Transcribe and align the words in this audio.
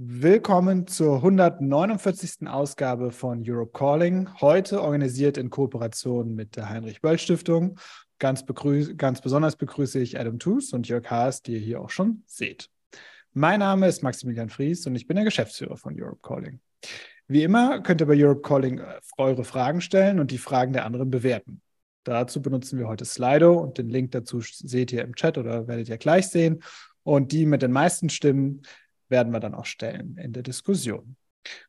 Willkommen 0.00 0.86
zur 0.86 1.16
149. 1.16 2.46
Ausgabe 2.46 3.10
von 3.10 3.42
Europe 3.44 3.72
Calling, 3.76 4.28
heute 4.40 4.80
organisiert 4.80 5.36
in 5.36 5.50
Kooperation 5.50 6.36
mit 6.36 6.54
der 6.54 6.68
Heinrich 6.68 7.00
Böll 7.00 7.18
Stiftung. 7.18 7.80
Ganz, 8.20 8.44
ganz 8.96 9.20
besonders 9.20 9.56
begrüße 9.56 9.98
ich 9.98 10.20
Adam 10.20 10.38
Toos 10.38 10.72
und 10.72 10.86
Jörg 10.86 11.10
Haas, 11.10 11.42
die 11.42 11.54
ihr 11.54 11.58
hier 11.58 11.80
auch 11.80 11.90
schon 11.90 12.22
seht. 12.26 12.70
Mein 13.32 13.58
Name 13.58 13.88
ist 13.88 14.04
Maximilian 14.04 14.50
Fries 14.50 14.86
und 14.86 14.94
ich 14.94 15.08
bin 15.08 15.16
der 15.16 15.24
Geschäftsführer 15.24 15.76
von 15.76 16.00
Europe 16.00 16.20
Calling. 16.22 16.60
Wie 17.26 17.42
immer 17.42 17.82
könnt 17.82 18.00
ihr 18.00 18.06
bei 18.06 18.24
Europe 18.24 18.42
Calling 18.42 18.78
äh, 18.78 19.00
eure 19.16 19.42
Fragen 19.42 19.80
stellen 19.80 20.20
und 20.20 20.30
die 20.30 20.38
Fragen 20.38 20.72
der 20.72 20.84
anderen 20.84 21.10
bewerten. 21.10 21.60
Dazu 22.04 22.40
benutzen 22.40 22.78
wir 22.78 22.86
heute 22.86 23.04
Slido 23.04 23.58
und 23.58 23.78
den 23.78 23.88
Link 23.88 24.12
dazu 24.12 24.42
seht 24.42 24.92
ihr 24.92 25.02
im 25.02 25.16
Chat 25.16 25.38
oder 25.38 25.66
werdet 25.66 25.88
ihr 25.88 25.98
gleich 25.98 26.28
sehen. 26.28 26.62
Und 27.02 27.32
die 27.32 27.46
mit 27.46 27.62
den 27.62 27.72
meisten 27.72 28.10
Stimmen 28.10 28.62
werden 29.08 29.32
wir 29.32 29.40
dann 29.40 29.54
auch 29.54 29.66
stellen 29.66 30.16
in 30.16 30.32
der 30.32 30.42
Diskussion. 30.42 31.16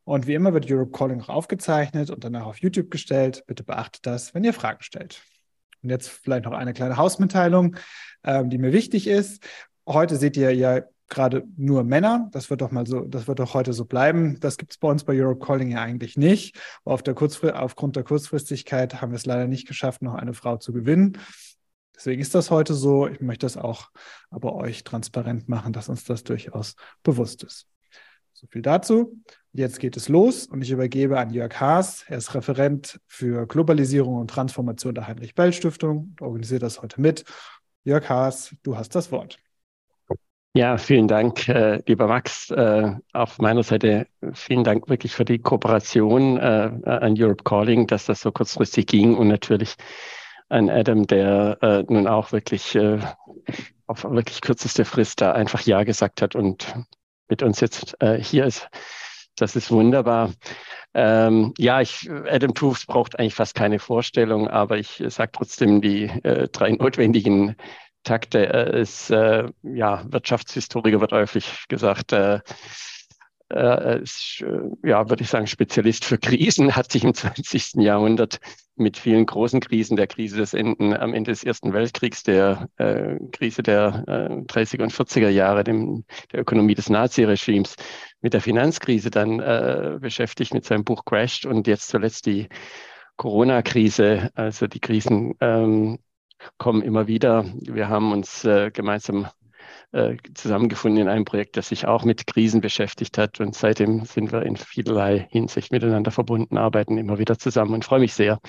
Und 0.04 0.28
wie 0.28 0.34
immer 0.34 0.54
wird 0.54 0.70
Europe 0.70 0.92
Calling 0.92 1.22
auch 1.22 1.30
aufgezeichnet 1.30 2.10
und 2.10 2.24
danach 2.24 2.46
auf 2.46 2.58
YouTube 2.58 2.92
gestellt. 2.92 3.44
Bitte 3.48 3.64
beachtet 3.64 4.06
das, 4.06 4.34
wenn 4.34 4.44
ihr 4.44 4.54
Fragen 4.54 4.82
stellt. 4.82 5.22
Und 5.82 5.90
jetzt 5.90 6.10
vielleicht 6.10 6.46
noch 6.46 6.54
eine 6.54 6.74
kleine 6.74 6.98
Hausmitteilung, 6.98 7.78
ähm, 8.24 8.50
die 8.50 8.58
mir 8.58 8.74
wichtig 8.74 9.08
ist. 9.08 9.44
Heute 9.88 10.18
seht 10.18 10.36
ihr 10.36 10.54
ja 10.54 10.82
gerade 11.08 11.46
nur 11.58 11.84
Männer. 11.84 12.30
Das 12.32 12.50
wird 12.50 12.62
doch 12.62 12.72
mal 12.72 12.86
so, 12.86 13.02
das 13.02 13.28
wird 13.28 13.40
doch 13.40 13.54
heute 13.54 13.74
so 13.74 13.86
bleiben. 13.86 14.40
Das 14.40 14.58
gibt 14.58 14.72
es 14.72 14.78
bei 14.78 14.88
uns 14.88 15.04
bei 15.04 15.14
Europe 15.20 15.44
Calling 15.44 15.72
ja 15.72 15.82
eigentlich 15.82 16.18
nicht. 16.18 16.58
Auf 16.84 17.02
der 17.02 17.16
aufgrund 17.20 17.96
der 17.96 18.04
Kurzfristigkeit 18.04 19.02
haben 19.02 19.12
wir 19.12 19.18
es 19.18 19.26
leider 19.26 19.48
nicht 19.48 19.68
geschafft, 19.68 20.02
noch 20.02 20.14
eine 20.14 20.34
Frau 20.34 20.58
zu 20.58 20.72
gewinnen. 20.72 21.18
Deswegen 22.00 22.22
ist 22.22 22.34
das 22.34 22.50
heute 22.50 22.76
so. 22.76 23.08
Ich 23.08 23.20
möchte 23.20 23.46
das 23.46 23.58
auch 23.58 23.90
aber 24.30 24.56
euch 24.56 24.86
transparent 24.86 25.50
machen, 25.50 25.74
dass 25.74 25.90
uns 25.90 26.06
das 26.06 26.24
durchaus 26.24 26.78
bewusst 27.04 27.44
ist. 27.44 27.68
So 28.32 28.48
viel 28.48 28.62
dazu. 28.62 29.22
Jetzt 29.52 29.82
geht 29.82 29.98
es 29.98 30.08
los 30.08 30.46
und 30.46 30.62
ich 30.62 30.72
übergebe 30.72 31.20
an 31.20 31.30
Jörg 31.30 31.60
Haas. 31.60 32.06
Er 32.08 32.20
ist 32.20 32.34
Referent 32.34 33.02
für 33.06 33.46
Globalisierung 33.48 34.16
und 34.16 34.30
Transformation 34.30 34.96
der 34.96 35.08
Heinrich-Bell-Stiftung 35.08 36.12
und 36.12 36.22
organisiert 36.22 36.64
das 36.64 36.82
heute 36.82 37.02
mit. 37.02 37.26
Jörg 37.84 38.08
Haas, 38.08 38.56
du 38.64 38.78
hast 38.78 38.96
das 38.96 39.12
Wort. 39.12 39.38
Ja, 40.54 40.78
vielen 40.78 41.10
Dank, 41.10 41.50
äh, 41.50 41.82
lieber 41.86 42.08
Max. 42.08 42.50
Äh, 42.50 42.96
auf 43.12 43.40
meiner 43.40 43.64
Seite 43.64 44.08
vielen 44.32 44.64
Dank 44.64 44.88
wirklich 44.88 45.16
für 45.16 45.26
die 45.26 45.40
Kooperation 45.40 46.38
äh, 46.38 46.72
an 46.86 47.16
Europe 47.18 47.44
Calling, 47.44 47.88
dass 47.88 48.06
das 48.06 48.22
so 48.22 48.32
kurzfristig 48.32 48.88
ging 48.88 49.18
und 49.18 49.28
natürlich 49.28 49.76
ein 50.50 50.70
Adam, 50.70 51.08
der 51.08 51.58
äh, 51.62 51.84
nun 51.88 52.08
auch 52.08 52.32
wirklich 52.32 52.76
äh, 52.76 53.00
auf 53.88 54.04
wirklich 54.04 54.42
kürzeste 54.42 54.86
Frist 54.86 55.22
da 55.22 55.32
einfach 55.32 55.62
Ja 55.62 55.84
gesagt 55.84 56.22
hat 56.22 56.36
und 56.36 56.74
mit 57.28 57.44
uns 57.44 57.60
jetzt 57.60 57.96
äh, 58.02 58.22
hier 58.22 58.46
ist. 58.46 58.68
Das 59.36 59.56
ist 59.56 59.72
wunderbar. 59.72 60.34
Ähm, 60.94 61.54
ja, 61.58 61.82
ich, 61.82 62.10
Adam 62.28 62.54
Tools 62.54 62.86
braucht 62.86 63.18
eigentlich 63.18 63.36
fast 63.36 63.56
keine 63.56 63.80
Vorstellung, 63.80 64.48
aber 64.48 64.78
ich 64.78 65.02
sage 65.08 65.32
trotzdem 65.32 65.82
die 65.82 66.06
äh, 66.06 66.50
drei 66.50 66.72
notwendigen 66.72 67.56
Takte. 68.04 68.48
Er 68.48 68.74
ist 68.74 69.12
äh, 69.12 69.50
ja 69.62 70.04
Wirtschaftshistoriker, 70.10 71.00
wird 71.00 71.12
häufig 71.12 71.66
gesagt. 71.70 72.12
Äh, 72.12 72.40
ist, 73.50 74.44
äh, 74.46 74.88
ja, 74.88 75.10
würde 75.10 75.24
ich 75.24 75.30
sagen, 75.30 75.48
Spezialist 75.48 76.06
für 76.06 76.18
Krisen, 76.18 76.76
hat 76.76 76.92
sich 76.92 77.04
im 77.04 77.14
20. 77.16 77.76
Jahrhundert 77.76 78.40
mit 78.76 78.98
vielen 78.98 79.26
großen 79.26 79.60
Krisen, 79.60 79.98
der 79.98 80.08
Krise 80.08 80.38
des 80.38 80.54
Enden 80.54 80.94
am 80.94 81.14
Ende 81.14 81.32
des 81.32 81.44
Ersten 81.44 81.74
Weltkriegs, 81.74 82.24
der 82.24 82.70
äh, 82.78 83.18
Krise 83.32 83.62
der 83.62 84.04
äh, 84.08 84.34
30er 84.46 84.84
und 84.84 84.94
40er 84.94 85.30
Jahre, 85.30 85.64
dem, 85.64 86.06
der 86.32 86.42
Ökonomie 86.42 86.76
des 86.76 86.90
Naziregimes, 86.90 87.76
mit 88.22 88.34
der 88.34 88.42
Finanzkrise 88.42 89.10
dann 89.10 89.40
äh, 89.40 89.98
beschäftigt 90.00 90.54
mit 90.54 90.66
seinem 90.66 90.84
Buch 90.84 91.04
Crashed 91.06 91.46
und 91.46 91.68
jetzt 91.68 91.90
zuletzt 91.90 92.26
die 92.26 92.48
Corona-Krise. 93.18 94.32
Also 94.34 94.68
die 94.68 94.80
Krisen 94.80 95.36
ähm, 95.42 96.00
kommen 96.58 96.82
immer 96.82 97.08
wieder. 97.08 97.46
Wir 97.62 97.90
haben 97.90 98.14
uns 98.14 98.46
äh, 98.46 98.72
gemeinsam 98.72 99.28
äh, 99.92 100.16
zusammengefunden 100.34 101.02
in 101.02 101.10
einem 101.10 101.26
Projekt, 101.26 101.58
das 101.58 101.70
sich 101.70 101.88
auch 101.88 102.04
mit 102.04 102.28
Krisen 102.28 102.62
beschäftigt 102.62 103.18
hat. 103.18 103.40
Und 103.40 103.56
seitdem 103.56 104.06
sind 104.06 104.32
wir 104.32 104.44
in 104.44 104.58
vielerlei 104.58 105.28
Hinsicht 105.32 105.72
miteinander 105.72 106.12
verbunden, 106.12 106.58
arbeiten 106.58 106.98
immer 106.98 107.20
wieder 107.20 107.38
zusammen 107.38 107.74
und 107.74 107.86
freue 107.86 108.00
mich 108.00 108.14
sehr, 108.14 108.40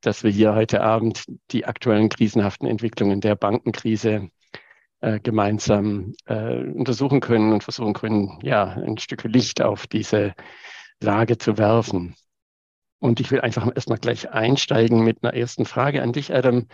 dass 0.00 0.24
wir 0.24 0.30
hier 0.30 0.54
heute 0.54 0.82
Abend 0.82 1.24
die 1.50 1.64
aktuellen 1.64 2.08
krisenhaften 2.08 2.66
Entwicklungen 2.66 3.20
der 3.20 3.36
Bankenkrise 3.36 4.28
äh, 5.00 5.20
gemeinsam 5.20 6.14
äh, 6.26 6.64
untersuchen 6.64 7.20
können 7.20 7.52
und 7.52 7.64
versuchen 7.64 7.92
können, 7.92 8.38
ja, 8.42 8.64
ein 8.64 8.98
Stück 8.98 9.24
Licht 9.24 9.60
auf 9.60 9.86
diese 9.86 10.34
Lage 11.00 11.38
zu 11.38 11.58
werfen. 11.58 12.14
Und 13.00 13.18
ich 13.18 13.32
will 13.32 13.40
einfach 13.40 13.66
erstmal 13.74 13.98
gleich 13.98 14.30
einsteigen 14.30 15.02
mit 15.02 15.24
einer 15.24 15.34
ersten 15.34 15.64
Frage 15.64 16.02
an 16.02 16.12
dich, 16.12 16.32
Adam. 16.32 16.68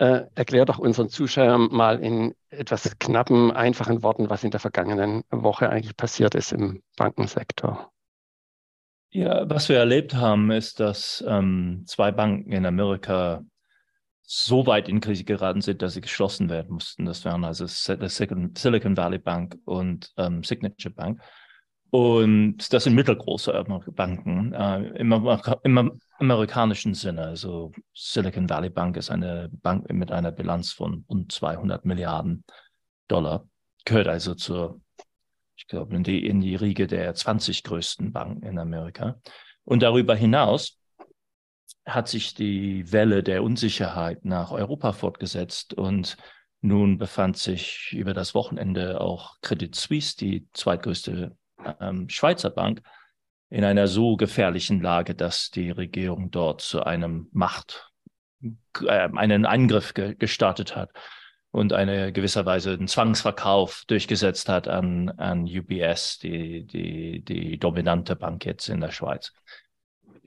Äh, 0.00 0.30
erklär 0.34 0.64
doch 0.64 0.78
unseren 0.78 1.10
Zuschauern 1.10 1.68
mal 1.70 2.00
in 2.00 2.34
etwas 2.48 2.98
knappen, 2.98 3.50
einfachen 3.50 4.02
Worten, 4.02 4.30
was 4.30 4.42
in 4.42 4.50
der 4.50 4.58
vergangenen 4.58 5.24
Woche 5.30 5.68
eigentlich 5.68 5.94
passiert 5.94 6.34
ist 6.34 6.52
im 6.52 6.82
Bankensektor. 6.96 7.92
Ja, 9.10 9.50
was 9.50 9.68
wir 9.68 9.76
erlebt 9.76 10.14
haben, 10.14 10.50
ist, 10.52 10.80
dass 10.80 11.22
ähm, 11.28 11.84
zwei 11.86 12.12
Banken 12.12 12.50
in 12.50 12.64
Amerika 12.64 13.44
so 14.22 14.66
weit 14.66 14.88
in 14.88 15.00
Krise 15.00 15.24
geraten 15.24 15.60
sind, 15.60 15.82
dass 15.82 15.92
sie 15.92 16.00
geschlossen 16.00 16.48
werden 16.48 16.72
mussten. 16.72 17.04
Das 17.04 17.26
wären 17.26 17.44
also 17.44 17.66
Silicon 17.66 18.96
Valley 18.96 19.18
Bank 19.18 19.58
und 19.66 20.14
ähm, 20.16 20.42
Signature 20.42 20.94
Bank. 20.94 21.20
Und 21.90 22.72
das 22.72 22.84
sind 22.84 22.94
mittelgroße 22.94 23.64
Banken 23.96 24.52
äh, 24.52 24.78
im, 24.98 25.12
im, 25.64 26.00
amerikanischen 26.18 26.94
Sinne. 26.94 27.22
Also 27.22 27.72
Silicon 27.94 28.48
Valley 28.48 28.70
Bank 28.70 28.96
ist 28.96 29.10
eine 29.10 29.48
Bank 29.50 29.92
mit 29.92 30.12
einer 30.12 30.30
Bilanz 30.30 30.72
von 30.72 31.04
rund 31.08 31.32
200 31.32 31.84
Milliarden 31.84 32.44
Dollar, 33.08 33.48
gehört 33.84 34.06
also 34.06 34.34
zur, 34.34 34.80
ich 35.56 35.66
glaube, 35.66 35.96
in 35.96 36.04
die, 36.04 36.24
in 36.24 36.40
die 36.40 36.54
Riege 36.54 36.86
der 36.86 37.12
20 37.12 37.64
größten 37.64 38.12
Banken 38.12 38.46
in 38.46 38.58
Amerika. 38.58 39.20
Und 39.64 39.82
darüber 39.82 40.14
hinaus 40.14 40.78
hat 41.84 42.06
sich 42.06 42.34
die 42.34 42.92
Welle 42.92 43.24
der 43.24 43.42
Unsicherheit 43.42 44.24
nach 44.24 44.52
Europa 44.52 44.92
fortgesetzt 44.92 45.74
und 45.74 46.16
nun 46.60 46.98
befand 46.98 47.36
sich 47.36 47.92
über 47.92 48.14
das 48.14 48.34
Wochenende 48.34 49.00
auch 49.00 49.40
Credit 49.40 49.74
Suisse, 49.74 50.16
die 50.16 50.46
zweitgrößte 50.52 51.36
ähm, 51.80 52.08
Schweizer 52.08 52.50
Bank, 52.50 52.82
in 53.50 53.64
einer 53.64 53.88
so 53.88 54.16
gefährlichen 54.16 54.80
Lage, 54.80 55.14
dass 55.14 55.50
die 55.50 55.70
Regierung 55.70 56.30
dort 56.30 56.60
zu 56.60 56.84
einem 56.84 57.28
Macht, 57.32 57.90
äh, 58.42 59.08
einen 59.14 59.44
Angriff 59.44 59.92
ge 59.92 60.14
gestartet 60.14 60.76
hat 60.76 60.90
und 61.50 61.72
eine 61.72 62.12
gewisserweise 62.12 62.72
einen 62.72 62.86
Zwangsverkauf 62.86 63.84
durchgesetzt 63.88 64.48
hat 64.48 64.68
an, 64.68 65.10
an 65.10 65.44
UBS, 65.44 66.18
die, 66.20 66.64
die, 66.64 67.24
die 67.24 67.58
dominante 67.58 68.14
Bank 68.14 68.46
jetzt 68.46 68.68
in 68.68 68.80
der 68.80 68.92
Schweiz. 68.92 69.32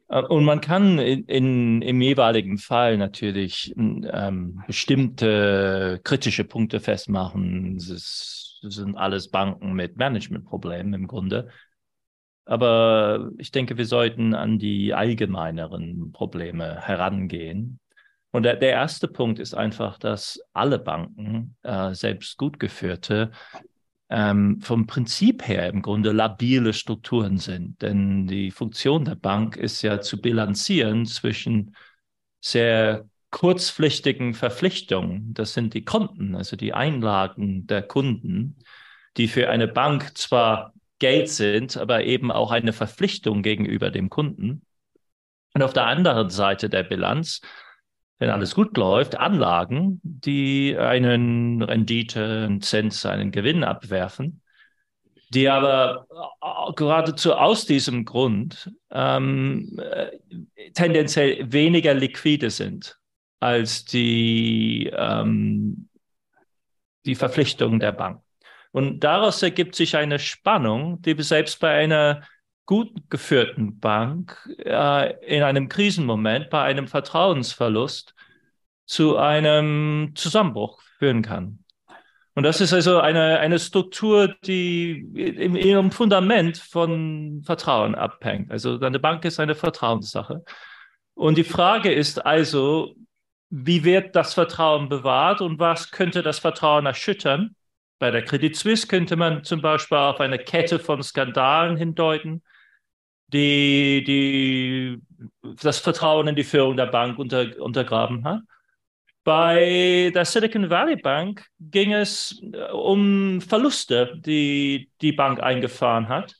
Äh, 0.10 0.22
und 0.22 0.44
man 0.44 0.60
kann 0.60 1.00
in, 1.00 1.24
in, 1.26 1.82
im 1.82 2.02
jeweiligen 2.02 2.58
Fall 2.58 2.98
natürlich 2.98 3.74
ähm, 3.78 4.64
bestimmte 4.68 6.02
kritische 6.04 6.44
Punkte 6.44 6.82
festmachen. 6.82 7.78
Es 7.78 7.90
ist 7.90 8.53
sind 8.70 8.96
alles 8.96 9.30
Banken 9.30 9.74
mit 9.74 9.98
Managementproblemen 9.98 10.94
im 10.94 11.08
Grunde. 11.08 11.50
Aber 12.46 13.32
ich 13.38 13.52
denke, 13.52 13.78
wir 13.78 13.86
sollten 13.86 14.34
an 14.34 14.60
die 14.60 14.94
allgemeineren 14.94 16.12
Probleme 16.12 16.82
herangehen. 16.82 17.80
Und 18.32 18.44
der, 18.44 18.56
der 18.56 18.72
erste 18.72 19.08
Punkt 19.08 19.40
ist 19.40 19.54
einfach, 19.54 19.98
dass 19.98 20.40
alle 20.54 20.80
Banken, 20.80 21.56
äh, 21.64 21.94
selbst 21.94 22.38
gut 22.38 22.60
geführte, 22.60 23.32
ähm, 24.10 24.60
vom 24.62 24.88
Prinzip 24.88 25.48
her 25.48 25.70
im 25.70 25.82
Grunde 25.82 26.12
labile 26.12 26.74
Strukturen 26.74 27.38
sind. 27.38 27.82
Denn 27.82 28.28
die 28.28 28.52
Funktion 28.52 29.06
der 29.06 29.16
Bank 29.16 29.56
ist 29.56 29.82
ja 29.82 30.02
zu 30.02 30.20
bilanzieren 30.20 31.06
zwischen 31.06 31.76
sehr 32.42 33.08
kurzpflichtigen 33.34 34.36
Verpflichtungen, 34.36 35.34
das 35.34 35.54
sind 35.54 35.74
die 35.74 35.84
Konten, 35.84 36.36
also 36.36 36.56
die 36.56 36.74
Einlagen 36.74 37.66
der 37.66 37.82
Kunden, 37.82 38.60
die 39.18 39.28
für 39.28 39.50
eine 39.50 39.68
Bank 39.68 40.16
zwar 40.18 40.74
Geld 41.00 41.30
sind, 41.30 41.76
aber 41.76 42.04
eben 42.04 42.32
auch 42.32 42.52
eine 42.52 42.74
Verpflichtung 42.74 43.42
gegenüber 43.42 43.90
dem 43.90 44.10
Kunden. 44.10 44.62
Und 45.56 45.64
auf 45.64 45.74
der 45.74 45.88
anderen 45.88 46.30
Seite 46.30 46.70
der 46.70 46.84
Bilanz, 46.84 47.42
wenn 48.20 48.30
alles 48.30 48.54
gut 48.54 48.78
läuft, 48.78 49.18
Anlagen, 49.18 50.00
die 50.04 50.78
einen 50.78 51.64
Rendite, 51.64 52.46
einen 52.46 52.62
Zins, 52.62 53.04
einen 53.04 53.32
Gewinn 53.32 53.64
abwerfen, 53.64 54.44
die 55.30 55.50
aber 55.50 56.06
geradezu 56.76 57.34
aus 57.34 57.66
diesem 57.66 58.06
Grund 58.06 58.72
ähm, 58.92 59.80
äh, 59.80 60.12
tendenziell 60.74 61.52
weniger 61.52 61.96
liquide 61.96 62.52
sind 62.52 63.00
als 63.44 63.84
die, 63.86 64.90
ähm, 64.96 65.90
die 67.06 67.16
Verpflichtungen 67.16 67.80
der 67.80 67.92
Bank. 67.92 68.22
Und 68.72 69.02
daraus 69.02 69.44
ergibt 69.44 69.76
sich 69.76 69.98
eine 69.98 70.18
Spannung, 70.18 71.02
die 71.02 71.22
selbst 71.22 71.60
bei 71.60 71.72
einer 71.72 72.24
gut 72.66 72.92
geführten 73.10 73.80
Bank 73.80 74.38
äh, 74.58 75.14
in 75.26 75.44
einem 75.44 75.68
Krisenmoment, 75.68 76.50
bei 76.50 76.64
einem 76.64 76.88
Vertrauensverlust 76.88 78.16
zu 78.86 79.18
einem 79.18 80.14
Zusammenbruch 80.16 80.82
führen 80.98 81.22
kann. 81.22 81.60
Und 82.36 82.44
das 82.44 82.62
ist 82.62 82.74
also 82.74 83.00
eine, 83.00 83.40
eine 83.40 83.60
Struktur, 83.60 84.34
die 84.46 84.92
in 85.14 85.56
ihrem 85.56 85.92
Fundament 85.92 86.58
von 86.58 87.44
Vertrauen 87.46 87.94
abhängt. 87.94 88.52
Also 88.52 88.80
eine 88.80 89.00
Bank 89.00 89.24
ist 89.26 89.40
eine 89.40 89.54
Vertrauenssache. 89.54 90.44
Und 91.14 91.38
die 91.38 91.44
Frage 91.44 91.92
ist 91.92 92.26
also, 92.26 92.96
wie 93.56 93.84
wird 93.84 94.16
das 94.16 94.34
Vertrauen 94.34 94.90
bewahrt 94.90 95.40
und 95.40 95.60
was 95.60 95.92
könnte 95.92 96.24
das 96.24 96.40
Vertrauen 96.40 96.88
erschüttern? 96.88 97.56
Bei 98.00 98.10
der 98.10 98.24
Credit 98.24 98.56
Suisse 98.56 98.88
könnte 98.88 99.16
man 99.16 99.44
zum 99.44 99.62
Beispiel 99.62 100.00
auf 100.00 100.20
eine 100.20 100.40
Kette 100.40 100.80
von 100.80 101.04
Skandalen 101.04 101.78
hindeuten, 101.78 102.42
die, 103.28 104.04
die 104.04 105.00
das 105.62 105.78
Vertrauen 105.78 106.28
in 106.28 106.36
die 106.36 106.44
Führung 106.44 106.76
der 106.78 106.88
Bank 106.88 107.20
unter, 107.20 107.46
untergraben 107.62 108.24
hat. 108.24 108.42
Bei 109.24 110.12
der 110.16 110.26
Silicon 110.26 110.72
Valley 110.72 110.96
Bank 110.96 111.46
ging 111.60 111.94
es 111.94 112.42
äh, 112.54 112.72
um 112.72 113.40
Verluste, 113.40 114.18
die 114.18 114.90
die 115.02 115.12
Bank 115.12 115.42
eingefahren 115.44 116.10
hat, 116.10 116.36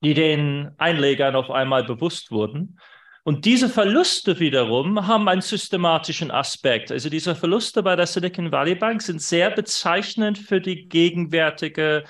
die 0.00 0.14
den 0.14 0.70
Einlegern 0.78 1.34
auf 1.34 1.50
einmal 1.50 1.82
bewusst 1.82 2.30
wurden. 2.30 2.78
Und 3.28 3.44
diese 3.44 3.68
Verluste 3.68 4.40
wiederum 4.40 5.06
haben 5.06 5.28
einen 5.28 5.42
systematischen 5.42 6.30
Aspekt. 6.30 6.90
Also 6.90 7.10
diese 7.10 7.34
Verluste 7.34 7.82
bei 7.82 7.94
der 7.94 8.06
Silicon 8.06 8.50
Valley 8.50 8.74
Bank 8.74 9.02
sind 9.02 9.20
sehr 9.20 9.50
bezeichnend 9.50 10.38
für 10.38 10.62
die 10.62 10.88
gegenwärtige 10.88 12.04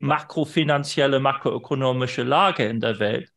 makrofinanzielle, 0.00 1.20
makroökonomische 1.20 2.24
Lage 2.24 2.64
in 2.64 2.80
der 2.80 2.98
Welt. 2.98 3.30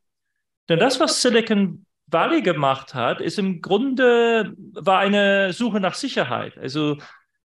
Denn 0.69 0.79
das, 0.79 0.99
was 0.99 1.21
Silicon 1.21 1.85
Valley 2.07 2.41
gemacht 2.41 2.95
hat, 2.95 3.21
ist 3.21 3.37
im 3.37 3.61
Grunde 3.61 4.55
war 4.73 4.97
eine 4.97 5.53
Suche 5.53 5.79
nach 5.79 5.93
Sicherheit. 5.93 6.57
Also 6.57 6.97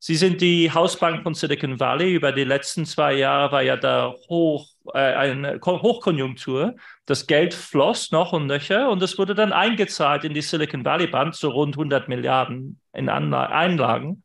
Sie 0.03 0.17
sind 0.17 0.43
die 0.43 0.71
Hausbank 0.73 1.23
von 1.23 1.33
Silicon 1.33 1.81
Valley. 1.81 2.15
Über 2.15 2.33
die 2.33 2.45
letzten 2.45 2.85
zwei 2.85 3.15
Jahre 3.15 3.53
war 3.53 3.63
ja 3.63 3.77
da 3.77 4.15
hoch, 4.29 4.67
äh, 4.95 4.99
eine 4.99 5.61
Hochkonjunktur. 5.65 6.77
Das 7.07 7.27
Geld 7.27 7.55
floss 7.55 8.11
noch 8.13 8.33
und 8.33 8.47
nöcher 8.47 8.91
und 8.91 9.03
es 9.03 9.19
wurde 9.19 9.35
dann 9.35 9.53
eingezahlt 9.53 10.25
in 10.25 10.35
die 10.35 10.43
Silicon 10.43 10.85
Valley 10.85 11.07
Bank, 11.07 11.35
so 11.35 11.51
rund 11.51 11.75
100 11.75 12.09
Milliarden 12.09 12.81
in 12.93 13.09
Anla 13.09 13.47
Einlagen. 13.47 14.23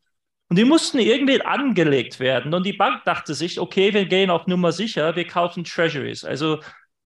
Und 0.48 0.58
die 0.58 0.64
mussten 0.64 0.98
irgendwie 0.98 1.42
angelegt 1.42 2.20
werden. 2.20 2.54
Und 2.54 2.64
die 2.64 2.72
Bank 2.72 3.02
dachte 3.04 3.34
sich, 3.34 3.58
okay, 3.58 3.92
wir 3.92 4.06
gehen 4.06 4.30
auf 4.30 4.46
Nummer 4.46 4.70
sicher, 4.70 5.16
wir 5.16 5.26
kaufen 5.26 5.64
Treasuries. 5.64 6.24
Also 6.24 6.60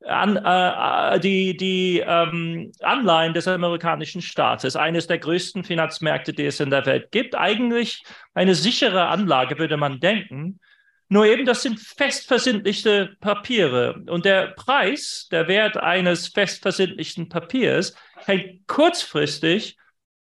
an, 0.06 0.38
äh, 0.38 1.16
äh, 1.16 1.20
die, 1.20 1.58
die 1.58 2.00
ähm, 2.06 2.72
Anleihen 2.82 3.34
des 3.34 3.48
amerikanischen 3.48 4.22
Staates, 4.22 4.76
eines 4.76 5.08
der 5.08 5.18
größten 5.18 5.64
Finanzmärkte, 5.64 6.34
die 6.34 6.46
es 6.46 6.60
in 6.60 6.70
der 6.70 6.86
Welt 6.86 7.12
gibt. 7.12 7.36
Eigentlich 7.36 8.04
eine 8.34 8.56
sichere 8.56 9.08
Anlage, 9.08 9.58
würde 9.58 9.78
man 9.78 10.00
denken. 10.00 10.60
Nur 11.10 11.26
eben, 11.26 11.46
das 11.46 11.62
sind 11.62 11.80
fest 11.80 12.28
versinnlichte 12.28 13.16
Papiere. 13.22 14.04
Und 14.08 14.26
der 14.26 14.48
Preis, 14.48 15.28
der 15.32 15.48
Wert 15.48 15.78
eines 15.78 16.28
fest 16.28 16.62
versinnlichten 16.62 17.30
Papiers, 17.30 17.96
hängt 18.26 18.68
kurzfristig 18.68 19.78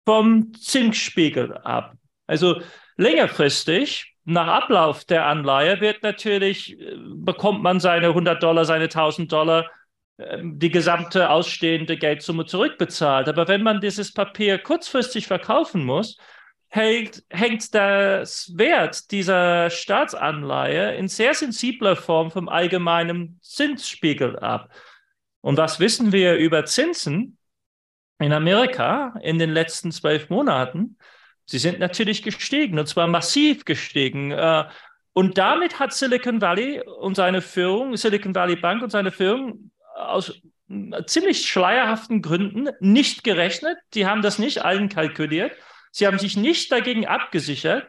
vom 0.06 0.54
Zinsspiegel 0.54 1.58
ab. 1.58 1.94
Also 2.28 2.62
längerfristig 2.98 4.16
nach 4.26 4.48
Ablauf 4.48 5.06
der 5.06 5.26
Anleihe 5.28 5.82
wird 5.82 6.04
natürlich, 6.04 6.80
äh, 6.80 6.96
bekommt 6.98 7.62
man 7.62 7.80
seine 7.80 8.14
100 8.14 8.42
Dollar, 8.42 8.66
seine 8.66 8.90
1000 8.90 9.32
Dollar, 9.32 9.70
ähm, 10.18 10.58
die 10.60 10.72
gesamte 10.72 11.30
ausstehende 11.30 11.98
Geldsumme 11.98 12.46
zurückbezahlt. 12.46 13.28
Aber 13.28 13.48
wenn 13.48 13.64
man 13.64 13.82
dieses 13.82 14.14
Papier 14.14 14.58
kurzfristig 14.58 15.28
verkaufen 15.28 15.84
muss, 15.84 16.18
hängt, 16.76 17.24
hängt 17.30 17.74
das 17.74 18.52
Wert 18.56 19.12
dieser 19.12 19.70
Staatsanleihe 19.70 20.96
in 20.96 21.08
sehr 21.08 21.34
sensibler 21.34 21.96
Form 21.96 22.32
vom 22.32 22.50
allgemeinen 22.50 23.40
Zinsspiegel 23.42 24.38
ab. 24.38 24.70
Und 25.42 25.58
was 25.58 25.80
wissen 25.80 26.12
wir 26.12 26.36
über 26.36 26.66
Zinsen 26.66 27.38
in 28.20 28.34
Amerika 28.34 29.18
in 29.22 29.40
den 29.40 29.52
letzten 29.52 29.92
zwölf 29.92 30.30
Monaten? 30.30 30.98
Sie 31.46 31.60
sind 31.60 31.80
natürlich 31.80 32.24
gestiegen 32.24 32.78
und 32.80 32.88
zwar 32.88 33.08
massiv 33.08 33.66
gestiegen. 33.66 34.32
Äh, 34.32 34.66
und 35.14 35.38
damit 35.38 35.80
hat 35.80 35.94
Silicon 35.94 36.42
Valley 36.42 36.82
und 36.82 37.16
seine 37.16 37.42
Führung, 37.42 37.96
Silicon 37.96 38.36
Valley 38.36 38.58
Bank 38.58 38.82
und 38.84 38.90
seine 38.90 39.12
Führung 39.12 39.72
aus 39.96 40.42
ziemlich 41.06 41.48
schleierhaften 41.48 42.22
Gründen 42.22 42.70
nicht 42.80 43.24
gerechnet. 43.24 43.78
Die 43.94 44.08
haben 44.08 44.24
das 44.24 44.40
nicht 44.40 44.66
allen 44.66 44.90
kalkuliert. 44.90 45.52
Sie 45.96 46.06
haben 46.06 46.20
sich 46.20 46.36
nicht 46.36 46.74
dagegen 46.74 47.08
abgesichert 47.08 47.88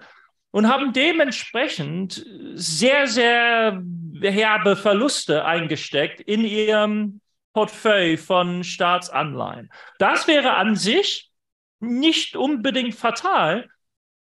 und 0.53 0.69
haben 0.69 0.93
dementsprechend 0.93 2.25
sehr, 2.55 3.09
sehr 3.09 3.83
herbe 4.23 4.77
Verluste 4.77 5.45
eingesteckt 5.45 6.21
in 6.21 6.45
ihrem 6.45 7.21
Portfolio 7.53 8.17
von 8.17 8.63
Staatsanleihen. 8.63 9.73
Das 9.99 10.29
wäre 10.29 10.55
an 10.55 10.77
sich 10.77 11.33
nicht 11.81 12.37
unbedingt 12.37 12.95
fatal, 12.95 13.69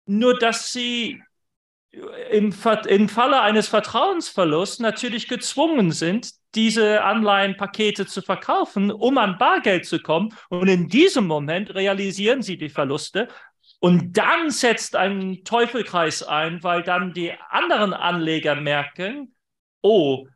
nur 0.06 0.38
dass 0.38 0.72
sie 0.72 1.20
im, 2.30 2.54
im 2.86 3.08
Falle 3.10 3.42
eines 3.42 3.68
Vertrauensverlusts 3.68 4.78
natürlich 4.78 5.28
gezwungen 5.28 5.92
sind, 5.92 6.30
diese 6.54 7.02
Anleihenpakete 7.02 8.06
zu 8.06 8.22
verkaufen, 8.22 8.90
um 8.90 9.18
an 9.18 9.36
Bargeld 9.36 9.84
zu 9.84 9.98
kommen. 9.98 10.34
Und 10.48 10.68
in 10.68 10.88
diesem 10.88 11.26
Moment 11.26 11.74
realisieren 11.74 12.40
sie 12.40 12.56
die 12.56 12.70
Verluste. 12.70 13.28
Und 13.84 14.16
dann 14.16 14.48
setzt 14.48 14.96
ein 14.96 15.44
Teufelkreis 15.44 16.22
ein, 16.22 16.62
weil 16.62 16.82
dann 16.82 17.12
die 17.12 17.34
anderen 17.50 17.92
Anleger 17.92 18.54
merken, 18.54 19.36
oh, 19.82 20.26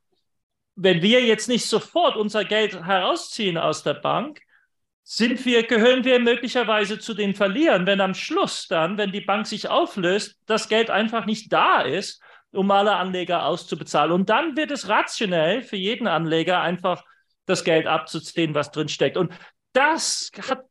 wenn 0.74 1.00
wir 1.00 1.24
jetzt 1.24 1.48
nicht 1.48 1.64
sofort 1.64 2.16
unser 2.16 2.44
Geld 2.44 2.84
herausziehen 2.84 3.56
aus 3.56 3.82
der 3.82 3.94
Bank, 3.94 4.42
sind 5.02 5.46
wir, 5.46 5.62
gehören 5.62 6.04
wir 6.04 6.18
möglicherweise 6.18 6.98
zu 6.98 7.14
den 7.14 7.34
Verlierern, 7.34 7.86
wenn 7.86 8.02
am 8.02 8.12
Schluss 8.12 8.68
dann, 8.68 8.98
wenn 8.98 9.12
die 9.12 9.22
Bank 9.22 9.46
sich 9.46 9.66
auflöst, 9.66 10.38
das 10.44 10.68
Geld 10.68 10.90
einfach 10.90 11.24
nicht 11.24 11.50
da 11.50 11.80
ist, 11.80 12.22
um 12.50 12.70
alle 12.70 12.96
Anleger 12.96 13.46
auszubezahlen. 13.46 14.12
Und 14.12 14.28
dann 14.28 14.58
wird 14.58 14.70
es 14.70 14.90
rationell 14.90 15.62
für 15.62 15.76
jeden 15.76 16.06
Anleger 16.06 16.60
einfach 16.60 17.02
das 17.46 17.64
Geld 17.64 17.86
abzuziehen, 17.86 18.54
was 18.54 18.72
drin 18.72 18.90
steckt. 18.90 19.16
Und 19.16 19.32
das 19.72 20.30
hat 20.48 20.64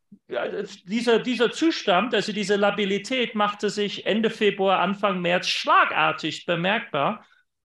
dieser, 0.84 1.18
dieser 1.18 1.50
Zustand, 1.50 2.14
also 2.14 2.32
diese 2.32 2.56
Labilität, 2.56 3.34
machte 3.34 3.70
sich 3.70 4.06
Ende 4.06 4.30
Februar, 4.30 4.80
Anfang 4.80 5.20
März 5.20 5.48
schlagartig 5.48 6.46
bemerkbar. 6.46 7.24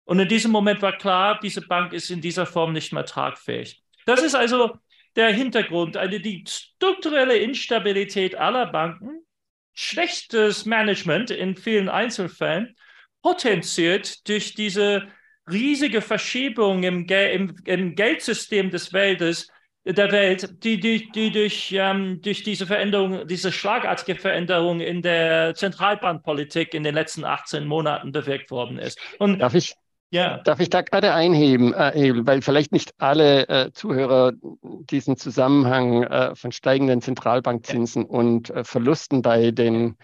Und 0.05 0.21
in 0.21 0.29
diesem 0.29 0.51
Moment 0.51 0.81
war 0.81 0.97
klar, 0.97 1.39
diese 1.43 1.61
Bank 1.61 1.93
ist 1.93 2.11
in 2.11 2.21
dieser 2.21 2.47
Form 2.47 2.73
nicht 2.73 2.93
mehr 2.93 3.05
tragfähig. 3.05 3.83
Das 4.07 4.23
ist 4.23 4.35
also 4.35 4.79
der 5.17 5.33
Hintergrund, 5.33 5.97
also 5.97 6.19
die 6.19 6.45
strukturelle 6.49 7.37
Instabilität 7.37 8.37
aller 8.37 8.67
Banken, 8.67 9.27
schlechtes 9.75 10.65
Management 10.65 11.31
in 11.31 11.57
vielen 11.57 11.89
Einzelfällen, 11.89 12.75
potenziert 13.23 14.27
durch 14.29 14.55
diese 14.55 15.09
riesige 15.51 16.01
Verschiebung 16.01 16.83
im, 16.85 17.07
im, 17.07 17.57
im 17.65 17.95
Geldsystem 17.95 18.71
des 18.71 18.93
Weltes, 18.93 19.49
der 19.97 20.13
Welt, 20.13 20.65
die, 20.65 20.79
die, 20.81 21.11
die 21.11 21.31
durch, 21.31 21.73
ähm, 21.73 22.21
durch 22.23 22.43
diese 22.43 22.67
Veränderung, 22.67 23.27
diese 23.27 23.53
schlagartige 23.53 24.19
Veränderung 24.19 24.81
in 24.81 25.03
der 25.03 25.55
Zentralbankpolitik 25.55 26.75
in 26.75 26.83
den 26.83 26.95
letzten 26.95 27.25
18 27.25 27.67
Monaten 27.67 28.13
bewirkt 28.13 28.51
worden 28.51 28.79
ist. 28.79 28.99
Und 29.19 29.39
Darf 29.39 29.55
ich 29.55 29.75
ja. 30.11 30.39
Darf 30.39 30.59
ich 30.59 30.71
da 30.71 30.81
gerade 30.81 31.13
einheben, 31.13 31.75
äh, 31.75 32.13
weil 32.27 32.41
vielleicht 32.41 32.73
nicht 32.73 32.95
alle 32.97 33.47
äh, 33.49 33.73
Zuhörer 33.73 34.33
diesen 34.63 35.19
Zusammenhang 35.19 36.03
äh, 36.05 36.35
von 36.35 36.51
steigenden 36.51 37.03
Zentralbankzinsen 37.03 38.05
ja. 38.05 38.09
und 38.09 38.49
äh, 38.49 38.65
Verlusten 38.65 39.21
bei 39.21 39.51
den, 39.51 39.97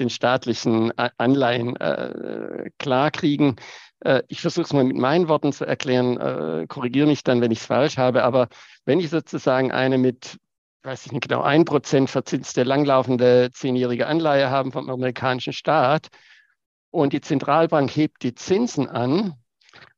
den 0.00 0.10
staatlichen 0.10 0.90
äh, 0.98 1.10
Anleihen 1.16 1.76
äh, 1.76 2.70
klarkriegen. 2.78 3.54
Ich 4.28 4.40
versuche 4.40 4.64
es 4.64 4.72
mal 4.72 4.84
mit 4.84 4.96
meinen 4.96 5.28
Worten 5.28 5.52
zu 5.52 5.64
erklären, 5.64 6.16
äh, 6.18 6.66
korrigiere 6.66 7.06
mich 7.06 7.22
dann, 7.22 7.40
wenn 7.40 7.52
ich 7.52 7.60
es 7.60 7.66
falsch 7.66 7.98
habe, 7.98 8.24
aber 8.24 8.48
wenn 8.84 8.98
ich 9.00 9.10
sozusagen 9.10 9.70
eine 9.70 9.98
mit 9.98 10.38
weiß 10.82 11.06
ich 11.06 11.12
nicht 11.12 11.28
genau, 11.28 11.42
ein 11.42 11.64
Prozent 11.64 12.10
verzinste 12.10 12.64
langlaufende 12.64 13.50
zehnjährige 13.52 14.06
Anleihe 14.06 14.50
haben 14.50 14.72
vom 14.72 14.90
amerikanischen 14.90 15.52
Staat 15.52 16.08
und 16.90 17.12
die 17.12 17.20
Zentralbank 17.20 17.90
hebt 17.90 18.22
die 18.22 18.34
Zinsen 18.34 18.88
an, 18.88 19.34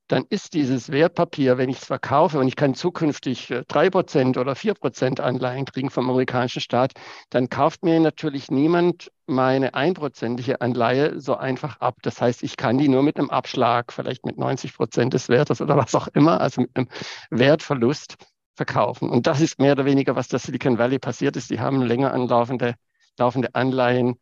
dann 0.08 0.24
ist 0.28 0.54
dieses 0.54 0.92
Wertpapier, 0.92 1.56
wenn 1.56 1.70
ich 1.70 1.78
es 1.78 1.86
verkaufe 1.86 2.38
und 2.38 2.48
ich 2.48 2.56
kann 2.56 2.74
zukünftig 2.74 3.50
äh, 3.50 3.62
drei 3.66 3.90
Prozent 3.90 4.36
oder 4.36 4.54
vier 4.54 4.74
Prozent 4.74 5.20
Anleihen 5.20 5.64
kriegen 5.64 5.90
vom 5.90 6.08
amerikanischen 6.10 6.60
Staat, 6.60 6.92
dann 7.30 7.48
kauft 7.48 7.84
mir 7.84 7.98
natürlich 8.00 8.50
niemand 8.50 9.10
meine 9.26 9.74
einprozentige 9.74 10.60
Anleihe 10.60 11.20
so 11.20 11.36
einfach 11.36 11.80
ab. 11.80 11.96
Das 12.02 12.20
heißt, 12.20 12.42
ich 12.42 12.56
kann 12.56 12.78
die 12.78 12.88
nur 12.88 13.02
mit 13.02 13.18
einem 13.18 13.30
Abschlag, 13.30 13.92
vielleicht 13.92 14.26
mit 14.26 14.36
90 14.36 14.74
Prozent 14.74 15.14
des 15.14 15.28
Wertes 15.28 15.60
oder 15.60 15.76
was 15.76 15.94
auch 15.94 16.08
immer, 16.08 16.40
also 16.40 16.62
mit 16.62 16.70
einem 16.74 16.88
Wertverlust 17.30 18.16
verkaufen. 18.56 19.08
Und 19.08 19.26
das 19.26 19.40
ist 19.40 19.58
mehr 19.58 19.72
oder 19.72 19.84
weniger, 19.84 20.16
was 20.16 20.28
der 20.28 20.38
Silicon 20.38 20.78
Valley 20.78 20.98
passiert 20.98 21.36
ist. 21.36 21.50
Die 21.50 21.60
haben 21.60 21.82
länger 21.82 22.12
anlaufende 22.12 22.74
laufende 23.18 23.54
Anleihen 23.54 24.10
äh, 24.10 24.16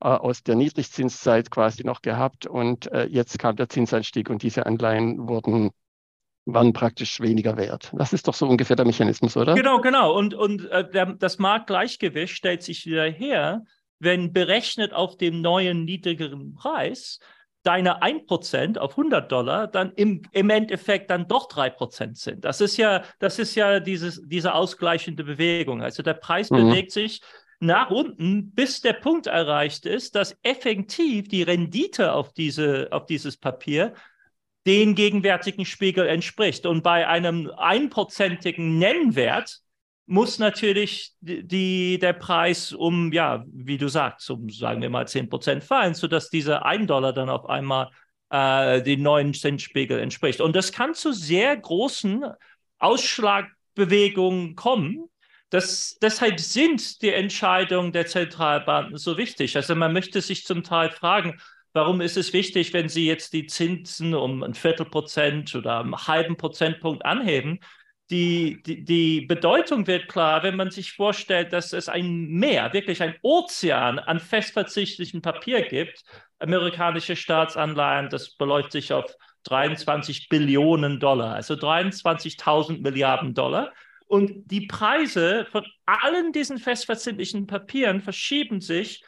aus 0.00 0.42
der 0.42 0.54
Niedrigzinszeit 0.54 1.50
quasi 1.50 1.84
noch 1.84 2.02
gehabt 2.02 2.46
und 2.46 2.90
äh, 2.92 3.06
jetzt 3.06 3.38
kam 3.38 3.56
der 3.56 3.68
Zinsanstieg 3.68 4.30
und 4.30 4.42
diese 4.42 4.66
Anleihen 4.66 5.28
wurden 5.28 5.70
waren 6.50 6.72
praktisch 6.72 7.20
weniger 7.20 7.58
wert. 7.58 7.92
Das 7.94 8.14
ist 8.14 8.26
doch 8.26 8.32
so 8.32 8.48
ungefähr 8.48 8.76
der 8.76 8.86
Mechanismus, 8.86 9.36
oder? 9.36 9.54
Genau, 9.54 9.80
genau. 9.80 10.16
Und, 10.16 10.32
und 10.32 10.64
äh, 10.70 10.88
der, 10.88 11.12
das 11.12 11.38
Marktgleichgewicht 11.38 12.34
stellt 12.34 12.62
sich 12.62 12.86
wieder 12.86 13.04
her, 13.04 13.64
wenn 13.98 14.32
berechnet 14.32 14.94
auf 14.94 15.18
dem 15.18 15.42
neuen 15.42 15.84
niedrigeren 15.84 16.54
Preis 16.54 17.18
deine 17.64 18.02
1% 18.02 18.78
auf 18.78 18.92
100 18.92 19.30
Dollar 19.30 19.66
dann 19.66 19.92
im, 19.96 20.22
im 20.32 20.48
Endeffekt 20.48 21.10
dann 21.10 21.28
doch 21.28 21.50
3% 21.50 22.16
sind. 22.16 22.44
Das 22.44 22.62
ist 22.62 22.78
ja, 22.78 23.02
das 23.18 23.38
ist 23.38 23.54
ja 23.54 23.80
dieses, 23.80 24.22
diese 24.24 24.54
ausgleichende 24.54 25.24
Bewegung. 25.24 25.82
Also 25.82 26.02
der 26.02 26.14
Preis 26.14 26.50
mhm. 26.50 26.70
bewegt 26.70 26.92
sich 26.92 27.20
nach 27.60 27.90
unten, 27.90 28.52
bis 28.52 28.80
der 28.80 28.92
Punkt 28.92 29.26
erreicht 29.26 29.84
ist, 29.84 30.14
dass 30.14 30.36
effektiv 30.42 31.28
die 31.28 31.42
Rendite 31.42 32.12
auf, 32.12 32.32
diese, 32.32 32.88
auf 32.92 33.06
dieses 33.06 33.36
Papier 33.36 33.94
den 34.66 34.94
gegenwärtigen 34.94 35.64
Spiegel 35.64 36.06
entspricht. 36.06 36.66
Und 36.66 36.82
bei 36.82 37.08
einem 37.08 37.50
einprozentigen 37.56 38.78
Nennwert 38.78 39.60
muss 40.06 40.38
natürlich 40.38 41.12
die, 41.20 41.98
der 41.98 42.12
Preis 42.12 42.72
um, 42.72 43.12
ja, 43.12 43.44
wie 43.52 43.76
du 43.76 43.88
sagst, 43.88 44.30
um, 44.30 44.48
sagen 44.48 44.80
wir 44.80 44.90
mal, 44.90 45.06
10 45.06 45.28
Prozent 45.28 45.64
fallen, 45.64 45.94
sodass 45.94 46.30
dieser 46.30 46.64
1 46.64 46.86
Dollar 46.86 47.12
dann 47.12 47.28
auf 47.28 47.48
einmal 47.48 47.90
äh, 48.30 48.82
den 48.82 49.02
neuen 49.02 49.34
Zinsspiegel 49.34 49.98
entspricht. 49.98 50.40
Und 50.40 50.56
das 50.56 50.72
kann 50.72 50.94
zu 50.94 51.12
sehr 51.12 51.56
großen 51.56 52.24
Ausschlagbewegungen 52.78 54.54
kommen, 54.54 55.08
das, 55.50 55.98
deshalb 56.02 56.40
sind 56.40 57.00
die 57.02 57.12
Entscheidungen 57.12 57.92
der 57.92 58.06
Zentralbanken 58.06 58.98
so 58.98 59.16
wichtig. 59.16 59.56
Also 59.56 59.74
man 59.74 59.92
möchte 59.92 60.20
sich 60.20 60.44
zum 60.44 60.62
Teil 60.62 60.90
fragen, 60.90 61.40
warum 61.72 62.00
ist 62.00 62.16
es 62.16 62.32
wichtig, 62.32 62.72
wenn 62.74 62.88
Sie 62.88 63.06
jetzt 63.06 63.32
die 63.32 63.46
Zinsen 63.46 64.14
um 64.14 64.42
ein 64.42 64.54
Viertelprozent 64.54 65.54
oder 65.54 65.80
einen 65.80 65.96
halben 65.96 66.36
Prozentpunkt 66.36 67.04
anheben? 67.04 67.60
Die, 68.10 68.62
die, 68.62 68.84
die 68.84 69.22
Bedeutung 69.22 69.86
wird 69.86 70.08
klar, 70.08 70.42
wenn 70.42 70.56
man 70.56 70.70
sich 70.70 70.92
vorstellt, 70.92 71.52
dass 71.52 71.74
es 71.74 71.90
ein 71.90 72.26
Meer, 72.28 72.72
wirklich 72.72 73.02
ein 73.02 73.16
Ozean 73.22 73.98
an 73.98 74.18
festverzichtlichem 74.18 75.20
Papier 75.20 75.62
gibt. 75.62 76.04
Amerikanische 76.38 77.16
Staatsanleihen, 77.16 78.08
das 78.08 78.34
beläuft 78.34 78.72
sich 78.72 78.92
auf 78.92 79.14
23 79.44 80.28
Billionen 80.28 81.00
Dollar, 81.00 81.34
also 81.34 81.54
23.000 81.54 82.80
Milliarden 82.80 83.34
Dollar. 83.34 83.72
Und 84.08 84.50
die 84.50 84.66
Preise 84.66 85.46
von 85.50 85.64
allen 85.86 86.32
diesen 86.32 86.58
festverzinslichen 86.58 87.46
Papieren 87.46 88.00
verschieben 88.00 88.60
sich, 88.60 89.04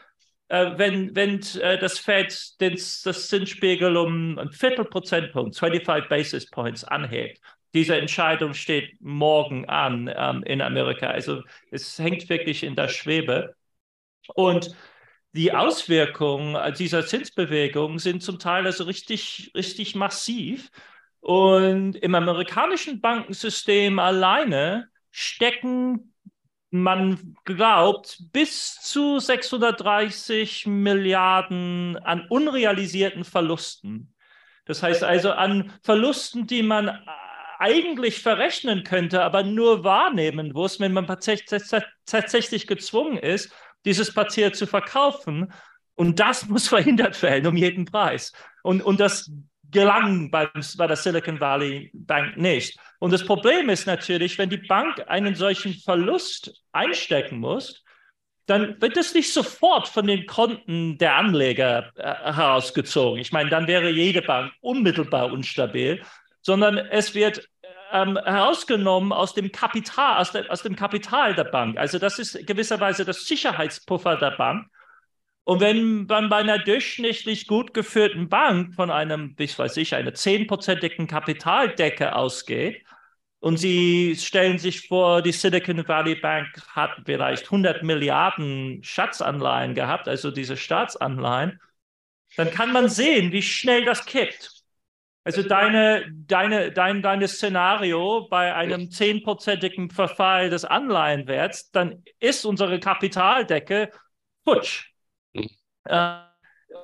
äh, 0.48 0.72
wenn, 0.76 1.16
wenn 1.16 1.40
äh, 1.60 1.78
das 1.78 1.98
Fed 1.98 2.60
den, 2.60 2.74
das 2.74 3.28
Zinsspiegel 3.28 3.96
um 3.96 4.38
ein 4.38 4.52
Viertelprozentpunkt, 4.52 5.56
25 5.56 6.08
Basis 6.08 6.50
Points 6.50 6.84
anhebt. 6.84 7.40
Diese 7.72 7.96
Entscheidung 7.96 8.52
steht 8.52 9.00
morgen 9.00 9.68
an 9.68 10.12
ähm, 10.14 10.42
in 10.42 10.60
Amerika. 10.60 11.06
Also 11.08 11.42
es 11.70 11.98
hängt 11.98 12.28
wirklich 12.28 12.62
in 12.62 12.76
der 12.76 12.88
Schwebe. 12.88 13.54
Und 14.34 14.76
die 15.32 15.52
Auswirkungen 15.52 16.74
dieser 16.74 17.06
Zinsbewegung 17.06 17.98
sind 17.98 18.22
zum 18.22 18.38
Teil 18.38 18.66
also 18.66 18.84
richtig, 18.84 19.52
richtig 19.54 19.94
massiv. 19.94 20.70
Und 21.20 21.96
im 21.96 22.14
amerikanischen 22.14 23.00
Bankensystem 23.00 23.98
alleine 23.98 24.88
stecken, 25.10 26.14
man 26.70 27.34
glaubt, 27.44 28.22
bis 28.32 28.76
zu 28.76 29.18
630 29.18 30.66
Milliarden 30.66 31.98
an 31.98 32.26
unrealisierten 32.28 33.24
Verlusten. 33.24 34.14
Das 34.66 34.82
heißt 34.82 35.02
also 35.02 35.32
an 35.32 35.72
Verlusten, 35.82 36.46
die 36.46 36.62
man 36.62 36.96
eigentlich 37.58 38.22
verrechnen 38.22 38.84
könnte, 38.84 39.22
aber 39.22 39.42
nur 39.42 39.84
wahrnehmen 39.84 40.52
muss, 40.52 40.80
wenn 40.80 40.92
man 40.92 41.06
tatsächlich 41.06 42.66
gezwungen 42.66 43.18
ist, 43.18 43.52
dieses 43.84 44.14
Papier 44.14 44.52
zu 44.52 44.66
verkaufen. 44.66 45.52
Und 45.94 46.20
das 46.20 46.48
muss 46.48 46.68
verhindert 46.68 47.20
werden 47.22 47.46
um 47.48 47.56
jeden 47.56 47.84
Preis. 47.84 48.32
Und, 48.62 48.82
und 48.82 49.00
das 49.00 49.30
gelang 49.70 50.30
bei, 50.30 50.48
bei 50.76 50.86
der 50.86 50.96
Silicon 50.96 51.40
Valley 51.40 51.90
Bank 51.94 52.36
nicht. 52.36 52.78
Und 52.98 53.12
das 53.12 53.24
Problem 53.24 53.68
ist 53.68 53.86
natürlich, 53.86 54.38
wenn 54.38 54.50
die 54.50 54.58
Bank 54.58 55.04
einen 55.08 55.34
solchen 55.34 55.74
Verlust 55.74 56.52
einstecken 56.72 57.38
muss, 57.38 57.82
dann 58.46 58.80
wird 58.82 58.96
es 58.96 59.14
nicht 59.14 59.32
sofort 59.32 59.86
von 59.86 60.06
den 60.06 60.26
Konten 60.26 60.98
der 60.98 61.14
Anleger 61.14 61.92
äh, 61.96 62.32
herausgezogen. 62.32 63.20
Ich 63.20 63.30
meine, 63.30 63.48
dann 63.48 63.68
wäre 63.68 63.90
jede 63.90 64.22
Bank 64.22 64.52
unmittelbar 64.60 65.32
unstabil, 65.32 66.02
sondern 66.42 66.76
es 66.78 67.14
wird 67.14 67.48
ähm, 67.92 68.18
herausgenommen 68.24 69.12
aus 69.12 69.34
dem 69.34 69.52
Kapital, 69.52 70.18
aus, 70.18 70.32
de, 70.32 70.48
aus 70.48 70.62
dem 70.62 70.74
Kapital 70.74 71.34
der 71.34 71.44
Bank. 71.44 71.78
Also 71.78 71.98
das 71.98 72.18
ist 72.18 72.46
gewisserweise 72.46 73.04
das 73.04 73.26
Sicherheitspuffer 73.26 74.16
der 74.16 74.32
Bank. 74.32 74.66
Und 75.50 75.58
wenn 75.58 76.06
man 76.06 76.28
bei 76.28 76.36
einer 76.36 76.60
durchschnittlich 76.60 77.48
gut 77.48 77.74
geführten 77.74 78.28
Bank 78.28 78.72
von 78.76 78.88
einem, 78.88 79.34
ich 79.36 79.58
weiß 79.58 79.78
ich, 79.78 79.96
einer 79.96 80.14
zehnprozentigen 80.14 81.08
Kapitaldecke 81.08 82.14
ausgeht 82.14 82.84
und 83.40 83.56
Sie 83.56 84.14
stellen 84.14 84.58
sich 84.58 84.86
vor, 84.86 85.22
die 85.22 85.32
Silicon 85.32 85.88
Valley 85.88 86.14
Bank 86.14 86.46
hat 86.68 86.92
vielleicht 87.04 87.46
100 87.46 87.82
Milliarden 87.82 88.84
Schatzanleihen 88.84 89.74
gehabt, 89.74 90.06
also 90.06 90.30
diese 90.30 90.56
Staatsanleihen, 90.56 91.60
dann 92.36 92.52
kann 92.52 92.72
man 92.72 92.88
sehen, 92.88 93.32
wie 93.32 93.42
schnell 93.42 93.84
das 93.84 94.06
kippt. 94.06 94.62
Also 95.24 95.42
deine, 95.42 96.04
deine, 96.12 96.70
dein, 96.70 97.02
deine 97.02 97.26
Szenario 97.26 98.28
bei 98.30 98.54
einem 98.54 98.92
zehnprozentigen 98.92 99.90
Verfall 99.90 100.48
des 100.48 100.64
Anleihenwerts, 100.64 101.72
dann 101.72 102.04
ist 102.20 102.44
unsere 102.44 102.78
Kapitaldecke 102.78 103.90
futsch. 104.44 104.89
Äh, 105.84 106.18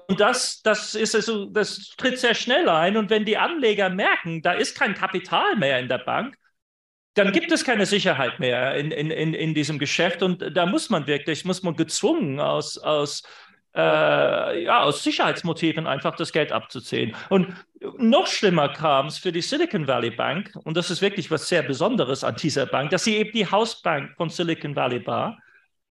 und 0.09 0.21
das, 0.21 0.63
das 0.63 0.95
ist 0.95 1.15
also, 1.15 1.47
das 1.47 1.95
tritt 1.97 2.19
sehr 2.19 2.35
schnell 2.35 2.69
ein. 2.69 2.97
Und 2.97 3.11
wenn 3.11 3.25
die 3.25 3.37
Anleger 3.37 3.91
merken, 3.91 4.43
da 4.43 4.53
ist 4.53 4.79
kein 4.79 4.95
Kapital 4.95 5.57
mehr 5.57 5.79
in 5.79 5.89
der 5.89 5.99
Bank, 5.99 6.37
dann 7.15 7.33
gibt 7.33 7.51
es 7.51 7.65
keine 7.65 7.87
Sicherheit 7.87 8.39
mehr 8.41 8.75
in, 8.77 8.91
in, 8.91 9.11
in, 9.11 9.33
in 9.33 9.55
diesem 9.55 9.79
Geschäft. 9.79 10.23
Und 10.23 10.57
da 10.57 10.67
muss 10.67 10.91
man 10.91 11.07
wirklich, 11.07 11.45
muss 11.45 11.63
man 11.63 11.75
gezwungen 11.75 12.41
aus, 12.41 12.77
aus, 12.79 13.23
äh, 13.75 14.65
ja, 14.65 14.83
aus 14.83 15.03
Sicherheitsmotiven 15.03 15.87
einfach 15.87 16.15
das 16.17 16.33
Geld 16.33 16.53
abzuziehen. 16.53 17.17
Und 17.31 17.55
noch 17.99 18.27
schlimmer 18.27 18.69
kam 18.69 19.07
es 19.07 19.19
für 19.19 19.33
die 19.33 19.41
Silicon 19.41 19.87
Valley 19.87 20.11
Bank, 20.11 20.53
und 20.65 20.77
das 20.77 20.91
ist 20.91 21.01
wirklich 21.01 21.31
was 21.31 21.49
sehr 21.49 21.63
Besonderes 21.63 22.23
an 22.23 22.37
dieser 22.37 22.67
Bank, 22.67 22.91
dass 22.91 23.05
sie 23.05 23.17
eben 23.17 23.33
die 23.33 23.51
Hausbank 23.51 24.15
von 24.17 24.29
Silicon 24.29 24.77
Valley 24.77 25.07
war 25.07 25.39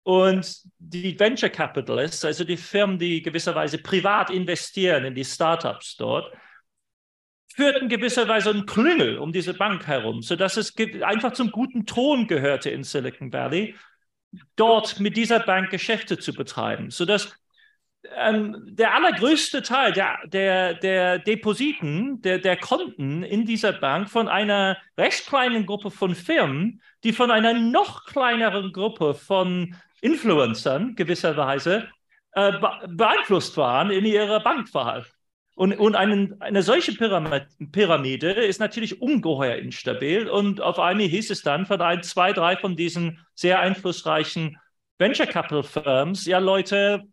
und 0.03 0.63
die 0.77 1.19
Venture 1.19 1.49
Capitalists, 1.49 2.25
also 2.25 2.43
die 2.43 2.57
Firmen, 2.57 2.97
die 2.97 3.21
gewisserweise 3.21 3.77
privat 3.77 4.29
investieren 4.29 5.05
in 5.05 5.15
die 5.15 5.25
Startups 5.25 5.97
dort, 5.97 6.31
führten 7.53 7.89
gewisserweise 7.89 8.51
einen 8.51 8.65
Klüngel 8.65 9.17
um 9.17 9.33
diese 9.33 9.53
Bank 9.53 9.85
herum, 9.87 10.21
sodass 10.21 10.57
es 10.57 10.73
einfach 11.01 11.33
zum 11.33 11.51
guten 11.51 11.85
Ton 11.85 12.27
gehörte 12.27 12.69
in 12.69 12.83
Silicon 12.83 13.33
Valley, 13.33 13.75
dort 14.55 14.99
mit 14.99 15.17
dieser 15.17 15.39
Bank 15.39 15.69
Geschäfte 15.69 16.17
zu 16.17 16.33
betreiben, 16.33 16.89
sodass 16.91 17.35
ähm, 18.15 18.55
der 18.65 18.95
allergrößte 18.95 19.61
Teil 19.61 19.91
der, 19.91 20.19
der, 20.25 20.73
der 20.75 21.19
Depositen, 21.19 22.21
der, 22.21 22.39
der 22.39 22.55
Konten 22.55 23.23
in 23.23 23.45
dieser 23.45 23.73
Bank 23.73 24.09
von 24.09 24.27
einer 24.29 24.77
recht 24.97 25.27
kleinen 25.27 25.65
Gruppe 25.65 25.91
von 25.91 26.15
Firmen, 26.15 26.81
die 27.03 27.11
von 27.11 27.29
einer 27.29 27.53
noch 27.53 28.05
kleineren 28.05 28.71
Gruppe 28.71 29.13
von 29.13 29.75
Influencern 30.01 30.95
gewisserweise 30.95 31.87
äh, 32.33 32.53
beeinflusst 32.87 33.57
waren 33.57 33.91
in 33.91 34.05
ihrer 34.05 34.39
Bankwahl. 34.39 35.05
Und, 35.55 35.73
und 35.73 35.95
einen, 35.95 36.39
eine 36.41 36.63
solche 36.63 36.93
Pyramide 36.93 38.31
ist 38.31 38.59
natürlich 38.61 39.01
ungeheuer 39.01 39.57
instabil. 39.57 40.29
Und 40.29 40.61
auf 40.61 40.79
einmal 40.79 41.07
hieß 41.07 41.31
es 41.31 41.41
dann 41.41 41.65
von 41.65 41.81
ein, 41.81 42.01
zwei, 42.01 42.31
drei 42.31 42.55
von 42.55 42.77
diesen 42.77 43.19
sehr 43.35 43.59
einflussreichen 43.59 44.57
Venture 44.99 45.27
Capital 45.27 45.63
Firms, 45.63 46.25
ja 46.25 46.39
Leute, 46.39 47.03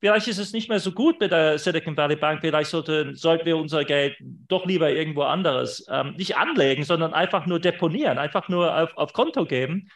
vielleicht 0.00 0.28
ist 0.28 0.38
es 0.38 0.52
nicht 0.52 0.70
mehr 0.70 0.80
so 0.80 0.92
gut 0.92 1.20
mit 1.20 1.30
der 1.30 1.58
Silicon 1.58 1.96
Valley 1.96 2.16
Bank, 2.16 2.40
vielleicht 2.40 2.70
sollte, 2.70 3.14
sollten 3.14 3.44
wir 3.44 3.58
unser 3.58 3.84
Geld 3.84 4.16
doch 4.20 4.64
lieber 4.64 4.90
irgendwo 4.90 5.22
anderes 5.22 5.86
ähm, 5.90 6.14
nicht 6.16 6.36
anlegen, 6.36 6.84
sondern 6.84 7.12
einfach 7.12 7.44
nur 7.46 7.60
deponieren, 7.60 8.16
einfach 8.16 8.48
nur 8.48 8.74
auf, 8.76 8.96
auf 8.96 9.12
Konto 9.12 9.44
geben. 9.44 9.90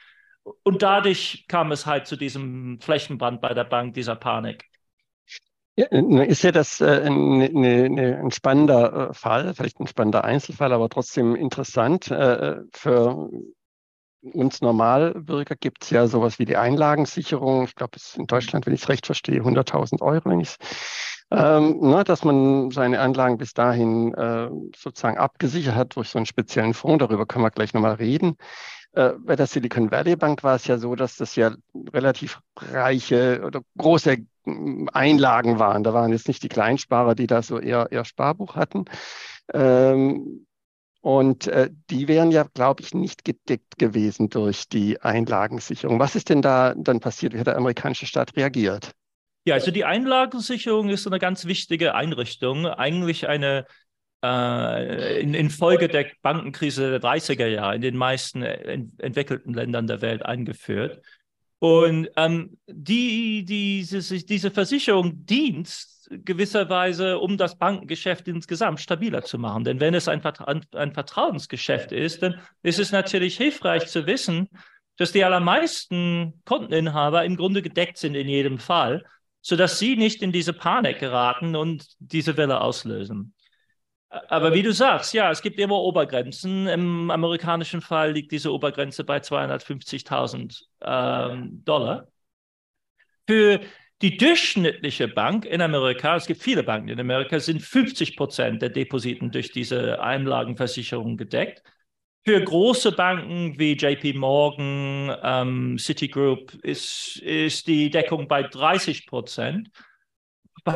Und 0.63 0.83
dadurch 0.83 1.47
kam 1.49 1.73
es 1.73 1.87
halt 1.87 2.07
zu 2.07 2.17
diesem 2.17 2.79
Flächenbrand 2.81 3.41
bei 3.41 3.55
der 3.55 3.65
Bank, 3.65 3.95
dieser 3.95 4.17
Panik. 4.17 4.65
Ja, 5.77 5.87
ist 5.87 6.43
ja 6.43 6.51
das 6.51 6.81
äh, 6.81 7.09
ne, 7.09 7.51
ne, 7.53 7.89
ne, 7.89 8.19
ein 8.19 8.33
spannender 8.33 9.11
äh, 9.11 9.15
Fall, 9.15 9.55
vielleicht 9.55 9.79
ein 9.79 9.87
spannender 9.87 10.25
Einzelfall, 10.25 10.73
aber 10.73 10.89
trotzdem 10.89 11.37
interessant. 11.37 12.11
Äh, 12.11 12.57
für 12.73 13.31
uns 14.23 14.61
Normalbürger 14.61 15.55
gibt 15.55 15.85
es 15.85 15.91
ja 15.91 16.09
sowas 16.09 16.41
wie 16.41 16.45
die 16.45 16.57
Einlagensicherung. 16.57 17.65
Ich 17.65 17.77
glaube, 17.77 17.93
es 17.97 18.09
ist 18.09 18.17
in 18.17 18.27
Deutschland, 18.27 18.67
wenn 18.67 18.75
ich 18.75 18.83
es 18.83 18.89
recht 18.89 19.07
verstehe, 19.07 19.45
100.000 19.45 20.03
Euro, 20.03 20.31
wenn 20.31 20.41
ich 20.41 20.57
ähm, 21.31 21.79
ne, 21.81 22.05
dass 22.05 22.25
man 22.25 22.71
seine 22.71 23.01
Anlagen 23.01 23.37
bis 23.37 23.53
dahin 23.53 24.15
äh, 24.15 24.49
sozusagen 24.75 25.19
abgesichert 25.19 25.75
hat 25.75 25.97
durch 25.97 26.09
so 26.09 26.19
einen 26.19 26.27
speziellen 26.27 26.75
Fonds. 26.75 27.05
Darüber 27.05 27.27
können 27.27 27.45
wir 27.45 27.51
gleich 27.51 27.75
nochmal 27.75 27.95
reden. 27.95 28.37
Äh, 28.93 29.13
bei 29.19 29.37
der 29.37 29.47
Silicon 29.47 29.91
Valley 29.91 30.17
Bank 30.17 30.43
war 30.43 30.57
es 30.57 30.67
ja 30.67 30.79
so, 30.79 30.95
dass 30.95 31.17
das 31.17 31.37
ja 31.37 31.55
relativ 31.93 32.41
reiche 32.57 33.43
oder 33.45 33.61
große 33.77 34.19
Einlagen 34.93 35.59
waren. 35.59 35.85
Da 35.85 35.93
waren 35.93 36.13
jetzt 36.13 36.29
nicht 36.29 36.43
die 36.43 36.49
Kleinsparer, 36.49 37.15
die 37.15 37.27
da 37.27 37.43
so 37.43 37.59
eher, 37.59 37.89
eher 37.91 38.05
Sparbuch 38.05 38.57
hatten. 38.57 38.87
Ähm, 39.53 40.47
und 41.01 41.47
äh, 41.47 41.71
die 41.91 42.09
wären 42.09 42.31
ja, 42.31 42.45
glaube 42.55 42.83
ich, 42.83 42.95
nicht 42.95 43.25
gedeckt 43.25 43.79
gewesen 43.79 44.31
durch 44.31 44.69
die 44.69 45.01
Einlagensicherung. 45.01 45.99
Was 46.01 46.17
ist 46.17 46.29
denn 46.29 46.43
da 46.43 46.75
dann 46.77 47.01
passiert? 47.01 47.35
Wie 47.35 47.39
hat 47.39 47.47
der 47.47 47.57
amerikanische 47.57 48.07
Staat 48.07 48.37
reagiert? 48.37 48.93
Ja, 49.45 49.55
also 49.55 49.71
die 49.71 49.85
Einlagensicherung 49.85 50.89
ist 50.89 51.07
eine 51.07 51.19
ganz 51.19 51.47
wichtige 51.47 51.95
Einrichtung. 51.95 52.67
Eigentlich 52.67 53.29
eine 53.29 53.65
äh, 54.23 55.21
in, 55.21 55.35
infolge 55.35 55.89
der 55.89 56.07
Bankenkrise 56.23 56.91
der 56.91 57.01
30er 57.01 57.47
Jahre 57.47 57.77
in 57.77 57.83
den 57.83 57.97
meisten 57.97 58.43
ent 58.43 59.01
entwickelten 59.01 59.55
Ländern 59.55 59.87
der 59.87 60.01
Welt 60.01 60.25
eingeführt. 60.25 61.03
Und 61.61 62.09
ähm, 62.17 62.57
die, 62.67 63.45
diese, 63.45 64.01
diese 64.25 64.51
Versicherung 64.51 65.27
dient 65.27 65.69
gewisserweise, 66.11 67.19
um 67.19 67.37
das 67.37 67.59
Bankengeschäft 67.59 68.29
insgesamt 68.29 68.81
stabiler 68.81 69.23
zu 69.23 69.39
machen. 69.39 69.65
Denn 69.65 69.81
wenn 69.81 69.95
es 69.95 70.09
ein, 70.09 70.23
ein 70.25 70.93
Vertrauensgeschäft 70.93 71.93
ist, 71.93 72.23
dann 72.23 72.41
ist 72.63 72.79
es 72.79 72.93
natürlich 72.93 73.37
hilfreich 73.37 73.87
zu 73.89 74.07
wissen, 74.07 74.49
dass 74.97 75.13
die 75.13 75.25
allermeisten 75.25 76.41
Konteninhaber 76.45 77.25
im 77.25 77.37
Grunde 77.37 77.63
gedeckt 77.63 77.99
sind 77.99 78.15
in 78.15 78.29
jedem 78.29 78.59
Fall, 78.59 79.05
sodass 79.43 79.79
sie 79.79 79.97
nicht 79.97 80.23
in 80.23 80.33
diese 80.33 80.53
Panik 80.53 80.99
geraten 80.99 81.57
und 81.57 81.87
diese 81.99 82.37
Welle 82.37 82.61
auslösen. 82.61 83.35
Aber 84.11 84.55
wie 84.55 84.63
du 84.63 84.73
sagst, 84.73 85.13
ja, 85.13 85.31
es 85.31 85.43
gibt 85.43 85.59
immer 85.59 85.77
Obergrenzen. 85.77 86.67
Im 86.67 87.11
amerikanischen 87.11 87.83
Fall 87.83 88.13
liegt 88.13 88.33
diese 88.33 88.53
Obergrenze 88.53 89.05
bei 89.05 89.19
250.000 89.19 90.63
ähm, 90.81 91.63
Dollar. 91.65 92.09
Für 93.27 93.61
die 94.01 94.17
durchschnittliche 94.17 95.09
Bank 95.09 95.45
in 95.45 95.61
Amerika, 95.61 96.17
es 96.17 96.27
gibt 96.27 96.43
viele 96.43 96.63
Banken 96.63 96.89
in 96.89 97.01
Amerika, 97.01 97.39
sind 97.41 97.61
50 97.61 98.17
Prozent 98.17 98.63
der 98.63 98.71
Depositen 98.71 99.31
durch 99.31 99.51
diese 99.51 100.01
Einlagenversicherung 100.01 101.17
gedeckt. 101.19 101.63
Für 102.25 102.43
große 102.43 102.93
Banken 102.93 103.59
wie 103.59 103.73
JP 103.73 104.15
Morgan, 104.15 105.17
ähm, 105.23 105.79
Citigroup 105.79 106.55
ist, 106.63 107.17
ist 107.19 107.67
die 107.67 107.91
Deckung 107.91 108.29
bei 108.29 108.43
30 108.43 109.07
Prozent. 109.07 109.71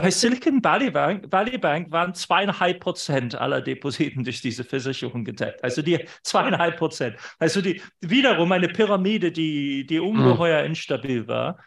Bei 0.01 0.11
Silicon 0.11 0.65
Valley 0.65 0.91
Bank, 0.91 1.31
Valley 1.31 1.59
Bank 1.59 1.93
waren 1.93 2.15
zweieinhalb 2.15 2.81
Prozent 2.81 3.35
aller 3.35 3.61
Depositen 3.61 4.25
durch 4.25 4.41
diese 4.41 4.65
Versicherung 4.65 5.23
gedeckt. 5.23 5.63
Also 5.63 5.83
die 5.83 6.07
zweieinhalb 6.23 6.79
Prozent. 6.79 7.17
Also 7.39 7.61
die 7.61 7.83
wiederum 8.01 8.51
eine 8.53 8.69
Pyramide, 8.69 9.31
die, 9.31 9.85
die 9.85 10.01
ungeheuer 10.01 10.63
mhm. 10.63 10.69
instabil 10.69 11.29
war. 11.29 11.59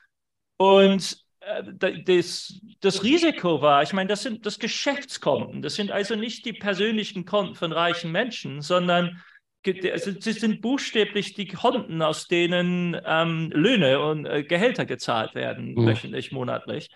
Und 0.57 1.23
äh, 1.41 2.01
das, 2.03 2.59
das 2.81 3.03
Risiko 3.03 3.61
war, 3.61 3.83
ich 3.83 3.93
meine, 3.93 4.09
das 4.09 4.23
sind 4.23 4.47
das 4.47 4.57
Geschäftskonten. 4.57 5.61
Das 5.61 5.75
sind 5.75 5.91
also 5.91 6.15
nicht 6.15 6.45
die 6.45 6.53
persönlichen 6.53 7.25
Konten 7.25 7.53
von 7.53 7.71
reichen 7.71 8.11
Menschen, 8.11 8.61
sondern 8.61 9.21
also 9.91 10.11
sie 10.19 10.33
sind 10.33 10.61
buchstäblich 10.61 11.33
die 11.33 11.47
Konten, 11.47 12.01
aus 12.01 12.27
denen 12.27 12.99
ähm, 13.05 13.51
Löhne 13.53 13.99
und 13.99 14.25
äh, 14.25 14.43
Gehälter 14.43 14.85
gezahlt 14.85 15.33
werden, 15.35 15.73
mhm. 15.73 15.87
wöchentlich, 15.87 16.31
monatlich. 16.31 16.89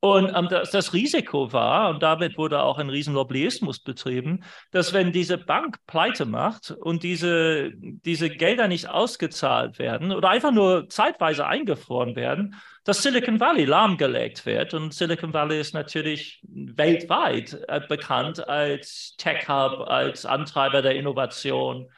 Und 0.00 0.30
ähm, 0.34 0.48
das, 0.50 0.70
das, 0.70 0.92
Risiko 0.92 1.52
war, 1.52 1.88
und 1.88 2.02
damit 2.02 2.36
wurde 2.36 2.62
auch 2.62 2.78
ein 2.78 2.90
Riesenlobbyismus 2.90 3.80
betrieben, 3.80 4.44
dass 4.70 4.92
wenn 4.92 5.12
diese 5.12 5.38
Bank 5.38 5.78
pleite 5.86 6.26
macht 6.26 6.70
und 6.70 7.02
diese, 7.02 7.72
diese 7.74 8.28
Gelder 8.28 8.68
nicht 8.68 8.88
ausgezahlt 8.88 9.78
werden 9.78 10.12
oder 10.12 10.28
einfach 10.28 10.52
nur 10.52 10.88
zeitweise 10.90 11.46
eingefroren 11.46 12.16
werden, 12.16 12.54
dass 12.84 13.02
Silicon 13.02 13.40
Valley 13.40 13.64
lahmgelegt 13.64 14.44
wird. 14.44 14.74
Und 14.74 14.92
Silicon 14.92 15.32
Valley 15.32 15.58
ist 15.58 15.72
natürlich 15.72 16.42
weltweit 16.44 17.58
äh, 17.66 17.80
bekannt 17.88 18.46
als 18.46 19.14
Tech-Hub, 19.16 19.88
als 19.88 20.26
Antreiber 20.26 20.82
der 20.82 20.96
Innovation, 20.96 21.90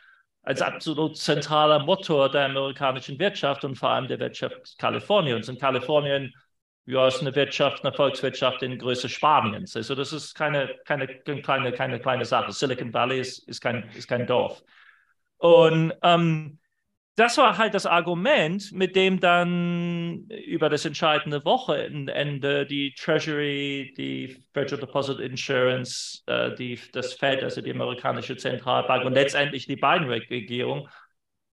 als 0.43 0.63
absolut 0.63 1.17
zentraler 1.17 1.81
Motor 1.81 2.31
der 2.31 2.47
amerikanischen 2.47 3.19
Wirtschaft 3.19 3.65
und 3.65 3.77
vor 3.77 3.91
allem 3.91 4.07
der 4.07 4.21
Wirtschaft 4.21 4.79
Kaliforniens. 4.79 5.49
In 5.49 5.59
Kalifornien 5.59 6.33
ja, 6.87 7.07
ist 7.07 7.21
eine 7.21 7.35
Wirtschaft, 7.35 7.85
eine 7.85 7.93
Volkswirtschaft 7.93 8.63
in 8.63 8.79
Größe 8.79 9.09
Spaniens. 9.09 9.77
Also 9.77 9.95
das 9.95 10.13
ist 10.13 10.35
keine, 10.35 10.77
keine, 10.85 11.07
keine, 11.07 11.73
keine 11.73 12.01
kleine 12.01 12.25
Sache. 12.25 12.53
Silicon 12.53 12.93
Valley 12.93 13.21
ist, 13.21 13.49
ist, 13.49 13.61
kein, 13.61 13.89
ist 13.95 14.09
kein 14.09 14.27
Dorf. 14.27 14.63
Und 15.39 15.93
ähm, 16.03 16.59
das 17.17 17.37
war 17.37 17.59
halt 17.59 17.75
das 17.75 17.87
Argument, 17.87 18.73
mit 18.73 18.97
dem 18.97 19.21
dann 19.21 20.27
über 20.47 20.69
das 20.71 20.85
entscheidende 20.85 21.45
Wochenende 21.45 22.67
die 22.67 22.95
Treasury, 22.95 23.93
die 23.97 24.43
Federal 24.55 24.81
Deposit 24.81 25.21
Insurance, 25.21 26.23
äh, 26.27 26.55
die, 26.55 26.79
das 26.93 27.13
Fed, 27.13 27.43
also 27.43 27.61
die 27.61 27.73
amerikanische 27.73 28.37
Zentralbank 28.37 29.05
und 29.05 29.13
letztendlich 29.13 29.67
die 29.67 29.77
Biden-Regierung 29.77 30.89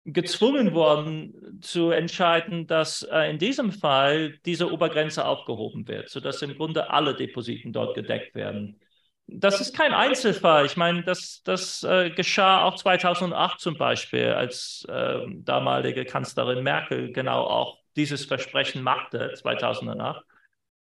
gezwungen 0.09 0.73
worden 0.73 1.59
zu 1.61 1.91
entscheiden, 1.91 2.65
dass 2.65 3.03
äh, 3.03 3.29
in 3.29 3.39
diesem 3.39 3.73
Fall 3.73 4.37
diese 4.45 4.71
Obergrenze 4.71 5.25
aufgehoben 5.25 5.85
wird, 5.87 6.09
sodass 6.09 6.41
im 6.41 6.55
Grunde 6.55 6.89
alle 6.89 7.13
Depositen 7.13 7.73
dort 7.73 7.93
gedeckt 7.93 8.33
werden. 8.33 8.79
Das 9.27 9.59
ist 9.59 9.75
kein 9.75 9.93
Einzelfall. 9.93 10.65
Ich 10.65 10.77
meine, 10.77 11.03
das, 11.03 11.41
das 11.43 11.83
äh, 11.83 12.11
geschah 12.11 12.63
auch 12.63 12.75
2008 12.75 13.59
zum 13.59 13.77
Beispiel, 13.77 14.29
als 14.29 14.85
äh, 14.89 15.19
damalige 15.27 16.05
Kanzlerin 16.05 16.63
Merkel 16.63 17.11
genau 17.11 17.43
auch 17.43 17.77
dieses 17.97 18.23
Versprechen 18.23 18.83
machte, 18.83 19.33
2008. 19.33 20.23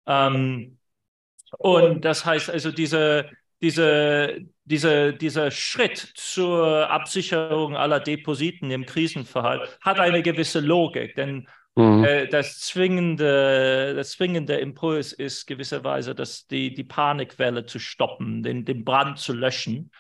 Ähm, 0.07 0.79
und 1.57 2.05
das 2.05 2.27
heißt 2.27 2.51
also, 2.51 2.71
diese, 2.71 3.31
diese, 3.61 4.41
diese, 4.65 5.13
dieser 5.13 5.51
Schritt 5.51 5.99
zur 6.15 6.91
Absicherung 6.91 7.77
aller 7.77 8.01
Depositen 8.01 8.71
im 8.71 8.87
Krisenfall 8.87 9.69
hat 9.81 9.99
eine 9.99 10.23
gewisse 10.23 10.61
Logik, 10.61 11.17
denn 11.17 11.49
mhm. 11.75 12.05
äh, 12.05 12.27
das, 12.29 12.61
zwingende, 12.61 13.95
das 13.97 14.13
zwingende 14.13 14.57
Impuls 14.57 15.13
ist 15.13 15.47
gewisserweise, 15.47 16.15
dass 16.15 16.47
die, 16.47 16.73
die 16.73 16.85
Panikwelle 16.85 17.67
zu 17.67 17.79
stoppen, 17.79 18.43
den, 18.43 18.65
den 18.65 18.85
Brand 18.85 19.19
zu 19.19 19.33
löschen. 19.33 19.91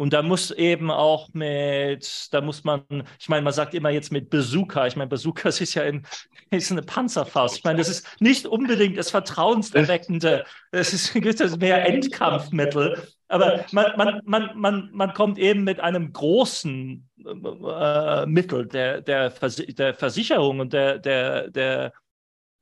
Und 0.00 0.14
da 0.14 0.22
muss 0.22 0.50
eben 0.50 0.90
auch 0.90 1.28
mit, 1.34 2.28
da 2.30 2.40
muss 2.40 2.64
man, 2.64 2.80
ich 3.18 3.28
meine, 3.28 3.42
man 3.42 3.52
sagt 3.52 3.74
immer 3.74 3.90
jetzt 3.90 4.10
mit 4.10 4.30
Bazooka. 4.30 4.86
Ich 4.86 4.96
meine, 4.96 5.10
Bazooka 5.10 5.48
ist 5.50 5.74
ja 5.74 5.82
in, 5.82 6.06
ist 6.50 6.72
eine 6.72 6.80
Panzerfaust. 6.80 7.58
Ich 7.58 7.64
meine, 7.64 7.80
das 7.80 7.90
ist 7.90 8.06
nicht 8.18 8.46
unbedingt 8.46 8.96
das 8.96 9.10
Vertrauenserweckende. 9.10 10.46
Das 10.72 10.94
ist, 10.94 11.14
das 11.40 11.58
mehr 11.58 11.84
Endkampfmittel. 11.84 13.08
Aber 13.28 13.66
man, 13.72 13.92
man, 13.98 14.22
man, 14.24 14.50
man, 14.54 14.88
man 14.90 15.12
kommt 15.12 15.38
eben 15.38 15.64
mit 15.64 15.80
einem 15.80 16.14
großen 16.14 17.06
äh, 17.22 18.24
Mittel 18.24 18.68
der, 18.68 19.02
der, 19.02 19.30
Vers 19.30 19.56
der 19.56 19.92
Versicherung 19.92 20.60
und 20.60 20.72
der, 20.72 20.98
der, 20.98 21.50
der 21.50 21.92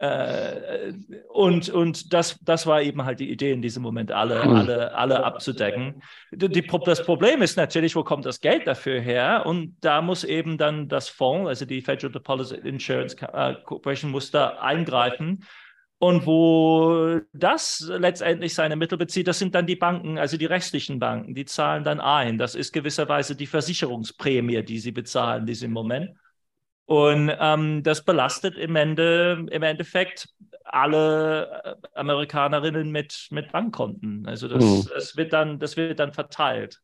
äh, 0.00 0.92
und 1.28 1.70
und 1.70 2.12
das, 2.12 2.38
das 2.42 2.66
war 2.66 2.82
eben 2.82 3.04
halt 3.04 3.18
die 3.18 3.30
Idee 3.30 3.50
in 3.50 3.62
diesem 3.62 3.82
Moment, 3.82 4.12
alle, 4.12 4.44
hm. 4.44 4.54
alle, 4.54 4.94
alle 4.94 5.24
abzudecken. 5.24 6.02
Die, 6.30 6.48
die, 6.48 6.66
das 6.84 7.04
Problem 7.04 7.42
ist 7.42 7.56
natürlich, 7.56 7.96
wo 7.96 8.04
kommt 8.04 8.24
das 8.24 8.40
Geld 8.40 8.66
dafür 8.66 9.00
her? 9.00 9.42
Und 9.44 9.76
da 9.80 10.00
muss 10.00 10.22
eben 10.22 10.56
dann 10.56 10.88
das 10.88 11.08
Fonds, 11.08 11.48
also 11.48 11.64
die 11.64 11.82
Federal 11.82 12.12
Deposit 12.12 12.64
Insurance 12.64 13.16
äh, 13.20 13.54
Corporation, 13.64 14.12
muss 14.12 14.30
da 14.30 14.58
eingreifen. 14.60 15.44
Und 16.00 16.26
wo 16.26 17.20
das 17.32 17.84
letztendlich 17.88 18.54
seine 18.54 18.76
Mittel 18.76 18.98
bezieht, 18.98 19.26
das 19.26 19.40
sind 19.40 19.56
dann 19.56 19.66
die 19.66 19.74
Banken, 19.74 20.16
also 20.16 20.36
die 20.36 20.46
restlichen 20.46 21.00
Banken, 21.00 21.34
die 21.34 21.44
zahlen 21.44 21.82
dann 21.82 21.98
ein. 21.98 22.38
Das 22.38 22.54
ist 22.54 22.72
gewisserweise 22.72 23.34
die 23.34 23.46
Versicherungsprämie, 23.48 24.62
die 24.62 24.78
sie 24.78 24.92
bezahlen 24.92 25.40
in 25.40 25.46
diesem 25.46 25.72
Moment. 25.72 26.10
Und 26.88 27.30
ähm, 27.38 27.82
das 27.82 28.02
belastet 28.02 28.56
im, 28.56 28.74
Ende, 28.74 29.46
im 29.50 29.62
Endeffekt 29.62 30.30
alle 30.64 31.62
äh, 31.62 31.74
Amerikanerinnen 31.94 32.90
mit, 32.90 33.28
mit 33.30 33.52
Bankkonten. 33.52 34.26
Also 34.26 34.48
das, 34.48 34.64
mhm. 34.64 34.88
das, 34.94 35.14
wird 35.14 35.34
dann, 35.34 35.58
das 35.58 35.76
wird 35.76 35.98
dann 35.98 36.14
verteilt. 36.14 36.80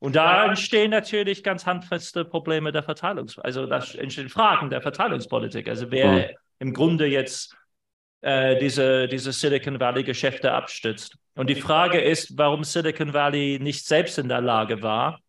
Und 0.00 0.16
da 0.16 0.46
entstehen 0.46 0.90
natürlich 0.90 1.44
ganz 1.44 1.66
handfeste 1.66 2.24
Probleme 2.24 2.72
der 2.72 2.82
Verteilungs-, 2.82 3.38
also 3.38 3.66
da 3.66 3.76
entstehen 3.96 4.28
Fragen 4.28 4.70
der 4.70 4.82
Verteilungspolitik. 4.82 5.68
Also 5.68 5.88
wer 5.92 6.10
mhm. 6.10 6.24
im 6.58 6.72
Grunde 6.74 7.06
jetzt 7.06 7.56
äh, 8.22 8.58
diese, 8.58 9.06
diese 9.06 9.30
Silicon 9.30 9.78
Valley-Geschäfte 9.78 10.50
abstützt. 10.50 11.16
Und 11.36 11.48
die 11.48 11.54
Frage 11.54 12.00
ist, 12.00 12.36
warum 12.36 12.64
Silicon 12.64 13.14
Valley 13.14 13.60
nicht 13.62 13.86
selbst 13.86 14.18
in 14.18 14.28
der 14.28 14.40
Lage 14.40 14.82
war, 14.82 15.20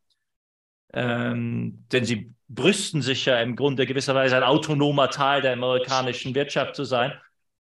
ähm, 0.94 1.86
denn 1.92 2.06
sie 2.06 2.35
brüsten 2.48 3.02
sich 3.02 3.26
ja 3.26 3.40
im 3.42 3.56
Grunde 3.56 3.86
gewisserweise 3.86 4.38
ein 4.38 4.44
autonomer 4.44 5.10
Teil 5.10 5.42
der 5.42 5.54
amerikanischen 5.54 6.36
Wirtschaft 6.36 6.76
zu 6.76 6.84
sein 6.84 7.14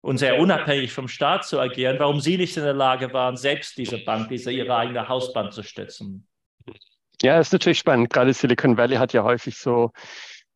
und 0.02 0.18
sehr 0.18 0.40
unabhängig 0.40 0.92
vom 0.92 1.08
Staat 1.08 1.46
zu 1.46 1.60
agieren, 1.60 1.98
warum 2.00 2.20
sie 2.20 2.38
nicht 2.38 2.58
in 2.58 2.64
der 2.64 2.74
Lage 2.74 3.14
waren, 3.14 3.38
selbst 3.38 3.78
diese 3.78 3.98
Bank, 4.00 4.28
diese 4.30 4.52
ihre 4.52 4.76
eigene 4.76 5.08
Hausbank 5.08 5.54
zu 5.54 5.64
stützen. 5.64 6.28
Ja, 7.22 7.40
ist 7.40 7.54
natürlich 7.54 7.80
spannend. 7.80 8.12
Gerade 8.12 8.34
Silicon 8.34 8.76
Valley 8.76 8.98
hat 8.98 9.14
ja 9.14 9.24
häufig 9.24 9.58
so 9.58 9.92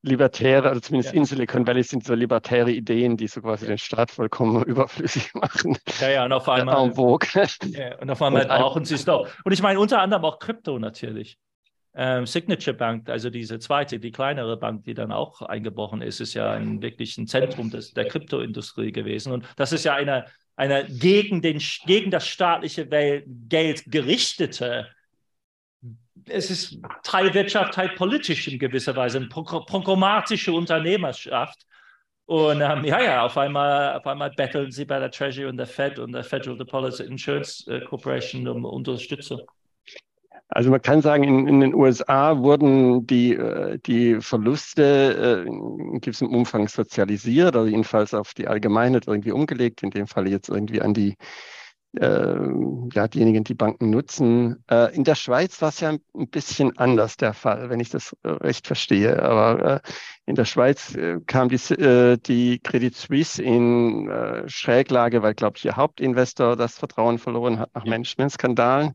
libertäre, 0.02 0.68
also 0.68 0.82
zumindest 0.82 1.13
ja. 1.13 1.20
in 1.20 1.26
Silicon 1.26 1.66
Valley 1.66 1.84
sind 1.84 2.04
so 2.04 2.13
libertäre 2.13 2.72
Ideen, 2.72 3.16
die 3.16 3.28
so 3.28 3.42
quasi 3.42 3.66
den 3.66 3.78
Staat 3.78 4.12
vollkommen 4.12 4.63
überflüssig 4.66 5.34
machen. 5.34 5.78
Ja, 6.02 6.10
ja, 6.10 6.26
und 6.26 6.34
auf 6.34 6.50
einmal. 6.50 6.76
Ja, 6.76 7.98
und 8.00 8.10
auf 8.10 8.22
einmal 8.22 8.44
und 8.44 8.48
brauchen 8.50 8.86
sie 8.86 8.96
es 8.96 9.06
doch. 9.06 9.30
Und 9.46 9.52
ich 9.54 9.62
meine 9.62 9.80
unter 9.80 10.02
anderem 10.02 10.26
auch 10.26 10.40
Krypto 10.40 10.78
natürlich. 10.78 11.38
Ähm, 12.00 12.28
Signature 12.28 12.78
Bank, 12.78 13.10
also 13.10 13.32
diese 13.32 13.58
zweite, 13.58 14.00
die 14.00 14.12
kleinere 14.12 14.56
Bank, 14.56 14.84
die 14.84 14.94
dann 14.94 15.12
auch 15.12 15.42
eingebrochen 15.42 16.04
ist, 16.04 16.20
ist 16.20 16.36
ja 16.36 16.52
ein 16.52 16.82
wirklich 16.82 17.18
ein 17.18 17.26
Zentrum 17.26 17.72
des, 17.72 17.94
der 17.94 18.08
Kryptoindustrie 18.08 18.92
gewesen. 18.92 19.34
Und 19.34 19.46
das 19.56 19.72
ist 19.74 19.84
ja 19.84 19.96
eine, 19.96 20.26
eine 20.56 20.86
gegen, 20.86 21.42
den, 21.42 21.60
gegen 21.88 22.12
das 22.12 22.28
staatliche 22.28 22.88
Geld 22.88 23.84
gerichtete 23.88 24.88
es 26.30 26.50
ist 26.50 26.80
Teil 27.04 27.34
Wirtschaft, 27.34 27.74
Teil 27.74 27.90
politisch 27.90 28.48
in 28.48 28.60
gewisser 28.60 28.96
Weise, 28.96 29.18
eine 29.18 29.28
programmatische 29.28 30.52
Unternehmerschaft. 30.52 31.66
Und 32.26 32.62
ähm, 32.62 32.84
ja, 32.84 33.02
ja, 33.02 33.26
auf 33.26 33.38
einmal, 33.38 33.96
auf 33.96 34.06
einmal 34.06 34.32
betteln 34.32 34.70
sie 34.70 34.84
bei 34.84 35.00
der 35.00 35.12
Treasury 35.12 35.46
und 35.46 35.56
der 35.56 35.66
Fed 35.66 35.98
und 35.98 36.12
der 36.12 36.26
Federal 36.26 36.58
Deposit 36.58 37.08
Insurance 37.08 37.66
äh, 37.72 37.80
Corporation 37.86 38.48
um 38.50 38.66
Unterstützung. 38.66 39.42
Also 40.50 40.72
man 40.72 40.82
kann 40.82 41.02
sagen, 41.02 41.24
in, 41.24 41.48
in 41.48 41.60
den 41.60 41.74
USA 41.74 42.38
wurden 42.38 43.06
die, 43.06 43.36
äh, 43.36 43.80
die 43.86 44.22
Verluste 44.22 45.46
äh, 45.46 45.48
in 45.48 46.00
gewissem 46.00 46.34
Umfang 46.34 46.68
sozialisiert, 46.68 47.56
oder 47.56 47.66
jedenfalls 47.66 48.14
auf 48.14 48.34
die 48.34 48.48
Allgemeinheit 48.48 49.08
irgendwie 49.08 49.32
umgelegt, 49.32 49.84
in 49.84 49.90
dem 49.90 50.08
Fall 50.08 50.28
jetzt 50.30 50.50
irgendwie 50.50 50.82
an 50.82 50.94
die 50.94 51.16
äh, 52.00 52.36
ja, 52.94 53.08
diejenigen, 53.08 53.44
die 53.44 53.54
Banken 53.54 53.90
nutzen. 53.90 54.64
Äh, 54.70 54.96
in 54.96 55.04
der 55.04 55.16
Schweiz 55.16 55.62
war 55.62 55.70
es 55.70 55.80
ja 55.80 55.90
ein 55.90 56.30
bisschen 56.30 56.78
anders 56.78 57.18
der 57.18 57.34
Fall, 57.34 57.70
wenn 57.70 57.80
ich 57.80 57.90
das 57.90 58.16
äh, 58.24 58.30
recht 58.30 58.68
verstehe. 58.68 59.22
Aber 59.22 59.82
äh, 59.84 59.90
in 60.26 60.36
der 60.36 60.46
Schweiz 60.46 60.96
äh, 60.96 61.20
kam 61.26 61.50
die, 61.50 61.56
äh, 61.74 62.18
die 62.18 62.60
Credit 62.60 62.96
Suisse 62.96 63.42
in 63.42 64.10
Schräglage, 64.48 65.22
weil, 65.24 65.34
glaube 65.34 65.58
ich, 65.58 65.66
ihr 65.66 65.76
Hauptinvestor 65.76 66.56
das 66.56 66.78
Vertrauen 66.78 67.18
verloren 67.18 67.60
hat 67.60 67.74
nach 67.76 67.86
ja. 67.86 67.90
Managementskandalen. 67.90 68.94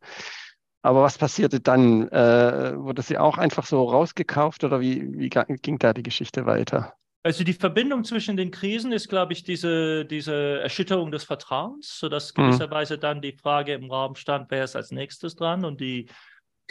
Aber 0.83 1.03
was 1.03 1.16
passierte 1.16 1.61
dann? 1.61 2.11
wurde 2.11 3.03
sie 3.03 3.18
auch 3.18 3.38
einfach 3.38 3.66
so 3.66 3.85
rausgekauft 3.85 4.64
oder 4.64 4.81
wie, 4.81 5.18
wie 5.18 5.29
ging 5.29 5.79
da 5.79 5.92
die 5.92 6.03
Geschichte 6.03 6.45
weiter? 6.45 6.95
Also 7.25 7.45
die 7.45 7.53
Verbindung 7.53 8.03
zwischen 8.03 8.37
den 8.37 8.51
Krisen 8.51 8.90
ist, 8.90 9.09
glaube 9.09 9.33
ich, 9.33 9.45
diese, 9.45 10.05
diese 10.05 10.61
Erschütterung 10.61 11.12
des 11.12 11.23
Vertrauens, 11.23 11.99
sodass 11.99 12.35
mhm. 12.37 12.42
gewisserweise 12.42 12.99
dann 12.99 13.23
die 13.23 13.37
Frage 13.37 13.75
im 13.75 13.90
Raum 13.90 14.16
stand, 14.16 14.51
wer 14.51 14.64
ist 14.64 14.75
als 14.75 14.90
nächstes 14.90 15.37
dran 15.37 15.64
und 15.64 15.81
die 15.81 16.09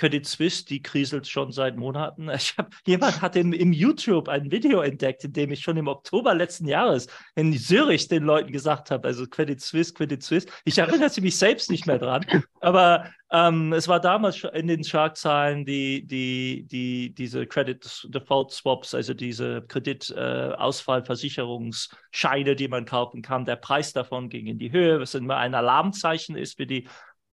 Credit 0.02 0.26
Suisse, 0.26 0.66
die 0.66 0.82
kriselt 0.82 1.28
schon 1.28 1.52
seit 1.52 1.78
Monaten. 1.78 2.32
Hab, 2.58 2.74
jemand 2.88 3.22
hat 3.22 3.36
im, 3.36 3.54
im 3.54 3.72
YouTube 3.72 4.30
ein 4.30 4.50
Video 4.50 4.82
entdeckt, 4.82 5.24
in 5.26 5.34
dem 5.34 5.52
ich 5.52 5.62
schon 5.62 5.78
im 5.78 5.88
Oktober 5.88 6.34
letzten 6.34 6.68
Jahres 6.68 7.06
in 7.36 7.56
Zürich 7.56 8.08
den 8.08 8.24
Leuten 8.24 8.52
gesagt 8.52 8.90
habe, 8.90 9.08
also 9.08 9.28
Credit 9.28 9.62
Suisse, 9.62 9.94
Credit 9.94 10.24
Suisse. 10.24 10.48
Ich 10.66 10.80
erinnere 10.80 11.12
mich 11.22 11.38
selbst 11.38 11.70
nicht 11.70 11.86
mehr 11.86 12.00
dran, 12.00 12.26
aber 12.62 13.12
ähm, 13.32 13.74
es 13.74 13.88
war 13.88 14.00
damals 14.00 14.44
in 14.44 14.66
den 14.66 14.84
Shark-Zahlen 14.84 15.66
die, 15.66 16.08
die, 16.08 16.66
die, 16.70 17.14
diese 17.14 17.46
Credit 17.46 18.08
Default 18.10 18.50
Swaps, 18.52 18.96
also 18.96 19.14
diese 19.14 19.62
Kreditausfallversicherungsscheine, 19.68 22.50
äh, 22.50 22.56
die 22.56 22.68
man 22.68 22.86
kaufen 22.86 23.22
kann. 23.22 23.46
Der 23.46 23.56
Preis 23.56 23.94
davon 23.94 24.30
ging 24.30 24.48
in 24.48 24.58
die 24.58 24.72
Höhe, 24.72 25.00
was 25.00 25.14
immer 25.14 25.38
ein 25.38 25.54
Alarmzeichen 25.54 26.36
ist 26.36 26.58
für 26.58 26.66
die 26.66 26.88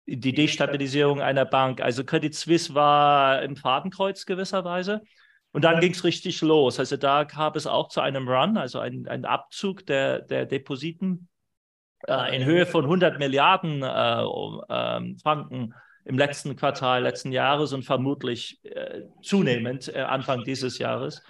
die 0.07 0.33
Destabilisierung 0.33 1.21
einer 1.21 1.45
Bank. 1.45 1.81
Also 1.81 2.03
Credit 2.03 2.33
Suisse 2.33 2.73
war 2.73 3.43
im 3.43 3.55
Fadenkreuz 3.55 4.25
gewisserweise. 4.25 5.01
Und 5.51 5.63
dann 5.63 5.79
ging 5.79 5.91
es 5.91 6.03
richtig 6.03 6.41
los. 6.41 6.79
Also 6.79 6.97
da 6.97 7.23
gab 7.23 7.55
es 7.55 7.67
auch 7.67 7.89
zu 7.89 8.01
einem 8.01 8.27
Run, 8.27 8.57
also 8.57 8.79
ein, 8.79 9.07
ein 9.07 9.25
Abzug 9.25 9.85
der, 9.85 10.21
der 10.21 10.45
Depositen 10.45 11.27
äh, 12.07 12.35
in 12.35 12.45
Höhe 12.45 12.65
von 12.65 12.83
100 12.83 13.19
Milliarden 13.19 13.81
äh, 13.81 14.21
äh, 14.21 15.15
Franken 15.21 15.73
im 16.05 16.17
letzten 16.17 16.55
Quartal 16.55 17.03
letzten 17.03 17.33
Jahres 17.33 17.73
und 17.73 17.83
vermutlich 17.83 18.63
äh, 18.63 19.01
zunehmend 19.21 19.93
äh, 19.93 19.99
Anfang 20.01 20.43
dieses 20.43 20.77
Jahres. 20.77 21.21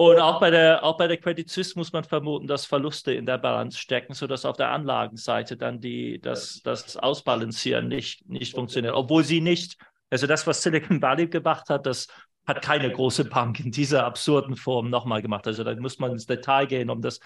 Und 0.00 0.18
auch 0.18 0.40
bei 0.40 0.48
der, 0.48 0.82
auch 0.82 0.96
bei 0.96 1.08
der 1.08 1.18
Credit 1.18 1.50
Suisse 1.50 1.78
muss 1.78 1.92
man 1.92 2.04
vermuten, 2.04 2.46
dass 2.46 2.64
Verluste 2.64 3.12
in 3.12 3.26
der 3.26 3.36
Balance 3.36 3.76
stecken, 3.76 4.14
sodass 4.14 4.46
auf 4.46 4.56
der 4.56 4.70
Anlagenseite 4.70 5.58
dann 5.58 5.78
die, 5.78 6.18
das, 6.18 6.62
das 6.62 6.96
Ausbalancieren 6.96 7.88
nicht, 7.88 8.26
nicht 8.26 8.54
funktioniert. 8.54 8.94
Obwohl 8.94 9.24
sie 9.24 9.42
nicht, 9.42 9.76
also 10.08 10.26
das, 10.26 10.46
was 10.46 10.62
Silicon 10.62 11.02
Valley 11.02 11.26
gemacht 11.26 11.68
hat, 11.68 11.84
das 11.84 12.08
hat 12.46 12.62
keine 12.62 12.90
große 12.90 13.26
Bank 13.26 13.60
in 13.60 13.72
dieser 13.72 14.06
absurden 14.06 14.56
Form 14.56 14.88
nochmal 14.88 15.20
gemacht. 15.20 15.46
Also 15.46 15.64
da 15.64 15.76
muss 15.76 15.98
man 15.98 16.12
ins 16.12 16.24
Detail 16.24 16.64
gehen, 16.64 16.88
um 16.88 17.02
das, 17.02 17.20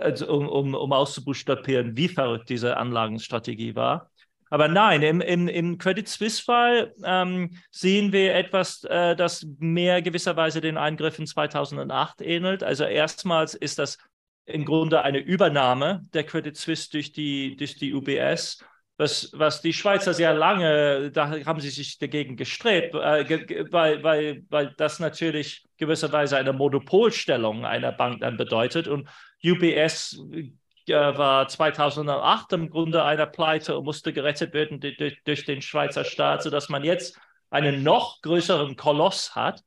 also 0.00 0.26
um, 0.26 0.48
um, 0.48 0.74
um 0.74 0.92
auszubuchstabieren, 0.92 1.96
wie 1.96 2.08
verrückt 2.08 2.48
diese 2.48 2.78
Anlagenstrategie 2.78 3.76
war. 3.76 4.10
Aber 4.50 4.68
nein, 4.68 5.02
im, 5.02 5.20
im, 5.20 5.48
im 5.48 5.78
Credit 5.78 6.08
Suisse-Fall 6.08 6.94
ähm, 7.04 7.50
sehen 7.70 8.12
wir 8.12 8.34
etwas, 8.34 8.84
äh, 8.84 9.14
das 9.14 9.46
mehr 9.58 10.02
gewisserweise 10.02 10.60
den 10.60 10.76
Eingriffen 10.76 11.26
2008 11.26 12.22
ähnelt. 12.22 12.62
Also 12.62 12.84
erstmals 12.84 13.54
ist 13.54 13.78
das 13.78 13.98
im 14.46 14.64
Grunde 14.64 15.02
eine 15.02 15.18
Übernahme 15.18 16.02
der 16.14 16.24
Credit 16.24 16.56
Suisse 16.56 16.90
durch 16.90 17.12
die, 17.12 17.56
durch 17.56 17.76
die 17.76 17.92
UBS. 17.92 18.64
Was, 18.96 19.30
was 19.32 19.62
die 19.62 19.72
Schweizer 19.72 20.12
sehr 20.12 20.34
lange, 20.34 21.12
da 21.12 21.30
haben 21.44 21.60
sie 21.60 21.70
sich 21.70 21.98
dagegen 21.98 22.34
gestrebt, 22.34 22.96
äh, 22.96 23.24
ge, 23.24 23.66
weil, 23.70 24.02
weil, 24.02 24.42
weil 24.48 24.74
das 24.76 24.98
natürlich 24.98 25.64
gewisserweise 25.76 26.36
eine 26.36 26.52
Monopolstellung 26.52 27.64
einer 27.64 27.92
Bank 27.92 28.22
dann 28.22 28.36
bedeutet. 28.36 28.88
Und 28.88 29.08
UBS 29.44 30.20
war 30.94 31.48
2008 31.48 32.52
im 32.52 32.70
Grunde 32.70 33.04
einer 33.04 33.26
Pleite 33.26 33.76
und 33.78 33.84
musste 33.84 34.12
gerettet 34.12 34.54
werden 34.54 34.80
durch, 34.80 35.18
durch 35.24 35.44
den 35.44 35.62
Schweizer 35.62 36.04
Staat, 36.04 36.42
sodass 36.42 36.68
man 36.68 36.84
jetzt 36.84 37.18
einen 37.50 37.82
noch 37.82 38.20
größeren 38.22 38.76
Koloss 38.76 39.34
hat. 39.34 39.62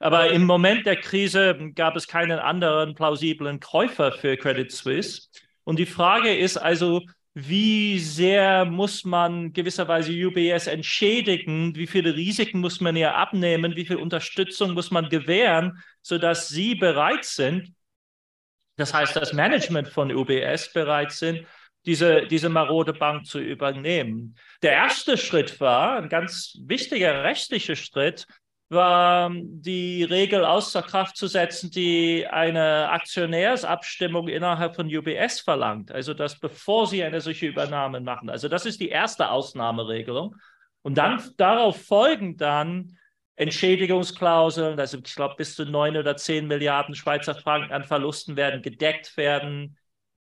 Aber 0.00 0.30
im 0.30 0.44
Moment 0.44 0.86
der 0.86 0.96
Krise 0.96 1.72
gab 1.74 1.96
es 1.96 2.06
keinen 2.06 2.38
anderen 2.38 2.94
plausiblen 2.94 3.60
Käufer 3.60 4.12
für 4.12 4.36
Credit 4.36 4.70
Suisse. 4.70 5.28
Und 5.64 5.78
die 5.78 5.86
Frage 5.86 6.34
ist 6.34 6.56
also, 6.56 7.00
wie 7.32 7.98
sehr 7.98 8.64
muss 8.64 9.04
man 9.04 9.52
gewisserweise 9.52 10.12
UBS 10.12 10.68
entschädigen? 10.68 11.74
Wie 11.74 11.86
viele 11.86 12.14
Risiken 12.14 12.60
muss 12.60 12.80
man 12.80 12.94
ihr 12.94 13.16
abnehmen? 13.16 13.74
Wie 13.74 13.86
viel 13.86 13.96
Unterstützung 13.96 14.74
muss 14.74 14.90
man 14.90 15.08
gewähren, 15.08 15.82
sodass 16.00 16.48
sie 16.48 16.76
bereit 16.76 17.24
sind, 17.24 17.72
das 18.76 18.92
heißt, 18.92 19.16
das 19.16 19.32
Management 19.32 19.88
von 19.88 20.10
UBS 20.12 20.72
bereit 20.72 21.12
sind, 21.12 21.46
diese, 21.86 22.26
diese 22.26 22.48
marode 22.48 22.92
Bank 22.92 23.26
zu 23.26 23.38
übernehmen. 23.38 24.36
Der 24.62 24.72
erste 24.72 25.18
Schritt 25.18 25.60
war, 25.60 25.96
ein 25.96 26.08
ganz 26.08 26.58
wichtiger 26.64 27.24
rechtlicher 27.24 27.76
Schritt, 27.76 28.26
war 28.70 29.30
die 29.34 30.02
Regel 30.04 30.44
außer 30.44 30.82
Kraft 30.82 31.16
zu 31.16 31.26
setzen, 31.26 31.70
die 31.70 32.26
eine 32.26 32.88
Aktionärsabstimmung 32.90 34.28
innerhalb 34.28 34.74
von 34.74 34.86
UBS 34.86 35.40
verlangt. 35.40 35.92
Also, 35.92 36.14
dass 36.14 36.40
bevor 36.40 36.86
sie 36.86 37.04
eine 37.04 37.20
solche 37.20 37.46
Übernahme 37.46 38.00
machen. 38.00 38.30
Also, 38.30 38.48
das 38.48 38.64
ist 38.64 38.80
die 38.80 38.88
erste 38.88 39.30
Ausnahmeregelung. 39.30 40.36
Und 40.82 40.98
dann 40.98 41.22
darauf 41.36 41.84
folgen 41.84 42.36
dann 42.36 42.98
Entschädigungsklauseln, 43.36 44.78
also 44.78 44.98
ich 44.98 45.14
glaube 45.14 45.34
bis 45.36 45.56
zu 45.56 45.64
neun 45.64 45.96
oder 45.96 46.16
zehn 46.16 46.46
Milliarden 46.46 46.94
Schweizer 46.94 47.34
Franken 47.34 47.72
an 47.72 47.84
Verlusten 47.84 48.36
werden 48.36 48.62
gedeckt 48.62 49.16
werden. 49.16 49.76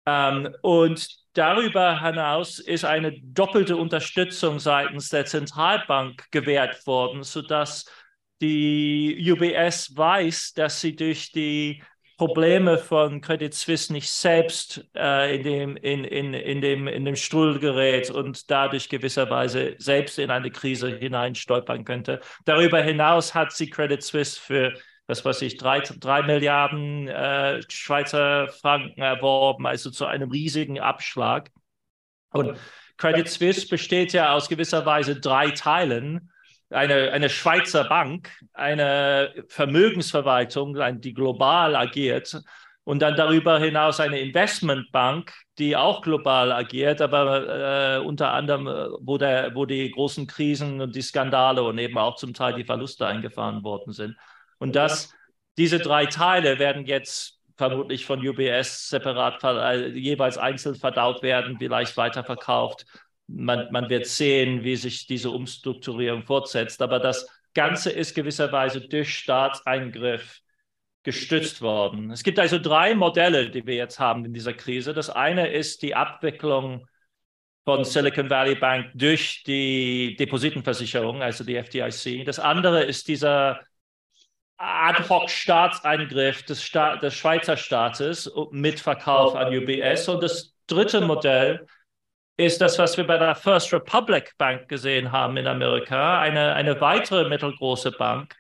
Ähm, 0.06 0.56
und 0.62 1.08
darüber 1.34 2.02
hinaus 2.02 2.60
ist 2.60 2.86
eine 2.86 3.20
doppelte 3.22 3.78
Unterstützung 3.78 4.60
seitens 4.60 5.10
der 5.10 5.26
Zentralbank 5.26 6.32
gewährt 6.32 6.86
worden, 6.88 7.24
sodass 7.24 7.86
die 8.42 9.32
UBS 9.32 9.96
weiß, 9.96 10.54
dass 10.54 10.82
sie 10.82 10.96
durch 10.96 11.32
die 11.32 11.84
Probleme 12.18 12.78
von 12.78 13.22
Credit 13.22 13.54
Suisse 13.54 13.92
nicht 13.92 14.10
selbst 14.10 14.86
äh, 14.96 15.36
in, 15.36 15.44
dem, 15.44 15.78
in, 15.78 16.04
in, 16.04 16.34
in, 16.34 16.62
dem, 16.62 16.88
in 16.88 17.06
dem 17.06 17.16
Stuhl 17.16 17.60
gerät 17.60 18.10
und 18.12 18.50
dadurch 18.52 18.90
gewisserweise 18.90 19.76
selbst 19.78 20.20
in 20.20 20.30
eine 20.30 20.52
Krise 20.52 20.96
hineinstolpern 20.98 21.86
könnte. 21.86 22.20
Darüber 22.46 22.82
hinaus 22.82 23.34
hat 23.34 23.52
sie 23.52 23.70
Credit 23.70 24.02
Suisse 24.02 24.40
für 24.40 24.74
was 25.08 25.26
weiß 25.26 25.42
ich, 25.42 25.58
drei, 25.58 25.82
drei 25.82 26.22
Milliarden 26.24 27.08
äh, 27.08 27.62
Schweizer 27.70 28.48
Franken 28.48 29.02
erworben, 29.02 29.68
also 29.68 29.92
zu 29.92 30.06
einem 30.06 30.32
riesigen 30.32 30.80
Abschlag. 30.80 31.52
Und 32.32 32.58
Credit 32.98 33.28
Suisse 33.28 33.68
besteht 33.68 34.14
ja 34.14 34.34
aus 34.34 34.48
gewisser 34.48 34.86
Weise 34.86 35.20
drei 35.20 35.52
Teilen 35.52 36.32
eine, 36.74 37.12
eine 37.12 37.30
Schweizer 37.30 37.86
Bank, 37.86 38.30
eine 38.54 39.34
Vermögensverwaltung, 39.48 40.78
die 41.02 41.14
global 41.14 41.76
agiert 41.76 42.42
und 42.84 43.02
dann 43.02 43.16
darüber 43.16 43.60
hinaus 43.60 44.00
eine 44.00 44.20
Investmentbank, 44.20 45.34
die 45.58 45.76
auch 45.78 46.02
global 46.02 46.52
agiert, 46.52 47.02
aber 47.02 47.98
äh, 47.98 48.00
unter 48.00 48.34
anderem, 48.34 48.68
äh, 48.68 48.90
wo, 49.00 49.18
der, 49.18 49.56
wo 49.56 49.66
die 49.66 49.90
großen 49.92 50.28
Krisen 50.28 50.82
und 50.82 50.96
die 50.96 51.02
Skandale 51.02 51.64
und 51.64 51.78
eben 51.78 51.98
auch 51.98 52.16
zum 52.16 52.34
Teil 52.34 52.56
die 52.56 52.66
Verluste 52.66 53.08
eingefahren 53.08 53.64
worden 53.64 53.94
sind. 53.94 54.18
Und 54.58 54.76
das, 54.76 55.14
diese 55.58 55.80
drei 55.80 56.08
Teile 56.08 56.60
werden 56.60 56.86
jetzt 56.86 57.40
vermutlich 57.56 58.06
von 58.06 58.26
UBS 58.26 58.90
separat 58.90 59.42
äh, 59.44 59.88
jeweils 59.90 60.38
einzeln 60.38 60.76
verdaut 60.76 61.22
werden, 61.24 61.58
vielleicht 61.60 61.96
weiterverkauft 61.96 62.86
man, 63.28 63.72
man 63.72 63.90
wird 63.90 64.06
sehen, 64.06 64.64
wie 64.64 64.76
sich 64.76 65.08
diese 65.08 65.32
Umstrukturierung 65.32 66.24
fortsetzt. 66.24 66.82
Aber 66.82 67.00
das 67.00 67.28
Ganze 67.54 67.92
ist 67.92 68.16
gewisserweise 68.16 68.82
durch 68.82 69.18
Staatseingriff 69.18 70.40
gestützt 71.04 71.62
worden. 71.62 72.12
Es 72.12 72.24
gibt 72.24 72.40
also 72.40 72.58
drei 72.58 72.96
Modelle, 72.96 73.50
die 73.50 73.66
wir 73.66 73.76
jetzt 73.76 74.00
haben 74.00 74.24
in 74.26 74.34
dieser 74.34 74.54
Krise. 74.54 74.94
Das 74.94 75.10
eine 75.10 75.50
ist 75.50 75.82
die 75.82 75.96
Abwicklung 75.96 76.88
von 77.66 77.84
Silicon 77.84 78.30
Valley 78.30 78.56
Bank 78.56 78.92
durch 78.94 79.44
die 79.44 80.16
Depositenversicherung, 80.18 81.22
also 81.22 81.44
die 81.44 81.56
FDIC. 81.56 82.26
Das 82.26 82.40
andere 82.40 82.84
ist 82.84 83.08
dieser 83.08 83.60
Ad-hoc-Staatseingriff 84.58 86.44
des, 86.44 86.64
Sta 86.64 86.96
des 86.98 87.14
Schweizer 87.14 87.58
Staates 87.58 88.32
mit 88.52 88.80
Verkauf 88.80 89.36
an 89.36 89.54
UBS. 89.54 90.08
Und 90.08 90.24
das 90.24 90.54
dritte 90.68 91.02
Modell 91.02 91.66
ist, 92.38 92.62
das, 92.62 92.80
was 92.80 92.98
wir 92.98 93.06
bei 93.06 93.18
der 93.18 93.36
First 93.36 93.72
Republic 93.74 94.34
Bank 94.38 94.68
gesehen 94.68 95.12
haben 95.12 95.38
in 95.38 95.48
Amerika, 95.48 96.20
eine, 96.20 96.54
eine 96.54 96.80
weitere 96.82 97.30
mittelgroße 97.30 97.92
Bank. 97.92 98.36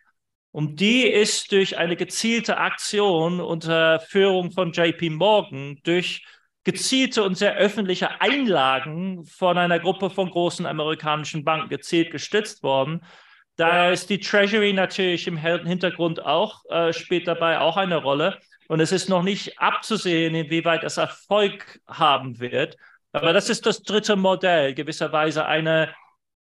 Und 0.51 0.79
die 0.79 1.07
ist 1.07 1.51
durch 1.51 1.77
eine 1.77 1.95
gezielte 1.95 2.57
Aktion 2.57 3.39
unter 3.39 3.99
Führung 3.99 4.51
von 4.51 4.71
JP 4.71 5.09
Morgan, 5.11 5.79
durch 5.83 6.23
gezielte 6.63 7.23
und 7.23 7.37
sehr 7.37 7.55
öffentliche 7.55 8.21
Einlagen 8.21 9.25
von 9.25 9.57
einer 9.57 9.79
Gruppe 9.79 10.09
von 10.09 10.29
großen 10.29 10.65
amerikanischen 10.65 11.43
Banken 11.43 11.69
gezielt 11.69 12.11
gestützt 12.11 12.63
worden. 12.63 13.01
Da 13.55 13.89
ist 13.89 14.09
die 14.09 14.19
Treasury 14.19 14.73
natürlich 14.73 15.27
im 15.27 15.37
Hintergrund 15.37 16.23
auch, 16.23 16.63
äh, 16.69 16.93
spielt 16.93 17.27
dabei 17.27 17.59
auch 17.59 17.77
eine 17.77 17.97
Rolle. 17.97 18.39
Und 18.67 18.79
es 18.79 18.91
ist 18.91 19.09
noch 19.09 19.23
nicht 19.23 19.59
abzusehen, 19.59 20.33
inwieweit 20.35 20.83
es 20.83 20.97
Erfolg 20.97 21.79
haben 21.87 22.39
wird. 22.39 22.77
Aber 23.13 23.31
das 23.31 23.49
ist 23.49 23.65
das 23.65 23.83
dritte 23.83 24.15
Modell, 24.15 24.73
gewisserweise 24.73 25.45
eine 25.45 25.89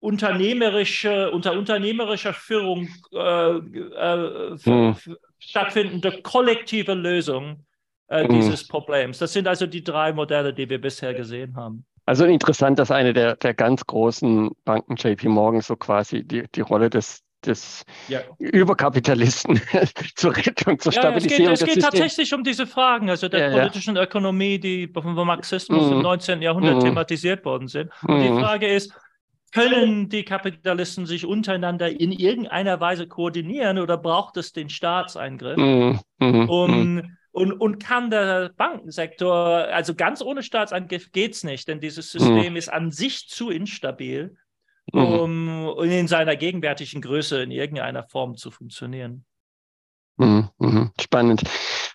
unternehmerische, 0.00 1.31
unter 1.31 1.53
unternehmerischer 1.53 2.35
Führung 2.35 2.88
äh, 3.12 3.18
äh, 3.18 4.59
hm. 4.62 4.96
stattfindende 5.38 6.20
kollektive 6.22 6.94
Lösung 6.94 7.64
äh, 8.09 8.24
hm. 8.24 8.35
dieses 8.35 8.66
Problems. 8.66 9.18
Das 9.18 9.33
sind 9.33 9.46
also 9.46 9.66
die 9.66 9.85
drei 9.85 10.12
Modelle, 10.12 10.53
die 10.53 10.68
wir 10.68 10.81
bisher 10.81 11.14
gesehen 11.14 11.55
haben. 11.57 11.87
Also 12.07 12.24
interessant, 12.27 12.79
dass 12.79 12.90
eine 12.90 13.14
der, 13.14 13.37
der 13.37 13.55
ganz 13.55 13.87
großen 13.87 14.50
Banken, 14.64 14.96
JP 14.96 15.29
Morgan, 15.29 15.62
so 15.62 15.77
quasi 15.77 16.22
die, 16.22 16.44
die 16.55 16.61
Rolle 16.61 16.90
des 16.90 17.22
des 17.47 17.85
ja. 18.09 18.21
Überkapitalisten 18.39 19.61
zur 20.17 20.37
Rettung, 20.37 20.79
zur 20.79 20.93
ja, 20.93 21.01
Stabilisierung. 21.01 21.53
Es 21.53 21.61
geht, 21.61 21.69
es 21.69 21.75
geht 21.75 21.85
tatsächlich 21.85 22.35
um 22.35 22.45
diese 22.45 22.67
Fragen, 22.67 23.11
also 23.11 23.29
der 23.29 23.49
ja, 23.49 23.51
politischen 23.51 23.97
Ökonomie, 23.97 24.59
die 24.59 24.89
vom 24.93 25.15
Marxismus 25.15 25.89
mm. 25.89 25.93
im 25.93 26.03
19. 26.03 26.43
Jahrhundert 26.43 26.77
mm. 26.77 26.81
thematisiert 26.81 27.45
worden 27.45 27.69
sind. 27.69 27.91
Und 28.03 28.19
mm. 28.19 28.23
die 28.23 28.41
Frage 28.41 28.67
ist, 28.69 28.93
können 29.53 30.09
die 30.09 30.25
Kapitalisten 30.25 31.07
sich 31.07 31.25
untereinander 31.25 31.89
in 31.89 32.11
irgendeiner 32.11 32.81
Weise 32.81 33.07
koordinieren 33.07 33.79
oder 33.79 33.97
braucht 33.97 34.37
es 34.37 34.53
den 34.53 34.69
Staatseingriff, 34.69 35.57
mm, 35.57 35.99
mm, 36.19 36.49
um, 36.49 36.95
mm. 36.95 37.17
Und, 37.31 37.53
und 37.53 37.83
kann 37.83 38.11
der 38.11 38.53
Bankensektor, 38.57 39.67
also 39.73 39.97
ganz 39.97 40.23
ohne 40.23 40.45
Staatseingriff 40.45 41.11
geht 41.11 41.33
es 41.33 41.43
nicht, 41.43 41.67
denn 41.67 41.81
dieses 41.81 42.13
System 42.13 42.55
ist 42.55 42.73
an 42.73 42.93
sich 42.93 43.29
zu 43.29 43.51
instabil 43.51 44.37
um 44.92 45.75
mhm. 45.77 45.90
in 45.90 46.09
seiner 46.09 46.37
gegenwärtigen 46.37 47.01
Größe 47.01 47.42
in 47.42 47.51
irgendeiner 47.51 48.03
Form 48.05 48.37
zu 48.37 48.51
funktionieren. 48.51 49.25
Mhm, 50.16 50.51
mhm. 50.59 50.92
Spannend. 51.01 51.42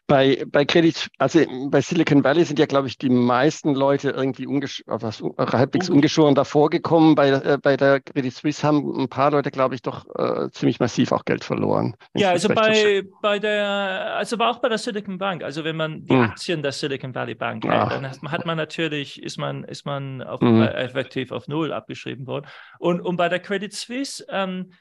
Bei, 0.09 0.43
bei 0.47 0.65
Credit, 0.65 1.07
also 1.19 1.39
bei 1.69 1.81
Silicon 1.81 2.23
Valley 2.23 2.43
sind 2.43 2.57
ja, 2.57 2.65
glaube 2.65 2.87
ich, 2.87 2.97
die 2.97 3.09
meisten 3.09 3.75
Leute 3.75 4.09
irgendwie 4.09 4.47
ungesch 4.47 4.83
was, 4.87 5.21
halbwegs 5.37 5.87
ungeschoren 5.87 6.33
davor 6.33 6.71
gekommen. 6.71 7.13
Bei, 7.13 7.29
äh, 7.29 7.59
bei 7.61 7.77
der 7.77 8.01
Credit 8.01 8.33
Suisse 8.33 8.65
haben 8.65 8.99
ein 8.99 9.07
paar 9.07 9.29
Leute, 9.29 9.51
glaube 9.51 9.75
ich, 9.75 9.83
doch 9.83 10.07
äh, 10.15 10.49
ziemlich 10.49 10.79
massiv 10.79 11.11
auch 11.11 11.25
Geld 11.25 11.43
verloren. 11.43 11.95
Ja, 12.15 12.31
also 12.31 12.49
bei, 12.49 13.03
bei 13.21 13.37
der, 13.37 14.15
also 14.15 14.35
aber 14.35 14.49
auch 14.49 14.57
bei 14.57 14.69
der 14.69 14.79
Silicon 14.79 15.19
Bank. 15.19 15.43
Also 15.43 15.63
wenn 15.63 15.75
man 15.75 16.03
die 16.03 16.13
hm. 16.13 16.21
Aktien 16.21 16.63
der 16.63 16.71
Silicon 16.71 17.13
Valley 17.13 17.35
Bank 17.35 17.67
hat, 17.67 17.91
dann 17.91 18.31
hat 18.31 18.45
man 18.47 18.57
natürlich, 18.57 19.21
ist 19.21 19.37
man, 19.37 19.63
ist 19.63 19.85
man 19.85 20.23
auf, 20.23 20.41
hm. 20.41 20.63
effektiv 20.63 21.31
auf 21.31 21.47
Null 21.47 21.71
abgeschrieben 21.71 22.25
worden. 22.25 22.47
Und, 22.79 23.01
und 23.01 23.15
bei 23.15 23.29
der 23.29 23.39
Credit 23.39 23.71
Suisse, 23.71 24.25
ähm, 24.31 24.71
äh, 24.71 24.73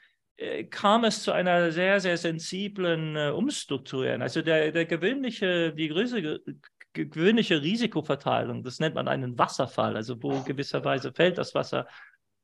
kam 0.69 1.03
es 1.03 1.23
zu 1.23 1.31
einer 1.31 1.71
sehr, 1.71 1.99
sehr 1.99 2.17
sensiblen 2.17 3.15
äh, 3.15 3.29
Umstrukturieren. 3.29 4.21
Also 4.21 4.41
der, 4.41 4.71
der 4.71 4.85
gewöhnliche, 4.85 5.73
die 5.73 5.89
größere, 5.89 6.39
gewöhnliche 6.93 7.61
Risikoverteilung, 7.61 8.63
das 8.63 8.79
nennt 8.79 8.95
man 8.95 9.07
einen 9.07 9.37
Wasserfall, 9.37 9.95
also 9.95 10.21
wo 10.21 10.41
gewisserweise 10.41 11.11
fällt 11.13 11.37
das 11.37 11.53
Wasser. 11.55 11.87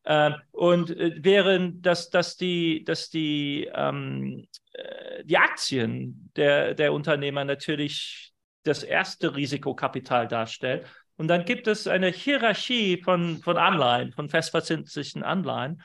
Äh, 0.03 0.31
und 0.51 0.91
äh, 0.91 1.15
während 1.19 1.85
dass, 1.85 2.09
dass 2.09 2.37
die, 2.37 2.83
dass 2.83 3.09
die, 3.09 3.69
ähm, 3.73 4.45
äh, 4.73 5.23
die 5.23 5.37
Aktien 5.37 6.31
der, 6.35 6.73
der 6.75 6.93
Unternehmer 6.93 7.45
natürlich 7.45 8.33
das 8.63 8.83
erste 8.83 9.35
Risikokapital 9.35 10.27
darstellen. 10.27 10.85
Und 11.17 11.29
dann 11.29 11.45
gibt 11.45 11.67
es 11.67 11.87
eine 11.87 12.09
Hierarchie 12.09 13.01
von, 13.01 13.37
von 13.37 13.57
Anleihen, 13.57 14.11
von 14.11 14.27
festverzinslichen 14.27 15.23
Anleihen. 15.23 15.81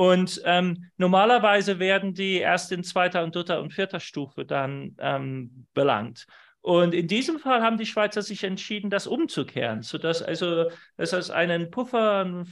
Und 0.00 0.40
ähm, 0.46 0.90
normalerweise 0.96 1.78
werden 1.78 2.14
die 2.14 2.38
erst 2.38 2.72
in 2.72 2.82
zweiter 2.82 3.22
und 3.22 3.36
dritter 3.36 3.60
und 3.60 3.74
vierter 3.74 4.00
Stufe 4.00 4.46
dann 4.46 4.96
ähm, 4.98 5.66
belangt. 5.74 6.26
Und 6.62 6.94
in 6.94 7.06
diesem 7.06 7.38
Fall 7.38 7.60
haben 7.60 7.76
die 7.76 7.84
Schweizer 7.84 8.22
sich 8.22 8.42
entschieden, 8.42 8.88
das 8.88 9.06
umzukehren, 9.06 9.82
sodass 9.82 10.22
also 10.22 10.70
dass 10.96 11.12
es 11.12 11.28
einen 11.28 11.70
Puffer 11.70 12.46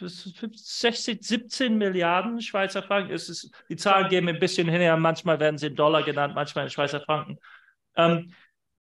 16, 0.00 1.18
17 1.20 1.76
Milliarden 1.76 2.40
Schweizer 2.40 2.82
Franken 2.82 3.10
ist. 3.12 3.50
Die 3.68 3.76
Zahlen 3.76 4.08
geben 4.08 4.30
ein 4.30 4.38
bisschen 4.38 4.66
hin, 4.66 5.00
manchmal 5.00 5.40
werden 5.40 5.58
sie 5.58 5.66
in 5.66 5.76
Dollar 5.76 6.02
genannt, 6.02 6.34
manchmal 6.34 6.64
in 6.64 6.70
Schweizer 6.70 7.02
Franken. 7.02 7.36
Ähm, 7.94 8.32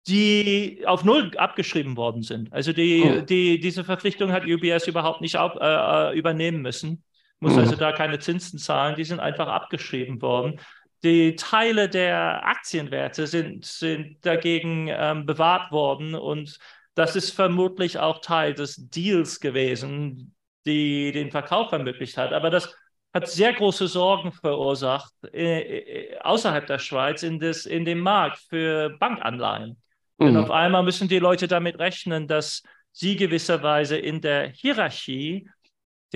die 0.08 0.82
auf 0.86 1.04
Null 1.04 1.36
abgeschrieben 1.36 1.98
worden 1.98 2.22
sind. 2.22 2.50
Also 2.54 2.72
die, 2.72 3.02
oh. 3.02 3.20
die, 3.20 3.60
diese 3.60 3.84
Verpflichtung 3.84 4.32
hat 4.32 4.46
UBS 4.46 4.86
überhaupt 4.86 5.20
nicht 5.20 5.36
auf, 5.36 5.56
äh, 5.56 6.12
äh 6.12 6.18
übernehmen 6.18 6.62
müssen 6.62 7.02
muss 7.40 7.52
mhm. 7.52 7.60
also 7.60 7.76
da 7.76 7.92
keine 7.92 8.18
Zinsen 8.18 8.58
zahlen, 8.58 8.96
die 8.96 9.04
sind 9.04 9.20
einfach 9.20 9.48
abgeschrieben 9.48 10.22
worden. 10.22 10.60
Die 11.02 11.36
Teile 11.36 11.88
der 11.88 12.46
Aktienwerte 12.46 13.26
sind, 13.26 13.64
sind 13.64 14.24
dagegen 14.24 14.88
ähm, 14.88 15.26
bewahrt 15.26 15.70
worden 15.70 16.14
und 16.14 16.58
das 16.94 17.14
ist 17.14 17.30
vermutlich 17.30 17.98
auch 17.98 18.20
Teil 18.22 18.54
des 18.54 18.88
Deals 18.88 19.40
gewesen, 19.40 20.34
die 20.64 21.12
den 21.12 21.30
Verkauf 21.30 21.70
ermöglicht 21.70 22.16
hat. 22.16 22.32
Aber 22.32 22.48
das 22.48 22.74
hat 23.12 23.28
sehr 23.28 23.52
große 23.52 23.86
Sorgen 23.86 24.32
verursacht 24.32 25.12
äh, 25.32 25.60
äh, 25.60 26.18
außerhalb 26.20 26.66
der 26.66 26.78
Schweiz 26.78 27.22
in, 27.22 27.38
des, 27.38 27.66
in 27.66 27.84
dem 27.84 28.00
Markt 28.00 28.38
für 28.48 28.90
Bankanleihen. 28.98 29.76
Mhm. 30.18 30.24
Denn 30.24 30.36
auf 30.36 30.50
einmal 30.50 30.82
müssen 30.82 31.08
die 31.08 31.18
Leute 31.18 31.48
damit 31.48 31.78
rechnen, 31.78 32.26
dass 32.26 32.62
sie 32.92 33.16
gewisserweise 33.16 33.98
in 33.98 34.20
der 34.20 34.48
Hierarchie 34.48 35.48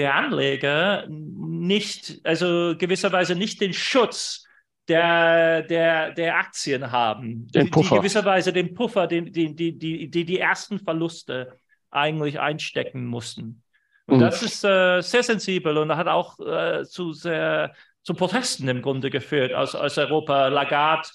der 0.01 0.15
Anleger 0.15 1.07
nicht, 1.09 2.21
also 2.25 2.75
gewisserweise 2.79 3.35
nicht 3.35 3.61
den 3.61 3.75
Schutz 3.75 4.45
der, 4.89 5.63
der, 5.63 6.13
der 6.13 6.39
Aktien 6.39 6.91
haben, 6.91 7.47
den 7.49 7.67
die, 7.67 7.71
die 7.71 7.89
gewisserweise 7.89 8.53
den 8.53 8.75
Puffer, 8.75 9.07
den, 9.07 9.31
die, 9.31 9.55
die, 9.55 9.79
die, 9.79 10.11
die, 10.11 10.25
die 10.25 10.39
ersten 10.39 10.81
Verluste 10.81 11.59
eigentlich 11.91 12.41
einstecken 12.41 13.05
mussten. 13.05 13.63
Und 14.07 14.19
mhm. 14.19 14.23
das 14.23 14.43
ist 14.43 14.65
äh, 14.65 15.03
sehr 15.03 15.23
sensibel 15.23 15.77
und 15.77 15.95
hat 15.95 16.09
auch 16.09 16.39
äh, 16.41 16.85
zu, 16.85 17.13
sehr, 17.13 17.75
zu 18.03 18.15
Protesten 18.15 18.67
im 18.69 18.81
Grunde 18.81 19.11
geführt 19.11 19.53
aus, 19.53 19.75
aus 19.75 19.99
Europa. 19.99 20.49
Lagarde 20.49 21.09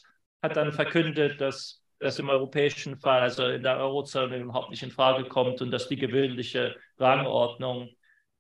hat 0.44 0.56
dann 0.56 0.72
verkündet, 0.72 1.42
dass 1.42 1.82
das 2.00 2.20
im 2.20 2.30
europäischen 2.30 2.98
Fall, 2.98 3.22
also 3.22 3.48
in 3.48 3.64
der 3.64 3.78
Eurozone 3.80 4.38
überhaupt 4.38 4.70
nicht 4.70 4.84
in 4.84 4.92
Frage 4.92 5.26
kommt 5.26 5.62
und 5.62 5.72
dass 5.72 5.90
die 5.90 5.98
gewöhnliche 5.98 6.76
Rangordnung 7.00 7.90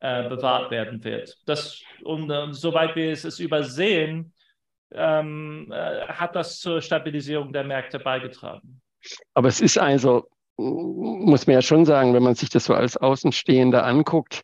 äh, 0.06 0.30
bewahrt 0.30 0.70
werden 0.70 1.04
wird. 1.04 1.36
Das, 1.48 1.82
und 2.04 2.30
äh, 2.30 2.48
soweit 2.52 2.96
wir 2.96 3.12
es, 3.12 3.24
es 3.24 3.39
übersehen, 3.39 4.34
ähm, 4.94 5.72
äh, 5.72 6.08
hat 6.08 6.36
das 6.36 6.60
zur 6.60 6.82
Stabilisierung 6.82 7.52
der 7.52 7.63
Märkte 7.63 7.98
beigetragen. 7.98 8.82
Aber 9.34 9.48
es 9.48 9.62
ist 9.62 9.80
also, 9.80 10.28
muss 10.58 11.48
man 11.48 11.56
ja 11.56 11.62
schon 11.63 11.86
sagen, 11.86 12.13
wenn 12.13 12.24
man 12.24 12.36
sich 12.36 12.50
das 12.50 12.65
so 12.65 12.76
als 12.76 12.98
Außenstehender 12.98 13.84
anguckt, 13.84 14.44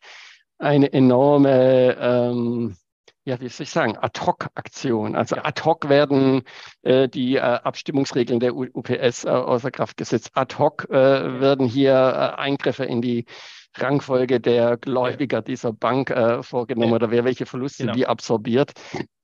eine 0.58 0.92
enorme 0.92 1.96
ähm, 2.00 2.76
ja, 3.24 3.40
wie 3.40 3.48
soll 3.48 3.62
ich 3.62 3.70
sagen, 3.70 3.96
Ad-Hoc-Aktion. 3.96 5.14
Also 5.14 5.36
ad-hoc 5.36 5.88
werden 5.88 6.42
äh, 6.82 7.08
die 7.08 7.36
äh, 7.36 7.40
Abstimmungsregeln 7.40 8.40
der 8.40 8.56
U 8.56 8.66
UPS 8.72 9.24
äh, 9.24 9.28
außer 9.28 9.70
Kraft 9.70 9.96
gesetzt. 9.96 10.32
Ad-hoc 10.34 10.88
äh, 10.90 11.40
werden 11.40 11.68
hier 11.68 11.92
äh, 11.92 12.40
Eingriffe 12.40 12.84
in 12.84 13.00
die 13.00 13.26
Rangfolge 13.74 14.40
der 14.40 14.76
Gläubiger 14.76 15.42
dieser 15.42 15.72
Bank 15.72 16.10
äh, 16.10 16.42
vorgenommen 16.42 16.92
oder 16.92 17.10
wer 17.10 17.24
welche 17.24 17.46
Verluste 17.46 17.84
genau. 17.84 17.94
die 17.94 18.06
absorbiert. 18.06 18.72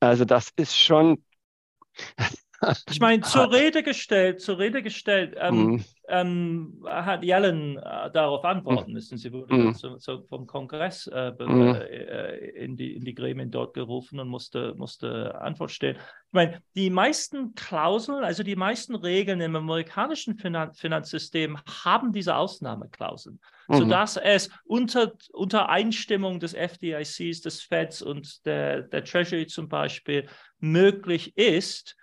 Also 0.01 0.25
das 0.25 0.51
ist 0.57 0.77
schon 0.77 1.23
ich 2.91 3.01
meine, 3.01 3.23
zur 3.23 3.53
Rede 3.53 3.83
gestellt, 3.83 4.41
zur 4.41 4.59
Rede 4.59 4.83
gestellt, 4.83 5.37
ähm, 5.39 5.67
mm. 5.67 5.85
ähm, 6.09 6.85
hat 6.87 7.23
Yellen 7.23 7.77
äh, 7.77 8.11
darauf 8.11 8.45
antworten 8.45 8.93
müssen. 8.93 9.17
Sie 9.17 9.33
wurde 9.33 9.55
mm. 9.55 9.75
zu, 9.75 9.97
zu, 9.97 10.23
vom 10.25 10.47
Kongress 10.47 11.07
äh, 11.07 11.33
mm. 11.39 11.75
äh, 11.75 12.37
in, 12.51 12.77
die, 12.77 12.95
in 12.95 13.05
die 13.05 13.15
Gremien 13.15 13.51
dort 13.51 13.75
gerufen 13.75 14.19
und 14.19 14.29
musste, 14.29 14.75
musste 14.77 15.41
Antwort 15.41 15.71
stellen. 15.71 15.97
Ich 15.97 16.33
meine, 16.33 16.61
die 16.75 16.91
meisten 16.91 17.55
Klauseln, 17.55 18.25
also 18.25 18.43
die 18.43 18.57
meisten 18.57 18.95
Regeln 18.97 19.41
im 19.41 19.55
amerikanischen 19.55 20.37
Finan 20.37 20.75
Finanzsystem 20.75 21.59
haben 21.85 22.13
diese 22.13 22.37
Ausnahmeklauseln, 22.37 23.41
sodass 23.69 24.17
es 24.17 24.51
unter, 24.65 25.13
unter 25.33 25.69
Einstimmung 25.69 26.41
des 26.41 26.55
FDICs, 26.55 27.43
des 27.43 27.61
Feds 27.61 28.03
und 28.03 28.45
der, 28.47 28.83
der 28.83 29.05
Treasury 29.05 29.47
zum 29.47 29.69
Beispiel 29.69 30.27
möglich 30.59 31.37
ist, 31.37 31.97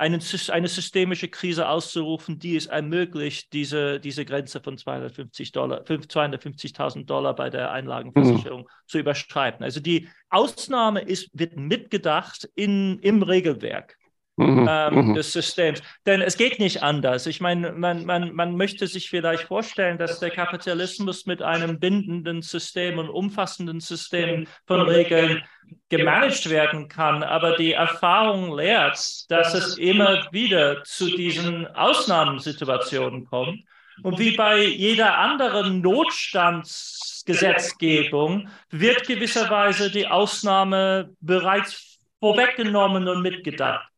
eine, 0.00 0.18
eine 0.48 0.68
systemische 0.68 1.28
Krise 1.28 1.68
auszurufen, 1.68 2.38
die 2.38 2.56
es 2.56 2.64
ermöglicht, 2.64 3.52
diese, 3.52 4.00
diese 4.00 4.24
Grenze 4.24 4.60
von 4.62 4.78
250 4.78 5.52
Dollar, 5.52 5.82
250.000 5.82 7.04
Dollar 7.04 7.34
bei 7.34 7.50
der 7.50 7.70
Einlagenversicherung 7.70 8.62
mhm. 8.62 8.68
zu 8.86 8.98
überschreiten. 8.98 9.62
Also 9.62 9.78
die 9.80 10.08
Ausnahme 10.30 11.02
ist, 11.02 11.28
wird 11.34 11.58
mitgedacht 11.58 12.48
in, 12.54 12.98
im 13.00 13.22
Regelwerk. 13.22 13.98
Mhm. 14.40 14.66
Ähm, 14.68 15.08
mhm. 15.08 15.14
des 15.14 15.32
Systems. 15.34 15.82
Denn 16.06 16.22
es 16.22 16.38
geht 16.38 16.58
nicht 16.58 16.82
anders. 16.82 17.26
Ich 17.26 17.42
meine, 17.42 17.72
man, 17.72 18.06
man, 18.06 18.34
man 18.34 18.56
möchte 18.56 18.86
sich 18.86 19.10
vielleicht 19.10 19.42
vorstellen, 19.42 19.98
dass 19.98 20.18
der 20.18 20.30
Kapitalismus 20.30 21.26
mit 21.26 21.42
einem 21.42 21.78
bindenden 21.78 22.40
System 22.40 22.98
und 22.98 23.10
umfassenden 23.10 23.80
System 23.80 24.46
von 24.66 24.80
Regeln 24.80 25.42
gemanagt 25.90 26.48
werden 26.48 26.88
kann. 26.88 27.22
Aber 27.22 27.56
die 27.56 27.74
Erfahrung 27.74 28.56
lehrt, 28.56 29.30
dass 29.30 29.52
es 29.52 29.76
immer 29.76 30.26
wieder 30.32 30.82
zu 30.84 31.14
diesen 31.14 31.66
Ausnahmesituationen 31.66 33.26
kommt. 33.26 33.62
Und 34.02 34.18
wie 34.18 34.34
bei 34.34 34.64
jeder 34.64 35.18
anderen 35.18 35.82
Notstandsgesetzgebung 35.82 38.48
wird 38.70 39.06
gewisserweise 39.06 39.90
die 39.90 40.06
Ausnahme 40.06 41.10
bereits 41.20 41.98
vorweggenommen 42.20 43.06
und 43.06 43.20
mitgedacht 43.20 43.89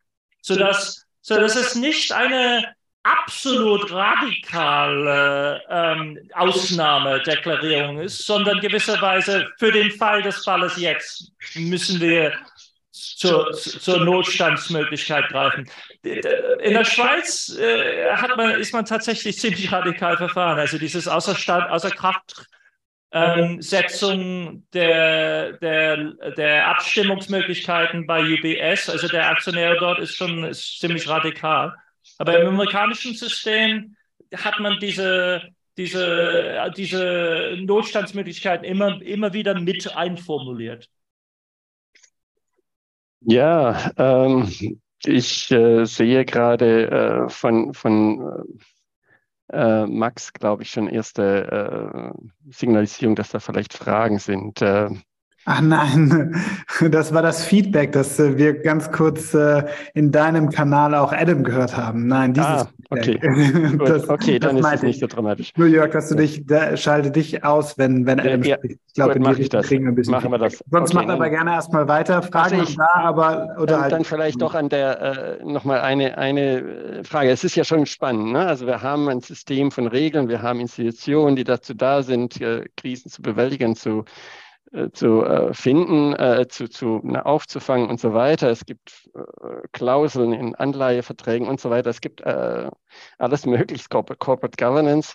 sodass, 0.42 1.06
sodass 1.22 1.56
es 1.56 1.74
nicht 1.74 2.12
eine 2.12 2.74
absolut 3.02 3.90
radikale 3.90 5.60
ähm, 5.68 6.18
Ausnahmedeklarierung 6.34 8.00
ist, 8.00 8.26
sondern 8.26 8.60
gewisserweise 8.60 9.48
für 9.58 9.72
den 9.72 9.90
Fall 9.90 10.22
des 10.22 10.44
Falles 10.44 10.76
jetzt 10.76 11.32
müssen 11.56 12.00
wir 12.00 12.32
zur, 12.92 13.52
zur 13.52 14.04
Notstandsmöglichkeit 14.04 15.28
greifen. 15.28 15.68
In 16.02 16.74
der 16.74 16.84
Schweiz 16.84 17.48
äh, 17.58 18.12
hat 18.14 18.36
man, 18.36 18.60
ist 18.60 18.72
man 18.72 18.84
tatsächlich 18.84 19.38
ziemlich 19.38 19.72
radikal 19.72 20.16
verfahren. 20.16 20.58
Also 20.58 20.78
dieses 20.78 21.08
Außerstand, 21.08 21.70
außer 21.70 21.90
Kraft 21.90 22.46
ähm, 23.12 23.60
Setzung 23.60 24.66
der, 24.72 25.52
der, 25.58 26.14
der 26.36 26.68
Abstimmungsmöglichkeiten 26.68 28.06
bei 28.06 28.22
UBS, 28.22 28.88
also 28.88 29.06
der 29.08 29.28
Aktionär 29.28 29.76
dort 29.78 29.98
ist 29.98 30.16
schon 30.16 30.44
ist 30.44 30.80
ziemlich 30.80 31.08
radikal. 31.08 31.74
Aber 32.18 32.40
im 32.40 32.48
amerikanischen 32.48 33.14
System 33.14 33.96
hat 34.34 34.58
man 34.60 34.78
diese, 34.80 35.42
diese, 35.76 36.72
diese 36.76 37.56
Notstandsmöglichkeiten 37.60 38.64
immer, 38.64 39.00
immer 39.02 39.32
wieder 39.32 39.58
mit 39.60 39.94
einformuliert. 39.94 40.88
Ja, 43.20 43.92
ähm, 43.98 44.48
ich 45.04 45.50
äh, 45.50 45.84
sehe 45.84 46.24
gerade 46.24 46.90
äh, 46.90 47.28
von, 47.28 47.74
von 47.74 48.44
äh, 49.52 49.86
Max, 49.86 50.32
glaube 50.32 50.62
ich, 50.62 50.70
schon 50.70 50.88
erste 50.88 52.12
äh, 52.14 52.50
Signalisierung, 52.50 53.14
dass 53.14 53.30
da 53.30 53.40
vielleicht 53.40 53.74
Fragen 53.74 54.18
sind. 54.18 54.62
Äh, 54.62 54.90
Ach 55.44 55.60
nein, 55.60 56.40
das 56.90 57.12
war 57.12 57.22
das 57.22 57.44
Feedback, 57.44 57.90
das 57.92 58.20
äh, 58.20 58.38
wir 58.38 58.54
ganz 58.60 58.92
kurz 58.92 59.34
äh, 59.34 59.64
in 59.92 60.12
deinem 60.12 60.50
Kanal 60.50 60.94
auch 60.94 61.12
Adam 61.12 61.42
gehört 61.42 61.76
haben. 61.76 62.06
Nein, 62.06 62.32
dieses 62.32 62.48
ah, 62.48 62.68
okay. 62.90 63.18
das, 63.84 64.08
okay, 64.08 64.38
dann 64.38 64.58
ist 64.58 64.72
es 64.72 64.82
nicht 64.82 65.00
so 65.00 65.08
dramatisch. 65.08 65.52
Nur 65.56 65.66
Jörg, 65.66 65.90
dass 65.90 66.08
du 66.08 66.14
dich, 66.14 66.46
da, 66.46 66.76
schalte 66.76 67.10
dich 67.10 67.44
aus, 67.44 67.76
wenn, 67.76 68.06
wenn 68.06 68.20
Adam 68.20 68.44
ja, 68.44 68.56
spricht. 68.56 68.78
Ich 68.86 68.94
glaube, 68.94 69.14
in 69.14 69.24
die 69.24 69.30
Richtung 69.30 69.62
kriegen 69.62 69.84
wir 69.84 69.92
ein 69.92 69.94
bisschen. 69.96 70.12
Machen 70.12 70.30
wir 70.30 70.38
das. 70.38 70.62
Sonst 70.70 70.90
okay, 70.90 70.94
machen 70.94 71.08
wir 71.08 71.14
aber 71.14 71.30
gerne 71.30 71.52
erstmal 71.52 71.88
weiter. 71.88 72.22
Fragen 72.22 72.60
also 72.60 72.70
ich, 72.70 72.76
da, 72.76 72.88
aber 72.94 73.56
oder 73.56 73.66
dann, 73.66 73.80
halt. 73.80 73.92
Dann 73.92 74.04
vielleicht 74.04 74.40
doch 74.40 74.54
an 74.54 74.68
der 74.68 75.40
äh, 75.40 75.44
nochmal 75.44 75.80
eine, 75.80 76.18
eine 76.18 76.60
äh, 76.60 77.04
Frage. 77.04 77.30
Es 77.30 77.42
ist 77.42 77.56
ja 77.56 77.64
schon 77.64 77.86
spannend. 77.86 78.32
Ne? 78.32 78.46
Also 78.46 78.66
wir 78.66 78.82
haben 78.82 79.08
ein 79.08 79.20
System 79.20 79.72
von 79.72 79.88
Regeln, 79.88 80.28
wir 80.28 80.40
haben 80.40 80.60
Institutionen, 80.60 81.34
die 81.34 81.44
dazu 81.44 81.74
da 81.74 82.04
sind, 82.04 82.40
äh, 82.40 82.66
Krisen 82.76 83.10
zu 83.10 83.22
bewältigen, 83.22 83.74
zu 83.74 84.04
zu 84.92 85.24
äh, 85.24 85.52
finden, 85.52 86.14
äh, 86.14 86.46
zu, 86.48 86.68
zu 86.68 87.00
ne, 87.02 87.24
aufzufangen 87.24 87.90
und 87.90 88.00
so 88.00 88.14
weiter. 88.14 88.50
Es 88.50 88.64
gibt 88.64 89.10
äh, 89.14 89.68
Klauseln 89.72 90.32
in 90.32 90.54
Anleiheverträgen 90.54 91.48
und 91.48 91.60
so 91.60 91.70
weiter. 91.70 91.90
Es 91.90 92.00
gibt 92.00 92.22
äh, 92.22 92.70
alles 93.18 93.46
Mögliche, 93.46 93.88
Corporate, 93.88 94.56
Governance. 94.56 95.14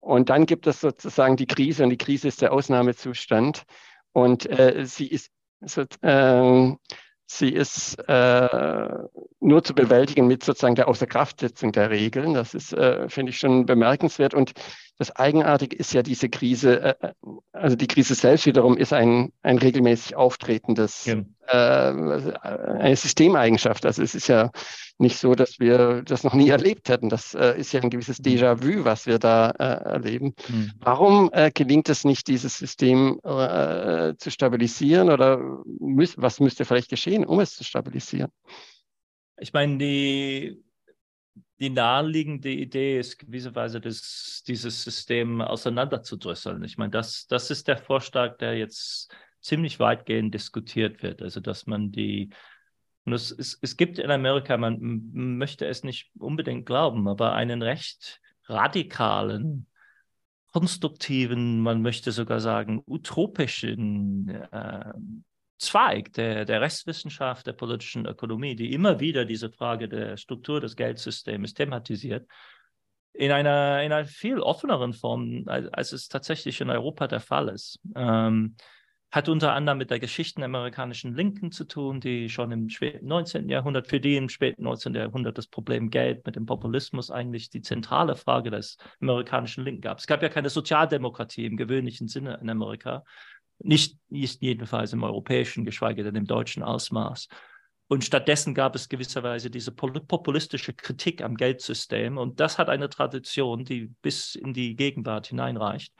Und 0.00 0.30
dann 0.30 0.46
gibt 0.46 0.66
es 0.66 0.80
sozusagen 0.80 1.36
die 1.36 1.46
Krise 1.46 1.84
und 1.84 1.90
die 1.90 1.98
Krise 1.98 2.28
ist 2.28 2.40
der 2.40 2.52
Ausnahmezustand. 2.52 3.64
Und 4.12 4.46
äh, 4.46 4.86
sie 4.86 5.08
ist 5.08 5.30
so, 5.60 5.84
ähm, 6.02 6.78
Sie 7.32 7.50
ist 7.50 7.96
äh, 8.08 8.88
nur 9.38 9.62
zu 9.62 9.72
bewältigen 9.72 10.26
mit 10.26 10.42
sozusagen 10.42 10.74
der 10.74 10.88
Außerkraftsetzung 10.88 11.70
der 11.70 11.88
Regeln. 11.88 12.34
Das 12.34 12.54
ist, 12.54 12.72
äh, 12.72 13.08
finde 13.08 13.30
ich, 13.30 13.38
schon 13.38 13.66
bemerkenswert. 13.66 14.34
Und 14.34 14.52
das 15.00 15.16
Eigenartige 15.16 15.74
ist 15.74 15.94
ja 15.94 16.02
diese 16.02 16.28
Krise, 16.28 16.78
äh, 16.82 16.94
äh 17.00 17.12
also 17.52 17.74
die 17.74 17.86
Krise 17.86 18.14
selbst 18.14 18.44
wiederum 18.44 18.76
ist 18.76 18.92
ein, 18.92 19.32
ein 19.42 19.56
regelmäßig 19.56 20.14
auftretendes, 20.14 21.06
ja. 21.06 21.24
äh, 21.46 22.34
eine 22.42 22.96
Systemeigenschaft. 22.96 23.86
Also 23.86 24.02
es 24.02 24.14
ist 24.14 24.28
ja 24.28 24.50
nicht 24.98 25.16
so, 25.16 25.34
dass 25.34 25.58
wir 25.58 26.02
das 26.02 26.22
noch 26.22 26.34
nie 26.34 26.50
erlebt 26.50 26.90
hätten. 26.90 27.08
Das 27.08 27.32
äh, 27.32 27.58
ist 27.58 27.72
ja 27.72 27.80
ein 27.80 27.88
gewisses 27.88 28.18
mhm. 28.18 28.24
Déjà-vu, 28.24 28.84
was 28.84 29.06
wir 29.06 29.18
da 29.18 29.52
äh, 29.52 29.90
erleben. 29.90 30.34
Mhm. 30.50 30.72
Warum 30.80 31.30
äh, 31.32 31.50
gelingt 31.50 31.88
es 31.88 32.04
nicht, 32.04 32.28
dieses 32.28 32.58
System 32.58 33.20
äh, 33.24 34.12
zu 34.18 34.30
stabilisieren 34.30 35.08
oder 35.08 35.62
müß, 35.78 36.16
was 36.18 36.40
müsste 36.40 36.66
vielleicht 36.66 36.90
geschehen, 36.90 37.24
um 37.24 37.40
es 37.40 37.56
zu 37.56 37.64
stabilisieren? 37.64 38.30
Ich 39.38 39.54
meine, 39.54 39.78
die, 39.78 40.62
die 41.60 41.70
naheliegende 41.70 42.50
Idee 42.50 42.98
ist 42.98 43.18
gewisserweise, 43.18 43.80
das, 43.80 44.42
dieses 44.46 44.82
System 44.82 45.40
auseinanderzudrösseln. 45.40 46.64
Ich 46.64 46.78
meine, 46.78 46.90
das, 46.90 47.26
das 47.26 47.50
ist 47.50 47.68
der 47.68 47.76
Vorschlag, 47.76 48.38
der 48.38 48.56
jetzt 48.56 49.14
ziemlich 49.40 49.78
weitgehend 49.78 50.34
diskutiert 50.34 51.02
wird. 51.02 51.22
Also, 51.22 51.40
dass 51.40 51.66
man 51.66 51.92
die 51.92 52.30
und 53.04 53.14
es, 53.14 53.30
es, 53.30 53.58
es 53.60 53.76
gibt 53.76 53.98
in 53.98 54.10
Amerika, 54.10 54.56
man 54.56 54.78
möchte 55.12 55.66
es 55.66 55.84
nicht 55.84 56.10
unbedingt 56.18 56.66
glauben, 56.66 57.08
aber 57.08 57.32
einen 57.32 57.62
recht 57.62 58.20
radikalen, 58.44 59.66
konstruktiven, 60.52 61.60
man 61.60 61.82
möchte 61.82 62.12
sogar 62.12 62.40
sagen, 62.40 62.82
utopischen 62.86 64.28
äh, 64.28 64.92
Zweig 65.60 66.14
der, 66.14 66.46
der 66.46 66.62
Rechtswissenschaft, 66.62 67.46
der 67.46 67.52
politischen 67.52 68.06
Ökonomie, 68.06 68.56
die 68.56 68.72
immer 68.72 68.98
wieder 68.98 69.26
diese 69.26 69.50
Frage 69.50 69.90
der 69.90 70.16
Struktur 70.16 70.58
des 70.58 70.74
Geldsystems 70.74 71.52
thematisiert, 71.52 72.26
in 73.12 73.30
einer, 73.30 73.82
in 73.82 73.92
einer 73.92 74.06
viel 74.06 74.40
offeneren 74.40 74.94
Form, 74.94 75.44
als, 75.46 75.68
als 75.68 75.92
es 75.92 76.08
tatsächlich 76.08 76.62
in 76.62 76.70
Europa 76.70 77.08
der 77.08 77.20
Fall 77.20 77.48
ist. 77.48 77.78
Ähm, 77.94 78.56
hat 79.10 79.28
unter 79.28 79.54
anderem 79.54 79.78
mit 79.78 79.90
der 79.90 79.98
Geschichte 79.98 80.36
der 80.36 80.46
amerikanischen 80.46 81.14
Linken 81.14 81.50
zu 81.50 81.64
tun, 81.64 82.00
die 82.00 82.30
schon 82.30 82.52
im 82.52 82.68
späten 82.68 83.06
19. 83.06 83.48
Jahrhundert, 83.48 83.88
für 83.88 84.00
die 84.00 84.16
im 84.16 84.28
späten 84.28 84.62
19. 84.62 84.94
Jahrhundert 84.94 85.36
das 85.36 85.48
Problem 85.48 85.90
Geld 85.90 86.24
mit 86.24 86.36
dem 86.36 86.46
Populismus 86.46 87.10
eigentlich 87.10 87.50
die 87.50 87.60
zentrale 87.60 88.14
Frage 88.14 88.50
des 88.50 88.78
amerikanischen 89.00 89.64
Linken 89.64 89.82
gab. 89.82 89.98
Es 89.98 90.06
gab 90.06 90.22
ja 90.22 90.28
keine 90.28 90.48
Sozialdemokratie 90.48 91.44
im 91.44 91.56
gewöhnlichen 91.56 92.06
Sinne 92.06 92.38
in 92.40 92.48
Amerika, 92.48 93.04
nicht, 93.62 93.98
nicht 94.08 94.42
jedenfalls 94.42 94.92
im 94.92 95.02
europäischen, 95.02 95.64
geschweige 95.64 96.02
denn 96.02 96.16
im 96.16 96.26
deutschen 96.26 96.62
Ausmaß. 96.62 97.28
Und 97.88 98.04
stattdessen 98.04 98.54
gab 98.54 98.76
es 98.76 98.88
gewisserweise 98.88 99.50
diese 99.50 99.72
populistische 99.72 100.72
Kritik 100.72 101.22
am 101.22 101.36
Geldsystem. 101.36 102.18
Und 102.18 102.38
das 102.38 102.56
hat 102.56 102.68
eine 102.68 102.88
Tradition, 102.88 103.64
die 103.64 103.92
bis 104.00 104.36
in 104.36 104.54
die 104.54 104.76
Gegenwart 104.76 105.26
hineinreicht. 105.26 105.92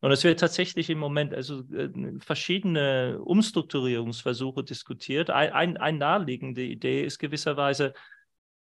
Und 0.00 0.10
es 0.10 0.24
wird 0.24 0.40
tatsächlich 0.40 0.90
im 0.90 0.98
Moment 0.98 1.34
also 1.34 1.60
äh, 1.72 1.90
verschiedene 2.18 3.18
Umstrukturierungsversuche 3.22 4.64
diskutiert. 4.64 5.30
Ein, 5.30 5.52
ein, 5.52 5.76
eine 5.76 5.98
naheliegende 5.98 6.62
Idee 6.62 7.04
ist 7.04 7.18
gewisserweise 7.18 7.94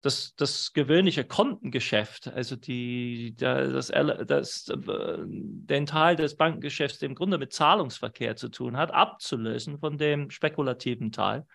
das, 0.01 0.33
das 0.35 0.73
gewöhnliche 0.73 1.23
Kontengeschäft, 1.23 2.27
also 2.27 2.55
die, 2.55 3.35
das, 3.37 3.89
das, 4.27 4.69
äh, 4.69 5.17
den 5.27 5.85
Teil 5.85 6.15
des 6.15 6.35
Bankengeschäfts, 6.35 6.99
der 6.99 7.09
im 7.09 7.15
Grunde 7.15 7.37
mit 7.37 7.53
Zahlungsverkehr 7.53 8.35
zu 8.35 8.49
tun 8.49 8.77
hat, 8.77 8.91
abzulösen 8.91 9.79
von 9.79 9.97
dem 9.97 10.31
spekulativen 10.31 11.11
Teil 11.11 11.45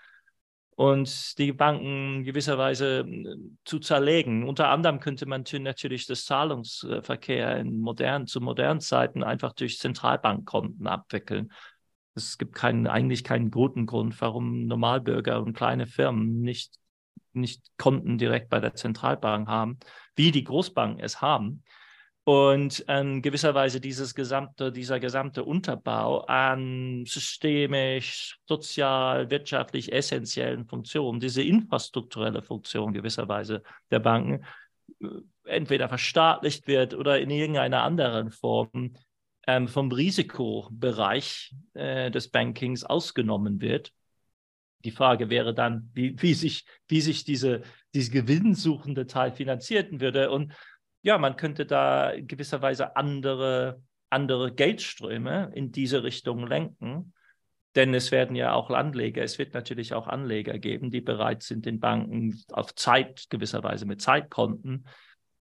und 0.76 1.38
die 1.38 1.52
Banken 1.52 2.22
gewisserweise 2.22 3.00
äh, 3.00 3.36
zu 3.64 3.80
zerlegen. 3.80 4.46
Unter 4.46 4.68
anderem 4.68 5.00
könnte 5.00 5.26
man 5.26 5.44
natürlich 5.60 6.06
das 6.06 6.24
Zahlungsverkehr 6.26 7.56
in 7.56 7.80
modernen, 7.80 8.26
zu 8.26 8.40
modernen 8.40 8.80
Zeiten 8.80 9.24
einfach 9.24 9.54
durch 9.54 9.78
Zentralbankkonten 9.78 10.86
abwickeln. 10.86 11.50
Es 12.14 12.38
gibt 12.38 12.54
keinen, 12.54 12.86
eigentlich 12.86 13.24
keinen 13.24 13.50
guten 13.50 13.86
Grund, 13.86 14.20
warum 14.20 14.66
Normalbürger 14.66 15.42
und 15.42 15.54
kleine 15.54 15.86
Firmen 15.86 16.40
nicht, 16.40 16.74
nicht 17.36 17.62
Konten 17.78 18.18
direkt 18.18 18.48
bei 18.48 18.60
der 18.60 18.74
Zentralbank 18.74 19.48
haben, 19.48 19.78
wie 20.14 20.30
die 20.30 20.44
Großbanken 20.44 21.00
es 21.00 21.20
haben. 21.20 21.62
Und 22.28 22.80
in 22.80 23.22
gewisser 23.22 23.54
Weise 23.54 23.80
dieses 23.80 24.12
gesamte, 24.16 24.72
dieser 24.72 24.98
gesamte 24.98 25.44
Unterbau 25.44 26.22
an 26.22 27.04
systemisch, 27.06 28.40
sozial, 28.48 29.30
wirtschaftlich 29.30 29.92
essentiellen 29.92 30.66
Funktionen, 30.66 31.20
diese 31.20 31.44
infrastrukturelle 31.44 32.42
Funktion 32.42 32.92
gewisserweise 32.92 33.62
der 33.92 34.00
Banken, 34.00 34.44
äh, 35.00 35.06
entweder 35.44 35.88
verstaatlicht 35.88 36.66
wird 36.66 36.94
oder 36.94 37.20
in 37.20 37.30
irgendeiner 37.30 37.84
anderen 37.84 38.32
Form 38.32 38.96
ähm, 39.46 39.68
vom 39.68 39.92
Risikobereich 39.92 41.54
äh, 41.74 42.10
des 42.10 42.28
Bankings 42.28 42.82
ausgenommen 42.82 43.60
wird. 43.60 43.92
Die 44.86 44.92
Frage 44.92 45.30
wäre 45.30 45.52
dann, 45.52 45.90
wie, 45.94 46.14
wie, 46.22 46.32
sich, 46.32 46.64
wie 46.86 47.00
sich 47.00 47.24
diese, 47.24 47.62
diese 47.92 48.12
gewinnsuchende 48.12 49.08
Teil 49.08 49.32
finanzierten 49.32 50.00
würde. 50.00 50.30
Und 50.30 50.52
ja, 51.02 51.18
man 51.18 51.34
könnte 51.34 51.66
da 51.66 52.10
in 52.10 52.28
gewisser 52.28 52.62
Weise 52.62 52.94
andere, 52.94 53.82
andere 54.10 54.54
Geldströme 54.54 55.50
in 55.56 55.72
diese 55.72 56.04
Richtung 56.04 56.46
lenken. 56.46 57.14
Denn 57.74 57.94
es 57.94 58.12
werden 58.12 58.36
ja 58.36 58.52
auch 58.52 58.70
Anleger, 58.70 59.24
es 59.24 59.40
wird 59.40 59.54
natürlich 59.54 59.92
auch 59.92 60.06
Anleger 60.06 60.56
geben, 60.60 60.92
die 60.92 61.00
bereit 61.00 61.42
sind, 61.42 61.66
den 61.66 61.80
Banken 61.80 62.40
auf 62.52 62.72
Zeit, 62.76 63.26
gewisserweise 63.28 63.86
mit 63.86 64.00
Zeitkonten, 64.00 64.86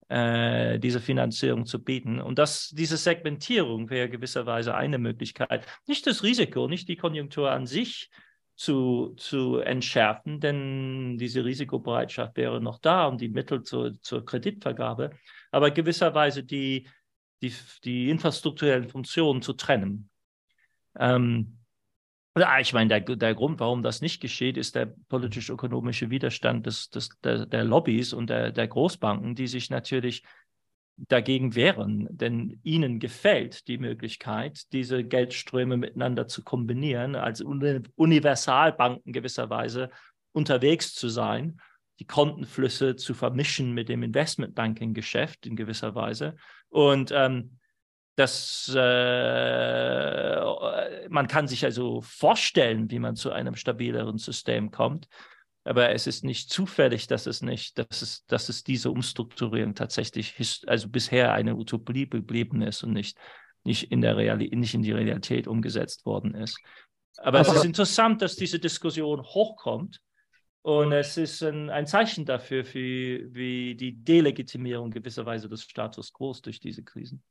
äh, 0.08 0.80
diese 0.80 1.02
Finanzierung 1.02 1.66
zu 1.66 1.84
bieten. 1.84 2.22
Und 2.22 2.40
das, 2.40 2.70
diese 2.70 2.96
Segmentierung 2.96 3.90
wäre 3.90 4.08
gewisserweise 4.08 4.74
eine 4.74 5.00
Möglichkeit. 5.00 5.66
Nicht 5.86 6.08
das 6.08 6.24
Risiko, 6.24 6.70
nicht 6.70 6.88
die 6.88 6.96
Konjunktur 6.96 7.52
an 7.52 7.66
sich 7.66 8.10
zu, 8.56 9.16
zu 9.18 9.58
entschärfen, 9.58 10.40
denn 10.40 11.18
diese 11.18 11.44
Risikobereitschaft 11.44 12.38
wäre 12.38 12.62
noch 12.62 12.80
da 12.80 13.08
und 13.08 13.20
die 13.20 13.30
Mittel 13.30 13.64
zur, 13.64 14.00
zur 14.02 14.26
Kreditvergabe 14.26 15.12
aber 15.54 15.70
gewisserweise 15.70 16.44
die, 16.44 16.88
die, 17.44 17.54
die 17.84 18.10
infrastrukturellen 18.10 18.90
Funktionen 18.90 19.44
zu 19.44 19.54
trennen. 19.54 20.10
Ähm, 20.98 21.60
ja, 22.36 22.60
ich 22.60 22.74
meine, 22.74 22.88
der, 22.88 23.16
der 23.16 23.36
Grund, 23.36 23.60
warum 23.60 23.84
das 23.84 24.02
nicht 24.02 24.20
geschieht, 24.20 24.58
ist 24.58 24.74
der 24.74 24.88
politisch-ökonomische 25.10 26.10
Widerstand 26.10 26.66
des, 26.66 26.90
des, 26.90 27.10
der, 27.24 27.46
der 27.46 27.64
Lobbys 27.64 28.14
und 28.14 28.32
der, 28.32 28.52
der 28.52 28.68
Großbanken, 28.68 29.36
die 29.36 29.46
sich 29.46 29.70
natürlich 29.70 30.24
dagegen 30.98 31.56
wehren. 31.56 32.08
Denn 32.12 32.60
ihnen 32.64 33.00
gefällt 33.00 33.68
die 33.68 33.78
Möglichkeit, 33.78 34.72
diese 34.74 35.04
Geldströme 35.04 35.78
miteinander 35.78 36.28
zu 36.28 36.44
kombinieren, 36.44 37.16
als 37.16 37.42
Universalbanken 37.42 39.14
gewisserweise 39.14 39.90
unterwegs 40.32 40.94
zu 40.94 41.10
sein 41.10 41.60
die 42.00 42.08
Kontenflüsse 42.08 42.96
zu 42.96 43.14
vermischen 43.14 43.74
mit 43.74 43.88
dem 43.90 44.02
Investmentbanking-Geschäft 44.04 45.46
in 45.46 45.56
gewisser 45.56 45.94
Weise. 45.96 46.36
Und 46.70 47.12
ähm, 47.12 47.60
das, 48.16 48.72
äh, 48.76 50.40
man 51.10 51.28
kann 51.28 51.48
sich 51.48 51.66
also 51.66 52.02
vorstellen, 52.02 52.92
wie 52.92 53.00
man 53.00 53.16
zu 53.16 53.32
einem 53.32 53.56
stabileren 53.56 54.18
System 54.18 54.72
kommt. 54.72 55.08
Aber 55.66 55.92
es 55.92 56.08
ist 56.08 56.24
nicht 56.24 56.50
zufällig, 56.50 57.08
dass 57.08 57.26
es 57.26 57.42
nicht, 57.42 57.78
dass 57.78 58.02
es, 58.02 58.26
dass 58.26 58.50
es 58.50 58.64
diese 58.64 58.92
Umstrukturierung 58.92 59.76
tatsächlich, 59.76 60.36
also 60.68 60.90
bisher 60.90 61.34
eine 61.34 61.56
Utopie 61.56 62.10
geblieben 62.10 62.62
ist 62.62 62.84
und 62.84 62.94
nicht, 62.94 63.18
nicht 63.64 63.92
in 63.92 64.02
der 64.02 64.18
Realität, 64.18 64.60
nicht 64.60 64.74
in 64.74 64.82
die 64.82 64.92
Realität 64.92 65.48
umgesetzt 65.48 66.06
worden 66.06 66.36
ist. 66.36 66.60
Aber, 67.18 67.40
Aber 67.40 67.50
es 67.50 67.56
ist 67.56 67.66
interessant, 67.66 68.22
dass 68.22 68.36
diese 68.36 68.60
Diskussion 68.60 69.24
hochkommt 69.24 70.02
und 70.64 70.94
es 70.94 71.18
ist 71.18 71.44
ein, 71.44 71.70
ein 71.70 71.86
Zeichen 71.86 72.26
dafür, 72.26 72.64
für, 72.64 72.80
wie 72.80 73.76
die 73.76 74.04
Delegitimierung 74.04 74.92
gewisserweise 74.92 75.50
des 75.50 75.64
Status 75.64 76.14
quo 76.14 76.34
durch 76.42 76.60
diese 76.60 76.84
Krisen. 76.84 77.22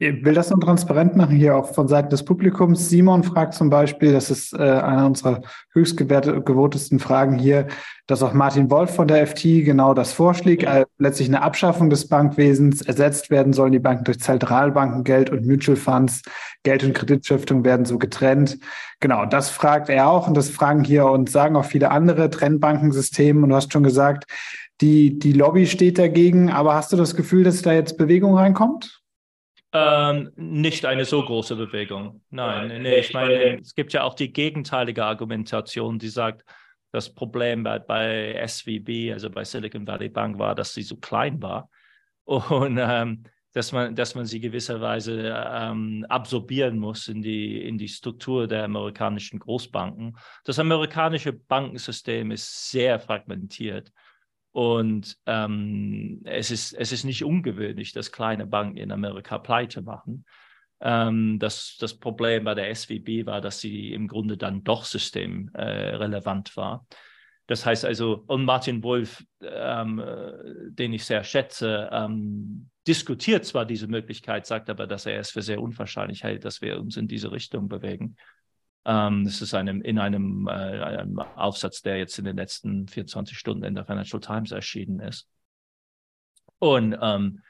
Ich 0.00 0.24
will 0.24 0.34
das 0.34 0.50
nur 0.50 0.60
transparent 0.60 1.14
machen, 1.14 1.36
hier 1.36 1.56
auch 1.56 1.72
von 1.72 1.86
Seiten 1.86 2.10
des 2.10 2.24
Publikums. 2.24 2.88
Simon 2.88 3.22
fragt 3.22 3.54
zum 3.54 3.70
Beispiel, 3.70 4.12
das 4.12 4.28
ist 4.28 4.52
äh, 4.52 4.56
eine 4.58 5.06
unserer 5.06 5.42
höchst 5.72 5.96
gewotesten 5.96 6.98
Fragen 6.98 7.38
hier, 7.38 7.68
dass 8.08 8.20
auch 8.24 8.32
Martin 8.32 8.72
Wolf 8.72 8.92
von 8.92 9.06
der 9.06 9.24
FT 9.24 9.42
genau 9.64 9.94
das 9.94 10.12
vorschlägt, 10.12 10.64
äh, 10.64 10.84
letztlich 10.98 11.28
eine 11.28 11.42
Abschaffung 11.42 11.90
des 11.90 12.08
Bankwesens. 12.08 12.82
Ersetzt 12.82 13.30
werden 13.30 13.52
sollen 13.52 13.70
die 13.70 13.78
Banken 13.78 14.02
durch 14.02 14.18
Zentralbankengeld 14.18 15.30
und 15.30 15.46
Mutual 15.46 15.76
Funds. 15.76 16.22
Geld- 16.64 16.82
und 16.82 16.94
Kreditstiftung 16.94 17.64
werden 17.64 17.86
so 17.86 17.96
getrennt. 17.96 18.58
Genau, 18.98 19.26
das 19.26 19.48
fragt 19.48 19.88
er 19.90 20.08
auch 20.08 20.26
und 20.26 20.36
das 20.36 20.50
fragen 20.50 20.82
hier 20.82 21.06
und 21.06 21.30
sagen 21.30 21.54
auch 21.54 21.66
viele 21.66 21.92
andere 21.92 22.30
Trennbankensysteme. 22.30 23.44
Und 23.44 23.50
du 23.50 23.54
hast 23.54 23.72
schon 23.72 23.84
gesagt, 23.84 24.24
die, 24.80 25.20
die 25.20 25.32
Lobby 25.32 25.66
steht 25.66 25.98
dagegen, 25.98 26.50
aber 26.50 26.74
hast 26.74 26.92
du 26.92 26.96
das 26.96 27.14
Gefühl, 27.14 27.44
dass 27.44 27.62
da 27.62 27.72
jetzt 27.72 27.96
Bewegung 27.96 28.34
reinkommt? 28.34 29.03
Ähm, 29.76 30.30
nicht 30.36 30.86
eine 30.86 31.04
so 31.04 31.24
große 31.24 31.56
Bewegung. 31.56 32.22
Nein, 32.30 32.82
nee, 32.82 33.00
ich 33.00 33.12
meine, 33.12 33.60
es 33.60 33.74
gibt 33.74 33.92
ja 33.92 34.04
auch 34.04 34.14
die 34.14 34.32
gegenteilige 34.32 35.04
Argumentation, 35.04 35.98
die 35.98 36.08
sagt, 36.08 36.44
das 36.92 37.12
Problem 37.12 37.64
bei, 37.64 37.80
bei 37.80 38.40
SVB, 38.46 39.12
also 39.12 39.28
bei 39.28 39.42
Silicon 39.42 39.84
Valley 39.84 40.08
Bank, 40.08 40.38
war, 40.38 40.54
dass 40.54 40.74
sie 40.74 40.82
so 40.82 40.96
klein 40.96 41.42
war 41.42 41.68
und 42.24 42.78
ähm, 42.80 43.24
dass, 43.52 43.72
man, 43.72 43.96
dass 43.96 44.14
man 44.14 44.26
sie 44.26 44.38
gewisserweise 44.38 45.34
ähm, 45.34 46.06
absorbieren 46.08 46.78
muss 46.78 47.08
in 47.08 47.20
die, 47.20 47.66
in 47.66 47.78
die 47.78 47.88
Struktur 47.88 48.46
der 48.46 48.62
amerikanischen 48.62 49.40
Großbanken. 49.40 50.16
Das 50.44 50.60
amerikanische 50.60 51.32
Bankensystem 51.32 52.30
ist 52.30 52.70
sehr 52.70 53.00
fragmentiert. 53.00 53.90
Und 54.54 55.18
ähm, 55.26 56.20
es, 56.22 56.52
ist, 56.52 56.74
es 56.74 56.92
ist 56.92 57.02
nicht 57.02 57.24
ungewöhnlich, 57.24 57.90
dass 57.90 58.12
kleine 58.12 58.46
Banken 58.46 58.76
in 58.76 58.92
Amerika 58.92 59.38
pleite 59.38 59.82
machen. 59.82 60.24
Ähm, 60.80 61.40
das, 61.40 61.76
das 61.80 61.98
Problem 61.98 62.44
bei 62.44 62.54
der 62.54 62.72
SWB 62.72 63.26
war, 63.26 63.40
dass 63.40 63.58
sie 63.58 63.92
im 63.92 64.06
Grunde 64.06 64.36
dann 64.36 64.62
doch 64.62 64.84
systemrelevant 64.84 66.52
äh, 66.52 66.56
war. 66.56 66.86
Das 67.48 67.66
heißt 67.66 67.84
also, 67.84 68.22
und 68.28 68.44
Martin 68.44 68.84
Wolf, 68.84 69.24
ähm, 69.42 69.98
äh, 69.98 70.70
den 70.70 70.92
ich 70.92 71.04
sehr 71.04 71.24
schätze, 71.24 71.90
ähm, 71.90 72.70
diskutiert 72.86 73.44
zwar 73.44 73.66
diese 73.66 73.88
Möglichkeit, 73.88 74.46
sagt 74.46 74.70
aber, 74.70 74.86
dass 74.86 75.04
er 75.06 75.18
es 75.18 75.32
für 75.32 75.42
sehr 75.42 75.60
unwahrscheinlich 75.60 76.22
hält, 76.22 76.44
dass 76.44 76.62
wir 76.62 76.78
uns 76.78 76.96
in 76.96 77.08
diese 77.08 77.32
Richtung 77.32 77.66
bewegen. 77.66 78.14
Ähm, 78.84 79.24
das 79.24 79.40
ist 79.40 79.54
einem, 79.54 79.80
in 79.82 79.98
einem, 79.98 80.46
äh, 80.46 80.50
einem 80.50 81.18
Aufsatz, 81.18 81.82
der 81.82 81.98
jetzt 81.98 82.18
in 82.18 82.24
den 82.24 82.36
letzten 82.36 82.86
24 82.88 83.38
Stunden 83.38 83.64
in 83.64 83.74
der 83.74 83.84
Financial 83.84 84.20
Times 84.20 84.52
erschienen 84.52 85.00
ist. 85.00 85.28
Und 86.58 86.96
ähm, 87.00 87.42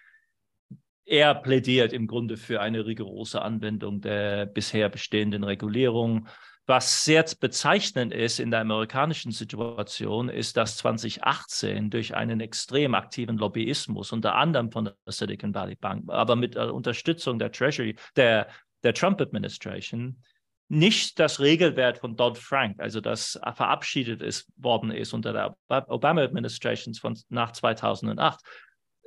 er 1.06 1.34
plädiert 1.34 1.92
im 1.92 2.06
Grunde 2.06 2.36
für 2.36 2.60
eine 2.60 2.86
rigorose 2.86 3.42
Anwendung 3.42 4.00
der 4.00 4.46
bisher 4.46 4.88
bestehenden 4.88 5.44
Regulierung. 5.44 6.28
Was 6.66 7.04
sehr 7.04 7.22
bezeichnend 7.38 8.14
ist 8.14 8.40
in 8.40 8.50
der 8.50 8.60
amerikanischen 8.60 9.32
Situation, 9.32 10.30
ist, 10.30 10.56
dass 10.56 10.78
2018 10.78 11.90
durch 11.90 12.14
einen 12.14 12.40
extrem 12.40 12.94
aktiven 12.94 13.36
Lobbyismus, 13.36 14.12
unter 14.12 14.34
anderem 14.36 14.72
von 14.72 14.86
der 14.86 14.94
Silicon 15.08 15.54
Valley 15.54 15.74
Bank, 15.74 16.08
aber 16.08 16.36
mit 16.36 16.56
Unterstützung 16.56 17.38
der 17.38 17.52
Treasury, 17.52 17.96
der, 18.16 18.48
der 18.82 18.94
Trump 18.94 19.20
Administration, 19.20 20.22
nicht 20.68 21.18
das 21.18 21.40
Regelwerk 21.40 21.98
von 21.98 22.16
Dodd-Frank, 22.16 22.80
also 22.80 23.00
das 23.00 23.38
verabschiedet 23.54 24.22
ist, 24.22 24.48
worden 24.56 24.90
ist 24.90 25.12
unter 25.12 25.32
der 25.32 25.56
Obama-Administration 25.88 26.94
nach 27.28 27.52
2008. 27.52 28.40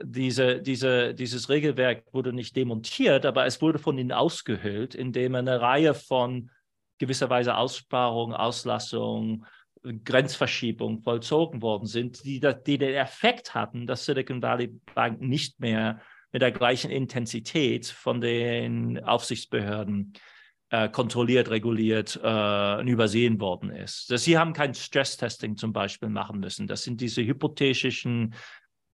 Diese, 0.04 0.62
diese, 0.62 1.16
dieses 1.16 1.50
Regelwerk 1.50 2.04
wurde 2.14 2.32
nicht 2.32 2.56
demontiert, 2.56 3.26
aber 3.26 3.48
es 3.48 3.62
wurde 3.62 3.80
von 3.80 3.98
ihnen 3.98 4.12
ausgehöhlt, 4.12 4.94
indem 4.94 5.34
eine 5.34 5.60
Reihe 5.60 5.96
von 5.96 6.52
gewisserweise 7.00 7.56
Aussparungen, 7.56 8.36
Auslassungen, 8.36 9.46
Grenzverschiebungen 10.04 11.02
vollzogen 11.02 11.62
worden 11.62 11.88
sind, 11.88 12.24
die, 12.24 12.40
die 12.40 12.78
den 12.78 12.94
Effekt 12.94 13.56
hatten, 13.56 13.88
dass 13.88 14.06
Silicon 14.06 14.42
Valley 14.42 14.80
Bank 14.94 15.22
nicht 15.22 15.60
mehr 15.60 16.02
mit 16.32 16.42
der 16.42 16.52
gleichen 16.52 16.92
Intensität 16.92 17.88
von 17.88 18.22
den 18.22 19.04
Aufsichtsbehörden 19.04 20.14
äh, 20.70 20.90
kontrolliert, 20.90 21.50
reguliert 21.50 22.20
äh, 22.22 22.80
und 22.80 22.88
übersehen 22.88 23.40
worden 23.40 23.70
ist. 23.70 24.12
Dass 24.12 24.24
sie 24.24 24.38
haben 24.38 24.54
kein 24.54 24.74
Stress-Testing 24.74 25.58
zum 25.58 25.74
Beispiel 25.74 26.10
machen 26.10 26.40
müssen. 26.40 26.68
Das 26.68 26.84
sind 26.84 27.00
diese 27.00 27.24
hypothetischen 27.24 28.36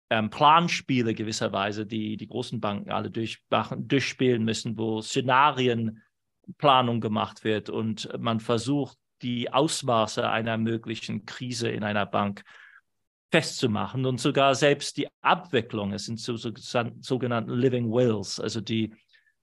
ähm, 0.09 0.29
Planspiele 0.29 1.15
gewisserweise, 1.15 1.85
die 1.85 2.17
die 2.17 2.27
großen 2.27 2.59
Banken 2.59 2.91
alle 2.91 3.09
durchmachen, 3.09 3.87
durchspielen 3.87 4.43
müssen, 4.43 4.77
wo 4.77 5.01
Szenarienplanung 5.01 7.01
gemacht 7.01 7.43
wird 7.43 7.69
und 7.69 8.09
man 8.19 8.39
versucht, 8.39 8.97
die 9.23 9.51
Ausmaße 9.51 10.29
einer 10.29 10.57
möglichen 10.57 11.25
Krise 11.25 11.69
in 11.69 11.83
einer 11.83 12.05
Bank 12.05 12.43
festzumachen 13.31 14.05
und 14.05 14.19
sogar 14.19 14.53
selbst 14.53 14.97
die 14.97 15.07
Abwicklung. 15.21 15.93
Es 15.93 16.05
sind 16.05 16.19
so, 16.19 16.37
so, 16.37 16.51
sogenannten 16.99 17.51
Living 17.51 17.91
Wills, 17.91 18.39
also 18.39 18.61
die 18.61 18.93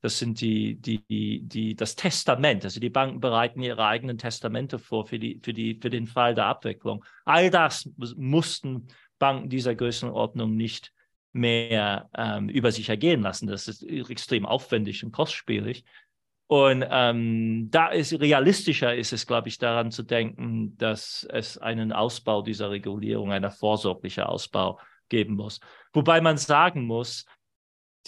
das 0.01 0.19
sind 0.19 0.41
die, 0.41 0.77
die, 0.77 1.43
die, 1.43 1.75
das 1.75 1.95
Testament. 1.95 2.65
Also 2.65 2.81
die 2.81 2.91
Banken 2.91 3.21
bereiten 3.21 3.63
ihre 3.63 3.87
eigenen 3.87 4.17
Testamente 4.17 4.79
vor 4.79 5.07
für, 5.07 5.19
die, 5.19 5.41
für, 5.43 5.53
die, 5.53 5.79
für 5.81 5.91
den 5.91 6.07
Fall 6.07 6.35
der 6.35 6.47
Abwicklung. 6.47 7.05
All 7.25 7.51
das 7.51 7.89
mussten 8.17 8.89
Banken 9.19 9.51
dieser 9.51 9.75
Größenordnung 9.75 10.57
nicht 10.57 10.93
mehr 11.33 12.09
ähm, 12.17 12.49
über 12.49 12.73
sich 12.73 12.89
ergehen 12.89 13.21
lassen. 13.21 13.47
Das 13.47 13.69
ist 13.69 13.83
extrem 13.83 14.47
aufwendig 14.47 15.05
und 15.05 15.13
kostspielig. 15.13 15.85
Und 16.47 16.85
ähm, 16.91 17.69
da 17.71 17.89
ist 17.89 18.19
realistischer 18.19 18.97
ist 18.97 19.13
es, 19.13 19.27
glaube 19.27 19.49
ich, 19.49 19.59
daran 19.59 19.93
zu 19.93 20.03
denken, 20.03 20.77
dass 20.79 21.25
es 21.31 21.59
einen 21.59 21.93
Ausbau 21.93 22.43
dieser 22.43 22.71
Regulierung, 22.71 23.31
einer 23.31 23.53
vorsorglichen 23.53 24.25
Ausbau 24.25 24.81
geben 25.09 25.37
muss. 25.37 25.61
Wobei 25.93 26.21
man 26.21 26.39
sagen 26.39 26.87
muss, 26.87 27.25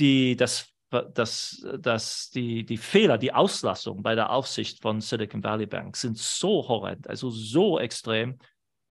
die, 0.01 0.34
das 0.34 0.71
dass, 0.93 1.66
dass 1.78 2.30
die, 2.30 2.64
die 2.64 2.76
Fehler, 2.76 3.18
die 3.18 3.32
Auslassung 3.32 4.03
bei 4.03 4.14
der 4.14 4.30
Aufsicht 4.30 4.80
von 4.80 5.01
Silicon 5.01 5.43
Valley 5.43 5.66
Bank 5.66 5.97
sind 5.97 6.18
so 6.18 6.68
horrend, 6.68 7.09
also 7.09 7.30
so 7.30 7.78
extrem, 7.78 8.38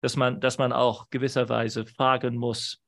dass 0.01 0.17
man, 0.17 0.41
dass 0.41 0.59
man 0.59 0.73
auch 0.73 1.11
gewisserweise 1.11 1.85
fragen 1.85 2.37
muss, 2.37 2.83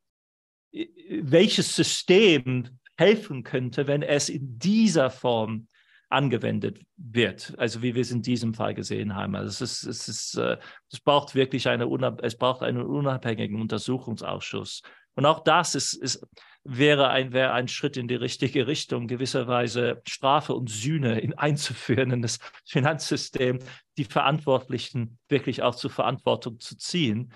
welches 0.72 1.74
System 1.74 2.78
helfen 2.96 3.42
könnte, 3.42 3.86
wenn 3.86 4.02
es 4.02 4.28
in 4.28 4.58
dieser 4.58 5.10
Form 5.10 5.66
angewendet 6.10 6.80
wird, 6.96 7.54
also 7.56 7.82
wie 7.82 7.94
wir 7.94 8.02
es 8.02 8.10
in 8.10 8.22
diesem 8.22 8.52
Fall 8.52 8.74
gesehen 8.74 9.14
haben. 9.14 9.36
Also 9.36 9.64
es, 9.64 9.82
ist, 9.82 9.86
es, 9.86 10.08
ist, 10.08 10.34
äh, 10.36 10.58
es 10.90 11.00
braucht 11.00 11.34
wirklich 11.34 11.68
eine, 11.68 11.84
es 12.22 12.36
braucht 12.36 12.62
einen 12.62 12.82
unabhängigen 12.82 13.60
Untersuchungsausschuss. 13.60 14.82
Und 15.14 15.26
auch 15.26 15.40
das 15.40 15.74
ist, 15.74 15.94
ist 15.94 16.26
wäre 16.64 17.08
ein, 17.08 17.32
wäre 17.32 17.52
ein 17.52 17.68
Schritt 17.68 17.96
in 17.96 18.08
die 18.08 18.16
richtige 18.16 18.66
Richtung, 18.66 19.06
gewisserweise 19.06 20.02
Strafe 20.06 20.54
und 20.54 20.68
Sühne 20.68 21.20
in, 21.20 21.34
einzuführen 21.38 22.10
in 22.10 22.22
das 22.22 22.38
Finanzsystem, 22.66 23.58
die 23.96 24.04
Verantwortlichen 24.04 25.18
wirklich 25.28 25.62
auch 25.62 25.74
zur 25.74 25.90
Verantwortung 25.90 26.60
zu 26.60 26.76
ziehen. 26.76 27.32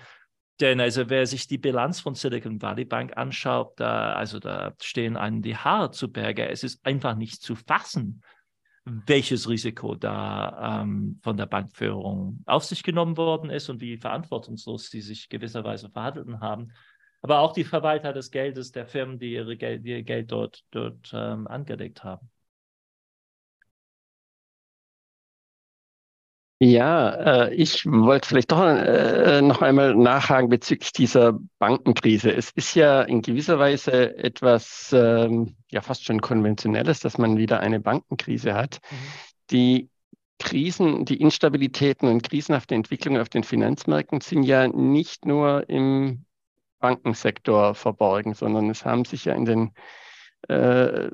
Denn 0.61 0.79
also 0.79 1.09
wer 1.09 1.27
sich 1.27 1.47
die 1.47 1.57
Bilanz 1.57 1.99
von 1.99 2.15
Silicon 2.15 2.61
Valley 2.61 2.85
Bank 2.85 3.17
anschaut, 3.17 3.73
da, 3.77 4.13
also 4.13 4.39
da 4.39 4.73
stehen 4.81 5.17
einem 5.17 5.41
die 5.41 5.57
Haare 5.57 5.91
zu 5.91 6.09
Berge. 6.09 6.47
Es 6.47 6.63
ist 6.63 6.85
einfach 6.85 7.15
nicht 7.15 7.41
zu 7.41 7.55
fassen, 7.55 8.21
welches 8.85 9.49
Risiko 9.49 9.95
da 9.95 10.81
ähm, 10.83 11.19
von 11.23 11.35
der 11.35 11.47
Bankführung 11.47 12.41
auf 12.45 12.63
sich 12.63 12.83
genommen 12.83 13.17
worden 13.17 13.49
ist 13.49 13.67
und 13.67 13.81
wie 13.81 13.97
verantwortungslos 13.97 14.91
sie 14.91 15.01
sich 15.01 15.27
gewisserweise 15.27 15.89
verhalten 15.89 16.39
haben 16.39 16.71
aber 17.25 17.39
auch 17.39 17.53
die 17.53 17.63
Verwalter 17.63 18.13
des 18.13 18.29
Geldes 18.29 18.71
der 18.71 18.85
Firmen, 18.85 19.17
die 19.17 19.33
ihre 19.33 19.57
Geld, 19.57 19.83
ihr 19.83 20.03
Geld 20.03 20.31
dort, 20.31 20.63
dort 20.69 21.11
ähm, 21.11 21.47
angelegt 21.47 22.03
haben. 22.03 22.29
Ja, 26.59 27.47
äh, 27.47 27.55
ich 27.55 27.83
wollte 27.87 28.27
vielleicht 28.29 28.51
doch 28.51 28.63
äh, 28.63 29.41
noch 29.41 29.63
einmal 29.63 29.95
nachhaken 29.95 30.49
bezüglich 30.49 30.91
dieser 30.91 31.39
Bankenkrise. 31.57 32.31
Es 32.31 32.51
ist 32.51 32.75
ja 32.75 33.01
in 33.01 33.23
gewisser 33.23 33.57
Weise 33.57 34.15
etwas 34.19 34.93
ähm, 34.93 35.55
ja 35.71 35.81
fast 35.81 36.05
schon 36.05 36.21
konventionelles, 36.21 36.99
dass 36.99 37.17
man 37.17 37.37
wieder 37.37 37.59
eine 37.59 37.79
Bankenkrise 37.79 38.53
hat. 38.53 38.81
Mhm. 38.91 38.95
Die 39.49 39.89
Krisen, 40.37 41.05
die 41.05 41.19
Instabilitäten 41.19 42.07
und 42.07 42.21
krisenhafte 42.21 42.75
Entwicklungen 42.75 43.19
auf 43.19 43.29
den 43.29 43.43
Finanzmärkten 43.43 44.21
sind 44.21 44.43
ja 44.43 44.67
nicht 44.67 45.25
nur 45.25 45.67
im 45.71 46.25
Bankensektor 46.79 47.75
verborgen, 47.75 48.33
sondern 48.33 48.69
es 48.69 48.85
haben 48.85 49.05
sich 49.05 49.25
ja 49.25 49.33
in 49.33 49.45
den, 49.45 49.71
äh, 50.49 51.07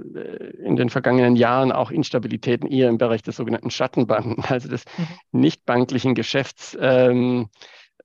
in 0.64 0.76
den 0.76 0.90
vergangenen 0.90 1.36
Jahren 1.36 1.72
auch 1.72 1.92
Instabilitäten 1.92 2.70
eher 2.70 2.90
im 2.90 2.98
Bereich 2.98 3.22
der 3.22 3.34
sogenannten 3.34 3.72
Schattenbanken, 3.72 4.44
also 4.48 4.70
des 4.70 4.86
mhm. 4.98 5.08
nichtbanklichen 5.40 6.16
Geschäfts 6.16 6.78
ähm, 6.80 7.50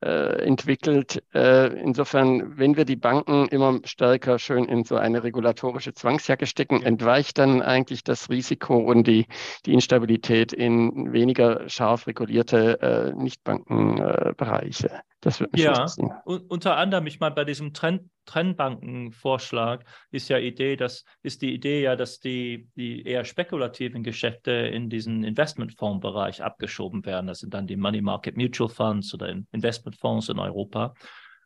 äh, 0.03 0.45
entwickelt. 0.45 1.23
Äh, 1.35 1.69
insofern, 1.81 2.59
wenn 2.59 2.77
wir 2.77 2.85
die 2.85 2.97
Banken 2.97 3.49
immer 3.49 3.81
stärker 3.85 4.39
schön 4.39 4.65
in 4.67 4.85
so 4.85 4.97
eine 4.97 5.23
regulatorische 5.23 5.95
Zwangsjacke 5.95 6.47
stecken, 6.47 6.83
entweicht 6.83 7.39
dann 7.39 7.63
eigentlich 7.63 8.05
das 8.05 8.29
Risiko 8.29 8.77
und 8.77 9.07
die, 9.07 9.27
die 9.65 9.73
Instabilität 9.73 10.53
in 10.53 11.13
weniger 11.13 11.69
scharf 11.69 12.07
regulierte 12.07 12.81
äh, 12.81 13.13
Nichtbankenbereiche. 13.15 15.01
Das 15.27 15.41
wird 15.41 15.53
mich 15.55 15.63
ja, 15.63 15.73
interessieren. 15.73 16.13
unter 16.25 16.77
anderem, 16.77 17.09
ich 17.09 17.19
meine, 17.19 17.35
bei 17.35 17.45
diesem 17.45 17.73
Trend, 17.73 18.09
Trennbankenvorschlag 18.27 19.85
ist 20.13 20.29
ja 20.29 20.39
Idee, 20.39 20.77
dass 20.77 21.05
ist 21.23 21.43
die 21.43 21.53
Idee 21.53 21.83
ja, 21.83 21.97
dass 21.97 22.21
die, 22.21 22.69
die 22.77 23.05
eher 23.05 23.25
spekulativen 23.25 24.05
Geschäfte 24.05 24.53
in 24.53 24.89
diesen 24.89 25.25
Investmentfondsbereich 25.25 26.45
abgeschoben 26.45 27.05
werden. 27.05 27.27
Das 27.27 27.41
sind 27.41 27.55
dann 27.55 27.67
die 27.67 27.77
Money 27.77 28.03
Market 28.03 28.37
Mutual 28.37 28.69
Funds 28.69 29.13
oder 29.15 29.29
Investmentfonds 29.51 30.29
in 30.29 30.39
Europa. 30.39 30.95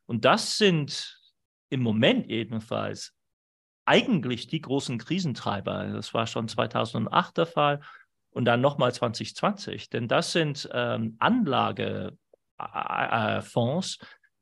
Und 0.05 0.27
das 0.27 0.59
sind 0.59 1.19
im 1.71 1.81
Moment 1.81 2.29
jedenfalls 2.29 3.15
eigentlich 3.87 4.47
die 4.47 4.61
großen 4.61 4.99
Krisentreiber. 4.99 5.87
Das 5.87 6.13
war 6.13 6.27
schon 6.27 6.49
2008 6.49 7.39
der 7.39 7.47
Fall 7.47 7.81
und 8.29 8.45
dann 8.45 8.61
nochmal 8.61 8.93
2020. 8.93 9.89
Denn 9.89 10.07
das 10.07 10.33
sind 10.33 10.69
ähm, 10.71 11.17
Anlage, 11.19 12.19
äh, 12.75 13.39
äh, 13.39 13.43
Fonds, 13.43 13.99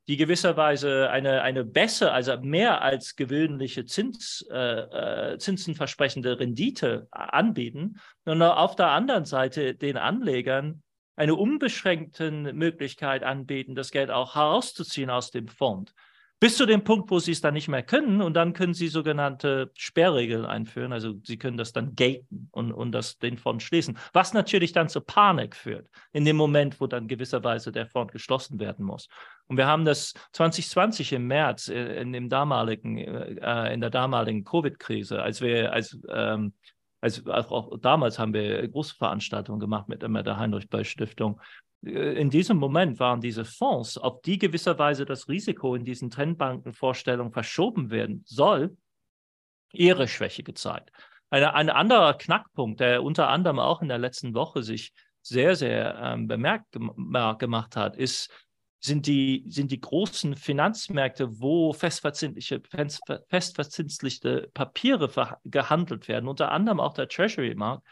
die 0.08 0.16
gewisserweise 0.16 1.10
eine, 1.10 1.42
eine 1.42 1.64
bessere, 1.64 2.12
also 2.12 2.38
mehr 2.40 2.82
als 2.82 3.14
gewöhnliche 3.14 3.84
Zins, 3.84 4.46
äh, 4.50 5.34
äh 5.34 5.38
Zinsen 5.38 5.74
versprechende 5.74 6.38
Rendite 6.38 7.08
anbieten 7.10 8.00
und 8.24 8.40
auf 8.42 8.74
der 8.74 8.88
anderen 8.88 9.26
Seite 9.26 9.74
den 9.74 9.98
Anlegern 9.98 10.82
eine 11.16 11.34
unbeschränkte 11.34 12.30
Möglichkeit 12.30 13.22
anbieten, 13.22 13.74
das 13.74 13.90
Geld 13.90 14.10
auch 14.10 14.34
herauszuziehen 14.34 15.10
aus 15.10 15.30
dem 15.30 15.48
Fonds 15.48 15.92
bis 16.40 16.56
zu 16.56 16.66
dem 16.66 16.84
Punkt, 16.84 17.10
wo 17.10 17.18
sie 17.18 17.32
es 17.32 17.40
dann 17.40 17.54
nicht 17.54 17.68
mehr 17.68 17.82
können 17.82 18.20
und 18.22 18.34
dann 18.34 18.52
können 18.52 18.74
sie 18.74 18.88
sogenannte 18.88 19.72
Sperrregeln 19.74 20.44
einführen. 20.44 20.92
Also 20.92 21.14
sie 21.24 21.36
können 21.36 21.56
das 21.56 21.72
dann 21.72 21.96
gaten 21.96 22.48
und, 22.52 22.72
und 22.72 22.92
das, 22.92 23.18
den 23.18 23.38
Fonds 23.38 23.64
schließen, 23.64 23.98
was 24.12 24.32
natürlich 24.32 24.72
dann 24.72 24.88
zu 24.88 25.00
Panik 25.00 25.56
führt, 25.56 25.88
in 26.12 26.24
dem 26.24 26.36
Moment, 26.36 26.80
wo 26.80 26.86
dann 26.86 27.08
gewisserweise 27.08 27.72
der 27.72 27.86
Fonds 27.86 28.12
geschlossen 28.12 28.60
werden 28.60 28.84
muss. 28.84 29.08
Und 29.46 29.56
wir 29.56 29.66
haben 29.66 29.84
das 29.84 30.14
2020 30.32 31.12
im 31.14 31.26
März 31.26 31.68
äh, 31.68 32.00
in, 32.00 32.12
dem 32.12 32.28
damaligen, 32.28 32.98
äh, 32.98 33.72
in 33.74 33.80
der 33.80 33.90
damaligen 33.90 34.44
Covid-Krise, 34.44 35.20
als 35.20 35.40
wir, 35.40 35.72
als 35.72 35.98
ähm, 36.08 36.52
also 37.00 37.32
auch 37.32 37.78
damals 37.78 38.18
haben 38.18 38.34
wir 38.34 38.66
große 38.66 38.96
Veranstaltungen 38.96 39.60
gemacht 39.60 39.88
mit 39.88 40.02
der 40.02 40.36
Heinrich-Böll-Stiftung, 40.36 41.40
äh, 41.40 41.67
in 41.82 42.30
diesem 42.30 42.56
Moment 42.56 42.98
waren 42.98 43.20
diese 43.20 43.44
Fonds, 43.44 43.98
auf 43.98 44.20
die 44.22 44.38
gewisserweise 44.38 45.04
das 45.04 45.28
Risiko 45.28 45.74
in 45.74 45.84
diesen 45.84 46.10
Trendbankenvorstellungen 46.10 47.32
verschoben 47.32 47.90
werden 47.90 48.22
soll, 48.26 48.76
ihre 49.72 50.08
Schwäche 50.08 50.42
gezeigt. 50.42 50.90
Eine, 51.30 51.54
ein 51.54 51.70
anderer 51.70 52.14
Knackpunkt, 52.14 52.80
der 52.80 53.02
unter 53.02 53.28
anderem 53.28 53.58
auch 53.58 53.82
in 53.82 53.88
der 53.88 53.98
letzten 53.98 54.34
Woche 54.34 54.62
sich 54.62 54.92
sehr, 55.22 55.56
sehr 55.56 55.96
ähm, 56.02 56.26
bemerkt 56.26 56.72
gemacht 56.72 57.76
hat, 57.76 57.96
ist, 57.96 58.30
sind 58.80 59.06
die, 59.06 59.44
sind 59.48 59.70
die 59.70 59.80
großen 59.80 60.36
Finanzmärkte, 60.36 61.40
wo 61.40 61.72
festverzinsliche, 61.72 62.62
festverzinsliche 63.28 64.50
Papiere 64.54 65.38
gehandelt 65.44 66.08
werden, 66.08 66.28
unter 66.28 66.52
anderem 66.52 66.80
auch 66.80 66.94
der 66.94 67.08
Treasury-Markt, 67.08 67.86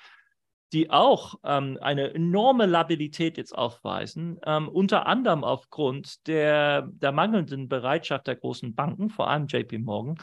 die 0.73 0.91
auch 0.91 1.37
ähm, 1.45 1.79
eine 1.81 2.13
enorme 2.15 2.67
Labilität 2.67 3.37
jetzt 3.37 3.57
aufweisen, 3.57 4.39
ähm, 4.45 4.69
unter 4.69 5.07
anderem 5.07 5.45
aufgrund 5.45 6.27
der, 6.27 6.89
der 6.93 7.13
mangelnden 7.13 7.69
Bereitschaft 7.69 8.27
der 8.27 8.37
großen 8.37 8.75
Banken, 8.75 9.09
vor 9.09 9.29
allem 9.31 9.47
JP 9.47 9.79
Morgan, 9.79 10.17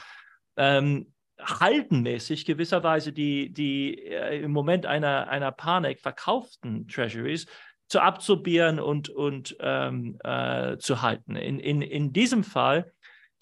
ähm, 0.58 1.14
haltenmäßig 1.40 2.46
gewisserweise 2.46 3.12
die, 3.12 3.52
die 3.52 3.98
äh, 4.08 4.42
im 4.42 4.52
Moment 4.52 4.86
einer, 4.86 5.28
einer 5.30 5.52
Panik 5.52 6.00
verkauften 6.00 6.88
Treasuries 6.88 7.48
zu 7.88 8.02
absorbieren 8.02 8.80
und, 8.80 9.10
und 9.10 9.56
ähm, 9.60 10.18
äh, 10.24 10.78
zu 10.78 11.02
halten. 11.02 11.36
In, 11.36 11.60
in, 11.60 11.82
in 11.82 12.14
diesem 12.14 12.44
Fall 12.44 12.93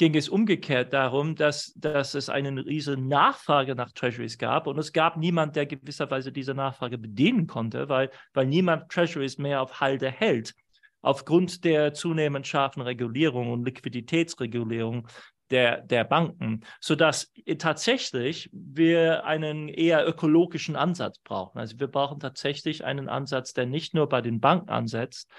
ging 0.02 0.16
es 0.16 0.30
umgekehrt 0.30 0.94
darum, 0.94 1.36
dass, 1.36 1.76
dass 1.76 2.16
es 2.16 2.28
eine 2.28 2.66
riesige 2.66 3.00
Nachfrage 3.00 3.76
nach 3.76 3.92
Treasuries 3.92 4.40
gab 4.40 4.66
und 4.66 4.80
es 4.80 4.94
gab 4.94 5.16
niemand, 5.16 5.56
der 5.56 5.68
gewisserweise 5.68 6.32
diese 6.32 6.56
Nachfrage 6.56 6.98
bedienen 6.98 7.46
konnte, 7.46 7.88
weil, 7.88 8.10
weil 8.34 8.48
niemand 8.48 8.92
Treasuries 8.92 9.38
mehr 9.38 9.62
auf 9.62 9.80
Halde 9.80 10.10
hält. 10.10 10.56
Aufgrund 11.02 11.66
der 11.66 11.94
zunehmend 11.94 12.48
scharfen 12.48 12.82
Regulierung 12.82 13.52
und 13.52 13.64
Liquiditätsregulierung 13.64 15.08
der, 15.52 15.82
der 15.82 16.04
Banken, 16.04 16.62
sodass 16.80 17.32
tatsächlich 17.60 18.50
wir 18.52 19.24
einen 19.26 19.70
eher 19.70 20.08
ökologischen 20.08 20.76
Ansatz 20.76 21.20
brauchen. 21.20 21.60
Also 21.60 21.80
wir 21.80 21.88
brauchen 21.88 22.20
tatsächlich 22.20 22.84
einen 22.84 23.08
Ansatz, 23.08 23.54
der 23.54 23.68
nicht 23.68 23.94
nur 23.94 24.10
bei 24.10 24.22
den 24.22 24.40
Banken 24.40 24.70
ansetzt, 24.70 25.30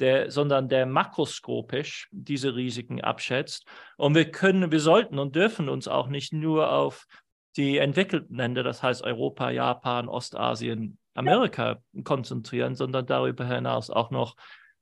der, 0.00 0.30
sondern 0.30 0.68
der 0.68 0.86
makroskopisch 0.86 2.08
diese 2.10 2.54
Risiken 2.54 3.00
abschätzt. 3.00 3.66
Und 3.96 4.14
wir 4.14 4.30
können, 4.30 4.70
wir 4.70 4.80
sollten 4.80 5.18
und 5.18 5.34
dürfen 5.36 5.68
uns 5.68 5.88
auch 5.88 6.08
nicht 6.08 6.32
nur 6.32 6.72
auf 6.72 7.06
die 7.56 7.78
entwickelten 7.78 8.36
Länder, 8.36 8.62
das 8.62 8.82
heißt 8.82 9.02
Europa, 9.02 9.50
Japan, 9.50 10.08
Ostasien, 10.08 10.98
Amerika 11.14 11.78
konzentrieren, 12.04 12.74
sondern 12.74 13.06
darüber 13.06 13.46
hinaus 13.46 13.90
auch 13.90 14.10
noch 14.10 14.36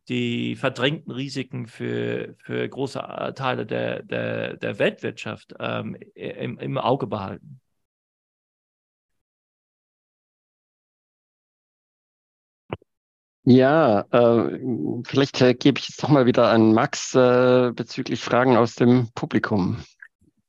die 0.09 0.57
verdrängten 0.57 1.13
Risiken 1.13 1.67
für, 1.67 2.35
für 2.39 2.69
große 2.69 3.33
Teile 3.37 3.65
der, 3.65 4.03
der, 4.03 4.57
der 4.57 4.79
Weltwirtschaft 4.79 5.55
ähm, 5.59 5.97
im, 6.15 6.59
im 6.59 6.79
Auge 6.79 7.07
behalten. 7.07 7.61
Ja, 13.45 14.01
äh, 14.11 14.59
vielleicht 15.05 15.41
äh, 15.43 15.55
gebe 15.55 15.79
ich 15.79 15.89
jetzt 15.89 16.03
doch 16.03 16.09
mal 16.09 16.25
wieder 16.25 16.49
an 16.49 16.73
Max 16.73 17.15
äh, 17.15 17.73
bezüglich 17.75 18.21
Fragen 18.21 18.57
aus 18.57 18.75
dem 18.75 19.09
Publikum. 19.15 19.77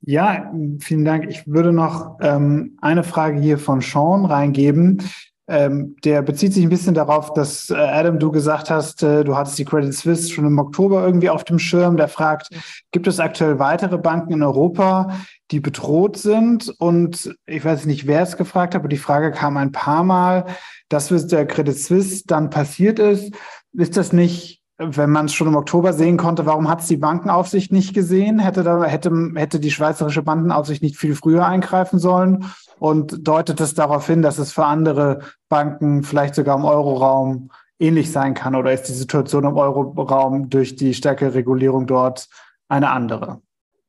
Ja, 0.01 0.51
vielen 0.79 1.03
Dank. 1.03 1.25
Ich 1.29 1.47
würde 1.47 1.73
noch 1.73 2.17
ähm, 2.21 2.77
eine 2.81 3.03
Frage 3.03 3.39
hier 3.39 3.57
von 3.57 3.81
Sean 3.81 4.25
reingeben. 4.25 5.01
Ähm, 5.47 5.95
der 6.03 6.23
bezieht 6.23 6.53
sich 6.53 6.63
ein 6.63 6.69
bisschen 6.69 6.95
darauf, 6.95 7.33
dass 7.33 7.69
äh, 7.69 7.75
Adam, 7.75 8.17
du 8.17 8.31
gesagt 8.31 8.71
hast, 8.71 9.03
äh, 9.03 9.23
du 9.23 9.35
hattest 9.35 9.59
die 9.59 9.65
Credit 9.65 9.93
Suisse 9.93 10.31
schon 10.31 10.45
im 10.45 10.57
Oktober 10.57 11.05
irgendwie 11.05 11.29
auf 11.29 11.43
dem 11.43 11.59
Schirm. 11.59 11.97
Der 11.97 12.07
fragt, 12.07 12.49
gibt 12.91 13.05
es 13.05 13.19
aktuell 13.19 13.59
weitere 13.59 13.99
Banken 13.99 14.33
in 14.33 14.41
Europa, 14.41 15.15
die 15.51 15.59
bedroht 15.59 16.17
sind? 16.17 16.69
Und 16.79 17.35
ich 17.45 17.63
weiß 17.63 17.85
nicht, 17.85 18.07
wer 18.07 18.23
es 18.23 18.37
gefragt 18.37 18.73
hat, 18.73 18.81
aber 18.81 18.89
die 18.89 18.97
Frage 18.97 19.31
kam 19.31 19.57
ein 19.57 19.71
paar 19.71 20.03
Mal, 20.03 20.45
dass 20.89 21.11
mit 21.11 21.31
der 21.31 21.45
Credit 21.45 21.77
Suisse 21.77 22.23
dann 22.25 22.49
passiert 22.49 22.97
ist. 22.97 23.35
Ist 23.73 23.97
das 23.97 24.13
nicht 24.13 24.63
wenn 24.77 25.09
man 25.09 25.27
es 25.27 25.33
schon 25.33 25.47
im 25.47 25.55
Oktober 25.55 25.93
sehen 25.93 26.17
konnte, 26.17 26.45
warum 26.45 26.67
hat 26.67 26.81
es 26.81 26.87
die 26.87 26.97
Bankenaufsicht 26.97 27.71
nicht 27.71 27.93
gesehen? 27.93 28.39
Hätte, 28.39 28.63
da, 28.63 28.83
hätte, 28.83 29.31
hätte 29.35 29.59
die 29.59 29.71
schweizerische 29.71 30.21
Bankenaufsicht 30.21 30.83
nicht 30.83 30.97
viel 30.97 31.15
früher 31.15 31.45
eingreifen 31.45 31.97
sollen? 31.97 32.45
Und 32.79 33.27
deutet 33.27 33.59
es 33.59 33.73
darauf 33.73 34.07
hin, 34.07 34.21
dass 34.21 34.37
es 34.37 34.51
für 34.51 34.65
andere 34.65 35.19
Banken 35.49 36.03
vielleicht 36.03 36.35
sogar 36.35 36.57
im 36.57 36.65
Euroraum 36.65 37.51
ähnlich 37.79 38.11
sein 38.11 38.33
kann 38.33 38.55
oder 38.55 38.71
ist 38.71 38.83
die 38.83 38.93
Situation 38.93 39.43
im 39.43 39.57
Euroraum 39.57 40.49
durch 40.49 40.75
die 40.75 40.93
stärkere 40.93 41.33
Regulierung 41.33 41.87
dort 41.87 42.27
eine 42.67 42.89
andere? 42.89 43.41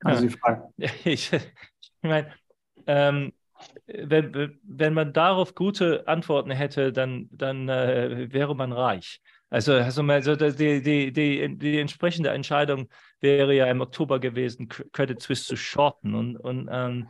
Also 0.02 0.24
ja. 0.24 0.28
die 0.28 0.36
Frage. 0.36 0.68
Ich, 1.04 1.32
ich 1.32 1.42
meine, 2.02 2.28
ähm, 2.86 3.32
wenn, 3.86 4.58
wenn 4.62 4.94
man 4.94 5.12
darauf 5.12 5.54
gute 5.54 6.06
Antworten 6.06 6.50
hätte, 6.50 6.92
dann, 6.92 7.28
dann 7.32 7.68
äh, 7.68 8.32
wäre 8.32 8.54
man 8.54 8.72
reich. 8.72 9.20
Also, 9.48 9.74
also, 9.74 10.02
also 10.02 10.34
die, 10.34 10.82
die, 10.82 11.12
die, 11.12 11.56
die 11.56 11.78
entsprechende 11.78 12.30
Entscheidung 12.30 12.88
wäre 13.20 13.54
ja 13.54 13.66
im 13.66 13.80
Oktober 13.80 14.18
gewesen, 14.18 14.68
Credit 14.68 15.22
Suisse 15.22 15.44
zu 15.44 15.56
shorten. 15.56 16.14
Und, 16.14 16.36
und, 16.36 16.68
ähm, 16.70 17.06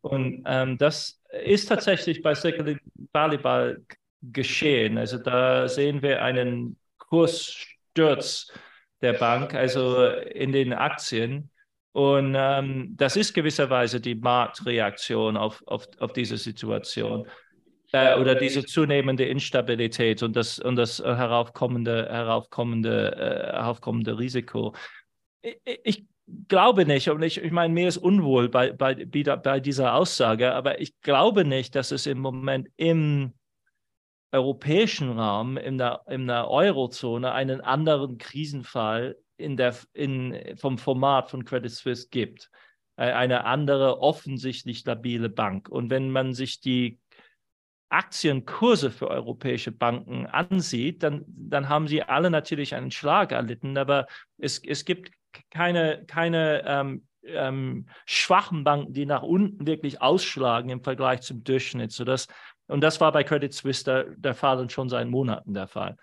und 0.00 0.42
ähm, 0.46 0.78
das 0.78 1.22
ist 1.44 1.66
tatsächlich 1.66 2.22
bei 2.22 2.34
Silicon 2.34 2.78
Valley 3.12 3.76
geschehen. 4.22 4.98
Also 4.98 5.18
da 5.18 5.68
sehen 5.68 6.02
wir 6.02 6.22
einen 6.22 6.78
Kurssturz 6.98 8.52
der 9.00 9.14
Bank, 9.14 9.54
also 9.54 10.06
in 10.06 10.52
den 10.52 10.72
Aktien. 10.72 11.50
Und 11.92 12.34
ähm, 12.36 12.94
das 12.96 13.16
ist 13.16 13.32
gewisserweise 13.32 14.00
die 14.00 14.16
Marktreaktion 14.16 15.36
auf, 15.36 15.62
auf, 15.66 15.88
auf 15.98 16.12
diese 16.12 16.36
Situation 16.36 17.26
äh, 17.92 18.18
oder 18.18 18.34
diese 18.34 18.64
zunehmende 18.64 19.24
Instabilität 19.24 20.22
und 20.22 20.36
das, 20.36 20.58
und 20.58 20.76
das 20.76 20.98
heraufkommende, 20.98 22.06
heraufkommende, 22.06 23.16
äh, 23.16 23.56
heraufkommende 23.56 24.18
Risiko. 24.18 24.74
Ich, 25.40 25.80
ich 25.84 26.04
glaube 26.48 26.86
nicht, 26.86 27.08
und 27.08 27.22
ich, 27.22 27.38
ich 27.38 27.52
meine, 27.52 27.72
mir 27.72 27.88
ist 27.88 27.98
unwohl 27.98 28.48
bei, 28.48 28.72
bei, 28.72 28.94
bei 29.04 29.60
dieser 29.60 29.94
Aussage, 29.94 30.54
aber 30.54 30.80
ich 30.80 31.00
glaube 31.00 31.44
nicht, 31.44 31.74
dass 31.74 31.92
es 31.92 32.06
im 32.06 32.18
Moment 32.18 32.68
im 32.76 33.32
europäischen 34.32 35.18
Raum, 35.18 35.56
in 35.56 35.78
der, 35.78 36.02
in 36.08 36.26
der 36.26 36.48
Eurozone, 36.48 37.32
einen 37.32 37.60
anderen 37.60 38.18
Krisenfall 38.18 39.16
in 39.36 39.56
der, 39.56 39.76
in, 39.92 40.56
vom 40.56 40.78
Format 40.78 41.30
von 41.30 41.44
Credit 41.44 41.70
Suisse 41.70 42.08
gibt. 42.10 42.50
Äh, 42.96 43.12
eine 43.12 43.44
andere, 43.44 44.00
offensichtlich 44.00 44.78
stabile 44.78 45.28
Bank. 45.28 45.68
Und 45.68 45.90
wenn 45.90 46.10
man 46.10 46.34
sich 46.34 46.60
die 46.60 46.98
Aktienkurse 47.88 48.90
für 48.90 49.08
europäische 49.08 49.70
Banken 49.70 50.26
ansieht, 50.26 51.02
dann, 51.02 51.24
dann 51.28 51.68
haben 51.68 51.86
sie 51.86 52.02
alle 52.02 52.30
natürlich 52.30 52.74
einen 52.74 52.90
Schlag 52.90 53.30
erlitten, 53.30 53.78
aber 53.78 54.06
es, 54.38 54.60
es 54.64 54.84
gibt 54.84 55.12
keine, 55.50 56.04
keine 56.06 56.62
ähm, 56.66 57.06
ähm, 57.24 57.86
schwachen 58.04 58.64
Banken, 58.64 58.92
die 58.92 59.06
nach 59.06 59.22
unten 59.22 59.66
wirklich 59.66 60.00
ausschlagen 60.00 60.70
im 60.70 60.82
Vergleich 60.82 61.22
zum 61.22 61.44
Durchschnitt. 61.44 61.92
Sodass, 61.92 62.28
und 62.66 62.80
das 62.80 63.00
war 63.00 63.12
bei 63.12 63.24
Credit 63.24 63.52
Suisse 63.52 63.84
der, 63.84 64.04
der 64.16 64.34
Fall 64.34 64.58
und 64.58 64.72
schon 64.72 64.88
seit 64.88 65.08
Monaten 65.08 65.54
der 65.54 65.66
Fall. 65.66 65.96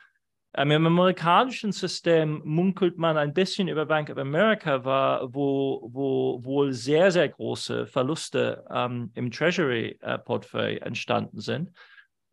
Ähm, 0.55 0.69
Im 0.69 0.85
amerikanischen 0.85 1.71
System 1.71 2.41
munkelt 2.45 2.97
man 2.97 3.17
ein 3.17 3.33
bisschen 3.33 3.67
über 3.67 3.87
Bank 3.87 4.11
of 4.11 4.17
America, 4.17 4.85
war, 4.85 5.33
wo, 5.33 5.89
wo 5.91 6.43
wohl 6.43 6.73
sehr, 6.73 7.11
sehr 7.11 7.27
große 7.27 7.87
Verluste 7.87 8.63
ähm, 8.71 9.11
im 9.15 9.31
Treasury-Portfolio 9.31 10.77
äh, 10.77 10.81
entstanden 10.81 11.39
sind. 11.39 11.71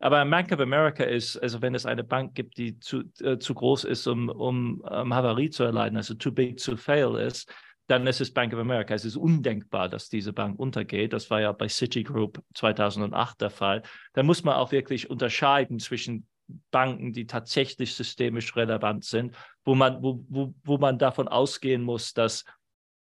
Aber 0.01 0.25
Bank 0.25 0.51
of 0.51 0.59
America 0.59 1.03
ist, 1.03 1.37
also 1.37 1.61
wenn 1.61 1.75
es 1.75 1.85
eine 1.85 2.03
Bank 2.03 2.33
gibt, 2.33 2.57
die 2.57 2.79
zu, 2.79 3.03
äh, 3.19 3.37
zu 3.37 3.53
groß 3.53 3.83
ist, 3.83 4.07
um, 4.07 4.29
um, 4.29 4.81
um 4.81 5.13
Havarie 5.13 5.51
zu 5.51 5.63
erleiden, 5.63 5.95
also 5.95 6.15
too 6.15 6.31
big 6.31 6.57
to 6.57 6.75
fail 6.75 7.15
ist, 7.15 7.53
dann 7.87 8.07
ist 8.07 8.19
es 8.19 8.33
Bank 8.33 8.51
of 8.53 8.59
America. 8.59 8.95
Es 8.95 9.05
ist 9.05 9.15
undenkbar, 9.15 9.89
dass 9.89 10.09
diese 10.09 10.33
Bank 10.33 10.57
untergeht. 10.57 11.13
Das 11.13 11.29
war 11.29 11.41
ja 11.41 11.51
bei 11.51 11.67
Citigroup 11.67 12.41
2008 12.55 13.41
der 13.41 13.49
Fall. 13.51 13.83
Da 14.13 14.23
muss 14.23 14.43
man 14.43 14.55
auch 14.55 14.71
wirklich 14.71 15.09
unterscheiden 15.09 15.77
zwischen 15.77 16.25
Banken, 16.71 17.13
die 17.13 17.27
tatsächlich 17.27 17.93
systemisch 17.93 18.55
relevant 18.55 19.05
sind, 19.05 19.35
wo 19.63 19.75
man, 19.75 20.01
wo, 20.01 20.25
wo, 20.29 20.53
wo 20.63 20.77
man 20.79 20.97
davon 20.97 21.27
ausgehen 21.27 21.83
muss, 21.83 22.13
dass 22.13 22.43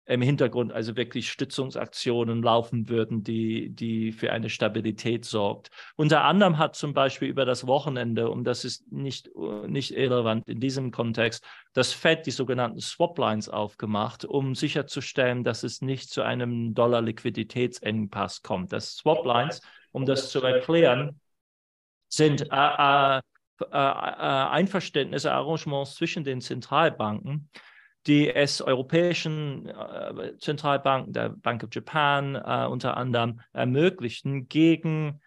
im 0.07 0.21
Hintergrund 0.21 0.73
also 0.73 0.97
wirklich 0.97 1.31
Stützungsaktionen 1.31 2.43
laufen 2.43 2.89
würden, 2.89 3.23
die, 3.25 3.71
die 3.71 4.13
für 4.13 4.33
eine 4.33 4.51
Stabilität 4.51 5.25
sorgt. 5.25 5.71
Unter 5.97 6.25
anderem 6.25 6.59
hat 6.59 6.77
zum 6.77 6.93
Beispiel 6.93 7.29
über 7.29 7.45
das 7.45 7.67
Wochenende, 7.67 8.29
und 8.29 8.45
das 8.45 8.65
ist 8.65 8.91
nicht, 8.93 9.31
nicht 9.67 9.93
irrelevant 9.93 10.47
in 10.47 10.61
diesem 10.61 10.91
Kontext, 10.91 11.45
das 11.73 11.93
FED 11.93 12.27
die 12.27 12.33
sogenannten 12.33 12.81
Swaplines 12.81 13.49
aufgemacht, 13.49 14.25
um 14.25 14.55
sicherzustellen, 14.55 15.43
dass 15.43 15.63
es 15.63 15.81
nicht 15.81 16.11
zu 16.11 16.23
einem 16.23 16.75
Dollar-Liquiditätsengpass 16.75 18.43
kommt. 18.43 18.73
Das 18.73 18.97
Swaplines, 18.97 19.63
um 19.93 20.05
das 20.05 20.31
zu 20.31 20.43
erklären, 20.43 21.19
sind 22.09 22.43
äh, 22.43 22.47
äh, 22.51 23.21
äh, 23.71 23.77
Einverständnisse, 23.77 25.33
Arrangements 25.33 25.95
zwischen 25.95 26.25
den 26.25 26.41
Zentralbanken, 26.41 27.49
die 28.07 28.29
es 28.31 28.61
europäischen 28.61 29.69
äh, 29.69 30.37
Zentralbanken, 30.39 31.13
der 31.13 31.31
Bank 31.31 31.65
of 31.65 31.71
Japan 31.73 32.35
äh, 32.35 32.67
unter 32.67 32.97
anderem, 32.97 33.41
ermöglichten, 33.53 34.49
gegen 34.49 35.21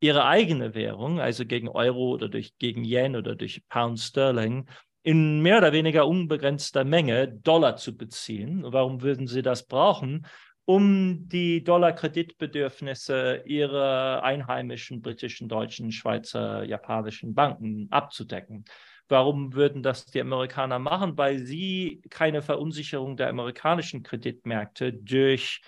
ihre 0.00 0.24
eigene 0.26 0.74
Währung, 0.74 1.20
also 1.20 1.44
gegen 1.44 1.68
Euro 1.68 2.10
oder 2.10 2.28
durch, 2.28 2.56
gegen 2.58 2.84
Yen 2.84 3.16
oder 3.16 3.34
durch 3.34 3.62
Pound 3.68 3.98
Sterling, 3.98 4.66
in 5.02 5.40
mehr 5.40 5.58
oder 5.58 5.72
weniger 5.72 6.06
unbegrenzter 6.06 6.84
Menge 6.84 7.28
Dollar 7.28 7.76
zu 7.76 7.96
beziehen. 7.96 8.64
Warum 8.66 9.02
würden 9.02 9.26
sie 9.26 9.42
das 9.42 9.66
brauchen? 9.66 10.26
um 10.66 11.28
die 11.28 11.62
Dollar-Kreditbedürfnisse 11.62 13.42
ihrer 13.46 14.22
einheimischen 14.24 15.00
britischen, 15.00 15.48
deutschen, 15.48 15.92
Schweizer, 15.92 16.64
japanischen 16.64 17.34
Banken 17.34 17.86
abzudecken. 17.90 18.64
Warum 19.08 19.54
würden 19.54 19.82
das 19.82 20.06
die 20.06 20.20
Amerikaner 20.20 20.78
machen? 20.78 21.16
Weil 21.16 21.38
sie 21.38 22.02
keine 22.10 22.42
Verunsicherung 22.42 23.16
der 23.16 23.28
amerikanischen 23.28 24.02
Kreditmärkte 24.02 24.92
durch 24.92 25.60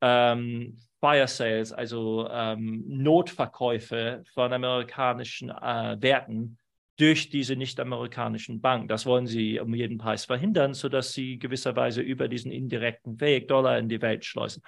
ähm, 0.00 0.78
Fire 1.00 1.28
Sales, 1.28 1.72
also 1.72 2.28
ähm, 2.30 2.84
Notverkäufe 2.86 4.22
von 4.34 4.52
amerikanischen 4.52 5.50
äh, 5.50 5.96
Werten 6.00 6.58
durch 6.98 7.30
diese 7.30 7.56
nicht-amerikanischen 7.56 8.60
Banken. 8.60 8.88
Das 8.88 9.06
wollen 9.06 9.26
sie 9.26 9.58
um 9.58 9.74
jeden 9.74 9.98
Preis 9.98 10.24
verhindern, 10.24 10.74
sodass 10.74 11.12
sie 11.12 11.38
gewisserweise 11.38 12.00
über 12.00 12.28
diesen 12.28 12.52
indirekten 12.52 13.20
Weg 13.20 13.48
Dollar 13.48 13.78
in 13.78 13.88
die 13.88 14.00
Welt 14.00 14.24
schleusen. 14.24 14.62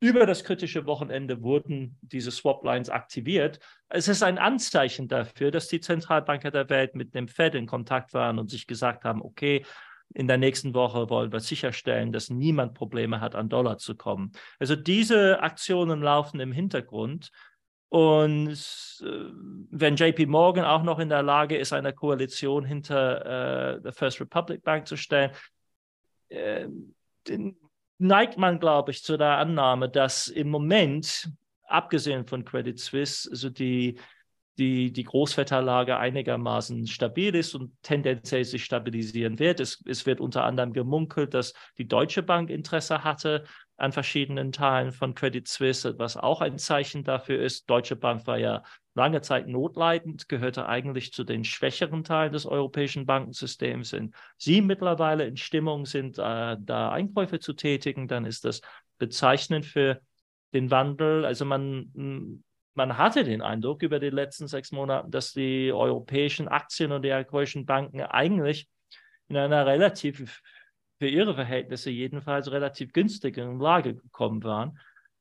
Über 0.00 0.26
das 0.26 0.44
kritische 0.44 0.86
Wochenende 0.86 1.42
wurden 1.42 1.98
diese 2.02 2.30
Swap-Lines 2.30 2.88
aktiviert. 2.88 3.58
Es 3.88 4.06
ist 4.06 4.22
ein 4.22 4.38
Anzeichen 4.38 5.08
dafür, 5.08 5.50
dass 5.50 5.66
die 5.66 5.80
Zentralbanker 5.80 6.52
der 6.52 6.68
Welt 6.70 6.94
mit 6.94 7.14
dem 7.16 7.26
Fed 7.26 7.56
in 7.56 7.66
Kontakt 7.66 8.14
waren 8.14 8.38
und 8.38 8.48
sich 8.48 8.68
gesagt 8.68 9.04
haben, 9.04 9.20
okay, 9.22 9.64
in 10.14 10.28
der 10.28 10.38
nächsten 10.38 10.72
Woche 10.72 11.10
wollen 11.10 11.32
wir 11.32 11.40
sicherstellen, 11.40 12.12
dass 12.12 12.30
niemand 12.30 12.74
Probleme 12.74 13.20
hat, 13.20 13.34
an 13.34 13.48
Dollar 13.48 13.78
zu 13.78 13.96
kommen. 13.96 14.32
Also 14.58 14.76
diese 14.76 15.42
Aktionen 15.42 16.00
laufen 16.00 16.40
im 16.40 16.52
Hintergrund. 16.52 17.30
Und 17.90 18.50
äh, 19.02 19.06
wenn 19.70 19.96
JP 19.96 20.26
Morgan 20.26 20.64
auch 20.64 20.82
noch 20.82 20.98
in 20.98 21.08
der 21.08 21.22
Lage 21.22 21.56
ist, 21.56 21.72
eine 21.72 21.92
Koalition 21.92 22.64
hinter 22.64 23.76
äh, 23.76 23.80
der 23.80 23.92
First 23.92 24.20
Republic 24.20 24.62
Bank 24.62 24.86
zu 24.86 24.96
stellen, 24.96 25.32
äh, 26.28 26.68
neigt 27.98 28.38
man, 28.38 28.60
glaube 28.60 28.90
ich, 28.92 29.02
zu 29.02 29.16
der 29.16 29.38
Annahme, 29.38 29.88
dass 29.88 30.28
im 30.28 30.48
Moment, 30.48 31.30
abgesehen 31.64 32.26
von 32.26 32.44
Credit 32.44 32.78
Suisse, 32.78 33.28
also 33.30 33.50
die, 33.50 33.98
die, 34.58 34.92
die 34.92 35.04
Großwetterlage 35.04 35.98
einigermaßen 35.98 36.86
stabil 36.86 37.34
ist 37.34 37.54
und 37.54 37.72
tendenziell 37.82 38.44
sich 38.44 38.64
stabilisieren 38.64 39.38
wird. 39.38 39.60
Es, 39.60 39.82
es 39.86 40.04
wird 40.06 40.20
unter 40.20 40.44
anderem 40.44 40.72
gemunkelt, 40.72 41.34
dass 41.34 41.54
die 41.76 41.86
Deutsche 41.86 42.22
Bank 42.22 42.50
Interesse 42.50 43.04
hatte 43.04 43.44
an 43.76 43.92
verschiedenen 43.92 44.50
Teilen 44.50 44.92
von 44.92 45.14
Credit 45.14 45.46
Suisse, 45.46 45.98
was 45.98 46.16
auch 46.16 46.40
ein 46.40 46.58
Zeichen 46.58 47.04
dafür 47.04 47.40
ist. 47.40 47.70
Deutsche 47.70 47.94
Bank 47.94 48.26
war 48.26 48.38
ja 48.38 48.64
lange 48.98 49.22
Zeit 49.22 49.46
notleidend, 49.46 50.28
gehörte 50.28 50.66
eigentlich 50.66 51.12
zu 51.12 51.24
den 51.24 51.44
schwächeren 51.44 52.04
Teilen 52.04 52.32
des 52.32 52.44
europäischen 52.44 53.06
Bankensystems. 53.06 53.92
Wenn 53.92 54.12
Sie 54.36 54.60
mittlerweile 54.60 55.26
in 55.26 55.36
Stimmung 55.36 55.86
sind, 55.86 56.18
äh, 56.18 56.56
da 56.60 56.90
Einkäufe 56.90 57.38
zu 57.38 57.54
tätigen, 57.54 58.08
dann 58.08 58.26
ist 58.26 58.44
das 58.44 58.60
bezeichnend 58.98 59.64
für 59.64 60.00
den 60.52 60.70
Wandel. 60.70 61.24
Also 61.24 61.44
man, 61.44 62.42
man 62.74 62.98
hatte 62.98 63.24
den 63.24 63.40
Eindruck 63.40 63.82
über 63.82 64.00
die 64.00 64.10
letzten 64.10 64.48
sechs 64.48 64.72
Monate, 64.72 65.08
dass 65.08 65.32
die 65.32 65.72
europäischen 65.72 66.48
Aktien 66.48 66.92
und 66.92 67.02
die 67.02 67.12
europäischen 67.12 67.64
Banken 67.64 68.02
eigentlich 68.02 68.68
in 69.28 69.36
einer 69.36 69.64
relativ 69.64 70.42
für 70.98 71.08
ihre 71.08 71.34
Verhältnisse 71.34 71.90
jedenfalls 71.90 72.50
relativ 72.50 72.92
günstigen 72.92 73.60
Lage 73.60 73.94
gekommen 73.94 74.42
waren. 74.42 74.78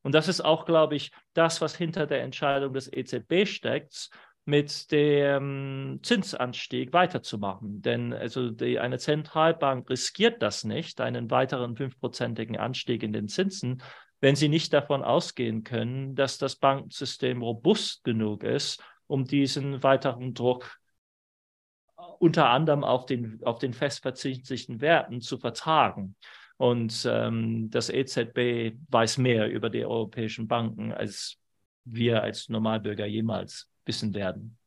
Und 0.07 0.13
das 0.13 0.29
ist 0.29 0.39
auch, 0.39 0.63
glaube 0.63 0.95
ich, 0.95 1.11
das, 1.33 1.59
was 1.59 1.75
hinter 1.75 2.07
der 2.07 2.21
Entscheidung 2.21 2.71
des 2.71 2.89
EZB 2.89 3.45
steckt, 3.45 4.09
mit 4.45 4.89
dem 4.93 5.99
Zinsanstieg 6.01 6.93
weiterzumachen. 6.93 7.81
Denn 7.81 8.13
also 8.13 8.49
die, 8.49 8.79
eine 8.79 8.99
Zentralbank 8.99 9.89
riskiert 9.89 10.41
das 10.41 10.63
nicht, 10.63 11.01
einen 11.01 11.29
weiteren 11.29 11.75
fünfprozentigen 11.75 12.55
Anstieg 12.55 13.03
in 13.03 13.11
den 13.11 13.27
Zinsen, 13.27 13.83
wenn 14.21 14.37
sie 14.37 14.47
nicht 14.47 14.71
davon 14.71 15.03
ausgehen 15.03 15.65
können, 15.65 16.15
dass 16.15 16.37
das 16.37 16.55
Bankensystem 16.55 17.41
robust 17.41 18.05
genug 18.05 18.45
ist, 18.45 18.81
um 19.07 19.25
diesen 19.25 19.83
weiteren 19.83 20.33
Druck 20.33 20.79
unter 22.19 22.49
anderem 22.49 22.85
auf 22.85 23.07
den, 23.07 23.41
auf 23.43 23.59
den 23.59 23.73
festverzichtlichen 23.73 24.79
Werten 24.79 25.19
zu 25.19 25.37
vertragen. 25.37 26.15
Und 26.57 27.07
ähm, 27.09 27.69
das 27.69 27.89
EZB 27.89 28.77
weiß 28.89 29.19
mehr 29.19 29.49
über 29.49 29.69
die 29.69 29.85
europäischen 29.85 30.47
Banken, 30.47 30.91
als 30.91 31.37
wir 31.85 32.23
als 32.23 32.49
Normalbürger 32.49 33.05
jemals 33.05 33.69
wissen 33.85 34.13
werden. 34.13 34.57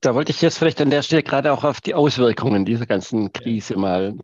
Da 0.00 0.14
wollte 0.14 0.32
ich 0.32 0.42
jetzt 0.42 0.58
vielleicht 0.58 0.80
an 0.80 0.90
der 0.90 1.02
Stelle 1.02 1.22
gerade 1.22 1.52
auch 1.52 1.64
auf 1.64 1.80
die 1.80 1.94
Auswirkungen 1.94 2.64
dieser 2.64 2.86
ganzen 2.86 3.32
Krise 3.32 3.76
mal 3.76 4.16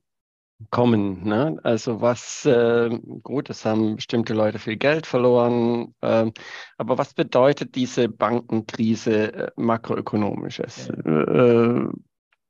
kommen. 0.71 1.25
Ne? 1.25 1.59
Also 1.63 2.01
was, 2.01 2.45
äh, 2.45 2.91
gut, 3.23 3.49
es 3.51 3.65
haben 3.65 3.97
bestimmte 3.97 4.35
Leute 4.35 4.59
viel 4.59 4.77
Geld 4.77 5.07
verloren, 5.07 5.95
äh, 6.01 6.31
aber 6.77 6.99
was 6.99 7.15
bedeutet 7.15 7.75
diese 7.75 8.09
Bankenkrise 8.09 9.33
äh, 9.33 9.51
makroökonomisches? 9.57 10.91
Ja. 11.05 11.23
Äh, 11.23 11.89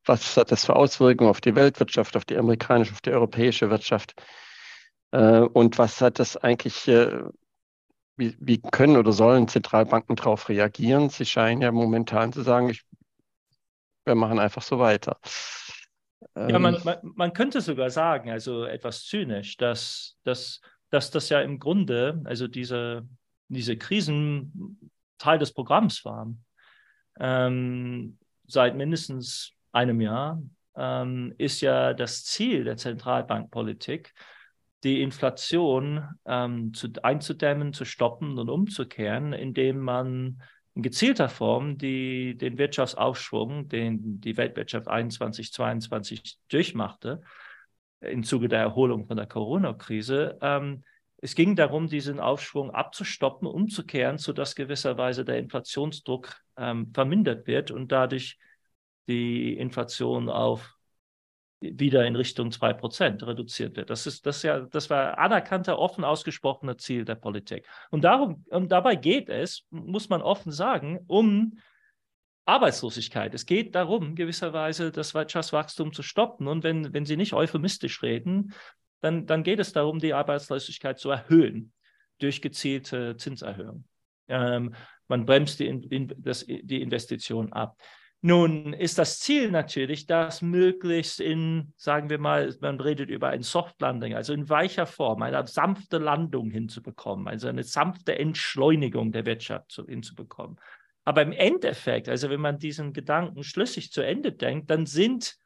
was 0.09 0.37
hat 0.37 0.51
das 0.51 0.65
für 0.65 0.77
Auswirkungen 0.77 1.31
auf 1.31 1.41
die 1.41 1.55
Weltwirtschaft, 1.55 2.17
auf 2.17 2.25
die 2.25 2.37
amerikanische, 2.37 2.93
auf 2.93 3.01
die 3.01 3.11
europäische 3.11 3.71
Wirtschaft? 3.71 4.15
Äh, 5.13 5.41
und 5.41 5.79
was 5.79 6.01
hat 6.01 6.19
das 6.19 6.37
eigentlich, 6.37 6.89
äh, 6.89 7.23
wie, 8.17 8.37
wie 8.41 8.61
können 8.61 8.97
oder 8.97 9.13
sollen 9.13 9.49
Zentralbanken 9.49 10.17
darauf 10.17 10.49
reagieren? 10.49 11.09
Sie 11.11 11.25
scheinen 11.25 11.63
ja 11.63 11.71
momentan 11.71 12.33
zu 12.33 12.43
sagen, 12.43 12.71
ich, 12.71 12.83
wir 14.05 14.15
machen 14.15 14.39
einfach 14.39 14.63
so 14.63 14.79
weiter. 14.79 15.19
Ja, 16.35 16.59
man, 16.59 16.75
ähm. 16.75 16.81
man, 16.85 16.99
man, 17.03 17.33
könnte 17.33 17.61
sogar 17.61 17.91
sagen, 17.91 18.31
also 18.31 18.65
etwas 18.65 19.05
zynisch, 19.05 19.57
dass, 19.57 20.17
dass, 20.25 20.61
dass 20.91 21.11
das 21.11 21.29
ja 21.29 21.41
im 21.41 21.59
Grunde, 21.59 22.21
also 22.25 22.49
diese, 22.49 23.07
diese 23.49 23.77
Krisen 23.77 24.79
Teil 25.19 25.39
des 25.39 25.53
Programms 25.53 26.05
waren. 26.05 26.45
Ähm, 27.21 28.19
seit 28.47 28.77
mindestens 28.77 29.53
einem 29.73 30.01
Jahr 30.01 30.43
ähm, 30.77 31.35
ist 31.39 31.61
ja 31.61 31.95
das 31.95 32.25
Ziel 32.25 32.65
der 32.65 32.77
Zentralbankpolitik, 32.77 34.15
die 34.85 35.03
Inflation 35.03 36.09
ähm, 36.25 36.73
zu, 36.73 36.89
einzudämmen, 37.03 37.73
zu 37.73 37.85
stoppen 37.85 38.39
und 38.39 38.49
umzukehren, 38.49 39.33
indem 39.33 39.81
man 39.81 40.43
in 40.75 40.83
gezielter 40.83 41.29
Form 41.29 41.77
die, 41.77 42.37
den 42.37 42.57
Wirtschaftsaufschwung, 42.59 43.69
den 43.69 44.21
die 44.21 44.37
Weltwirtschaft 44.37 44.87
21, 44.87 45.53
22 45.53 46.39
durchmachte, 46.49 47.23
im 48.01 48.23
Zuge 48.23 48.47
der 48.47 48.61
Erholung 48.61 49.07
von 49.07 49.17
der 49.17 49.27
Corona-Krise. 49.27 50.39
Ähm, 50.41 50.85
es 51.21 51.35
ging 51.35 51.57
darum, 51.57 51.89
diesen 51.89 52.21
Aufschwung 52.21 52.71
abzustoppen, 52.71 53.49
umzukehren, 53.49 54.19
sodass 54.19 54.55
gewisserweise 54.55 55.25
der 55.25 55.39
Inflationsdruck 55.39 56.37
ähm, 56.57 56.93
vermindert 56.95 57.49
wird 57.49 57.73
und 57.73 57.91
dadurch 57.91 58.39
die 59.09 59.57
Inflation 59.57 60.29
auf 60.29 60.79
wieder 61.61 62.07
in 62.07 62.15
Richtung 62.15 62.51
2% 62.51 63.27
reduziert 63.27 63.77
wird. 63.77 63.91
Das 63.91 64.07
ist, 64.07 64.27
das 64.27 64.43
ja, 64.45 64.61
das 64.61 64.91
war 64.91 65.19
anerkannter, 65.19 65.79
offen 65.79 66.05
ausgesprochener 66.05 66.79
Ziel 66.79 67.05
der 67.05 67.17
Politik. 67.17 67.67
Und 67.91 68.05
darum, 68.05 68.45
und 68.51 68.71
dabei 68.71 68.95
geht 68.95 69.29
es, 69.29 69.67
muss 69.71 70.09
man 70.09 70.23
offen 70.23 70.53
sagen, 70.53 71.01
um 71.09 71.59
Arbeitslosigkeit. 72.45 73.35
Es 73.35 73.45
geht 73.45 73.75
darum, 73.75 74.15
gewisserweise 74.15 74.93
das 74.93 75.15
Wirtschaftswachstum 75.15 75.93
zu 75.93 76.03
stoppen. 76.03 76.47
Und 76.47 76.65
wenn, 76.65 76.95
wenn 76.95 77.05
Sie 77.05 77.17
nicht 77.17 77.35
euphemistisch 77.35 78.03
reden, 78.03 78.55
dann, 79.01 79.27
dann 79.27 79.43
geht 79.43 79.59
es 79.59 79.73
darum, 79.73 79.99
die 79.99 80.15
Arbeitslosigkeit 80.15 80.99
zu 80.99 81.11
erhöhen 81.11 81.73
durch 82.19 82.41
gezielte 82.41 83.17
Zinserhöhung. 83.17 83.85
Ähm, 84.29 84.75
man 85.09 85.27
bremst 85.27 85.61
die, 85.61 85.67
in, 85.67 86.15
das, 86.19 86.45
die 86.47 86.83
Investition 86.83 87.53
ab. 87.53 87.77
Nun 88.21 88.73
ist 88.73 88.99
das 88.99 89.21
Ziel 89.21 89.51
natürlich, 89.53 90.07
dass 90.07 90.43
möglichst 90.43 91.21
in, 91.21 91.73
sagen 91.77 92.11
wir 92.11 92.19
mal, 92.19 92.53
man 92.61 92.81
redet 92.81 93.11
über 93.11 93.29
ein 93.29 93.43
Soft 93.43 93.81
Landing, 93.81 94.15
also 94.15 94.33
in 94.33 94.49
weicher 94.49 94.87
Form, 94.87 95.23
eine 95.23 95.47
sanfte 95.47 95.99
Landung 95.99 96.51
hinzubekommen, 96.51 97.29
also 97.29 97.47
eine 97.47 97.63
sanfte 97.63 98.19
Entschleunigung 98.19 99.13
der 99.13 99.25
Wirtschaft 99.25 99.81
hinzubekommen. 99.87 100.59
Aber 101.05 101.23
im 101.23 101.33
Endeffekt, 101.33 102.09
also 102.09 102.29
wenn 102.29 102.41
man 102.41 102.59
diesen 102.59 102.93
Gedanken 102.93 103.45
schlüssig 103.45 103.93
zu 103.93 104.03
Ende 104.03 104.33
denkt, 104.33 104.69
dann 104.69 104.85
sind 104.85 105.37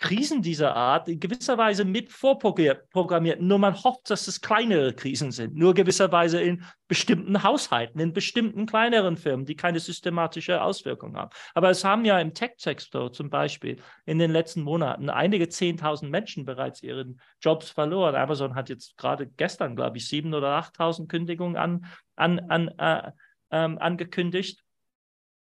Krisen 0.00 0.40
dieser 0.40 0.74
Art 0.74 1.08
in 1.08 1.20
gewisser 1.20 1.58
Weise 1.58 1.84
mit 1.84 2.10
vorprogrammiert. 2.10 3.42
Nur 3.42 3.58
man 3.58 3.74
hofft, 3.84 4.08
dass 4.08 4.26
es 4.28 4.40
kleinere 4.40 4.94
Krisen 4.94 5.30
sind. 5.30 5.54
Nur 5.54 5.74
gewisserweise 5.74 6.40
in 6.40 6.64
bestimmten 6.88 7.42
Haushalten, 7.42 8.00
in 8.00 8.14
bestimmten 8.14 8.64
kleineren 8.64 9.18
Firmen, 9.18 9.44
die 9.44 9.56
keine 9.56 9.78
systematische 9.78 10.62
Auswirkung 10.62 11.16
haben. 11.16 11.30
Aber 11.54 11.68
es 11.68 11.84
haben 11.84 12.06
ja 12.06 12.18
im 12.18 12.32
Tech-Sektor 12.32 13.12
zum 13.12 13.28
Beispiel 13.28 13.76
in 14.06 14.18
den 14.18 14.30
letzten 14.30 14.62
Monaten 14.62 15.10
einige 15.10 15.44
10.000 15.44 16.08
Menschen 16.08 16.46
bereits 16.46 16.82
ihren 16.82 17.20
Jobs 17.42 17.70
verloren. 17.70 18.14
Amazon 18.14 18.54
hat 18.54 18.70
jetzt 18.70 18.96
gerade 18.96 19.26
gestern, 19.26 19.76
glaube 19.76 19.98
ich, 19.98 20.04
7.000 20.04 20.36
oder 20.36 20.58
8.000 20.58 21.08
Kündigungen 21.08 21.56
an, 21.56 21.84
an, 22.16 22.38
an, 22.48 22.68
äh, 22.78 23.12
ähm, 23.50 23.78
angekündigt 23.78 24.64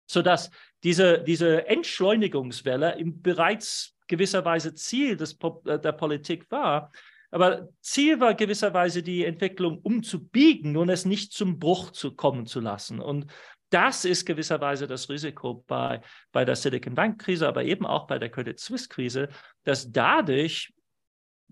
sodass 0.07 0.51
diese, 0.83 1.23
diese 1.23 1.67
Entschleunigungswelle 1.67 2.97
im 2.99 3.23
bereits 3.23 3.94
gewisserweise 4.07 4.73
Ziel 4.73 5.17
des, 5.17 5.37
äh, 5.65 5.79
der 5.79 5.91
Politik 5.91 6.49
war, 6.51 6.91
Aber 7.31 7.67
Ziel 7.81 8.21
war 8.21 8.33
gewisserweise 8.33 9.03
die 9.03 9.25
Entwicklung 9.25 9.79
umzubiegen 9.79 10.77
und 10.77 10.87
es 10.87 11.03
nicht 11.03 11.33
zum 11.33 11.59
Bruch 11.59 11.91
zu 11.91 12.15
kommen 12.15 12.45
zu 12.45 12.61
lassen. 12.61 13.01
Und 13.01 13.29
das 13.69 14.05
ist 14.05 14.25
gewisserweise 14.25 14.87
das 14.87 15.09
Risiko 15.09 15.65
bei, 15.67 16.01
bei 16.31 16.45
der 16.45 16.55
Silicon 16.55 16.95
Bank-Krise, 16.95 17.45
aber 17.45 17.63
eben 17.63 17.85
auch 17.85 18.07
bei 18.07 18.19
der 18.19 18.29
Credit 18.29 18.57
Suisse-Krise, 18.57 19.27
dass 19.65 19.91
dadurch 19.91 20.71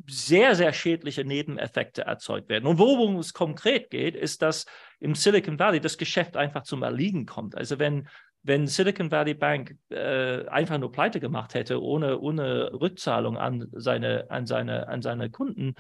sehr, 0.08 0.56
sehr 0.56 0.72
schädliche 0.72 1.26
Nebeneffekte 1.26 2.04
erzeugt 2.04 2.48
werden. 2.50 2.66
Und 2.66 2.80
worum 2.80 3.18
es 3.18 3.34
konkret 3.34 3.90
geht, 3.90 4.16
ist, 4.16 4.42
dass 4.42 4.66
im 5.00 5.16
Silicon 5.16 5.60
Valley 5.60 5.82
das 5.82 5.98
Geschäft 5.98 6.38
einfach 6.38 6.64
zum 6.64 6.82
Erliegen 6.84 7.26
kommt. 7.26 7.56
Also 7.56 7.78
wenn, 7.78 8.08
wenn 8.44 8.68
Silicon 8.68 9.10
Valley 9.10 9.34
Bank 9.34 9.78
äh, 9.90 10.46
einfach 10.48 10.78
nur 10.78 10.92
pleite 10.92 11.20
gemacht 11.20 11.54
hätte, 11.54 11.82
ohne, 11.82 12.20
ohne 12.20 12.72
Rückzahlung 12.74 13.38
an 13.38 13.68
seine, 13.72 14.30
an 14.30 14.46
seine, 14.46 14.88
an 14.90 15.02
seine 15.02 15.30
Kunden, 15.30 15.76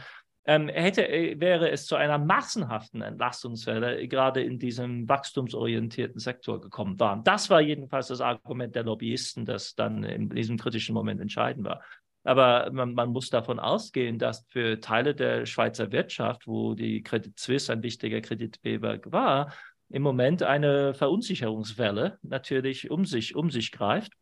ähm, 0.45 0.67
hätte, 0.69 1.07
äh, 1.07 1.39
wäre 1.39 1.69
es 1.69 1.85
zu 1.85 1.95
einer 1.95 2.17
massenhaften 2.17 3.01
Entlastungswelle 3.01 4.07
gerade 4.07 4.41
in 4.41 4.59
diesem 4.59 5.07
wachstumsorientierten 5.07 6.19
Sektor 6.19 6.59
gekommen 6.59 6.99
war. 6.99 7.21
Das 7.23 7.49
war 7.49 7.61
jedenfalls 7.61 8.07
das 8.07 8.21
Argument 8.21 8.75
der 8.75 8.83
Lobbyisten, 8.83 9.45
das 9.45 9.75
dann 9.75 10.03
in 10.03 10.29
diesem 10.29 10.57
kritischen 10.57 10.93
Moment 10.93 11.21
entscheidend 11.21 11.65
war. 11.65 11.81
Aber 12.25 12.71
man, 12.71 12.93
man, 12.93 13.09
muss 13.09 13.29
davon 13.29 13.59
ausgehen, 13.59 14.17
dass 14.17 14.45
für 14.47 14.79
Teile 14.79 15.13
der 15.13 15.45
Schweizer 15.45 15.91
Wirtschaft, 15.91 16.47
wo 16.47 16.73
die 16.73 17.03
Credit 17.03 17.37
Suisse 17.37 17.71
ein 17.71 17.83
wichtiger 17.83 18.21
Kreditgeber 18.21 18.99
war, 19.05 19.51
im 19.89 20.01
Moment 20.01 20.43
eine 20.43 20.93
Verunsicherungswelle 20.93 22.17
natürlich 22.21 22.89
um 22.89 23.05
sich, 23.05 23.35
um 23.35 23.49
sich 23.49 23.71
greift. 23.71 24.13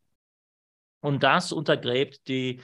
Und 1.01 1.23
das 1.23 1.51
untergräbt 1.51 2.27
die, 2.27 2.61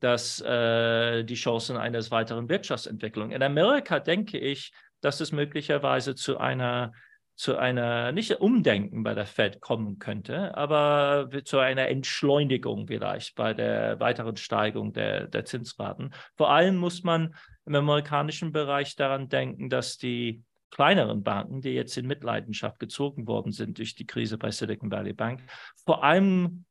das, 0.00 0.40
äh, 0.40 1.24
die 1.24 1.34
Chancen 1.34 1.76
eines 1.76 2.10
weiteren 2.10 2.48
Wirtschaftsentwicklung. 2.48 3.30
In 3.30 3.42
Amerika 3.42 4.00
denke 4.00 4.38
ich, 4.38 4.72
dass 5.00 5.20
es 5.20 5.32
möglicherweise 5.32 6.14
zu 6.14 6.38
einer 6.38 6.92
zu 7.34 7.56
einer, 7.56 8.12
nicht 8.12 8.40
Umdenken 8.40 9.02
bei 9.02 9.14
der 9.14 9.26
Fed 9.26 9.60
kommen 9.60 9.98
könnte, 9.98 10.56
aber 10.56 11.28
zu 11.44 11.58
einer 11.58 11.88
Entschleunigung 11.88 12.86
vielleicht 12.86 13.34
bei 13.34 13.54
der 13.54 13.98
weiteren 14.00 14.36
Steigung 14.36 14.92
der, 14.92 15.28
der 15.28 15.44
Zinsraten. 15.44 16.12
Vor 16.36 16.50
allem 16.50 16.76
muss 16.76 17.02
man 17.02 17.34
im 17.64 17.74
amerikanischen 17.74 18.52
Bereich 18.52 18.96
daran 18.96 19.28
denken, 19.28 19.70
dass 19.70 19.96
die 19.96 20.44
kleineren 20.72 21.22
Banken, 21.22 21.60
die 21.60 21.70
jetzt 21.70 21.96
in 21.96 22.06
Mitleidenschaft 22.06 22.80
gezogen 22.80 23.28
worden 23.28 23.52
sind 23.52 23.78
durch 23.78 23.94
die 23.94 24.06
Krise 24.06 24.38
bei 24.38 24.50
Silicon 24.50 24.90
Valley 24.90 25.12
Bank, 25.12 25.40
vor 25.84 26.02
allem 26.02 26.64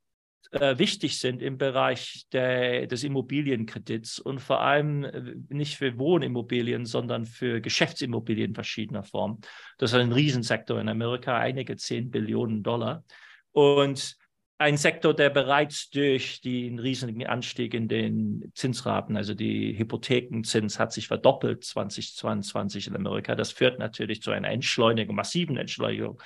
äh, 0.51 0.77
wichtig 0.77 1.17
sind 1.19 1.41
im 1.41 1.57
Bereich 1.57 2.25
der, 2.33 2.87
des 2.87 3.03
Immobilienkredits 3.05 4.19
und 4.19 4.39
vor 4.39 4.59
allem 4.59 5.03
äh, 5.05 5.35
nicht 5.49 5.77
für 5.77 5.97
Wohnimmobilien, 5.97 6.85
sondern 6.85 7.25
für 7.25 7.61
Geschäftsimmobilien 7.61 8.53
verschiedener 8.53 9.03
Formen. 9.03 9.39
Das 9.77 9.93
ist 9.93 9.99
ein 9.99 10.11
Riesensektor 10.11 10.81
in 10.81 10.89
Amerika, 10.89 11.37
einige 11.37 11.77
10 11.77 12.11
Billionen 12.11 12.63
Dollar. 12.63 13.05
Und 13.53 14.17
ein 14.61 14.77
Sektor, 14.77 15.13
der 15.13 15.29
bereits 15.29 15.89
durch 15.89 16.39
den 16.41 16.79
riesigen 16.79 17.25
Anstieg 17.25 17.73
in 17.73 17.87
den 17.87 18.51
Zinsraten, 18.53 19.17
also 19.17 19.33
die 19.33 19.77
Hypothekenzins 19.77 20.79
hat 20.79 20.93
sich 20.93 21.07
verdoppelt 21.07 21.65
2022 21.65 22.87
in 22.87 22.95
Amerika. 22.95 23.35
Das 23.35 23.51
führt 23.51 23.79
natürlich 23.79 24.21
zu 24.21 24.31
einer 24.31 24.49
Entschleunigung, 24.49 25.15
massiven 25.15 25.57
Entschleunigung 25.57 26.21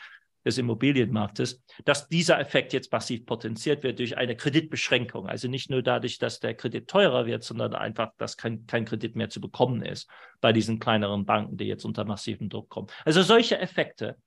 des 0.45 0.57
Immobilienmarktes, 0.57 1.63
dass 1.85 2.07
dieser 2.07 2.39
Effekt 2.39 2.73
jetzt 2.73 2.91
massiv 2.91 3.25
potenziert 3.25 3.83
wird 3.83 3.99
durch 3.99 4.17
eine 4.17 4.35
Kreditbeschränkung. 4.35 5.27
Also 5.27 5.47
nicht 5.47 5.69
nur 5.69 5.81
dadurch, 5.81 6.19
dass 6.19 6.39
der 6.39 6.53
Kredit 6.53 6.87
teurer 6.87 7.25
wird, 7.25 7.43
sondern 7.43 7.73
einfach, 7.73 8.11
dass 8.17 8.37
kein, 8.37 8.67
kein 8.67 8.85
Kredit 8.85 9.15
mehr 9.15 9.29
zu 9.29 9.41
bekommen 9.41 9.81
ist 9.81 10.07
bei 10.41 10.53
diesen 10.53 10.79
kleineren 10.79 11.25
Banken, 11.25 11.57
die 11.57 11.65
jetzt 11.65 11.85
unter 11.85 12.05
massiven 12.05 12.49
Druck 12.49 12.69
kommen. 12.69 12.87
Also 13.05 13.23
solche 13.23 13.57
Effekte 13.57 14.17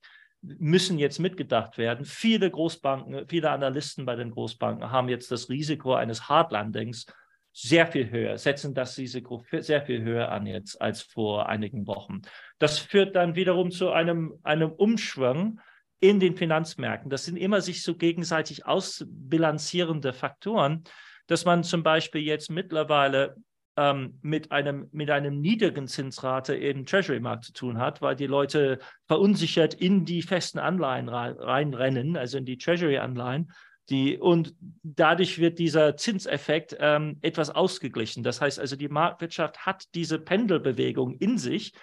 müssen 0.41 0.97
jetzt 0.99 1.19
mitgedacht 1.19 1.77
werden. 1.77 2.05
Viele 2.05 2.49
Großbanken, 2.49 3.27
viele 3.27 3.51
Analysten 3.51 4.05
bei 4.05 4.15
den 4.15 4.31
Großbanken 4.31 4.91
haben 4.91 5.09
jetzt 5.09 5.31
das 5.31 5.49
Risiko 5.49 5.93
eines 5.93 6.29
Hardlandings 6.29 7.05
sehr 7.51 7.87
viel 7.87 8.09
höher, 8.09 8.37
setzen 8.37 8.73
das 8.73 8.97
Risiko 8.97 9.43
sehr 9.51 9.81
viel 9.81 10.01
höher 10.01 10.31
an 10.31 10.45
jetzt 10.45 10.81
als 10.81 11.01
vor 11.01 11.49
einigen 11.49 11.87
Wochen. 11.87 12.21
Das 12.57 12.79
führt 12.79 13.15
dann 13.15 13.35
wiederum 13.35 13.71
zu 13.71 13.91
einem, 13.91 14.39
einem 14.43 14.71
Umschwung 14.71 15.59
in 15.99 16.19
den 16.19 16.37
Finanzmärkten. 16.37 17.09
Das 17.09 17.25
sind 17.25 17.35
immer 17.35 17.61
sich 17.61 17.83
so 17.83 17.95
gegenseitig 17.95 18.65
ausbilanzierende 18.65 20.13
Faktoren, 20.13 20.83
dass 21.27 21.43
man 21.43 21.63
zum 21.63 21.83
Beispiel 21.83 22.21
jetzt 22.21 22.49
mittlerweile 22.49 23.35
ähm, 23.79 24.19
mit, 24.21 24.51
einem, 24.51 24.89
mit 24.91 25.09
einem 25.09 25.39
niedrigen 25.39 25.87
Zinsrate 25.87 26.53
im 26.53 26.85
Treasury-Markt 26.85 27.45
zu 27.45 27.53
tun 27.53 27.77
hat, 27.77 28.01
weil 28.01 28.17
die 28.17 28.27
Leute 28.27 28.79
verunsichert 29.07 29.73
in 29.73 30.03
die 30.03 30.21
festen 30.21 30.59
Anleihen 30.59 31.07
reinrennen, 31.07 32.17
also 32.17 32.37
in 32.37 32.45
die 32.45 32.57
Treasury-Anleihen. 32.57 33.53
Die, 33.89 34.17
und 34.17 34.53
dadurch 34.83 35.39
wird 35.39 35.57
dieser 35.59 35.95
Zinseffekt 35.95 36.75
ähm, 36.79 37.17
etwas 37.21 37.49
ausgeglichen. 37.49 38.21
Das 38.21 38.41
heißt 38.41 38.59
also, 38.59 38.75
die 38.75 38.89
Marktwirtschaft 38.89 39.65
hat 39.65 39.85
diese 39.95 40.19
Pendelbewegung 40.19 41.13
in 41.13 41.37
sich 41.37 41.73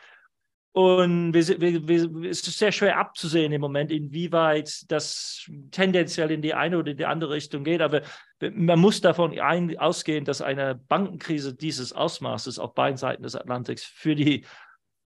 und 0.76 1.32
wir, 1.32 1.48
wir, 1.58 1.88
wir, 1.88 2.30
es 2.30 2.46
ist 2.46 2.58
sehr 2.58 2.70
schwer 2.70 2.98
abzusehen 2.98 3.50
im 3.50 3.62
Moment, 3.62 3.90
inwieweit 3.90 4.84
das 4.92 5.50
tendenziell 5.70 6.30
in 6.30 6.42
die 6.42 6.52
eine 6.52 6.76
oder 6.76 6.92
die 6.92 7.06
andere 7.06 7.32
Richtung 7.32 7.64
geht. 7.64 7.80
Aber 7.80 8.02
man 8.40 8.78
muss 8.78 9.00
davon 9.00 9.38
ein, 9.38 9.78
ausgehen, 9.78 10.24
dass 10.24 10.42
eine 10.42 10.74
Bankenkrise 10.74 11.54
dieses 11.54 11.92
Ausmaßes 11.92 12.58
auf 12.58 12.74
beiden 12.74 12.96
Seiten 12.96 13.22
des 13.22 13.34
Atlantiks 13.34 13.84
für 13.84 14.14
die, 14.14 14.44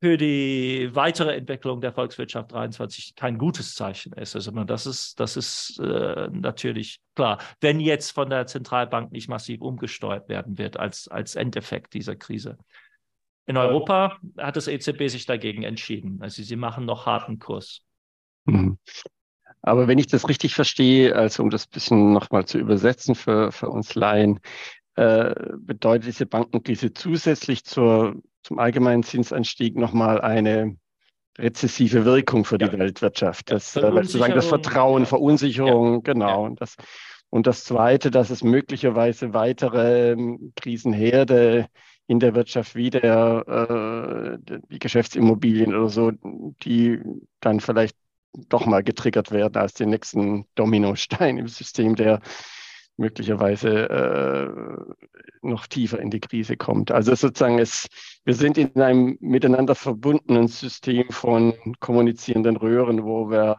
für 0.02 0.18
die 0.18 0.90
weitere 0.94 1.36
Entwicklung 1.36 1.80
der 1.80 1.94
Volkswirtschaft 1.94 2.52
23 2.52 3.16
kein 3.16 3.38
gutes 3.38 3.76
Zeichen 3.76 4.12
ist. 4.14 4.36
Also 4.36 4.52
das 4.52 4.86
ist, 4.86 5.20
das 5.20 5.38
ist 5.38 5.80
äh, 5.80 6.28
natürlich 6.32 7.00
klar. 7.16 7.40
Wenn 7.62 7.80
jetzt 7.80 8.12
von 8.12 8.30
der 8.30 8.46
Zentralbank 8.46 9.14
nicht 9.14 9.30
massiv 9.30 9.62
umgesteuert 9.62 10.28
werden 10.28 10.58
wird 10.58 10.78
als, 10.78 11.08
als 11.08 11.36
Endeffekt 11.36 11.94
dieser 11.94 12.16
Krise. 12.16 12.58
In 13.46 13.58
Europa 13.58 14.20
hat 14.38 14.56
das 14.56 14.68
EZB 14.68 15.08
sich 15.10 15.26
dagegen 15.26 15.64
entschieden. 15.64 16.22
Also 16.22 16.44
sie 16.44 16.56
machen 16.56 16.86
noch 16.86 17.06
harten 17.06 17.40
Kurs. 17.40 17.84
Aber 19.64 19.88
wenn 19.88 19.98
ich 19.98 20.08
das 20.08 20.28
richtig 20.28 20.54
verstehe, 20.54 21.16
also 21.16 21.42
um 21.42 21.50
das 21.50 21.66
ein 21.66 21.72
bisschen 21.72 22.12
nochmal 22.12 22.46
zu 22.46 22.60
übersetzen 22.60 23.16
für, 23.16 23.52
für 23.52 23.70
uns 23.70 23.96
Laien, 23.96 24.40
äh, 24.96 25.34
bedeutet 25.58 26.08
diese 26.08 26.26
Bankenkrise 26.26 26.94
zusätzlich 26.94 27.64
zur, 27.64 28.22
zum 28.44 28.60
allgemeinen 28.60 29.04
Zinsanstieg 29.04 29.76
nochmal 29.78 30.22
eine 30.22 30.76
rezessive 31.40 32.04
Wirkung 32.04 32.44
für 32.44 32.58
die 32.58 32.66
ja. 32.66 32.78
Weltwirtschaft. 32.78 33.52
Das, 33.52 33.76
äh, 33.78 34.04
sagen, 34.04 34.36
das 34.36 34.48
Vertrauen, 34.48 35.06
Verunsicherung, 35.06 35.96
ja. 35.96 36.14
genau. 36.14 36.44
Und, 36.44 36.60
das, 36.60 36.76
und 37.30 37.48
das 37.48 37.64
Zweite, 37.64 38.12
dass 38.12 38.30
es 38.30 38.44
möglicherweise 38.44 39.34
weitere 39.34 40.12
ähm, 40.12 40.52
Krisenherde 40.58 41.68
in 42.08 42.20
der 42.20 42.36
Wirtschaft 42.36 42.76
wie 42.76 42.90
der, 42.90 44.38
äh, 44.46 44.58
die 44.70 44.80
Geschäftsimmobilien 44.80 45.74
oder 45.74 45.88
so, 45.88 46.12
die 46.64 47.00
dann 47.40 47.62
vielleicht 47.62 47.96
doch 48.34 48.66
mal 48.66 48.84
getriggert 48.84 49.32
werden 49.32 49.58
als 49.58 49.74
den 49.74 49.90
nächsten 49.90 50.46
Dominostein 50.56 51.38
im 51.38 51.48
System, 51.48 51.96
der 51.96 52.22
möglicherweise 52.98 53.90
äh, 53.90 54.94
noch 55.42 55.68
tiefer 55.68 56.00
in 56.00 56.12
die 56.12 56.20
Krise 56.20 56.58
kommt. 56.58 56.92
Also 56.92 57.16
sozusagen, 57.16 57.60
es, 57.60 57.88
wir 58.24 58.36
sind 58.36 58.58
in 58.58 58.80
einem 58.80 59.18
miteinander 59.20 59.76
verbundenen 59.76 60.48
System 60.48 61.10
von 61.10 61.54
kommunizierenden 61.80 62.56
Röhren, 62.56 63.04
wo 63.04 63.30
wir 63.30 63.58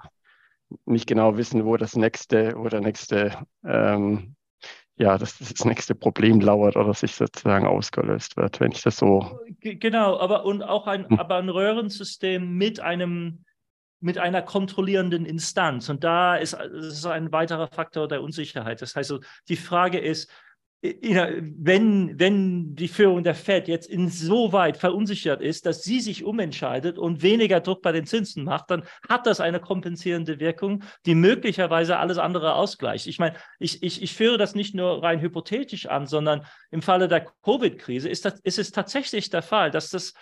nicht 0.87 1.07
genau 1.07 1.37
wissen, 1.37 1.65
wo 1.65 1.77
das 1.77 1.97
nächste, 1.97 2.55
wo 2.57 2.69
der 2.69 2.81
nächste 2.81 3.37
ähm, 3.65 4.37
ja, 4.97 5.19
dass 5.19 5.39
das 5.39 5.65
nächste 5.65 5.95
Problem 5.95 6.41
lauert 6.41 6.77
oder 6.77 6.95
sich 6.95 7.15
sozusagen 7.15 7.67
ausgelöst 7.67 8.37
wird, 8.37 8.61
wenn 8.61 8.71
ich 8.71 8.83
das 8.83 8.97
so. 8.97 9.41
Genau, 9.61 10.19
aber 10.19 10.45
und 10.45 10.63
auch 10.63 10.87
ein, 10.87 11.09
hm. 11.09 11.19
aber 11.19 11.37
ein 11.37 11.49
Röhrensystem 11.49 12.57
mit 12.57 12.81
einem 12.81 13.45
mit 14.05 14.19
einer 14.19 14.43
kontrollierenden 14.43 15.25
Instanz. 15.25 15.89
Und 15.89 16.05
da 16.05 16.37
ist, 16.37 16.53
ist 16.53 17.07
ein 17.07 17.33
weiterer 17.33 17.69
Faktor 17.69 18.07
der 18.07 18.23
Unsicherheit. 18.23 18.83
Das 18.83 18.95
heißt, 18.95 19.15
die 19.49 19.57
Frage 19.57 19.99
ist, 19.99 20.31
wenn, 20.83 22.19
wenn 22.21 22.77
die 22.77 22.89
Führung 22.89 23.23
der 23.23 23.35
Fed 23.35 23.67
jetzt 23.69 23.89
insoweit 23.89 24.77
verunsichert 24.77 25.41
ist, 25.41 25.65
dass 25.65 25.83
sie 25.83 26.01
sich 26.01 26.25
umentscheidet 26.25 26.99
und 26.99 27.23
weniger 27.23 27.61
Druck 27.61 27.81
bei 27.81 27.93
den 27.93 28.05
Zinsen 28.05 28.45
macht, 28.45 28.71
dann 28.71 28.85
hat 29.09 29.27
das 29.27 29.41
eine 29.41 29.61
kompensierende 29.61 30.39
Wirkung, 30.39 30.83
die 31.07 31.15
möglicherweise 31.15 31.97
alles 31.97 32.19
andere 32.19 32.55
ausgleicht. 32.55 33.07
Ich 33.07 33.19
meine, 33.19 33.37
ich, 33.59 33.83
ich, 33.83 34.03
ich 34.03 34.13
führe 34.13 34.37
das 34.37 34.55
nicht 34.55 34.75
nur 34.75 35.03
rein 35.03 35.23
hypothetisch 35.23 35.87
an, 35.87 36.07
sondern 36.07 36.45
im 36.71 36.83
Falle 36.83 37.09
der 37.09 37.25
Covid-Krise 37.43 38.11
ist, 38.11 38.27
ist 38.43 38.59
es 38.59 38.71
tatsächlich 38.71 39.31
der 39.31 39.43
Fall, 39.43 39.71
dass 39.71 39.89
das 39.89 40.13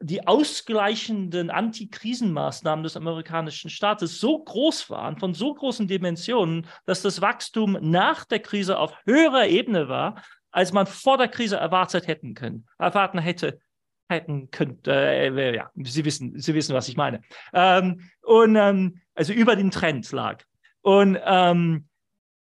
die 0.00 0.26
ausgleichenden 0.26 1.50
Antikrisenmaßnahmen 1.50 2.84
des 2.84 2.96
amerikanischen 2.96 3.68
Staates 3.68 4.20
so 4.20 4.38
groß 4.38 4.90
waren, 4.90 5.18
von 5.18 5.34
so 5.34 5.54
großen 5.54 5.88
Dimensionen, 5.88 6.66
dass 6.86 7.02
das 7.02 7.20
Wachstum 7.20 7.78
nach 7.80 8.24
der 8.24 8.38
Krise 8.38 8.78
auf 8.78 8.94
höherer 9.04 9.46
Ebene 9.46 9.88
war, 9.88 10.22
als 10.50 10.72
man 10.72 10.86
vor 10.86 11.18
der 11.18 11.28
Krise 11.28 11.56
erwartet 11.56 12.06
hätten 12.06 12.34
können, 12.34 12.66
erwarten 12.78 13.18
hätte 13.18 13.58
hätten 14.10 14.50
könnte, 14.50 14.92
äh, 14.92 15.56
ja, 15.56 15.70
Sie 15.74 16.04
wissen, 16.04 16.38
Sie 16.40 16.54
wissen, 16.54 16.74
was 16.74 16.88
ich 16.88 16.96
meine. 16.96 17.20
Ähm, 17.52 18.08
und 18.22 18.56
ähm, 18.56 19.00
also 19.14 19.32
über 19.32 19.54
den 19.54 19.70
Trend 19.70 20.10
lag. 20.12 20.42
Und 20.80 21.18
ähm, 21.24 21.87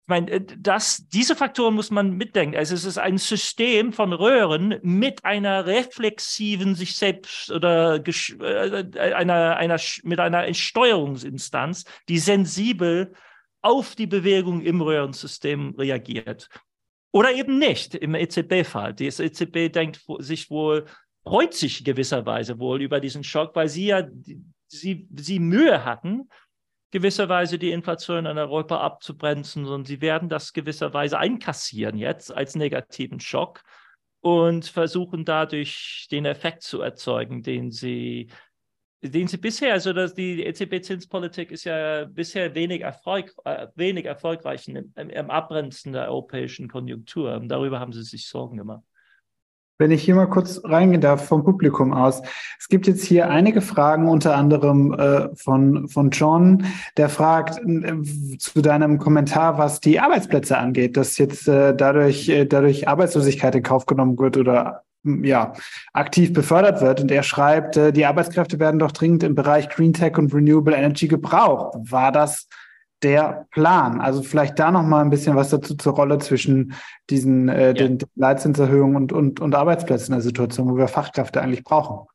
ich 0.04 0.08
meine, 0.08 0.30
äh, 0.32 0.44
das, 0.58 1.08
diese 1.08 1.34
Faktoren 1.34 1.74
muss 1.74 1.90
man 1.90 2.10
mitdenken. 2.10 2.56
Also 2.56 2.74
es 2.74 2.84
ist 2.84 2.98
ein 2.98 3.16
System 3.16 3.94
von 3.94 4.12
Röhren 4.12 4.78
mit 4.82 5.24
einer 5.24 5.64
reflexiven, 5.64 6.74
sich 6.74 6.96
selbst 6.96 7.50
oder 7.50 8.02
äh, 8.06 9.14
einer, 9.14 9.56
einer, 9.56 9.80
mit 10.02 10.20
einer 10.20 10.52
Steuerungsinstanz, 10.52 11.84
die 12.10 12.18
sensibel 12.18 13.14
auf 13.62 13.94
die 13.94 14.06
Bewegung 14.06 14.60
im 14.60 14.82
Röhrensystem 14.82 15.74
reagiert. 15.78 16.50
Oder 17.10 17.32
eben 17.32 17.58
nicht 17.58 17.94
im 17.94 18.14
EZB-Fall. 18.14 18.92
Das 18.92 19.20
EZB 19.20 19.72
denkt 19.72 20.04
sich 20.18 20.50
wohl, 20.50 20.84
freut 21.22 21.54
sich 21.54 21.82
gewisserweise 21.82 22.58
wohl 22.58 22.82
über 22.82 23.00
diesen 23.00 23.24
Schock, 23.24 23.56
weil 23.56 23.70
sie 23.70 23.86
ja 23.86 24.06
sie, 24.66 25.08
sie 25.16 25.38
Mühe 25.38 25.84
hatten, 25.84 26.28
gewisserweise 26.94 27.58
die 27.58 27.72
Inflation 27.72 28.24
in 28.24 28.38
Europa 28.38 28.78
abzubremsen, 28.78 29.64
sondern 29.64 29.84
sie 29.84 30.00
werden 30.00 30.28
das 30.28 30.52
gewisserweise 30.52 31.18
einkassieren 31.18 31.98
jetzt 31.98 32.32
als 32.32 32.54
negativen 32.54 33.18
Schock 33.18 33.62
und 34.20 34.66
versuchen 34.66 35.24
dadurch 35.24 36.06
den 36.12 36.24
Effekt 36.24 36.62
zu 36.62 36.82
erzeugen, 36.82 37.42
den 37.42 37.72
sie, 37.72 38.30
den 39.02 39.26
sie 39.26 39.38
bisher, 39.38 39.72
also 39.72 39.92
dass 39.92 40.14
die 40.14 40.44
EZB-Zinspolitik 40.44 41.50
ist 41.50 41.64
ja 41.64 42.04
bisher 42.04 42.54
wenig, 42.54 42.82
Erfolg, 42.82 43.34
äh, 43.44 43.66
wenig 43.74 44.04
erfolgreich 44.04 44.68
im, 44.68 44.92
im 44.94 45.30
Abbremsen 45.30 45.94
der 45.94 46.06
europäischen 46.06 46.68
Konjunktur. 46.68 47.34
Und 47.34 47.48
darüber 47.48 47.80
haben 47.80 47.92
sie 47.92 48.04
sich 48.04 48.28
Sorgen 48.28 48.58
gemacht. 48.58 48.84
Wenn 49.78 49.90
ich 49.90 50.02
hier 50.02 50.14
mal 50.14 50.26
kurz 50.26 50.60
reingehen 50.62 51.00
darf 51.00 51.26
vom 51.26 51.42
Publikum 51.42 51.92
aus. 51.92 52.22
Es 52.60 52.68
gibt 52.68 52.86
jetzt 52.86 53.04
hier 53.04 53.28
einige 53.28 53.60
Fragen, 53.60 54.08
unter 54.08 54.36
anderem 54.36 54.92
äh, 54.92 55.34
von, 55.34 55.88
von 55.88 56.10
John, 56.10 56.64
der 56.96 57.08
fragt 57.08 57.58
äh, 57.58 58.38
zu 58.38 58.62
deinem 58.62 58.98
Kommentar, 58.98 59.58
was 59.58 59.80
die 59.80 59.98
Arbeitsplätze 59.98 60.56
angeht, 60.56 60.96
dass 60.96 61.18
jetzt 61.18 61.48
äh, 61.48 61.74
dadurch, 61.74 62.28
äh, 62.28 62.44
dadurch 62.44 62.86
Arbeitslosigkeit 62.86 63.54
in 63.56 63.62
Kauf 63.64 63.86
genommen 63.86 64.16
wird 64.18 64.36
oder 64.36 64.84
ja, 65.04 65.52
aktiv 65.92 66.32
befördert 66.32 66.80
wird. 66.80 67.00
Und 67.00 67.10
er 67.10 67.22
schreibt, 67.22 67.76
äh, 67.76 67.92
die 67.92 68.06
Arbeitskräfte 68.06 68.58
werden 68.58 68.78
doch 68.78 68.92
dringend 68.92 69.22
im 69.22 69.34
Bereich 69.34 69.68
Green 69.68 69.92
Tech 69.92 70.16
und 70.18 70.32
Renewable 70.32 70.74
Energy 70.74 71.08
gebraucht. 71.08 71.76
War 71.90 72.12
das 72.12 72.48
der 73.04 73.46
Plan? 73.52 74.00
Also 74.00 74.22
vielleicht 74.22 74.58
da 74.58 74.70
noch 74.70 74.82
mal 74.82 75.02
ein 75.02 75.10
bisschen 75.10 75.36
was 75.36 75.50
dazu 75.50 75.76
zur 75.76 75.94
Rolle 75.94 76.18
zwischen 76.18 76.74
diesen 77.10 77.48
äh, 77.48 77.68
ja. 77.68 77.72
den, 77.74 77.98
den 77.98 78.08
Leitzinserhöhungen 78.16 78.96
und, 78.96 79.12
und, 79.12 79.40
und 79.40 79.54
Arbeitsplätzen 79.54 80.12
in 80.12 80.18
der 80.18 80.22
Situation, 80.22 80.70
wo 80.70 80.76
wir 80.76 80.88
Fachkräfte 80.88 81.40
eigentlich 81.40 81.62
brauchen. 81.62 82.08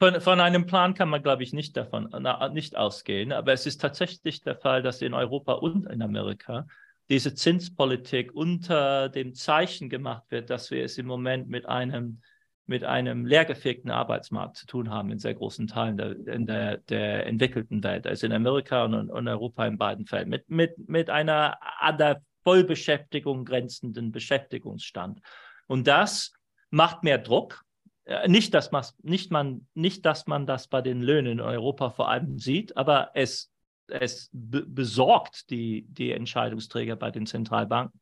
Von, 0.00 0.20
von 0.20 0.40
einem 0.40 0.66
Plan 0.66 0.94
kann 0.94 1.08
man, 1.08 1.22
glaube 1.22 1.42
ich, 1.42 1.52
nicht 1.52 1.76
davon 1.76 2.08
na, 2.18 2.48
nicht 2.48 2.76
ausgehen. 2.76 3.32
Aber 3.32 3.52
es 3.52 3.66
ist 3.66 3.80
tatsächlich 3.80 4.42
der 4.42 4.56
Fall, 4.56 4.82
dass 4.82 5.02
in 5.02 5.12
Europa 5.12 5.54
und 5.54 5.86
in 5.86 6.02
Amerika 6.02 6.66
diese 7.08 7.34
Zinspolitik 7.34 8.34
unter 8.34 9.08
dem 9.08 9.34
Zeichen 9.34 9.88
gemacht 9.88 10.24
wird, 10.30 10.50
dass 10.50 10.70
wir 10.70 10.84
es 10.84 10.98
im 10.98 11.06
Moment 11.06 11.48
mit 11.48 11.66
einem 11.66 12.20
mit 12.68 12.84
einem 12.84 13.24
leergefegten 13.24 13.90
Arbeitsmarkt 13.90 14.58
zu 14.58 14.66
tun 14.66 14.90
haben 14.90 15.10
in 15.10 15.18
sehr 15.18 15.34
großen 15.34 15.66
Teilen 15.66 15.96
der, 15.96 16.26
in 16.26 16.46
der, 16.46 16.76
der 16.76 17.26
entwickelten 17.26 17.82
Welt, 17.82 18.06
also 18.06 18.26
in 18.26 18.32
Amerika 18.32 18.84
und, 18.84 19.10
und 19.10 19.26
Europa 19.26 19.66
in 19.66 19.78
beiden 19.78 20.04
Fällen, 20.04 20.28
mit, 20.28 20.48
mit, 20.50 20.88
mit 20.88 21.08
einer 21.08 21.58
an 21.80 21.96
der 21.96 22.22
Vollbeschäftigung 22.44 23.46
grenzenden 23.46 24.12
Beschäftigungsstand. 24.12 25.20
Und 25.66 25.86
das 25.86 26.32
macht 26.70 27.04
mehr 27.04 27.18
Druck. 27.18 27.64
Äh, 28.04 28.28
nicht 28.28 28.52
dass, 28.52 28.70
man, 28.70 28.84
nicht, 29.02 29.30
man, 29.30 29.66
nicht, 29.72 30.04
dass 30.04 30.26
man 30.26 30.46
das 30.46 30.68
bei 30.68 30.82
den 30.82 31.00
Löhnen 31.00 31.32
in 31.32 31.40
Europa 31.40 31.90
vor 31.90 32.10
allem 32.10 32.38
sieht, 32.38 32.76
aber 32.76 33.10
es, 33.14 33.50
es 33.86 34.28
besorgt 34.32 35.48
die, 35.48 35.86
die 35.88 36.12
Entscheidungsträger 36.12 36.96
bei 36.96 37.10
den 37.10 37.24
Zentralbanken. 37.24 37.98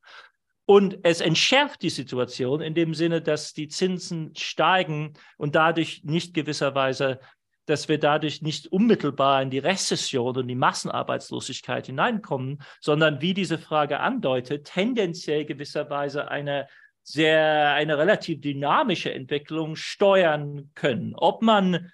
Und 0.66 0.98
es 1.04 1.20
entschärft 1.20 1.82
die 1.82 1.90
Situation 1.90 2.60
in 2.60 2.74
dem 2.74 2.92
Sinne, 2.92 3.22
dass 3.22 3.54
die 3.54 3.68
Zinsen 3.68 4.34
steigen 4.36 5.14
und 5.38 5.54
dadurch 5.54 6.02
nicht 6.02 6.34
gewisserweise, 6.34 7.20
dass 7.66 7.88
wir 7.88 7.98
dadurch 7.98 8.42
nicht 8.42 8.66
unmittelbar 8.66 9.42
in 9.42 9.50
die 9.50 9.60
Rezession 9.60 10.36
und 10.36 10.48
die 10.48 10.56
Massenarbeitslosigkeit 10.56 11.86
hineinkommen, 11.86 12.62
sondern 12.80 13.20
wie 13.20 13.32
diese 13.32 13.58
Frage 13.58 14.00
andeutet, 14.00 14.66
tendenziell 14.66 15.44
gewisserweise 15.44 16.28
eine 16.28 16.66
sehr, 17.04 17.72
eine 17.74 17.96
relativ 17.96 18.40
dynamische 18.40 19.12
Entwicklung 19.12 19.76
steuern 19.76 20.72
können. 20.74 21.14
Ob 21.14 21.42
man 21.42 21.92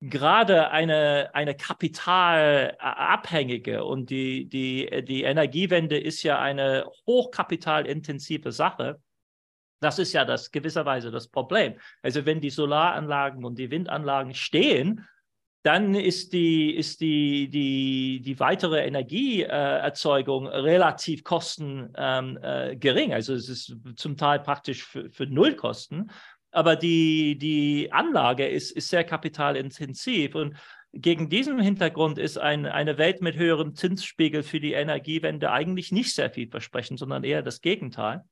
gerade 0.00 0.70
eine, 0.70 1.30
eine 1.34 1.54
kapitalabhängige 1.54 3.84
und 3.84 4.08
die, 4.10 4.48
die, 4.48 5.04
die 5.04 5.22
Energiewende 5.22 5.98
ist 5.98 6.22
ja 6.22 6.38
eine 6.38 6.86
hochkapitalintensive 7.06 8.52
Sache. 8.52 9.00
Das 9.80 9.98
ist 9.98 10.12
ja 10.12 10.24
das 10.24 10.50
gewisserweise 10.50 11.10
das 11.10 11.28
Problem. 11.28 11.74
Also 12.02 12.26
wenn 12.26 12.40
die 12.40 12.50
Solaranlagen 12.50 13.44
und 13.44 13.58
die 13.58 13.70
Windanlagen 13.70 14.34
stehen, 14.34 15.06
dann 15.62 15.94
ist 15.96 16.32
die, 16.32 16.76
ist 16.76 17.00
die, 17.00 17.48
die, 17.48 18.20
die 18.20 18.38
weitere 18.38 18.86
Energieerzeugung 18.86 20.46
relativ 20.46 21.24
kostengering. 21.24 21.92
Ähm, 21.96 22.38
äh, 22.40 23.12
also 23.12 23.34
es 23.34 23.48
ist 23.48 23.74
zum 23.96 24.16
Teil 24.16 24.38
praktisch 24.40 24.84
für, 24.84 25.10
für 25.10 25.26
Nullkosten 25.26 26.12
aber 26.56 26.74
die, 26.74 27.36
die 27.36 27.92
Anlage 27.92 28.48
ist, 28.48 28.70
ist 28.70 28.88
sehr 28.88 29.04
kapitalintensiv. 29.04 30.34
Und 30.34 30.56
gegen 30.94 31.28
diesen 31.28 31.60
Hintergrund 31.60 32.16
ist 32.16 32.38
ein, 32.38 32.64
eine 32.64 32.96
Welt 32.96 33.20
mit 33.20 33.36
höherem 33.36 33.74
Zinsspiegel 33.74 34.42
für 34.42 34.58
die 34.58 34.72
Energiewende 34.72 35.52
eigentlich 35.52 35.92
nicht 35.92 36.14
sehr 36.14 36.30
vielversprechend, 36.30 36.98
sondern 36.98 37.24
eher 37.24 37.42
das 37.42 37.60
Gegenteil. 37.60 38.24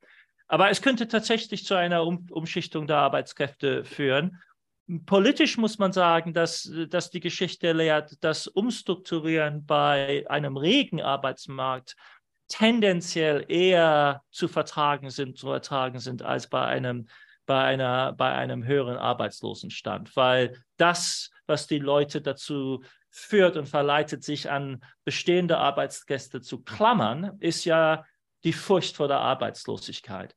Aber 0.48 0.70
es 0.70 0.80
könnte 0.80 1.06
tatsächlich 1.06 1.66
zu 1.66 1.74
einer 1.74 2.06
um 2.06 2.26
Umschichtung 2.30 2.86
der 2.86 2.96
Arbeitskräfte 2.96 3.84
führen. 3.84 4.40
Politisch 5.04 5.58
muss 5.58 5.76
man 5.76 5.92
sagen, 5.92 6.32
dass, 6.32 6.72
dass 6.88 7.10
die 7.10 7.20
Geschichte 7.20 7.72
lehrt, 7.72 8.24
dass 8.24 8.46
Umstrukturieren 8.46 9.66
bei 9.66 10.24
einem 10.30 10.56
regen 10.56 11.02
Arbeitsmarkt 11.02 11.94
tendenziell 12.48 13.44
eher 13.48 14.22
zu 14.30 14.48
vertragen 14.48 15.10
sind, 15.10 15.36
zu 15.36 15.50
ertragen 15.50 15.98
sind, 15.98 16.22
als 16.22 16.48
bei 16.48 16.64
einem 16.64 17.06
bei, 17.46 17.62
einer, 17.62 18.12
bei 18.12 18.32
einem 18.32 18.64
höheren 18.64 18.96
Arbeitslosenstand, 18.96 20.16
weil 20.16 20.56
das, 20.76 21.30
was 21.46 21.66
die 21.66 21.78
Leute 21.78 22.20
dazu 22.20 22.82
führt 23.10 23.56
und 23.56 23.68
verleitet, 23.68 24.24
sich 24.24 24.50
an 24.50 24.82
bestehende 25.04 25.58
Arbeitsgäste 25.58 26.40
zu 26.40 26.62
klammern, 26.62 27.36
ist 27.40 27.64
ja 27.64 28.04
die 28.44 28.52
Furcht 28.52 28.96
vor 28.96 29.08
der 29.08 29.20
Arbeitslosigkeit. 29.20 30.34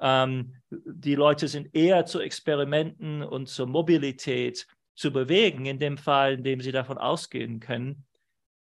Ähm, 0.00 0.56
die 0.70 1.14
Leute 1.14 1.48
sind 1.48 1.74
eher 1.74 2.06
zu 2.06 2.20
Experimenten 2.20 3.22
und 3.22 3.48
zur 3.48 3.66
Mobilität 3.66 4.66
zu 4.94 5.12
bewegen, 5.12 5.66
in 5.66 5.78
dem 5.78 5.98
Fall, 5.98 6.34
in 6.34 6.44
dem 6.44 6.60
sie 6.60 6.72
davon 6.72 6.98
ausgehen 6.98 7.60
können, 7.60 8.04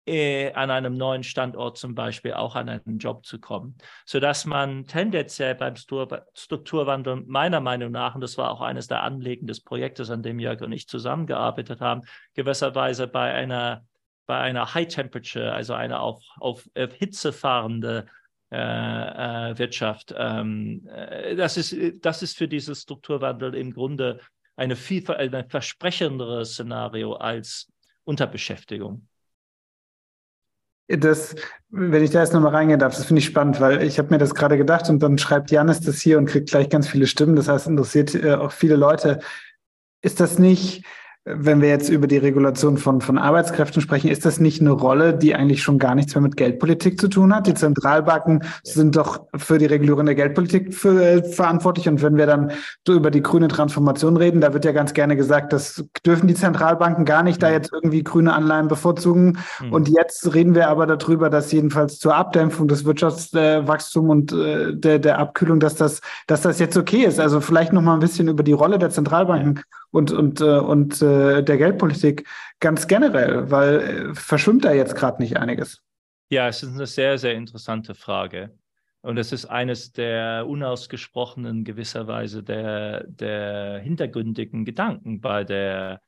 äh, 0.06 0.51
an 0.54 0.70
einem 0.70 0.95
neuen 0.95 1.24
Standort 1.24 1.78
zum 1.78 1.95
Beispiel 1.95 2.34
auch 2.34 2.56
an 2.56 2.70
einen 2.70 2.97
Job 2.97 3.26
zu 3.26 3.39
kommen, 3.39 3.78
sodass 4.06 4.45
man 4.45 4.86
tendenziell 4.86 5.56
beim 5.56 5.76
Strukturwandel 5.76 7.24
meiner 7.26 7.62
Meinung 7.62 7.91
nach, 7.91 8.16
und 8.16 8.22
das 8.22 8.38
war 8.38 8.51
auch 8.51 8.62
eines 8.62 8.88
der 8.88 9.04
Anliegen 9.04 9.47
des 9.47 9.62
Projektes, 9.62 10.10
an 10.10 10.24
dem 10.24 10.39
Jörg 10.39 10.62
und 10.62 10.72
ich 10.72 10.88
zusammengearbeitet 10.88 11.80
haben, 11.80 12.01
gewisserweise 12.34 13.08
bei 13.08 13.34
einer, 13.34 13.86
bei 14.26 14.38
einer 14.39 14.74
High 14.74 14.88
Temperature, 14.88 15.54
also 15.54 15.74
eine 15.74 15.99
auf, 15.99 16.22
auf, 16.39 16.70
auf 16.78 16.93
Hitze 16.93 17.32
fahrende 17.32 18.06
äh, 18.51 18.58
äh, 19.51 19.58
Wirtschaft, 19.58 20.14
ähm, 20.18 20.88
äh, 20.88 21.36
das, 21.36 21.58
ist, 21.58 21.76
das 22.06 22.22
ist 22.22 22.38
für 22.38 22.47
dieses 22.47 22.82
Strukturwandel 22.82 23.56
im 23.56 23.74
Grunde 23.74 24.20
eine 24.56 24.76
viel 24.76 25.10
ein 25.10 25.49
versprechendere 25.49 26.45
Szenario 26.45 27.14
als 27.14 27.72
Unterbeschäftigung. 28.04 29.08
Das, 30.88 31.36
wenn 31.69 32.03
ich 32.03 32.11
da 32.11 32.19
jetzt 32.19 32.34
nochmal 32.34 32.53
reingehen 32.53 32.79
darf, 32.79 32.95
das 32.95 33.05
finde 33.05 33.19
ich 33.19 33.25
spannend, 33.25 33.61
weil 33.61 33.84
ich 33.84 33.97
habe 33.99 34.09
mir 34.09 34.17
das 34.17 34.36
gerade 34.36 34.57
gedacht 34.57 34.89
und 34.89 35.01
dann 35.01 35.17
schreibt 35.17 35.49
Janis 35.49 35.79
das 35.79 36.01
hier 36.01 36.17
und 36.17 36.25
kriegt 36.25 36.49
gleich 36.49 36.69
ganz 36.69 36.88
viele 36.88 37.07
Stimmen. 37.07 37.36
Das 37.36 37.47
heißt, 37.47 37.67
interessiert 37.67 38.13
äh, 38.15 38.34
auch 38.36 38.51
viele 38.51 38.75
Leute. 38.75 39.19
Ist 40.01 40.19
das 40.19 40.39
nicht 40.39 40.86
wenn 41.26 41.61
wir 41.61 41.69
jetzt 41.69 41.88
über 41.88 42.07
die 42.07 42.17
Regulation 42.17 42.78
von, 42.78 42.99
von 42.99 43.17
Arbeitskräften 43.17 43.82
sprechen, 43.82 44.09
ist 44.09 44.26
das 44.26 44.41
nicht 44.41 44.59
eine 44.59 44.71
Rolle, 44.71 45.13
die 45.13 45.34
eigentlich 45.36 45.63
schon 45.63 45.80
gar 45.80 45.95
nichts 45.95 46.13
mehr 46.13 46.21
mit 46.21 46.36
Geldpolitik 46.36 46.99
zu 46.99 47.07
tun 47.07 47.34
hat? 47.34 47.47
Die 47.47 47.53
Zentralbanken 47.53 48.43
sind 48.63 48.97
doch 48.97 49.21
für 49.34 49.57
die 49.57 49.65
Regulierung 49.65 50.05
der 50.05 50.15
Geldpolitik 50.15 50.74
für, 50.74 51.01
äh, 51.01 51.24
verantwortlich. 51.24 51.88
Und 51.88 52.01
wenn 52.01 52.17
wir 52.17 52.26
dann 52.26 52.51
so 52.86 52.93
über 52.93 53.09
die 53.09 53.21
grüne 53.21 53.47
Transformation 53.47 54.17
reden, 54.17 54.41
da 54.41 54.53
wird 54.53 54.65
ja 54.65 54.74
ganz 54.74 54.93
gerne 54.93 55.15
gesagt, 55.15 55.53
das 55.53 55.86
dürfen 56.05 56.28
die 56.28 56.34
Zentralbanken 56.34 57.05
gar 57.05 57.24
nicht 57.24 57.41
da 57.41 57.47
mhm. 57.47 57.53
jetzt 57.53 57.71
irgendwie 57.71 58.03
grüne 58.03 58.34
Anleihen 58.34 58.67
bevorzugen. 58.67 59.38
Mhm. 59.61 59.71
Und 59.71 59.88
jetzt 59.88 60.34
reden 60.34 60.55
wir 60.55 60.67
aber 60.67 60.88
darüber, 60.88 61.30
dass 61.30 61.53
jedenfalls 61.53 61.99
zur 61.99 62.15
Abdämpfung 62.15 62.67
des 62.67 62.84
Wirtschaftswachstums 62.84 64.09
und 64.09 64.34
äh, 64.34 64.76
der, 64.76 64.99
der 64.99 65.19
Abkühlung, 65.19 65.61
dass 65.61 65.76
das, 65.76 66.01
dass 66.28 66.41
das 66.41 66.59
jetzt 66.59 66.76
okay 66.76 67.05
ist. 67.05 67.21
Also 67.21 67.39
vielleicht 67.39 67.71
noch 67.71 67.82
mal 67.82 67.93
ein 67.93 68.01
bisschen 68.01 68.28
über 68.28 68.43
die 68.43 68.51
Rolle 68.51 68.78
der 68.78 68.89
Zentralbanken 68.89 69.61
und, 69.94 70.12
und, 70.12 70.41
äh, 70.41 70.58
und 70.58 71.02
äh, 71.02 71.44
der 71.44 71.58
Geldpolitik 71.58 72.28
ganz 72.60 72.88
generell? 72.88 73.50
Weil 73.52 73.80
äh, 73.80 74.16
verschwimmt 74.16 74.66
da 74.66 74.74
jetzt 74.74 74.96
gerade 74.96 75.22
nicht 75.22 75.38
einiges? 75.38 75.82
Ja, 76.30 76.48
es 76.48 76.64
ist 76.64 76.74
eine 76.74 76.88
sehr, 76.88 77.18
sehr 77.20 77.36
interessante 77.36 77.94
Frage. 77.94 78.52
Und 79.02 79.18
es 79.18 79.32
ist 79.32 79.46
eines 79.46 79.91
der 79.91 80.48
unausgesprochenen, 80.48 81.64
gewisserweise 81.64 82.41
der, 82.41 83.04
der 83.04 83.80
hintergründigen 83.80 84.66
Gedanken 84.66 85.22
bei 85.22 85.44
der, 85.44 86.02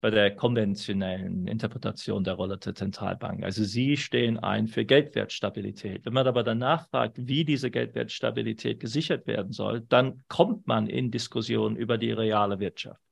bei 0.00 0.10
der 0.10 0.36
konventionellen 0.36 1.48
Interpretation 1.48 2.22
der 2.22 2.34
Rolle 2.34 2.58
der 2.58 2.74
Zentralbank. 2.74 3.42
Also 3.42 3.64
sie 3.64 3.96
stehen 3.96 4.38
ein 4.38 4.68
für 4.68 4.84
Geldwertstabilität. 4.84 6.04
Wenn 6.04 6.12
man 6.12 6.26
aber 6.26 6.44
danach 6.44 6.88
fragt, 6.90 7.26
wie 7.26 7.44
diese 7.44 7.70
Geldwertstabilität 7.70 8.78
gesichert 8.78 9.26
werden 9.26 9.52
soll, 9.52 9.80
dann 9.80 10.22
kommt 10.28 10.68
man 10.68 10.86
in 10.86 11.10
Diskussionen 11.10 11.74
über 11.74 11.98
die 11.98 12.12
reale 12.12 12.60
Wirtschaft. 12.60 13.03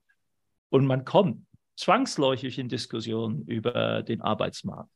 Und 0.73 0.87
man 0.87 1.05
kommt 1.05 1.45
zwangsläufig 1.75 2.57
in 2.57 2.67
Diskussionen 2.67 3.45
über 3.45 4.01
den 4.01 4.21
Arbeitsmarkt. 4.21 4.89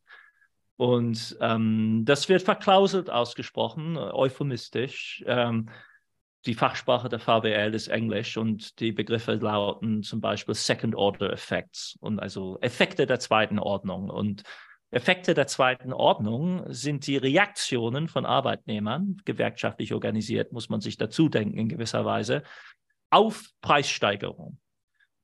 Und 0.76 1.38
ähm, 1.40 2.02
das 2.04 2.28
wird 2.28 2.42
verklauselt 2.42 3.10
ausgesprochen, 3.10 3.96
euphemistisch. 3.96 5.22
Ähm, 5.24 5.68
die 6.46 6.54
Fachsprache 6.54 7.08
der 7.08 7.20
VWL 7.20 7.76
ist 7.76 7.86
Englisch 7.86 8.36
und 8.36 8.80
die 8.80 8.90
Begriffe 8.90 9.34
lauten 9.34 10.02
zum 10.02 10.20
Beispiel 10.20 10.56
Second 10.56 10.96
Order 10.96 11.32
Effects 11.32 11.96
und 12.00 12.18
also 12.18 12.58
Effekte 12.60 13.06
der 13.06 13.20
zweiten 13.20 13.60
Ordnung. 13.60 14.10
Und 14.10 14.42
Effekte 14.90 15.32
der 15.32 15.46
zweiten 15.46 15.92
Ordnung 15.92 16.64
sind 16.72 17.06
die 17.06 17.18
Reaktionen 17.18 18.08
von 18.08 18.26
Arbeitnehmern, 18.26 19.18
gewerkschaftlich 19.24 19.94
organisiert, 19.94 20.50
muss 20.50 20.70
man 20.70 20.80
sich 20.80 20.96
dazu 20.96 21.28
denken 21.28 21.56
in 21.56 21.68
gewisser 21.68 22.04
Weise, 22.04 22.42
auf 23.10 23.44
Preissteigerung. 23.60 24.58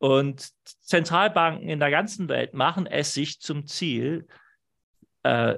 Und 0.05 0.51
Zentralbanken 0.83 1.67
in 1.67 1.81
der 1.81 1.91
ganzen 1.91 2.29
Welt 2.29 2.53
machen 2.53 2.87
es 2.87 3.15
sich 3.15 3.41
zum 3.41 3.67
Ziel, 3.67 4.29
äh, 5.23 5.55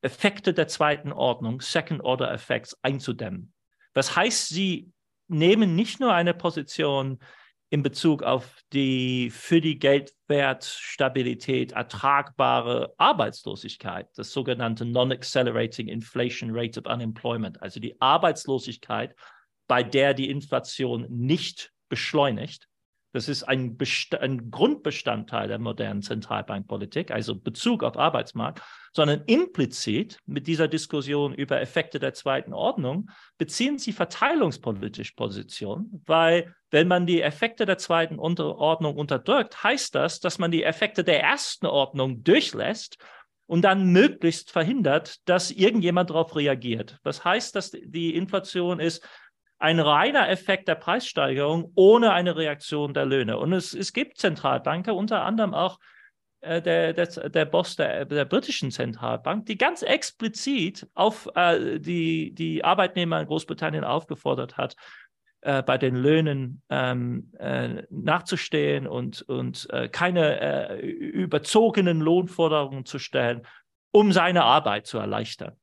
Effekte 0.00 0.52
der 0.52 0.66
zweiten 0.66 1.12
Ordnung, 1.12 1.60
Second 1.60 2.02
Order 2.02 2.32
Effects, 2.32 2.76
einzudämmen. 2.82 3.52
Das 3.92 4.16
heißt, 4.16 4.48
sie 4.48 4.90
nehmen 5.28 5.76
nicht 5.76 6.00
nur 6.00 6.12
eine 6.12 6.34
Position 6.34 7.20
in 7.70 7.84
Bezug 7.84 8.24
auf 8.24 8.52
die 8.72 9.30
für 9.30 9.60
die 9.60 9.78
Geldwertstabilität 9.78 11.70
ertragbare 11.70 12.92
Arbeitslosigkeit, 12.96 14.08
das 14.16 14.32
sogenannte 14.32 14.84
Non-Accelerating 14.84 15.86
Inflation 15.86 16.50
Rate 16.52 16.80
of 16.80 16.92
Unemployment, 16.92 17.62
also 17.62 17.78
die 17.78 17.94
Arbeitslosigkeit, 18.00 19.14
bei 19.68 19.84
der 19.84 20.14
die 20.14 20.30
Inflation 20.30 21.06
nicht 21.08 21.70
beschleunigt, 21.88 22.66
das 23.12 23.28
ist 23.28 23.42
ein, 23.44 23.76
ein, 24.20 24.50
Grundbestandteil 24.50 25.48
der 25.48 25.58
modernen 25.58 26.02
Zentralbankpolitik, 26.02 27.10
also 27.10 27.34
Bezug 27.34 27.82
auf 27.82 27.96
Arbeitsmarkt, 27.96 28.62
sondern 28.92 29.22
implizit 29.26 30.18
mit 30.26 30.46
dieser 30.46 30.68
Diskussion 30.68 31.34
über 31.34 31.60
Effekte 31.60 31.98
der 31.98 32.14
zweiten 32.14 32.52
Ordnung 32.52 33.10
beziehen 33.38 33.78
sie 33.78 33.92
verteilungspolitisch 33.92 35.12
Position, 35.12 36.02
weil 36.06 36.54
wenn 36.70 36.88
man 36.88 37.06
die 37.06 37.20
Effekte 37.20 37.66
der 37.66 37.78
zweiten 37.78 38.18
Ordnung 38.18 38.96
unterdrückt, 38.96 39.62
heißt 39.62 39.94
das, 39.94 40.20
dass 40.20 40.38
man 40.38 40.50
die 40.50 40.64
Effekte 40.64 41.04
der 41.04 41.22
ersten 41.22 41.66
Ordnung 41.66 42.24
durchlässt 42.24 42.96
und 43.46 43.62
dann 43.62 43.92
möglichst 43.92 44.50
verhindert, 44.50 45.16
dass 45.28 45.50
irgendjemand 45.50 46.08
darauf 46.08 46.34
reagiert. 46.36 46.98
Das 47.02 47.22
heißt, 47.22 47.54
dass 47.54 47.70
die 47.70 48.14
Inflation 48.14 48.80
ist 48.80 49.06
ein 49.62 49.78
reiner 49.78 50.28
Effekt 50.28 50.66
der 50.66 50.74
Preissteigerung 50.74 51.70
ohne 51.76 52.12
eine 52.12 52.34
Reaktion 52.34 52.94
der 52.94 53.06
Löhne. 53.06 53.38
Und 53.38 53.52
es, 53.52 53.74
es 53.74 53.92
gibt 53.92 54.18
Zentralbanker, 54.18 54.96
unter 54.96 55.24
anderem 55.24 55.54
auch 55.54 55.78
äh, 56.40 56.60
der, 56.60 56.92
der, 56.92 57.06
der 57.06 57.44
Boss 57.44 57.76
der, 57.76 58.04
der 58.06 58.24
britischen 58.24 58.72
Zentralbank, 58.72 59.46
die 59.46 59.56
ganz 59.56 59.82
explizit 59.82 60.88
auf 60.94 61.30
äh, 61.36 61.78
die, 61.78 62.32
die 62.34 62.64
Arbeitnehmer 62.64 63.20
in 63.20 63.28
Großbritannien 63.28 63.84
aufgefordert 63.84 64.56
hat, 64.56 64.74
äh, 65.42 65.62
bei 65.62 65.78
den 65.78 65.94
Löhnen 65.94 66.62
ähm, 66.68 67.30
äh, 67.38 67.84
nachzustehen 67.88 68.88
und, 68.88 69.22
und 69.22 69.70
äh, 69.70 69.88
keine 69.88 70.40
äh, 70.40 70.80
überzogenen 70.84 72.00
Lohnforderungen 72.00 72.84
zu 72.84 72.98
stellen, 72.98 73.46
um 73.92 74.10
seine 74.10 74.42
Arbeit 74.42 74.88
zu 74.88 74.98
erleichtern. 74.98 75.56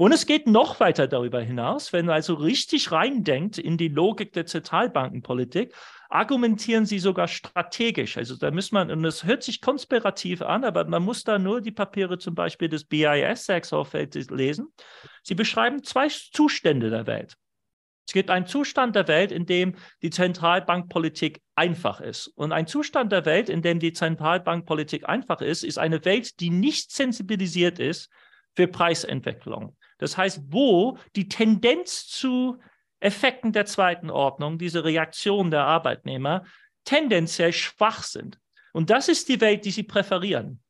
Und 0.00 0.12
es 0.12 0.24
geht 0.24 0.46
noch 0.46 0.80
weiter 0.80 1.06
darüber 1.06 1.42
hinaus, 1.42 1.92
wenn 1.92 2.06
man 2.06 2.14
also 2.14 2.32
richtig 2.32 2.90
reindenkt 2.90 3.58
in 3.58 3.76
die 3.76 3.88
Logik 3.88 4.32
der 4.32 4.46
Zentralbankenpolitik, 4.46 5.74
argumentieren 6.08 6.86
sie 6.86 6.98
sogar 6.98 7.28
strategisch. 7.28 8.16
Also 8.16 8.36
da 8.36 8.50
muss 8.50 8.72
man, 8.72 8.90
und 8.90 9.02
das 9.02 9.24
hört 9.24 9.42
sich 9.42 9.60
konspirativ 9.60 10.40
an, 10.40 10.64
aber 10.64 10.86
man 10.86 11.02
muss 11.02 11.22
da 11.24 11.38
nur 11.38 11.60
die 11.60 11.70
Papiere 11.70 12.16
zum 12.16 12.34
Beispiel 12.34 12.70
des 12.70 12.84
BIS 12.84 13.44
Sachs-Aufwelt 13.44 14.14
lesen. 14.30 14.68
Sie 15.22 15.34
beschreiben 15.34 15.84
zwei 15.84 16.08
Zustände 16.08 16.88
der 16.88 17.06
Welt. 17.06 17.36
Es 18.08 18.14
gibt 18.14 18.30
einen 18.30 18.46
Zustand 18.46 18.96
der 18.96 19.06
Welt, 19.06 19.30
in 19.30 19.44
dem 19.44 19.74
die 20.00 20.08
Zentralbankpolitik 20.08 21.42
einfach 21.56 22.00
ist. 22.00 22.28
Und 22.28 22.52
ein 22.52 22.66
Zustand 22.66 23.12
der 23.12 23.26
Welt, 23.26 23.50
in 23.50 23.60
dem 23.60 23.80
die 23.80 23.92
Zentralbankpolitik 23.92 25.06
einfach 25.06 25.42
ist, 25.42 25.62
ist 25.62 25.76
eine 25.76 26.02
Welt, 26.06 26.40
die 26.40 26.48
nicht 26.48 26.90
sensibilisiert 26.90 27.78
ist 27.78 28.08
für 28.56 28.66
Preisentwicklung. 28.66 29.76
Das 30.00 30.16
heißt, 30.16 30.40
wo 30.48 30.98
die 31.14 31.28
Tendenz 31.28 32.08
zu 32.08 32.58
Effekten 33.00 33.52
der 33.52 33.66
zweiten 33.66 34.10
Ordnung, 34.10 34.58
diese 34.58 34.84
Reaktion 34.84 35.50
der 35.50 35.64
Arbeitnehmer, 35.64 36.44
tendenziell 36.84 37.52
schwach 37.52 38.02
sind. 38.02 38.38
Und 38.72 38.90
das 38.90 39.08
ist 39.08 39.28
die 39.28 39.40
Welt, 39.40 39.64
die 39.64 39.70
sie 39.70 39.82
präferieren. 39.82 40.62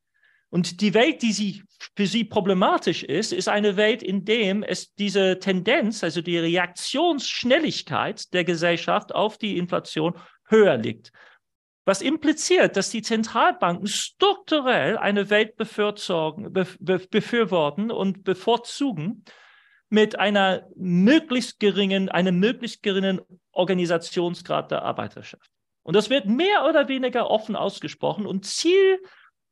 Und 0.49 0.81
die 0.81 0.95
Welt, 0.95 1.23
die 1.23 1.33
sie, 1.33 1.63
für 1.97 2.07
sie 2.07 2.25
problematisch 2.25 3.05
ist, 3.05 3.33
ist 3.33 3.49
eine 3.49 3.77
Welt, 3.77 4.03
in 4.03 4.25
der 4.25 4.69
es 4.69 4.95
diese 4.95 5.39
Tendenz, 5.39 6.03
also 6.03 6.23
die 6.23 6.39
Reaktionsschnelligkeit 6.39 8.33
der 8.35 8.43
Gesellschaft 8.45 9.15
auf 9.15 9.39
die 9.39 9.57
Inflation 9.57 10.19
höher 10.49 10.77
liegt 10.77 11.13
was 11.91 12.01
impliziert, 12.03 12.77
dass 12.77 12.91
die 12.91 13.03
Zentralbanken 13.03 13.89
strukturell 13.89 14.97
eine 14.97 15.29
Welt 15.29 15.57
befürworten 15.57 17.91
und 17.91 18.23
bevorzugen 18.23 19.25
mit 19.89 20.17
einer 20.17 20.69
möglichst 20.77 21.59
geringen, 21.59 22.09
einem 22.09 22.39
möglichst 22.39 22.85
geringen 22.85 23.21
Organisationsgrad 23.51 24.71
der 24.71 24.83
Arbeiterschaft. 24.83 25.51
Und 25.83 25.97
das 25.97 26.11
wird 26.11 26.27
mehr 26.27 26.65
oder 26.65 26.87
weniger 26.87 27.29
offen 27.29 27.57
ausgesprochen 27.57 28.25
und 28.25 28.47
Ziel 28.47 29.01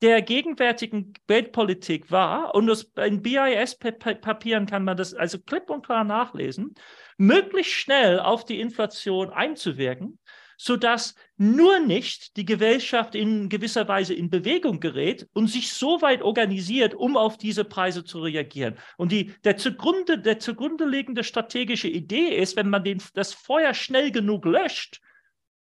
der 0.01 0.23
gegenwärtigen 0.23 1.15
Weltpolitik 1.27 2.13
war, 2.13 2.55
und 2.55 2.69
das, 2.69 2.85
in 3.05 3.21
BIS-Papieren 3.21 4.67
kann 4.67 4.85
man 4.85 4.97
das 4.97 5.13
also 5.13 5.41
klipp 5.41 5.71
und 5.71 5.85
klar 5.85 6.05
nachlesen, 6.05 6.77
möglichst 7.17 7.73
schnell 7.73 8.21
auf 8.21 8.45
die 8.45 8.61
Inflation 8.61 9.31
einzuwirken, 9.31 10.21
sodass 10.59 11.15
nur 11.37 11.79
nicht 11.79 12.37
die 12.37 12.45
Gesellschaft 12.45 13.15
in 13.15 13.49
gewisser 13.49 13.87
Weise 13.87 14.13
in 14.13 14.29
Bewegung 14.29 14.81
gerät 14.81 15.27
und 15.33 15.47
sich 15.47 15.73
so 15.73 16.03
weit 16.03 16.21
organisiert, 16.21 16.95
um 16.95 17.17
auf 17.17 17.39
diese 17.39 17.65
Preise 17.65 18.05
zu 18.05 18.21
reagieren. 18.21 18.77
Und 18.97 19.13
die, 19.13 19.33
der, 19.45 19.57
zugrunde, 19.57 20.19
der 20.19 20.41
zugrunde 20.41 20.85
liegende 20.85 21.23
strategische 21.23 21.89
Idee 21.89 22.37
ist, 22.37 22.57
wenn 22.57 22.69
man 22.69 22.83
den, 22.83 23.01
das 23.15 23.33
Feuer 23.33 23.73
schnell 23.73 24.11
genug 24.11 24.45
löscht, 24.45 25.01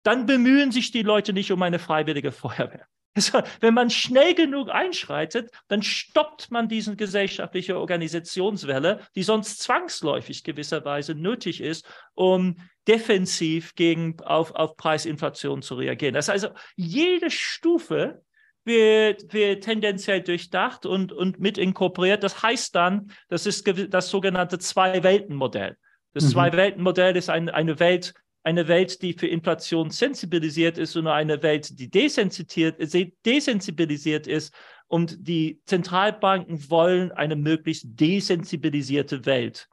dann 0.02 0.24
bemühen 0.24 0.72
sich 0.72 0.90
die 0.90 1.02
Leute 1.02 1.34
nicht 1.34 1.52
um 1.52 1.62
eine 1.62 1.78
freiwillige 1.78 2.32
Feuerwehr. 2.32 2.86
Also, 3.14 3.42
wenn 3.60 3.74
man 3.74 3.90
schnell 3.90 4.34
genug 4.34 4.70
einschreitet, 4.70 5.50
dann 5.68 5.82
stoppt 5.82 6.50
man 6.50 6.68
diese 6.68 6.94
gesellschaftliche 6.94 7.76
Organisationswelle, 7.76 9.00
die 9.16 9.24
sonst 9.24 9.60
zwangsläufig 9.60 10.44
gewisserweise 10.44 11.14
nötig 11.14 11.60
ist, 11.60 11.84
um 12.14 12.56
defensiv 12.86 13.74
gegen, 13.74 14.20
auf, 14.20 14.54
auf 14.54 14.76
Preisinflation 14.76 15.62
zu 15.62 15.74
reagieren. 15.74 16.14
Das 16.14 16.28
heißt 16.28 16.44
also, 16.44 16.56
jede 16.76 17.30
Stufe 17.30 18.22
wird, 18.64 19.32
wird 19.32 19.64
tendenziell 19.64 20.22
durchdacht 20.22 20.86
und, 20.86 21.12
und 21.12 21.40
mit 21.40 21.58
inkorporiert. 21.58 22.22
Das 22.22 22.42
heißt 22.42 22.74
dann, 22.74 23.10
das 23.28 23.46
ist 23.46 23.66
das 23.92 24.08
sogenannte 24.08 24.58
Zwei-Welten-Modell. 24.58 25.76
Das 26.12 26.24
mhm. 26.24 26.28
Zwei-Welten-Modell 26.28 27.16
ist 27.16 27.30
ein, 27.30 27.48
eine 27.48 27.78
Welt, 27.80 28.14
eine 28.42 28.68
Welt, 28.68 29.02
die 29.02 29.12
für 29.12 29.26
Inflation 29.26 29.90
sensibilisiert 29.90 30.78
ist 30.78 30.96
und 30.96 31.06
eine 31.06 31.42
Welt, 31.42 31.78
die 31.78 31.90
desensibilisiert 31.90 34.26
ist. 34.26 34.54
Und 34.88 35.28
die 35.28 35.60
Zentralbanken 35.66 36.70
wollen 36.70 37.12
eine 37.12 37.36
möglichst 37.36 37.84
desensibilisierte 37.88 39.26
Welt 39.26 39.68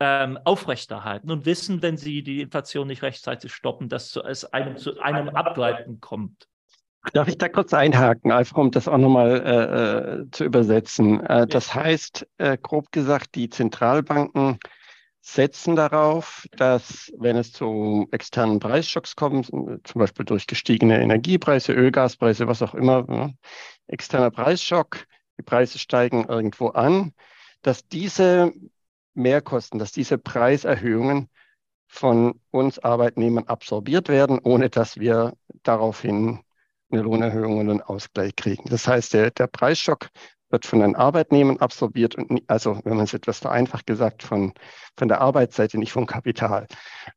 ähm, 0.00 0.38
aufrechterhalten 0.44 1.30
und 1.30 1.46
wissen, 1.46 1.82
wenn 1.82 1.96
sie 1.96 2.22
die 2.22 2.40
Inflation 2.40 2.88
nicht 2.88 3.02
rechtzeitig 3.02 3.52
stoppen, 3.52 3.88
dass 3.88 4.16
es 4.16 4.44
einem 4.46 4.76
zu 4.76 4.98
einem 5.00 5.28
Abgleiten 5.28 6.00
kommt. 6.00 6.48
Darf 7.14 7.28
ich 7.28 7.38
da 7.38 7.48
kurz 7.48 7.72
einhaken, 7.72 8.30
einfach 8.30 8.58
um 8.58 8.70
das 8.70 8.86
auch 8.86 8.98
nochmal 8.98 9.40
äh, 9.40 10.20
äh, 10.20 10.30
zu 10.30 10.44
übersetzen? 10.44 11.24
Äh. 11.24 11.46
Das 11.46 11.74
heißt, 11.74 12.26
äh, 12.36 12.58
grob 12.60 12.92
gesagt, 12.92 13.34
die 13.34 13.48
Zentralbanken 13.48 14.58
setzen 15.20 15.76
darauf, 15.76 16.46
dass 16.52 17.12
wenn 17.18 17.36
es 17.36 17.52
zu 17.52 18.08
externen 18.10 18.58
Preisschocks 18.58 19.16
kommt, 19.16 19.46
zum 19.46 19.82
Beispiel 19.94 20.24
durch 20.24 20.46
gestiegene 20.46 21.00
Energiepreise, 21.00 21.72
Ölgaspreise, 21.72 22.48
was 22.48 22.62
auch 22.62 22.74
immer, 22.74 23.02
ne, 23.02 23.34
externer 23.86 24.30
Preisschock, 24.30 25.06
die 25.38 25.42
Preise 25.42 25.78
steigen 25.78 26.24
irgendwo 26.24 26.68
an, 26.68 27.12
dass 27.62 27.86
diese 27.86 28.52
Mehrkosten, 29.14 29.78
dass 29.78 29.92
diese 29.92 30.18
Preiserhöhungen 30.18 31.28
von 31.86 32.40
uns 32.50 32.78
Arbeitnehmern 32.78 33.44
absorbiert 33.44 34.08
werden, 34.08 34.38
ohne 34.38 34.70
dass 34.70 34.98
wir 34.98 35.34
daraufhin 35.62 36.40
eine 36.90 37.02
Lohnerhöhung 37.02 37.58
und 37.58 37.70
einen 37.70 37.82
Ausgleich 37.82 38.36
kriegen. 38.36 38.68
Das 38.68 38.86
heißt, 38.86 39.12
der, 39.12 39.30
der 39.30 39.48
Preisschock 39.48 40.08
wird 40.50 40.66
von 40.66 40.80
den 40.80 40.96
Arbeitnehmern 40.96 41.58
absorbiert 41.58 42.14
und 42.14 42.42
also, 42.48 42.80
wenn 42.84 42.96
man 42.96 43.04
es 43.04 43.14
etwas 43.14 43.38
vereinfacht 43.38 43.86
gesagt, 43.86 44.22
von, 44.22 44.52
von 44.96 45.08
der 45.08 45.20
Arbeitsseite, 45.20 45.78
nicht 45.78 45.92
vom 45.92 46.06
Kapital. 46.06 46.66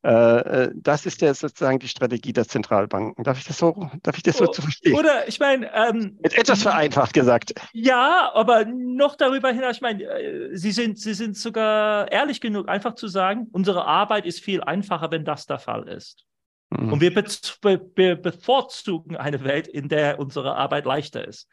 Äh, 0.03 0.11
äh, 0.11 0.71
das 0.75 1.05
ist 1.05 1.21
ja 1.21 1.33
sozusagen 1.33 1.79
die 1.79 1.87
Strategie 1.87 2.33
der 2.33 2.47
Zentralbanken. 2.47 3.23
Darf 3.23 3.39
ich 3.39 3.45
das 3.45 3.57
so, 3.57 3.89
darf 4.03 4.17
ich 4.17 4.23
das 4.23 4.37
so 4.37 4.45
oh, 4.45 4.51
zu 4.51 4.61
verstehen? 4.61 4.95
Oder 4.95 5.27
ich 5.27 5.39
meine, 5.39 5.71
ähm, 5.73 6.17
Mit 6.21 6.37
etwas 6.37 6.61
vereinfacht 6.61 7.13
gesagt. 7.13 7.53
Ja, 7.73 8.31
aber 8.33 8.65
noch 8.65 9.15
darüber 9.15 9.51
hinaus, 9.51 9.77
ich 9.77 9.81
meine, 9.81 10.03
äh, 10.03 10.55
Sie 10.55 10.71
sind, 10.71 10.99
Sie 10.99 11.13
sind 11.13 11.35
sogar 11.37 12.11
ehrlich 12.11 12.41
genug, 12.41 12.69
einfach 12.69 12.95
zu 12.95 13.07
sagen, 13.07 13.47
unsere 13.51 13.85
Arbeit 13.85 14.25
ist 14.25 14.39
viel 14.41 14.61
einfacher, 14.61 15.11
wenn 15.11 15.25
das 15.25 15.45
der 15.45 15.59
Fall 15.59 15.87
ist. 15.87 16.25
Mhm. 16.69 16.93
Und 16.93 17.01
wir, 17.01 17.13
be 17.13 17.77
be 17.77 18.15
bevorzugen 18.15 19.15
eine 19.15 19.43
Welt, 19.43 19.67
in 19.67 19.89
der 19.89 20.19
unsere 20.19 20.55
Arbeit 20.55 20.85
leichter 20.85 21.27
ist. 21.27 21.47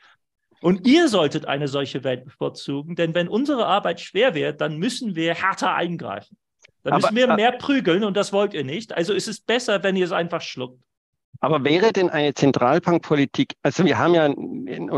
Und 0.61 0.87
ihr 0.87 1.09
solltet 1.09 1.47
eine 1.47 1.69
solche 1.69 2.05
Welt 2.05 2.25
bevorzugen, 2.25 2.95
denn 2.95 3.15
wenn 3.15 3.29
unsere 3.29 3.67
Arbeit 3.67 4.01
schwer 4.01 4.35
wird, 4.35 4.61
dann 4.61 4.77
müssen 4.77 5.15
wir 5.15 5.35
härter 5.35 5.75
eingreifen. 5.75 6.37
Dann 6.83 6.97
müssen 6.97 7.17
wir 7.17 7.35
mehr 7.35 7.53
prügeln 7.53 8.05
und 8.05 8.17
das 8.17 8.33
wollt 8.33 8.55
ihr 8.55 8.65
nicht. 8.65 8.95
Also 8.95 9.13
ist 9.13 9.29
es 9.29 9.41
besser, 9.41 9.83
wenn 9.83 9.97
ihr 9.97 10.05
es 10.05 10.13
einfach 10.13 10.41
schluckt. 10.41 10.83
Aber 11.41 11.65
wäre 11.65 11.93
denn 11.93 12.11
eine 12.11 12.35
Zentralbankpolitik, 12.35 13.55
also 13.63 13.85
wir 13.85 13.99
haben 13.99 14.15
ja 14.15 14.29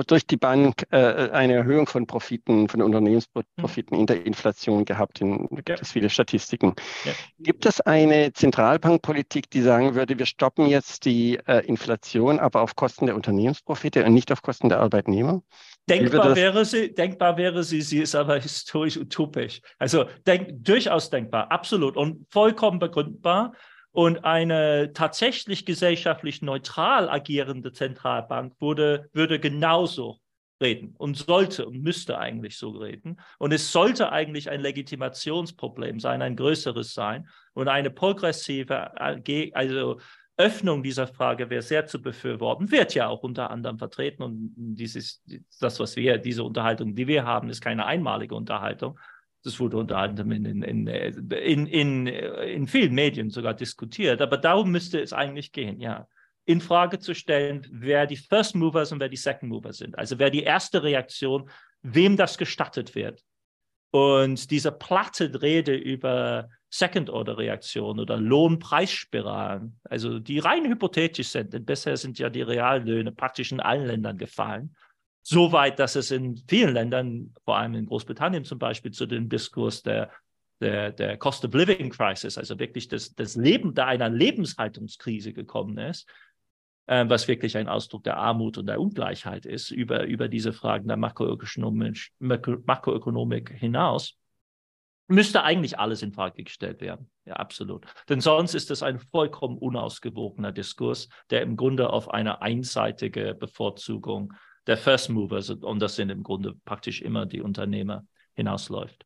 durch 0.07 0.27
die 0.27 0.37
Bank 0.37 0.85
äh, 0.91 1.31
eine 1.31 1.55
Erhöhung 1.55 1.87
von 1.87 2.07
Profiten, 2.07 2.69
von 2.69 2.83
Unternehmensprofiten 2.83 3.97
in 3.97 4.07
der 4.07 4.27
Inflation 4.27 4.85
gehabt, 4.85 5.21
in, 5.21 5.47
da 5.51 5.63
gibt 5.63 5.81
es 5.81 5.93
viele 5.93 6.11
Statistiken. 6.11 6.75
Ja. 7.05 7.13
Gibt 7.39 7.65
es 7.65 7.81
eine 7.81 8.33
Zentralbankpolitik, 8.33 9.51
die 9.51 9.63
sagen 9.63 9.95
würde, 9.95 10.19
wir 10.19 10.27
stoppen 10.27 10.67
jetzt 10.67 11.05
die 11.05 11.39
äh, 11.47 11.65
Inflation, 11.67 12.41
aber 12.41 12.63
auf 12.63 12.75
Kosten 12.75 13.07
der 13.07 13.15
Unternehmensprofite 13.15 14.05
und 14.05 14.13
nicht 14.13 14.33
auf 14.33 14.43
Kosten 14.43 14.69
der 14.69 14.81
Arbeitnehmer? 14.81 15.43
Denkbar 15.89 16.35
wäre 16.35 16.65
sie, 16.65 16.93
denkbar 16.93 17.37
wäre 17.37 17.63
sie, 17.63 17.83
sie 17.83 17.99
ist 17.99 18.15
aber 18.15 18.41
historisch 18.41 18.97
utopisch. 18.97 19.61
Also 19.79 20.07
denk, 20.27 20.65
durchaus 20.65 21.11
denkbar, 21.11 21.51
absolut 21.51 21.97
und 21.97 22.27
vollkommen 22.31 22.79
begründbar. 22.79 23.53
Und 23.93 24.25
eine 24.25 24.93
tatsächlich 24.95 25.67
gesellschaftlich 25.67 26.41
neutral 26.41 27.11
agierende 27.11 27.73
Zentralbank 27.73 28.55
würde, 28.59 29.11
würde 29.13 29.39
genauso 29.39 30.19
reden 30.63 30.95
und 30.97 31.19
sollte 31.19 31.67
und 31.67 31.83
müsste 31.83 32.19
eigentlich 32.19 32.57
so 32.57 32.71
reden. 32.71 33.21
Und 33.39 33.53
es 33.53 33.71
sollte 33.71 34.11
eigentlich 34.11 34.49
ein 34.49 34.61
Legitimationsproblem 34.61 36.01
sein, 36.01 36.23
ein 36.23 36.37
größeres 36.37 36.95
sein. 36.95 37.29
Und 37.53 37.69
eine 37.69 37.91
progressive 37.91 38.99
also 38.99 39.99
Öffnung 40.39 40.83
dieser 40.83 41.07
Frage 41.07 41.51
wäre 41.51 41.63
sehr 41.63 41.87
zu 41.87 42.01
befürworten, 42.01 42.71
wird 42.71 42.95
ja 42.95 43.09
auch 43.09 43.23
unter 43.23 43.51
anderem 43.51 43.79
vertreten. 43.79 44.23
Und 44.23 44.55
dieses, 44.57 45.23
das, 45.61 45.79
was 45.79 45.97
wir, 45.97 46.17
diese 46.17 46.45
Unterhaltung, 46.45 46.95
die 46.95 47.07
wir 47.07 47.25
haben, 47.25 47.51
ist 47.51 47.61
keine 47.61 47.85
einmalige 47.85 48.35
Unterhaltung, 48.35 48.99
das 49.43 49.59
wurde 49.59 49.77
unter 49.77 49.99
anderem 49.99 50.33
in, 50.33 50.63
in, 50.63 50.87
in, 50.87 51.67
in, 51.67 52.07
in 52.07 52.67
vielen 52.67 52.95
Medien 52.95 53.31
sogar 53.31 53.55
diskutiert. 53.55 54.21
Aber 54.21 54.39
darum 54.39 54.71
müsste 54.71 55.01
es 55.01 55.13
eigentlich 55.13 55.53
gehen, 55.53 55.81
ja. 55.81 56.07
In 56.45 56.61
Frage 56.61 56.99
zu 56.99 57.15
stellen, 57.15 57.67
wer 57.71 58.07
die 58.07 58.17
First 58.17 58.57
Movers 58.57 58.91
und 58.91 58.99
wer 58.99 59.09
die 59.09 59.17
Second 59.17 59.53
Movers 59.53 59.79
sind. 59.79 59.97
Also 59.97 60.19
wer 60.19 60.29
die 60.29 60.43
erste 60.43 60.83
Reaktion, 60.83 61.49
wem 61.83 62.17
das 62.17 62.37
gestattet 62.37 62.97
wird. 62.97 63.23
Und 63.93 64.51
diese 64.51 64.73
platte 64.73 65.41
Rede 65.41 65.77
über 65.77 66.49
Second-Order-Reaktionen 66.71 68.01
oder 68.01 68.17
Lohnpreisspiralen, 68.17 69.79
also 69.85 70.19
die 70.19 70.39
rein 70.39 70.65
hypothetisch 70.65 71.29
sind, 71.29 71.53
denn 71.53 71.65
bisher 71.67 71.97
sind 71.97 72.19
ja 72.19 72.31
die 72.31 72.43
Reallöhne 72.43 73.13
praktisch 73.13 73.53
in 73.53 73.61
allen 73.61 73.87
Ländern 73.87 74.17
gefallen 74.17 74.75
so 75.23 75.53
weit, 75.53 75.79
dass 75.79 75.97
es 75.97 76.11
in 76.11 76.37
vielen 76.49 76.75
Ländern, 76.75 77.35
vor 77.45 77.57
allem 77.57 77.75
in 77.75 77.87
Großbritannien 77.87 78.45
zum 78.45 78.59
Beispiel, 78.59 78.91
zu 78.91 79.07
dem 79.07 79.29
Diskurs 79.29 79.83
der, 79.83 80.11
der, 80.61 80.93
der 80.93 81.17
Cost 81.17 81.45
of 81.45 81.55
Living 81.55 81.91
Crisis, 81.91 82.39
also 82.39 82.59
wirklich 82.59 82.89
das, 82.89 83.15
das 83.15 83.37
Leben 83.37 83.75
da 83.75 83.87
einer 83.87 84.09
Lebenshaltungskrise 84.09 85.33
gekommen 85.33 85.79
ist, 85.79 86.09
äh, 86.87 87.05
was 87.09 87.29
wirklich 87.29 87.57
ein 87.57 87.69
Ausdruck 87.69 88.05
der 88.05 88.17
Armut 88.17 88.59
und 88.59 88.67
der 88.67 88.81
Ungleichheit 88.81 89.47
ist, 89.47 89.71
über, 89.71 90.05
über 90.05 90.29
diese 90.29 90.53
Fragen 90.53 90.89
der 90.89 90.97
Makroökonomik, 90.97 93.51
hinaus 93.51 94.19
müsste 95.09 95.43
eigentlich 95.43 95.79
alles 95.79 96.03
in 96.03 96.13
Frage 96.13 96.43
gestellt 96.43 96.81
werden. 96.81 97.11
Ja, 97.25 97.35
absolut. 97.35 97.87
Denn 98.09 98.21
sonst 98.21 98.55
ist 98.55 98.71
es 98.71 98.83
ein 98.83 98.99
vollkommen 98.99 99.59
unausgewogener 99.59 100.53
Diskurs, 100.53 101.09
der 101.31 101.43
im 101.43 101.57
Grunde 101.57 101.91
auf 101.91 102.11
eine 102.11 102.41
einseitige 102.41 103.35
Bevorzugung 103.35 104.33
der 104.67 104.77
First 104.77 105.11
Movers 105.11 105.51
und 105.51 105.81
das 105.81 105.97
sind 105.97 106.11
im 106.11 106.23
Grunde 106.23 106.55
praktisch 106.65 107.03
immer 107.03 107.27
die 107.27 107.41
Unternehmer 107.41 108.05
hinausläuft. 108.35 109.05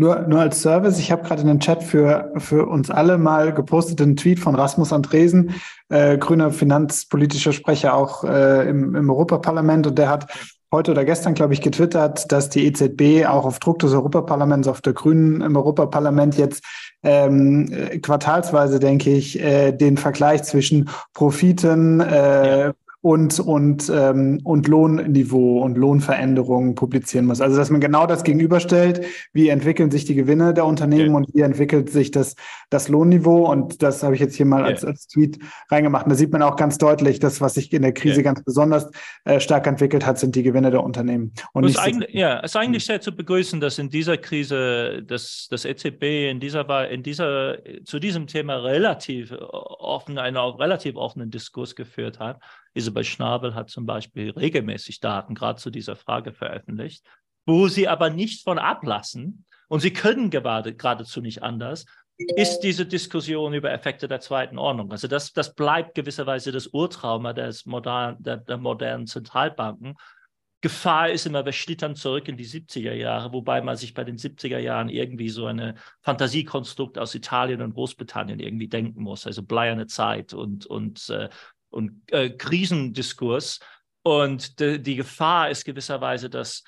Nur, 0.00 0.20
nur 0.28 0.38
als 0.38 0.62
Service, 0.62 1.00
ich 1.00 1.10
habe 1.10 1.24
gerade 1.24 1.42
in 1.42 1.48
den 1.48 1.58
Chat 1.58 1.82
für, 1.82 2.32
für 2.36 2.66
uns 2.66 2.88
alle 2.88 3.18
mal 3.18 3.52
gepostet 3.52 4.00
einen 4.00 4.14
Tweet 4.14 4.38
von 4.38 4.54
Rasmus 4.54 4.92
Andresen, 4.92 5.54
äh, 5.88 6.16
grüner 6.16 6.52
finanzpolitischer 6.52 7.52
Sprecher 7.52 7.94
auch 7.94 8.22
äh, 8.22 8.68
im, 8.68 8.94
im 8.94 9.10
Europaparlament 9.10 9.88
und 9.88 9.98
der 9.98 10.08
hat 10.08 10.30
heute 10.70 10.92
oder 10.92 11.04
gestern, 11.04 11.34
glaube 11.34 11.54
ich, 11.54 11.62
getwittert, 11.62 12.30
dass 12.30 12.48
die 12.48 12.66
EZB 12.66 13.26
auch 13.26 13.44
auf 13.44 13.58
Druck 13.58 13.80
des 13.80 13.92
Europaparlaments, 13.92 14.68
auf 14.68 14.82
der 14.82 14.92
Grünen 14.92 15.40
im 15.40 15.56
Europaparlament 15.56 16.36
jetzt 16.36 16.64
ähm, 17.02 17.68
äh, 17.72 17.98
quartalsweise, 17.98 18.78
denke 18.78 19.10
ich, 19.10 19.40
äh, 19.40 19.72
den 19.72 19.96
Vergleich 19.96 20.44
zwischen 20.44 20.90
Profiten, 21.14 22.00
äh, 22.00 22.72
und, 23.00 23.38
und, 23.38 23.90
ähm, 23.94 24.40
und 24.42 24.66
Lohnniveau 24.66 25.62
und 25.62 25.78
Lohnveränderungen 25.78 26.74
publizieren 26.74 27.26
muss. 27.26 27.40
Also 27.40 27.56
dass 27.56 27.70
man 27.70 27.80
genau 27.80 28.06
das 28.06 28.24
gegenüberstellt, 28.24 29.06
wie 29.32 29.48
entwickeln 29.48 29.92
sich 29.92 30.04
die 30.04 30.16
Gewinne 30.16 30.52
der 30.52 30.66
Unternehmen 30.66 31.10
ja. 31.10 31.16
und 31.16 31.28
wie 31.32 31.42
entwickelt 31.42 31.90
sich 31.90 32.10
das, 32.10 32.34
das 32.70 32.88
Lohnniveau. 32.88 33.50
Und 33.50 33.82
das 33.82 34.02
habe 34.02 34.14
ich 34.14 34.20
jetzt 34.20 34.34
hier 34.34 34.46
mal 34.46 34.62
ja. 34.62 34.66
als, 34.66 34.84
als 34.84 35.06
Tweet 35.06 35.38
reingemacht. 35.70 36.06
Und 36.06 36.10
da 36.10 36.16
sieht 36.16 36.32
man 36.32 36.42
auch 36.42 36.56
ganz 36.56 36.76
deutlich, 36.78 37.20
dass 37.20 37.40
was 37.40 37.54
sich 37.54 37.72
in 37.72 37.82
der 37.82 37.92
Krise 37.92 38.16
ja. 38.16 38.22
ganz 38.22 38.42
besonders 38.42 38.90
äh, 39.24 39.38
stark 39.38 39.68
entwickelt 39.68 40.04
hat, 40.04 40.18
sind 40.18 40.34
die 40.34 40.42
Gewinne 40.42 40.72
der 40.72 40.82
Unternehmen. 40.82 41.32
Und 41.52 41.66
es, 41.66 41.78
eigentlich, 41.78 42.12
ja, 42.12 42.40
es 42.40 42.50
ist 42.50 42.56
eigentlich 42.56 42.84
sehr 42.84 43.00
zu 43.00 43.14
begrüßen, 43.14 43.60
dass 43.60 43.78
in 43.78 43.90
dieser 43.90 44.16
Krise 44.16 45.04
das, 45.06 45.46
das 45.50 45.64
EZB 45.64 46.30
in 46.30 46.40
dieser, 46.40 46.88
in 46.90 47.04
dieser, 47.04 47.58
zu 47.84 48.00
diesem 48.00 48.26
Thema 48.26 48.56
relativ 48.56 49.32
offen, 49.32 50.18
einen 50.18 50.36
relativ 50.36 50.96
offenen 50.96 51.30
Diskurs 51.30 51.76
geführt 51.76 52.18
hat. 52.18 52.40
Isabel 52.74 53.04
Schnabel 53.04 53.54
hat 53.54 53.70
zum 53.70 53.86
Beispiel 53.86 54.30
regelmäßig 54.30 55.00
Daten 55.00 55.34
gerade 55.34 55.60
zu 55.60 55.70
dieser 55.70 55.96
Frage 55.96 56.32
veröffentlicht, 56.32 57.04
wo 57.46 57.68
sie 57.68 57.88
aber 57.88 58.10
nicht 58.10 58.44
von 58.44 58.58
ablassen, 58.58 59.44
und 59.68 59.80
sie 59.80 59.92
können 59.92 60.30
gerade, 60.30 60.74
geradezu 60.74 61.20
nicht 61.20 61.42
anders, 61.42 61.84
ist 62.16 62.60
diese 62.60 62.84
Diskussion 62.84 63.54
über 63.54 63.70
Effekte 63.70 64.08
der 64.08 64.20
zweiten 64.20 64.58
Ordnung. 64.58 64.90
Also 64.90 65.06
das, 65.06 65.32
das 65.32 65.54
bleibt 65.54 65.94
gewisserweise 65.94 66.50
das 66.50 66.66
Urtrauma 66.68 67.32
des 67.32 67.64
modern, 67.64 68.16
der, 68.20 68.38
der 68.38 68.56
modernen 68.56 69.06
Zentralbanken. 69.06 69.94
Gefahr 70.60 71.10
ist 71.10 71.24
immer, 71.26 71.44
wir 71.44 71.52
schlittern 71.52 71.94
zurück 71.94 72.26
in 72.26 72.36
die 72.36 72.46
70er 72.46 72.92
Jahre, 72.92 73.32
wobei 73.32 73.60
man 73.60 73.76
sich 73.76 73.94
bei 73.94 74.02
den 74.02 74.16
70er 74.16 74.58
Jahren 74.58 74.88
irgendwie 74.88 75.28
so 75.28 75.46
eine 75.46 75.76
Fantasiekonstrukt 76.00 76.98
aus 76.98 77.14
Italien 77.14 77.62
und 77.62 77.74
Großbritannien 77.74 78.40
irgendwie 78.40 78.66
denken 78.66 79.02
muss. 79.02 79.24
Also 79.24 79.44
bleierne 79.44 79.86
Zeit 79.86 80.34
und, 80.34 80.66
und 80.66 81.08
äh, 81.10 81.28
und 81.70 82.02
äh, 82.12 82.30
Krisendiskurs. 82.30 83.60
Und 84.02 84.60
de, 84.60 84.78
die 84.78 84.96
Gefahr 84.96 85.50
ist 85.50 85.64
gewisserweise, 85.64 86.30
dass, 86.30 86.64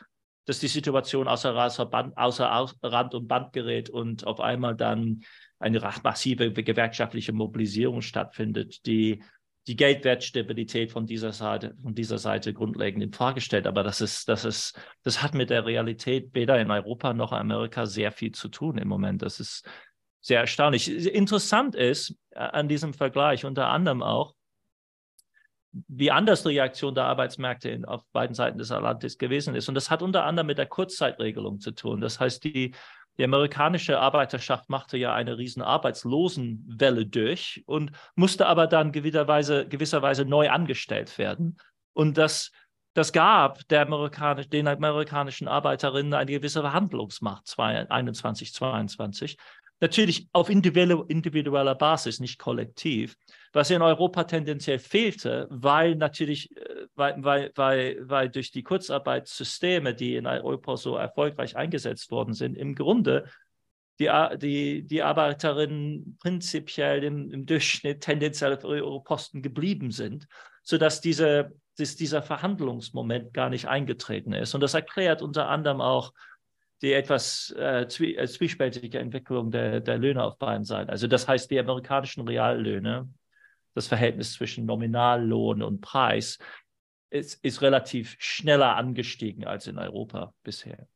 dass 0.47 0.59
die 0.59 0.69
Situation 0.69 1.29
außer, 1.29 1.87
Band, 1.87 2.17
außer 2.17 2.47
Rand 2.83 3.15
und 3.15 3.29
Band 3.29 3.53
gerät 3.53 3.89
und 3.89 4.27
auf 4.27 4.41
einmal 4.41 4.77
dann 4.77 5.23
eine 5.59 5.81
massive 6.03 6.53
gewerkschaftliche 6.53 7.33
Mobilisierung 7.33 8.01
stattfindet, 8.01 8.87
die 8.87 9.23
die 9.67 9.77
Geldwertstabilität 9.77 10.91
von 10.91 11.07
dieser 11.07 11.33
Seite, 11.33 11.77
von 11.83 11.95
dieser 11.95 12.19
Seite 12.19 12.53
grundlegend 12.55 13.03
in 13.03 13.13
Frage 13.13 13.41
stellt. 13.41 13.67
Aber 13.67 13.83
das 13.83 14.01
ist, 14.01 14.29
das 14.29 14.45
ist, 14.45 14.79
das 15.03 15.23
hat 15.23 15.35
mit 15.35 15.51
der 15.51 15.67
Realität 15.67 16.35
weder 16.35 16.59
in 16.59 16.71
Europa 16.71 17.13
noch 17.13 17.33
in 17.33 17.39
Amerika 17.39 17.87
sehr 17.87 18.11
viel 18.11 18.33
zu 18.33 18.49
tun 18.49 18.79
im 18.79 18.89
Moment. 18.89 19.23
Das 19.23 19.39
ist 19.39 19.69
sehr 20.21 20.41
erstaunlich. 20.41 20.89
Interessant 21.07 21.75
ist 21.75 22.17
äh, 22.31 22.39
an 22.39 22.69
diesem 22.69 22.95
Vergleich 22.95 23.45
unter 23.45 23.69
anderem 23.69 24.03
auch, 24.03 24.35
wie 25.73 26.11
anders 26.11 26.43
die 26.43 26.49
Reaktion 26.49 26.95
der 26.95 27.05
Arbeitsmärkte 27.05 27.69
in, 27.69 27.85
auf 27.85 28.03
beiden 28.13 28.35
Seiten 28.35 28.59
des 28.59 28.73
Atlantiks 28.73 29.19
gewesen 29.19 29.55
ist. 29.55 29.69
Und 29.69 29.75
das 29.75 29.91
hat 29.91 30.03
unter 30.03 30.25
anderem 30.25 30.49
mit 30.49 30.59
der 30.59 30.67
Kurzzeitregelung 30.67 31.61
zu 31.61 31.71
tun. 31.73 32.01
Das 32.01 32.19
heißt, 32.19 32.43
die, 32.45 32.75
die 33.19 33.25
amerikanische 33.25 34.01
Arbeiterschaft 34.01 34.69
machte 34.69 34.97
ja 34.97 35.15
eine 35.15 35.39
riesen 35.39 35.63
Arbeitslosenwelle 35.63 37.07
durch 37.07 37.63
und 37.67 37.93
musste 38.17 38.47
aber 38.47 38.67
dann 38.67 38.93
gewisserweise, 38.93 39.69
gewisserweise 39.69 40.25
neu 40.25 40.51
angestellt 40.51 41.19
werden. 41.19 41.57
Und 41.93 42.19
das, 42.19 42.51
das 42.95 43.13
gab 43.13 43.67
der 43.69 43.83
Amerikanisch, 43.83 44.49
den 44.49 44.67
amerikanischen 44.67 45.49
Arbeiterinnen 45.49 46.15
eine 46.15 46.33
gewisse 46.33 46.63
Verhandlungsmacht 46.63 47.47
2021, 47.47 48.55
2022. 48.55 49.37
Natürlich 49.81 50.29
auf 50.33 50.51
individueller 50.51 51.75
Basis, 51.75 52.21
nicht 52.21 52.39
kollektiv, 52.39 53.17
was 53.53 53.71
in 53.71 53.81
Europa 53.81 54.25
tendenziell 54.25 54.79
fehlte, 54.79 55.47
weil 55.51 55.95
natürlich, 55.97 56.55
äh, 56.57 56.87
weil, 56.95 57.17
weil, 57.25 57.53
weil, 57.55 57.97
weil 58.03 58.29
durch 58.29 58.51
die 58.51 58.63
Kurzarbeitssysteme, 58.63 59.95
die 59.95 60.17
in 60.17 60.27
Europa 60.27 60.77
so 60.77 60.97
erfolgreich 60.97 61.57
eingesetzt 61.57 62.11
worden 62.11 62.35
sind, 62.35 62.57
im 62.57 62.75
Grunde 62.75 63.25
die, 64.01 64.11
die, 64.39 64.87
die 64.87 65.03
Arbeiterinnen 65.03 66.17
prinzipiell 66.21 67.05
im, 67.05 67.31
im 67.31 67.47
Durchschnitt 67.47 68.01
tendenziell 68.01 68.55
auf 68.55 68.65
ihre 68.65 69.03
Posten 69.03 69.43
geblieben 69.43 69.91
sind, 69.91 70.27
sodass 70.63 71.01
diese, 71.01 71.53
dass 71.77 71.97
dieser 71.97 72.23
Verhandlungsmoment 72.23 73.33
gar 73.35 73.51
nicht 73.51 73.69
eingetreten 73.69 74.33
ist. 74.33 74.55
Und 74.55 74.63
das 74.63 74.75
erklärt 74.75 75.23
unter 75.23 75.49
anderem 75.49 75.81
auch, 75.81 76.13
die 76.83 76.93
etwas 76.93 77.55
äh, 77.59 77.87
zwie 77.89 78.17
äh, 78.17 78.27
zwiespältige 78.27 78.99
Entwicklung 78.99 79.51
der, 79.51 79.81
der 79.81 79.99
Löhne 79.99 80.23
auf 80.23 80.39
beiden 80.39 80.65
Seiten. 80.65 80.91
Also 80.91 81.07
das 81.07 81.29
heißt, 81.29 81.51
die 81.51 81.59
amerikanischen 81.59 82.27
Reallöhne, 82.27 83.09
das 83.75 83.87
Verhältnis 83.87 84.33
zwischen 84.33 84.67
Nominallohn 84.67 85.63
und 85.63 85.81
Preis, 85.81 86.39
ist, 87.11 87.45
ist 87.45 87.61
relativ 87.63 88.17
schneller 88.19 88.77
angestiegen 88.77 89.45
als 89.45 89.67
in 89.67 89.79
Europa 89.79 90.33
bisher. 90.43 90.87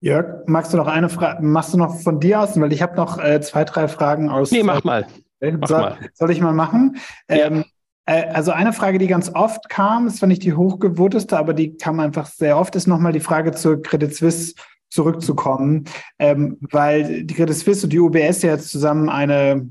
Jörg, 0.00 0.46
magst 0.46 0.72
du 0.72 0.76
noch 0.76 0.88
eine 0.88 1.08
Frage, 1.08 1.42
machst 1.42 1.72
du 1.72 1.78
noch 1.78 1.98
von 2.00 2.20
dir 2.20 2.40
aus? 2.40 2.58
Weil 2.60 2.72
ich 2.72 2.82
habe 2.82 2.96
noch 2.96 3.18
äh, 3.18 3.40
zwei, 3.40 3.64
drei 3.64 3.88
Fragen 3.88 4.28
aus. 4.28 4.50
Nee, 4.50 4.62
mach 4.62 4.84
mal. 4.84 5.06
Mach 5.40 5.68
soll, 5.68 5.80
mal. 5.80 5.98
soll 6.14 6.30
ich 6.30 6.40
mal 6.40 6.52
machen? 6.52 6.96
Ja. 7.28 7.36
Ähm, 7.46 7.60
äh, 7.60 7.64
also 8.06 8.52
eine 8.52 8.72
Frage, 8.72 8.98
die 8.98 9.08
ganz 9.08 9.30
oft 9.34 9.68
kam, 9.68 10.06
ist 10.06 10.18
zwar 10.18 10.28
nicht 10.28 10.44
die 10.44 10.54
hochgewurteste, 10.54 11.36
aber 11.36 11.54
die 11.54 11.76
kam 11.76 11.98
einfach 11.98 12.26
sehr 12.26 12.56
oft, 12.56 12.76
ist 12.76 12.86
nochmal 12.86 13.12
die 13.12 13.20
Frage 13.20 13.52
zur 13.52 13.82
Credit 13.82 14.14
Suisse 14.14 14.54
zurückzukommen, 14.90 15.84
ähm, 16.18 16.58
weil 16.60 17.24
die 17.24 17.34
Credit 17.34 17.56
Suisse 17.56 17.86
und 17.86 17.92
die 17.92 17.98
UBS 17.98 18.42
ja 18.42 18.52
jetzt 18.52 18.70
zusammen 18.70 19.08
eine 19.08 19.68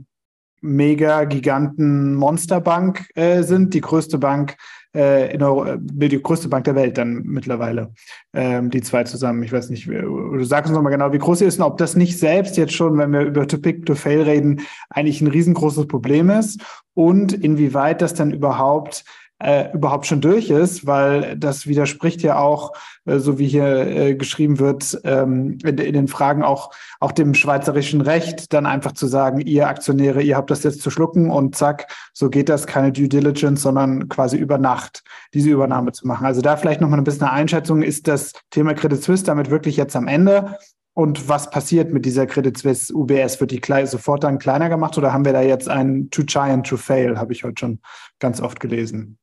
mega 0.62 1.24
giganten 1.26 2.16
Monsterbank 2.16 3.08
äh, 3.16 3.44
sind, 3.44 3.74
die 3.74 3.82
größte 3.82 4.18
Bank 4.18 4.52
äh, 4.52 4.56
in 4.96 5.44
Euro, 5.44 5.66
äh, 5.66 5.78
die 5.80 6.22
größte 6.22 6.48
Bank 6.48 6.66
der 6.66 6.76
Welt 6.76 6.98
dann 6.98 7.24
mittlerweile, 7.24 7.94
ähm, 8.34 8.70
die 8.70 8.82
zwei 8.82 9.04
zusammen. 9.04 9.44
Ich 9.44 9.52
weiß 9.52 9.70
nicht, 9.70 9.88
du 9.88 10.44
sagst 10.44 10.70
uns 10.70 10.76
nochmal 10.76 10.92
genau, 10.92 11.12
wie 11.12 11.18
groß 11.18 11.40
sie 11.40 11.46
ist 11.46 11.60
und 11.60 11.66
ob 11.66 11.78
das 11.78 11.96
nicht 11.96 12.18
selbst 12.18 12.58
jetzt 12.58 12.74
schon, 12.74 12.98
wenn 12.98 13.12
wir 13.12 13.22
über 13.22 13.48
Too 13.48 13.58
Big 13.58 13.86
to 13.86 13.96
Fail 13.96 14.22
reden, 14.22 14.62
eigentlich 14.90 15.22
ein 15.22 15.28
riesengroßes 15.28 15.88
Problem 15.88 16.30
ist 16.30 16.62
und 16.94 17.34
inwieweit 17.34 18.02
das 18.02 18.14
dann 18.14 18.32
überhaupt 18.32 19.04
äh, 19.40 19.74
überhaupt 19.74 20.06
schon 20.06 20.22
durch 20.22 20.50
ist, 20.50 20.88
weil 20.88 21.36
das 21.38 21.68
widerspricht 21.68 22.22
ja 22.22 22.38
auch, 22.38 22.72
äh, 23.06 23.20
so 23.20 23.38
wie 23.38 23.48
hier 23.48 23.66
äh, 23.66 24.16
geschrieben 24.16 24.60
wird, 24.60 25.00
ähm, 25.04 25.58
in, 25.64 25.78
in, 25.78 25.94
den 25.94 26.08
Fragen 26.08 26.42
auch, 26.42 26.72
auch 27.00 27.12
dem 27.12 27.34
schweizerischen 27.34 28.00
Recht, 28.02 28.54
dann 28.54 28.66
einfach 28.66 28.94
zu 28.94 29.08
sagen, 29.08 29.42
ihr 29.42 29.68
Aktionäre, 29.68 30.22
ihr 30.22 30.38
habt 30.38 30.52
das 30.52 30.64
jetzt 30.64 30.82
zu 30.82 30.90
schlucken 30.90 31.32
und 31.32 31.56
zack, 31.56 31.88
so 32.18 32.30
geht 32.30 32.48
das, 32.48 32.66
keine 32.66 32.94
Due 32.94 33.10
Diligence, 33.10 33.62
sondern 33.62 34.08
quasi 34.08 34.38
über 34.38 34.58
Nacht 34.58 35.04
diese 35.34 35.50
Übernahme 35.50 35.92
zu 35.92 36.08
machen. 36.08 36.26
Also 36.26 36.42
da 36.42 36.56
vielleicht 36.56 36.80
nochmal 36.80 37.00
ein 37.00 37.04
bisschen 37.04 37.24
eine 37.24 37.34
Einschätzung, 37.34 37.82
ist 37.82 38.08
das 38.08 38.32
Thema 38.52 38.74
Credit 38.74 39.04
Suisse 39.04 39.26
damit 39.26 39.50
wirklich 39.50 39.76
jetzt 39.76 39.98
am 39.98 40.08
Ende? 40.08 40.58
Und 40.94 41.28
was 41.28 41.50
passiert 41.50 41.92
mit 41.92 42.06
dieser 42.06 42.26
Credit 42.26 42.58
Suisse 42.58 42.96
UBS? 42.96 43.42
Wird 43.42 43.52
die 43.52 43.86
sofort 43.86 44.24
dann 44.24 44.40
kleiner 44.40 44.70
gemacht 44.70 44.98
oder 44.98 45.12
haben 45.12 45.26
wir 45.26 45.34
da 45.34 45.42
jetzt 45.42 45.68
einen 45.68 46.10
Too 46.10 46.24
Giant 46.26 46.66
to 46.66 46.78
Fail? 46.78 47.18
Habe 47.18 47.34
ich 47.34 47.44
heute 47.44 47.60
schon 47.60 47.82
ganz 48.20 48.40
oft 48.40 48.62
gelesen. 48.62 49.20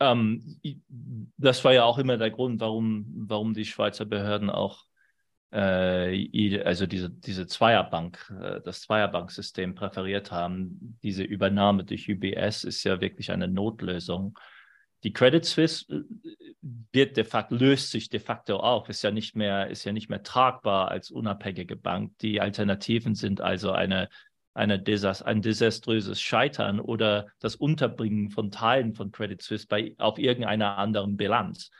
Ähm, 0.00 0.58
das 1.38 1.64
war 1.64 1.72
ja 1.72 1.84
auch 1.84 1.98
immer 1.98 2.16
der 2.16 2.32
Grund, 2.32 2.60
warum, 2.60 3.06
warum 3.16 3.54
die 3.54 3.64
Schweizer 3.64 4.04
Behörden 4.04 4.50
auch 4.50 4.84
also 5.56 6.86
diese, 6.86 7.10
diese 7.10 7.46
Zweierbank, 7.46 8.32
äh, 8.40 8.60
das 8.62 8.82
Zweierbanksystem 8.82 9.74
präferiert 9.74 10.32
haben. 10.32 10.98
Diese 11.02 11.22
Übernahme 11.22 11.84
durch 11.84 12.10
UBS 12.10 12.64
ist 12.64 12.82
ja 12.84 13.00
wirklich 13.00 13.30
eine 13.30 13.46
Notlösung. 13.46 14.38
Die 15.04 15.12
Credit 15.12 15.44
Suisse 15.44 15.84
äh, 15.92 16.02
wird 16.92 17.16
de 17.16 17.24
facto, 17.24 17.54
löst 17.54 17.90
sich 17.90 18.08
de 18.08 18.20
facto 18.20 18.56
auf, 18.56 18.88
ist 18.88 19.02
ja 19.02 19.10
nicht 19.10 19.36
mehr, 19.36 19.68
ist 19.68 19.84
ja 19.84 19.92
nicht 19.92 20.08
mehr 20.08 20.22
tragbar 20.22 20.90
als 20.90 21.10
unabhängige 21.10 21.76
Bank. 21.76 22.18
Die 22.18 22.40
Alternativen 22.40 23.14
sind 23.14 23.40
also 23.40 23.72
eine 23.72 24.08
eine 24.54 24.78
Desas 24.78 25.20
ein 25.20 25.42
desaströses 25.42 26.20
Scheitern 26.20 26.78
oder 26.78 27.26
das 27.40 27.56
Unterbringen 27.56 28.30
von 28.30 28.52
Teilen 28.52 28.94
von 28.94 29.10
Credit 29.10 29.42
Suisse 29.42 29.66
bei, 29.66 29.94
auf 29.98 30.18
irgendeiner 30.18 30.78
anderen 30.78 31.16
Bilanz. 31.16 31.70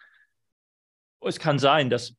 Es 1.20 1.38
kann 1.38 1.60
sein, 1.60 1.88
dass 1.88 2.16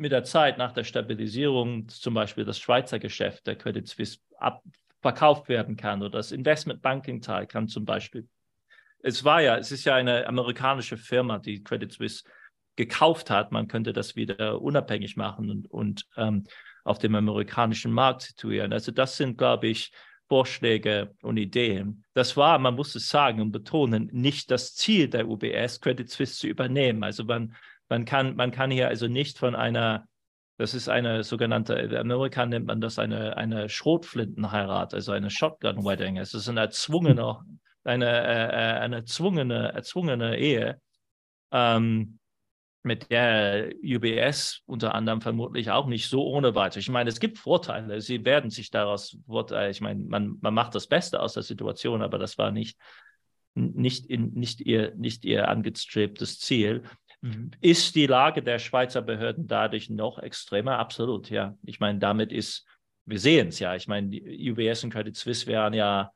mit 0.00 0.12
der 0.12 0.24
Zeit 0.24 0.56
nach 0.56 0.72
der 0.72 0.84
Stabilisierung 0.84 1.86
zum 1.88 2.14
Beispiel 2.14 2.46
das 2.46 2.58
Schweizer 2.58 2.98
Geschäft 2.98 3.46
der 3.46 3.56
Credit 3.56 3.86
Suisse 3.86 4.18
ab, 4.38 4.62
verkauft 5.02 5.48
werden 5.48 5.76
kann 5.76 6.02
oder 6.02 6.18
das 6.18 6.32
Investmentbanking-Teil 6.32 7.46
kann 7.46 7.68
zum 7.68 7.84
Beispiel. 7.84 8.26
Es 9.02 9.24
war 9.24 9.42
ja, 9.42 9.56
es 9.56 9.70
ist 9.72 9.84
ja 9.84 9.94
eine 9.94 10.26
amerikanische 10.26 10.96
Firma, 10.96 11.38
die 11.38 11.62
Credit 11.62 11.92
Suisse 11.92 12.24
gekauft 12.76 13.28
hat. 13.28 13.52
Man 13.52 13.68
könnte 13.68 13.92
das 13.92 14.16
wieder 14.16 14.60
unabhängig 14.62 15.16
machen 15.16 15.50
und, 15.50 15.70
und 15.70 16.06
ähm, 16.16 16.44
auf 16.82 16.98
dem 16.98 17.14
amerikanischen 17.14 17.92
Markt 17.92 18.22
situieren. 18.22 18.72
Also 18.72 18.92
das 18.92 19.18
sind, 19.18 19.36
glaube 19.36 19.68
ich, 19.68 19.92
Vorschläge 20.28 21.14
und 21.22 21.36
Ideen. 21.36 22.04
Das 22.14 22.36
war, 22.38 22.58
man 22.58 22.74
muss 22.74 22.94
es 22.94 23.10
sagen 23.10 23.40
und 23.42 23.52
betonen, 23.52 24.08
nicht 24.12 24.50
das 24.50 24.74
Ziel 24.74 25.08
der 25.08 25.28
UBS, 25.28 25.80
Credit 25.80 26.08
Suisse 26.08 26.38
zu 26.38 26.46
übernehmen. 26.46 27.04
Also 27.04 27.24
man, 27.24 27.54
man, 27.90 28.06
kann, 28.06 28.36
man 28.36 28.52
kann 28.52 28.70
hier 28.70 28.88
also 28.88 29.08
nicht 29.08 29.38
von 29.38 29.54
einer, 29.54 30.06
das 30.56 30.74
ist 30.74 30.88
eine 30.88 31.24
sogenannte, 31.24 31.74
in 31.74 31.94
Amerika 31.94 32.46
nennt 32.46 32.66
man 32.66 32.80
das 32.80 32.98
eine, 32.98 33.36
eine 33.36 33.68
Schrotflintenheirat, 33.68 34.94
also 34.94 35.12
eine 35.12 35.28
Shotgun 35.28 35.84
Wedding. 35.84 36.16
Es 36.16 36.32
ist 36.32 36.48
eine 36.48 36.60
erzwungene, 36.60 37.40
eine, 37.84 38.06
äh, 38.06 38.46
äh 38.46 38.78
eine 38.80 38.96
erzwungene, 38.96 39.72
erzwungene 39.72 40.38
Ehe. 40.38 40.80
Ähm, 41.52 42.16
mit 42.82 43.10
der 43.10 43.72
UBS 43.82 44.62
unter 44.64 44.94
anderem 44.94 45.20
vermutlich 45.20 45.70
auch 45.70 45.86
nicht 45.86 46.08
so 46.08 46.24
ohne 46.26 46.54
weiter. 46.54 46.78
Ich 46.78 46.88
meine, 46.88 47.10
es 47.10 47.20
gibt 47.20 47.36
Vorteile. 47.36 48.00
Sie 48.00 48.24
werden 48.24 48.48
sich 48.48 48.70
daraus, 48.70 49.18
ich 49.70 49.80
meine, 49.82 50.02
man, 50.04 50.38
man 50.40 50.54
macht 50.54 50.74
das 50.74 50.86
Beste 50.86 51.20
aus 51.20 51.34
der 51.34 51.42
Situation, 51.42 52.00
aber 52.00 52.18
das 52.18 52.38
war 52.38 52.52
nicht, 52.52 52.78
nicht, 53.54 54.06
in, 54.06 54.32
nicht, 54.32 54.60
ihr, 54.60 54.94
nicht 54.94 55.26
ihr 55.26 55.48
angestrebtes 55.48 56.38
Ziel. 56.38 56.84
Ist 57.60 57.94
die 57.96 58.06
Lage 58.06 58.42
der 58.42 58.58
Schweizer 58.58 59.02
Behörden 59.02 59.46
dadurch 59.46 59.90
noch 59.90 60.18
extremer? 60.18 60.78
Absolut, 60.78 61.28
ja. 61.28 61.56
Ich 61.64 61.78
meine, 61.78 61.98
damit 61.98 62.32
ist, 62.32 62.66
wir 63.04 63.18
sehen 63.18 63.48
es 63.48 63.58
ja. 63.58 63.74
Ich 63.74 63.88
meine, 63.88 64.08
UBS 64.16 64.84
und 64.84 64.90
Credit 64.90 65.14
Suisse 65.14 65.46
wären 65.46 65.74
ja, 65.74 66.12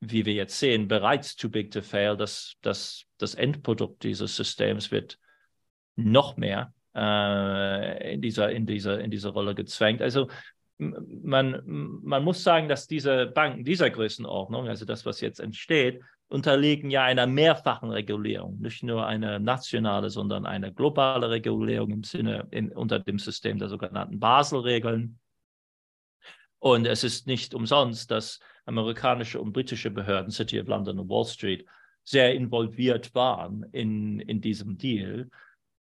wie 0.00 0.26
wir 0.26 0.34
jetzt 0.34 0.58
sehen, 0.58 0.86
bereits 0.86 1.36
too 1.36 1.48
big 1.48 1.70
to 1.70 1.80
fail. 1.80 2.16
Das, 2.16 2.54
das, 2.60 3.04
das 3.16 3.34
Endprodukt 3.34 4.02
dieses 4.02 4.36
Systems 4.36 4.90
wird 4.90 5.18
noch 5.96 6.36
mehr 6.36 6.74
äh, 6.94 8.14
in, 8.14 8.20
dieser, 8.20 8.50
in, 8.50 8.66
dieser, 8.66 9.00
in 9.00 9.10
dieser 9.10 9.30
Rolle 9.30 9.54
gezwängt. 9.54 10.02
Also 10.02 10.28
man, 10.76 11.62
man 11.64 12.22
muss 12.22 12.42
sagen, 12.42 12.68
dass 12.68 12.86
diese 12.86 13.26
Banken 13.26 13.64
dieser 13.64 13.90
Größenordnung, 13.90 14.68
also 14.68 14.84
das, 14.84 15.06
was 15.06 15.20
jetzt 15.20 15.40
entsteht, 15.40 16.02
unterliegen 16.34 16.90
ja 16.90 17.04
einer 17.04 17.28
mehrfachen 17.28 17.90
Regulierung, 17.90 18.58
nicht 18.60 18.82
nur 18.82 19.06
eine 19.06 19.38
nationale, 19.38 20.10
sondern 20.10 20.46
eine 20.46 20.74
globale 20.74 21.30
Regulierung 21.30 21.90
im 21.90 22.02
Sinne 22.02 22.48
in, 22.50 22.72
unter 22.72 22.98
dem 22.98 23.20
System 23.20 23.58
der 23.60 23.68
sogenannten 23.68 24.18
Basel-Regeln. 24.18 25.20
Und 26.58 26.86
es 26.86 27.04
ist 27.04 27.28
nicht 27.28 27.54
umsonst, 27.54 28.10
dass 28.10 28.40
amerikanische 28.66 29.40
und 29.40 29.52
britische 29.52 29.92
Behörden, 29.92 30.32
City 30.32 30.60
of 30.60 30.66
London 30.66 30.98
und 30.98 31.08
Wall 31.08 31.24
Street, 31.24 31.66
sehr 32.02 32.34
involviert 32.34 33.14
waren 33.14 33.64
in, 33.70 34.18
in 34.18 34.40
diesem 34.40 34.76
Deal. 34.76 35.30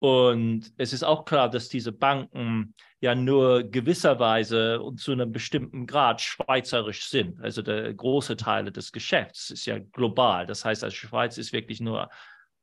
Und 0.02 0.72
es 0.78 0.92
ist 0.92 1.04
auch 1.04 1.24
klar, 1.24 1.48
dass 1.48 1.68
diese 1.68 1.92
Banken 1.92 2.74
ja 2.98 3.14
nur 3.14 3.62
gewisserweise 3.62 4.82
und 4.82 4.98
zu 4.98 5.12
einem 5.12 5.30
bestimmten 5.30 5.86
Grad 5.86 6.20
schweizerisch 6.20 7.06
sind. 7.08 7.40
Also 7.40 7.62
der 7.62 7.94
große 7.94 8.36
Teil 8.36 8.64
des 8.72 8.90
Geschäfts 8.90 9.50
ist 9.50 9.64
ja 9.64 9.78
global. 9.78 10.44
Das 10.44 10.64
heißt, 10.64 10.82
also 10.82 10.96
Schweiz 10.96 11.38
ist 11.38 11.52
wirklich 11.52 11.80
nur 11.80 12.10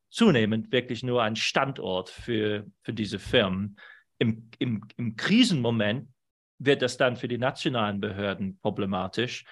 zunehmend 0.10 0.74
wirklich 0.74 1.02
nur 1.02 1.24
ein 1.24 1.38
Standort 1.38 2.10
für, 2.10 2.66
für 2.82 2.91
diese 2.91 3.20
Firmen. 3.20 3.80
Im, 4.18 4.49
im, 4.60 4.84
Im 4.98 5.16
Krisenmoment 5.16 6.10
wird 6.57 6.82
das 6.82 6.98
dann 6.98 7.16
für 7.16 7.30
die 7.30 7.38
nationalen 7.38 8.02
Behörden 8.02 8.60
problematisch. 8.60 9.45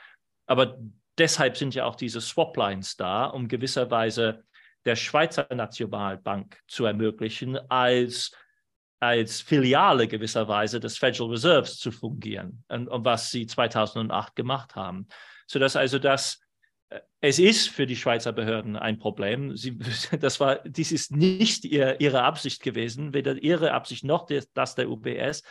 Aber 0.45 0.77
deshalb 1.18 1.55
sind 1.55 1.73
ja 1.73 1.85
auch 1.85 1.95
diese 1.95 2.19
Swaplines 2.19 2.97
da, 2.97 3.27
um 3.27 3.47
gewisserweise 3.47 4.43
der 4.88 4.95
Schweizer 4.95 5.47
Nationalbank 5.53 6.59
zu 6.68 6.85
ermöglichen, 6.85 7.57
als 7.69 8.31
als 8.99 9.41
Filiale 9.41 10.07
gewisserweise 10.07 10.80
des 10.80 10.97
Federal 10.97 11.30
Reserves 11.30 11.77
zu 11.77 11.91
fungieren 11.91 12.64
und, 12.68 12.88
und 12.88 13.05
was 13.05 13.30
sie 13.30 13.45
2008 13.45 14.35
gemacht 14.35 14.76
haben. 14.76 15.07
Sodass 15.45 15.76
also 15.76 15.99
das 15.99 16.41
äh, 16.89 17.01
es 17.22 17.38
ist 17.38 17.69
für 17.69 17.85
die 17.85 17.95
Schweizer 17.95 18.34
Behörden 18.34 18.76
ein 18.76 18.97
Problem. 18.97 19.55
Sie, 19.55 19.77
das 20.19 20.39
war, 20.39 20.57
dies 20.64 20.91
ist 20.91 21.11
nicht 21.11 21.65
ihr, 21.65 21.99
ihre 22.01 22.23
Absicht 22.23 22.64
gewesen, 22.64 23.14
weder 23.14 23.35
ihre 23.35 23.72
Absicht 23.72 24.03
noch 24.03 24.27
das 24.53 24.76
der 24.76 24.89
UBS. 24.89 25.43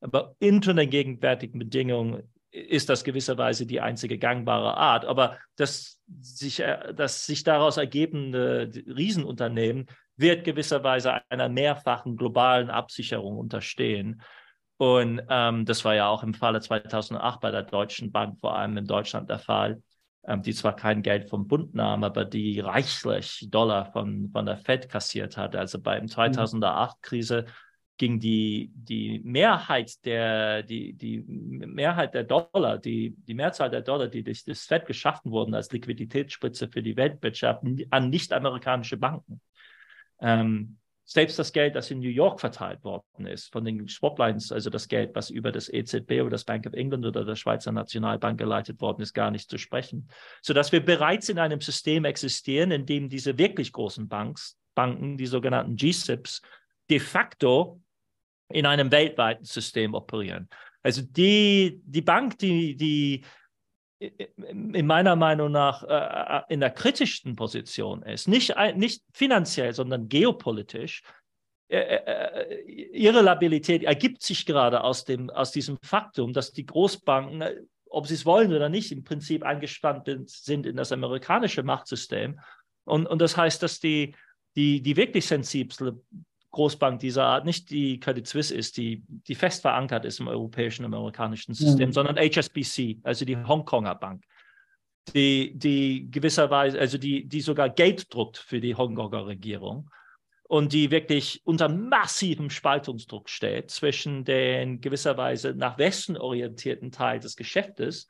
Aber 0.00 0.34
unter 0.40 0.72
den 0.72 0.90
gegenwärtigen 0.90 1.58
Bedingungen 1.58 2.22
ist 2.56 2.88
das 2.88 3.04
gewisserweise 3.04 3.66
die 3.66 3.80
einzige 3.80 4.18
gangbare 4.18 4.76
Art. 4.76 5.04
Aber 5.04 5.38
das 5.56 6.00
sich, 6.20 6.60
äh, 6.60 6.94
das 6.94 7.26
sich 7.26 7.44
daraus 7.44 7.76
ergebende 7.76 8.70
Riesenunternehmen 8.86 9.86
wird 10.16 10.44
gewisserweise 10.44 11.20
einer 11.28 11.48
mehrfachen 11.48 12.16
globalen 12.16 12.70
Absicherung 12.70 13.36
unterstehen. 13.36 14.22
Und 14.78 15.22
ähm, 15.28 15.64
das 15.64 15.84
war 15.84 15.94
ja 15.94 16.08
auch 16.08 16.22
im 16.22 16.34
Falle 16.34 16.60
2008 16.60 17.40
bei 17.40 17.50
der 17.50 17.62
Deutschen 17.62 18.12
Bank, 18.12 18.38
vor 18.40 18.56
allem 18.56 18.76
in 18.76 18.86
Deutschland 18.86 19.28
der 19.28 19.38
Fall, 19.38 19.82
ähm, 20.26 20.42
die 20.42 20.54
zwar 20.54 20.74
kein 20.74 21.02
Geld 21.02 21.28
vom 21.28 21.46
Bund 21.46 21.74
nahm, 21.74 22.04
aber 22.04 22.24
die 22.24 22.60
reichlich 22.60 23.48
Dollar 23.50 23.92
von, 23.92 24.30
von 24.30 24.46
der 24.46 24.56
Fed 24.56 24.88
kassiert 24.88 25.36
hat. 25.36 25.56
Also 25.56 25.80
beim 25.80 26.06
2008-Krise 26.06 27.46
ging 27.96 28.20
die, 28.20 28.70
die 28.74 29.20
Mehrheit 29.24 30.04
der, 30.04 30.62
die, 30.62 30.92
die 30.92 31.18
Mehrheit 31.26 32.14
der 32.14 32.24
Dollar, 32.24 32.78
die, 32.78 33.14
die 33.16 33.34
Mehrzahl 33.34 33.70
der 33.70 33.82
Dollar, 33.82 34.08
die 34.08 34.22
durch 34.22 34.44
das 34.44 34.64
Fed 34.64 34.86
geschaffen 34.86 35.30
wurden 35.30 35.54
als 35.54 35.72
Liquiditätsspritze 35.72 36.68
für 36.68 36.82
die 36.82 36.96
Weltwirtschaft, 36.96 37.62
an 37.90 38.10
nicht-amerikanische 38.10 38.96
Banken. 38.96 39.40
Ähm, 40.20 40.78
selbst 41.08 41.38
das 41.38 41.52
Geld, 41.52 41.76
das 41.76 41.90
in 41.92 42.00
New 42.00 42.08
York 42.08 42.40
verteilt 42.40 42.82
worden 42.82 43.26
ist, 43.26 43.52
von 43.52 43.64
den 43.64 43.86
Swaplines, 43.86 44.50
also 44.50 44.70
das 44.70 44.88
Geld, 44.88 45.14
was 45.14 45.30
über 45.30 45.52
das 45.52 45.68
EZB 45.68 46.20
oder 46.20 46.30
das 46.30 46.44
Bank 46.44 46.66
of 46.66 46.72
England 46.72 47.06
oder 47.06 47.24
der 47.24 47.36
Schweizer 47.36 47.70
Nationalbank 47.70 48.38
geleitet 48.38 48.80
worden 48.80 49.02
ist, 49.02 49.14
gar 49.14 49.30
nicht 49.30 49.48
zu 49.48 49.56
sprechen. 49.56 50.08
Sodass 50.42 50.72
wir 50.72 50.84
bereits 50.84 51.28
in 51.28 51.38
einem 51.38 51.60
System 51.60 52.04
existieren, 52.04 52.72
in 52.72 52.86
dem 52.86 53.08
diese 53.08 53.38
wirklich 53.38 53.72
großen 53.72 54.08
Banks, 54.08 54.58
Banken, 54.74 55.16
die 55.16 55.26
sogenannten 55.26 55.76
G-SIPs, 55.76 56.42
de 56.90 56.98
facto 56.98 57.80
in 58.48 58.66
einem 58.66 58.90
weltweiten 58.90 59.44
System 59.44 59.94
operieren. 59.94 60.48
Also 60.82 61.02
die, 61.02 61.80
die 61.84 62.02
Bank, 62.02 62.38
die, 62.38 62.76
die 62.76 63.24
in 63.98 64.86
meiner 64.86 65.16
Meinung 65.16 65.50
nach 65.50 65.82
äh, 65.82 66.42
in 66.52 66.60
der 66.60 66.70
kritischsten 66.70 67.34
Position 67.34 68.02
ist, 68.02 68.28
nicht, 68.28 68.54
nicht 68.76 69.02
finanziell, 69.12 69.72
sondern 69.72 70.08
geopolitisch, 70.08 71.02
äh, 71.68 71.78
äh, 71.78 72.62
ihre 72.92 73.22
Labilität 73.22 73.82
ergibt 73.82 74.22
sich 74.22 74.46
gerade 74.46 74.84
aus, 74.84 75.04
dem, 75.04 75.30
aus 75.30 75.50
diesem 75.50 75.78
Faktum, 75.82 76.32
dass 76.32 76.52
die 76.52 76.66
Großbanken, 76.66 77.68
ob 77.88 78.06
sie 78.06 78.14
es 78.14 78.26
wollen 78.26 78.52
oder 78.52 78.68
nicht, 78.68 78.92
im 78.92 79.02
Prinzip 79.02 79.42
eingespannt 79.42 80.08
sind 80.28 80.66
in 80.66 80.76
das 80.76 80.92
amerikanische 80.92 81.62
Machtsystem. 81.62 82.38
Und, 82.84 83.06
und 83.06 83.20
das 83.20 83.36
heißt, 83.36 83.62
dass 83.62 83.80
die, 83.80 84.14
die, 84.54 84.80
die 84.80 84.96
wirklich 84.96 85.26
sensible 85.26 86.00
Großbank 86.56 87.00
dieser 87.00 87.24
Art 87.24 87.44
nicht 87.44 87.68
die 87.68 88.00
Credit 88.00 88.26
Suisse 88.26 88.54
ist, 88.54 88.78
die, 88.78 89.04
die 89.08 89.34
fest 89.34 89.60
verankert 89.60 90.06
ist 90.06 90.20
im 90.20 90.28
europäischen, 90.28 90.86
amerikanischen 90.86 91.52
System, 91.52 91.90
mhm. 91.90 91.92
sondern 91.92 92.16
HSBC, 92.16 93.00
also 93.02 93.26
die 93.26 93.36
Hongkonger 93.36 93.94
Bank, 93.94 94.24
die, 95.14 95.52
die 95.54 96.10
gewisserweise, 96.10 96.78
also 96.78 96.96
die, 96.96 97.28
die 97.28 97.42
sogar 97.42 97.68
Geld 97.68 98.12
druckt 98.12 98.38
für 98.38 98.58
die 98.58 98.74
Hongkonger 98.74 99.26
Regierung 99.26 99.90
und 100.44 100.72
die 100.72 100.90
wirklich 100.90 101.42
unter 101.44 101.68
massivem 101.68 102.48
Spaltungsdruck 102.48 103.28
steht 103.28 103.70
zwischen 103.70 104.24
den 104.24 104.80
gewisserweise 104.80 105.52
nach 105.54 105.76
Westen 105.76 106.16
orientierten 106.16 106.90
Teil 106.90 107.20
des 107.20 107.36
Geschäftes 107.36 108.08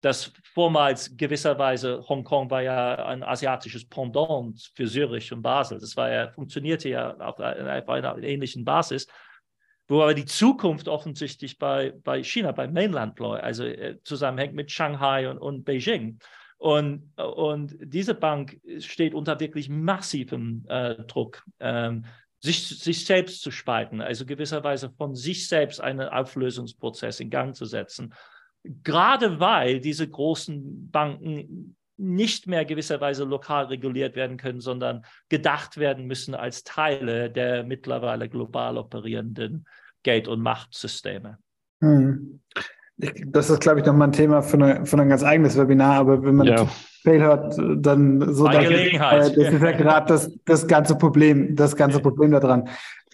das 0.00 0.32
vormals 0.52 1.16
gewisserweise 1.16 2.04
Hongkong 2.08 2.50
war 2.50 2.62
ja 2.62 3.06
ein 3.06 3.22
asiatisches 3.22 3.88
Pendant 3.88 4.70
für 4.74 4.86
Zürich 4.86 5.32
und 5.32 5.42
Basel. 5.42 5.78
Das 5.78 5.96
war 5.96 6.10
ja, 6.10 6.30
funktionierte 6.30 6.88
ja 6.88 7.16
auf 7.16 7.40
einer, 7.40 7.82
auf 7.82 7.88
einer 7.88 8.22
ähnlichen 8.22 8.64
Basis, 8.64 9.06
wo 9.88 10.02
aber 10.02 10.14
die 10.14 10.26
Zukunft 10.26 10.88
offensichtlich 10.88 11.58
bei, 11.58 11.92
bei 12.04 12.22
China, 12.22 12.52
bei 12.52 12.68
Mainland 12.68 13.20
also 13.20 13.64
äh, 13.64 13.98
zusammenhängt 14.02 14.54
mit 14.54 14.70
Shanghai 14.70 15.28
und, 15.28 15.38
und 15.38 15.64
Beijing. 15.64 16.18
Und, 16.58 17.12
und 17.18 17.76
diese 17.80 18.14
Bank 18.14 18.58
steht 18.78 19.14
unter 19.14 19.38
wirklich 19.40 19.68
massivem 19.68 20.64
äh, 20.68 20.94
Druck, 21.04 21.44
ähm, 21.60 22.06
sich, 22.40 22.68
sich 22.68 23.04
selbst 23.04 23.42
zu 23.42 23.50
spalten, 23.50 24.00
also 24.00 24.24
gewisserweise 24.24 24.90
von 24.90 25.14
sich 25.14 25.48
selbst 25.48 25.80
einen 25.80 26.08
Auflösungsprozess 26.08 27.20
in 27.20 27.30
Gang 27.30 27.54
zu 27.54 27.64
setzen 27.64 28.14
gerade 28.82 29.40
weil 29.40 29.80
diese 29.80 30.08
großen 30.08 30.90
Banken 30.90 31.76
nicht 31.98 32.46
mehr 32.46 32.64
gewisserweise 32.64 33.24
lokal 33.24 33.66
reguliert 33.66 34.16
werden 34.16 34.36
können, 34.36 34.60
sondern 34.60 35.04
gedacht 35.28 35.78
werden 35.78 36.06
müssen 36.06 36.34
als 36.34 36.62
Teile 36.62 37.30
der 37.30 37.64
mittlerweile 37.64 38.28
global 38.28 38.76
operierenden 38.76 39.66
Geld- 40.02 40.28
und 40.28 40.40
Machtsysteme. 40.40 41.38
Hm. 41.80 42.40
Das 43.26 43.50
ist, 43.50 43.60
glaube 43.60 43.80
ich, 43.80 43.86
nochmal 43.86 44.08
ein 44.08 44.12
Thema 44.12 44.42
für, 44.42 44.56
eine, 44.56 44.86
für 44.86 44.98
ein 44.98 45.08
ganz 45.08 45.22
eigenes 45.22 45.58
Webinar, 45.58 45.96
aber 45.96 46.22
wenn 46.22 46.36
man 46.36 46.46
ja. 46.46 46.66
Fail 47.02 47.20
hört, 47.20 47.54
dann 47.58 48.32
so 48.32 48.44
Bei 48.44 48.64
Gelegenheit. 48.64 49.20
das 49.36 49.52
ist 49.52 49.62
ja 49.62 49.72
gerade 49.72 50.06
das, 50.06 50.30
das 50.44 50.66
ganze 50.66 50.96
Problem, 50.96 51.54
das 51.54 51.76
ganze 51.76 52.00
Problem 52.00 52.32
daran. 52.32 52.68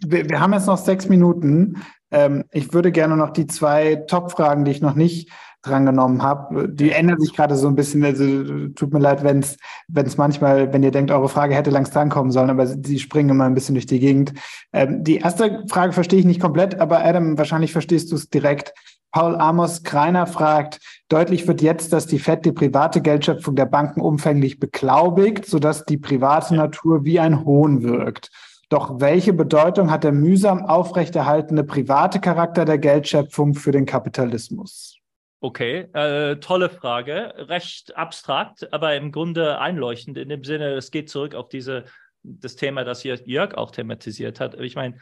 Wir, 0.04 0.28
wir 0.28 0.40
haben 0.40 0.52
jetzt 0.52 0.66
noch 0.66 0.78
sechs 0.78 1.08
Minuten. 1.08 1.82
Ähm, 2.10 2.44
ich 2.50 2.72
würde 2.72 2.92
gerne 2.92 3.16
noch 3.16 3.30
die 3.30 3.46
zwei 3.46 3.96
Top-Fragen, 3.96 4.64
die 4.64 4.70
ich 4.70 4.82
noch 4.82 4.94
nicht 4.94 5.30
drangenommen 5.62 6.22
habe, 6.22 6.68
die 6.68 6.90
ändern 6.90 7.20
sich 7.20 7.34
gerade 7.34 7.56
so 7.56 7.68
ein 7.68 7.76
bisschen. 7.76 8.04
Also 8.04 8.68
tut 8.70 8.92
mir 8.92 8.98
leid, 8.98 9.22
wenn 9.22 9.38
es 9.38 9.56
wenn 9.88 10.06
es 10.06 10.16
manchmal, 10.16 10.72
wenn 10.72 10.82
ihr 10.82 10.90
denkt, 10.90 11.10
eure 11.10 11.28
Frage 11.28 11.54
hätte 11.54 11.70
längst 11.70 11.94
drankommen 11.94 12.32
sollen, 12.32 12.50
aber 12.50 12.66
sie 12.66 12.98
springen 12.98 13.30
immer 13.30 13.44
ein 13.44 13.54
bisschen 13.54 13.76
durch 13.76 13.86
die 13.86 14.00
Gegend. 14.00 14.34
Ähm, 14.72 15.04
die 15.04 15.18
erste 15.18 15.64
Frage 15.68 15.92
verstehe 15.92 16.18
ich 16.18 16.26
nicht 16.26 16.40
komplett, 16.40 16.80
aber 16.80 17.04
Adam, 17.04 17.38
wahrscheinlich 17.38 17.72
verstehst 17.72 18.10
du 18.10 18.16
es 18.16 18.28
direkt. 18.28 18.74
Paul 19.12 19.36
Amos 19.36 19.82
Kreiner 19.82 20.26
fragt, 20.26 20.80
deutlich 21.08 21.46
wird 21.46 21.60
jetzt, 21.60 21.92
dass 21.92 22.06
die 22.06 22.18
FED 22.18 22.46
die 22.46 22.52
private 22.52 23.02
Geldschöpfung 23.02 23.54
der 23.54 23.66
Banken 23.66 24.00
umfänglich 24.00 24.58
beglaubigt, 24.58 25.44
sodass 25.44 25.84
die 25.84 25.98
private 25.98 26.54
Natur 26.54 27.04
wie 27.04 27.20
ein 27.20 27.44
Hohn 27.44 27.82
wirkt. 27.82 28.30
Doch 28.72 29.00
welche 29.00 29.34
Bedeutung 29.34 29.90
hat 29.90 30.02
der 30.02 30.12
mühsam 30.12 30.64
aufrechterhaltene 30.64 31.62
private 31.62 32.20
Charakter 32.20 32.64
der 32.64 32.78
Geldschöpfung 32.78 33.52
für 33.52 33.70
den 33.70 33.84
Kapitalismus? 33.84 34.96
Okay, 35.40 35.90
äh, 35.92 36.36
tolle 36.36 36.70
Frage. 36.70 37.34
Recht 37.36 37.94
abstrakt, 37.98 38.72
aber 38.72 38.96
im 38.96 39.12
Grunde 39.12 39.58
einleuchtend 39.58 40.16
in 40.16 40.30
dem 40.30 40.42
Sinne, 40.42 40.72
es 40.72 40.90
geht 40.90 41.10
zurück 41.10 41.34
auf 41.34 41.50
diese, 41.50 41.84
das 42.22 42.56
Thema, 42.56 42.82
das 42.84 43.02
hier 43.02 43.20
Jörg 43.26 43.58
auch 43.58 43.72
thematisiert 43.72 44.40
hat. 44.40 44.58
Ich 44.58 44.74
meine, 44.74 44.96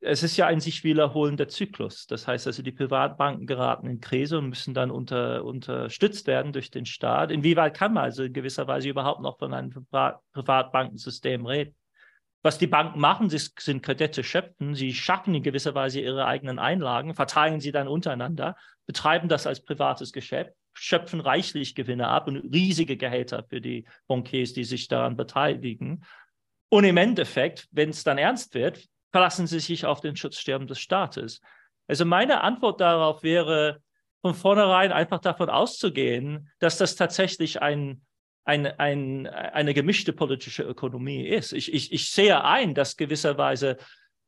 es 0.00 0.22
ist 0.22 0.36
ja 0.36 0.46
ein 0.46 0.60
sich 0.60 0.84
wiederholender 0.84 1.48
Zyklus. 1.48 2.06
Das 2.06 2.28
heißt 2.28 2.46
also, 2.46 2.62
die 2.62 2.70
Privatbanken 2.70 3.48
geraten 3.48 3.88
in 3.88 3.98
Krise 3.98 4.38
und 4.38 4.50
müssen 4.50 4.72
dann 4.72 4.92
unter, 4.92 5.44
unterstützt 5.44 6.28
werden 6.28 6.52
durch 6.52 6.70
den 6.70 6.86
Staat. 6.86 7.32
Inwieweit 7.32 7.76
kann 7.76 7.92
man 7.92 8.04
also 8.04 8.22
in 8.22 8.32
gewisser 8.32 8.68
Weise 8.68 8.88
überhaupt 8.88 9.20
noch 9.20 9.40
von 9.40 9.52
einem 9.52 9.72
Privatbankensystem 10.32 11.44
reden? 11.44 11.74
Was 12.44 12.58
die 12.58 12.66
Banken 12.66 13.00
machen, 13.00 13.30
sie 13.30 13.38
sind 13.58 13.82
Kredite 13.82 14.22
schöpfen. 14.22 14.74
Sie 14.74 14.92
schaffen 14.92 15.34
in 15.34 15.42
gewisser 15.42 15.74
Weise 15.74 16.00
ihre 16.00 16.26
eigenen 16.26 16.58
Einlagen, 16.58 17.14
verteilen 17.14 17.58
sie 17.58 17.72
dann 17.72 17.88
untereinander, 17.88 18.54
betreiben 18.86 19.30
das 19.30 19.46
als 19.46 19.64
privates 19.64 20.12
Geschäft, 20.12 20.52
schöpfen 20.74 21.20
reichlich 21.20 21.74
Gewinne 21.74 22.08
ab 22.08 22.28
und 22.28 22.36
riesige 22.36 22.98
Gehälter 22.98 23.44
für 23.48 23.62
die 23.62 23.86
Bankiers, 24.08 24.52
die 24.52 24.64
sich 24.64 24.88
daran 24.88 25.16
beteiligen. 25.16 26.04
Und 26.68 26.84
im 26.84 26.98
Endeffekt, 26.98 27.66
wenn 27.70 27.88
es 27.88 28.04
dann 28.04 28.18
ernst 28.18 28.52
wird, 28.52 28.88
verlassen 29.10 29.46
sie 29.46 29.60
sich 29.60 29.86
auf 29.86 30.02
den 30.02 30.14
Schutzsterben 30.14 30.66
des 30.66 30.80
Staates. 30.80 31.40
Also 31.86 32.04
meine 32.04 32.42
Antwort 32.42 32.78
darauf 32.78 33.22
wäre, 33.22 33.80
von 34.20 34.34
vornherein 34.34 34.92
einfach 34.92 35.20
davon 35.20 35.48
auszugehen, 35.48 36.50
dass 36.58 36.76
das 36.76 36.94
tatsächlich 36.94 37.62
ein 37.62 38.02
ein, 38.44 38.66
ein, 38.66 39.26
eine 39.26 39.74
gemischte 39.74 40.12
politische 40.12 40.62
Ökonomie 40.62 41.26
ist. 41.26 41.52
Ich, 41.52 41.72
ich, 41.72 41.92
ich 41.92 42.10
sehe 42.10 42.44
ein, 42.44 42.74
dass 42.74 42.96
gewisserweise 42.96 43.78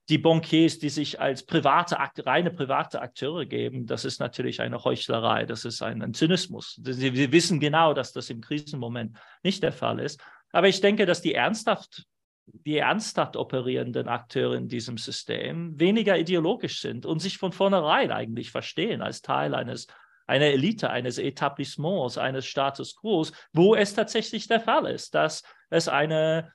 die 0.09 0.18
Bankiers, 0.18 0.78
die 0.78 0.88
sich 0.88 1.20
als 1.20 1.44
private, 1.44 1.97
reine 2.24 2.51
private 2.51 3.02
Akteure 3.02 3.44
geben, 3.44 3.86
das 3.86 4.05
ist 4.05 4.20
natürlich 4.20 4.60
eine 4.60 4.84
Heuchlerei, 4.84 5.44
das 5.47 5.64
ist 5.64 5.82
ein, 5.82 6.01
ein 6.01 6.14
Zynismus. 6.14 6.80
Sie, 6.82 6.93
sie, 6.93 7.32
wissen 7.32 7.59
genau, 7.59 7.93
dass 7.93 8.12
das 8.12 8.30
im 8.30 8.40
Krisenmoment 8.40 9.16
nicht 9.43 9.62
der 9.62 9.72
Fall 9.72 9.98
ist. 9.98 10.20
Aber 10.52 10.68
ich 10.68 10.80
denke, 10.80 11.06
dass 11.06 11.22
die 11.22 11.34
ernsthaft, 11.34 12.05
die 12.47 12.78
ernsthaft 12.78 13.36
operierenden 13.36 14.06
Akteure 14.06 14.55
in 14.55 14.68
diesem 14.68 14.97
System 14.97 15.78
weniger 15.78 16.16
ideologisch 16.16 16.80
sind 16.80 17.05
und 17.05 17.18
sich 17.18 17.38
von 17.38 17.51
vornherein 17.51 18.12
eigentlich 18.12 18.52
verstehen 18.52 19.02
als 19.02 19.22
Teil 19.22 19.56
eines 19.56 19.88
einer 20.27 20.47
Elite, 20.47 20.90
eines 20.90 21.19
Etablissements, 21.19 22.19
eines 22.19 22.47
Status 22.47 22.97
quo, 22.97 23.27
wo 23.53 23.74
es 23.74 23.94
tatsächlich 23.94 24.48
der 24.48 24.61
Fall 24.61 24.86
ist, 24.86 25.15
dass 25.15 25.43
es 25.70 25.89
eine 25.89 26.53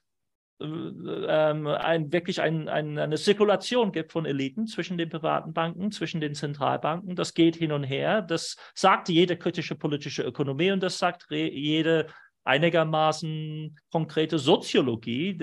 ähm, 0.62 1.66
ein, 1.68 2.12
wirklich 2.12 2.40
ein, 2.40 2.70
ein, 2.70 3.00
eine 3.00 3.16
Zirkulation 3.18 3.92
gibt 3.92 4.12
von 4.12 4.26
Eliten 4.26 4.68
zwischen 4.68 4.98
den 4.98 5.10
privaten 5.10 5.54
Banken, 5.54 5.92
zwischen 5.92 6.22
den 6.22 6.36
Zentralbanken. 6.36 7.16
Das 7.16 7.34
geht 7.34 7.56
hin 7.56 7.72
und 7.72 7.84
her. 7.84 8.22
Das 8.22 8.58
sagt 8.76 9.10
jede 9.10 9.38
kritische 9.38 9.76
politische 9.76 10.22
Ökonomie 10.22 10.72
und 10.72 10.84
das 10.84 11.00
sagt 11.00 11.26
jede 11.32 12.08
einigermaßen 12.44 13.78
konkrete 13.92 14.40
Soziologie 14.40 15.38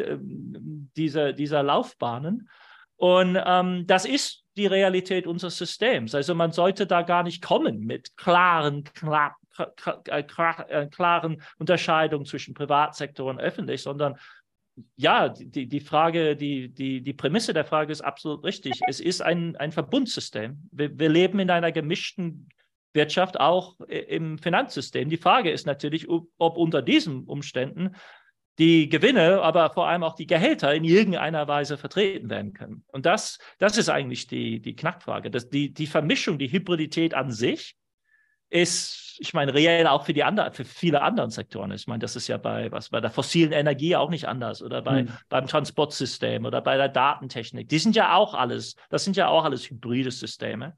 dieser, 0.97 1.33
dieser 1.33 1.63
Laufbahnen. 1.63 2.49
Und 2.97 3.41
ähm, 3.45 3.87
das 3.87 4.05
ist 4.05 4.45
die 4.59 4.67
Realität 4.67 5.27
unseres 5.27 5.57
Systems. 5.57 6.15
Also 6.15 6.35
man 6.35 6.53
sollte 6.53 6.87
da 6.87 7.03
gar 7.03 7.23
nicht 7.23 7.43
kommen 7.43 7.81
mit 7.81 8.17
klaren, 8.17 8.85
klar, 8.85 9.37
äh, 9.59 10.23
äh, 10.69 10.87
klaren 10.87 11.43
Unterscheidungen 11.59 12.27
zwischen 12.27 12.55
Privatsektor 12.55 13.31
und 13.31 13.41
öffentlich, 13.41 13.83
sondern 13.83 14.17
ja, 14.97 15.29
die, 15.29 15.67
die 15.67 15.81
Frage, 15.81 16.37
die, 16.37 16.69
die, 16.69 17.01
die 17.01 17.13
Prämisse 17.13 17.53
der 17.53 17.65
Frage 17.65 17.91
ist 17.91 18.01
absolut 18.01 18.45
richtig. 18.45 18.81
Es 18.87 19.01
ist 19.01 19.23
ein, 19.23 19.57
ein 19.57 19.73
Verbundsystem. 19.73 20.69
Wir, 20.71 20.97
wir 20.99 21.09
leben 21.09 21.41
in 21.41 21.51
einer 21.51 21.73
gemischten 21.73 22.49
Wirtschaft, 22.93 23.41
auch 23.41 23.79
im 23.81 24.39
Finanzsystem. 24.39 25.09
Die 25.09 25.17
Frage 25.17 25.51
ist 25.51 25.67
natürlich, 25.67 26.09
ob 26.09 26.57
unter 26.57 26.81
diesen 26.81 27.25
Umständen 27.25 27.97
die 28.59 28.89
Gewinne, 28.89 29.41
aber 29.43 29.71
vor 29.71 29.89
allem 29.89 30.03
auch 30.03 30.15
die 30.15 30.27
Gehälter 30.27 30.75
in 30.75 30.85
irgendeiner 30.85 31.47
Weise 31.47 31.79
vertreten 31.79 32.29
werden 32.29 32.53
können. 32.53 32.85
Und 32.89 33.07
das, 33.07 33.39
das 33.59 33.79
ist 33.79 33.89
eigentlich 33.89 34.27
die, 34.27 34.61
die 34.61 34.75
Knackfrage. 34.75 35.31
Das, 35.31 35.49
die, 35.49 35.73
die 35.73 35.87
Vermischung, 35.87 36.39
die 36.39 36.51
Hybridität 36.51 37.15
an 37.15 37.31
sich 37.31 37.77
ist, 38.51 39.17
ich 39.21 39.35
meine, 39.35 39.55
reell 39.55 39.87
auch 39.87 40.07
für 40.07 40.13
die 40.13 40.25
anderen, 40.25 40.53
für 40.53 40.65
viele 40.65 41.03
anderen 41.03 41.31
Sektoren. 41.31 41.71
Ich 41.73 41.87
meine, 41.87 42.01
das 42.01 42.17
ist 42.17 42.29
ja 42.29 42.37
bei, 42.39 42.73
was, 42.73 42.89
bei 42.89 43.01
der 43.01 43.11
fossilen 43.11 43.53
Energie 43.53 43.95
auch 43.95 44.11
nicht 44.11 44.27
anders 44.27 44.63
oder 44.63 44.83
bei, 44.83 45.03
mhm. 45.03 45.11
beim 45.29 45.47
Transportsystem 45.47 46.45
oder 46.45 46.61
bei 46.61 46.77
der 46.77 46.89
Datentechnik. 46.89 47.69
Die 47.69 47.79
sind 47.79 47.95
ja 47.95 48.15
auch 48.15 48.35
alles, 48.35 48.75
das 48.91 49.05
sind 49.05 49.17
ja 49.17 49.29
auch 49.29 49.45
alles 49.45 49.71
hybride 49.71 50.11
Systeme. 50.11 50.77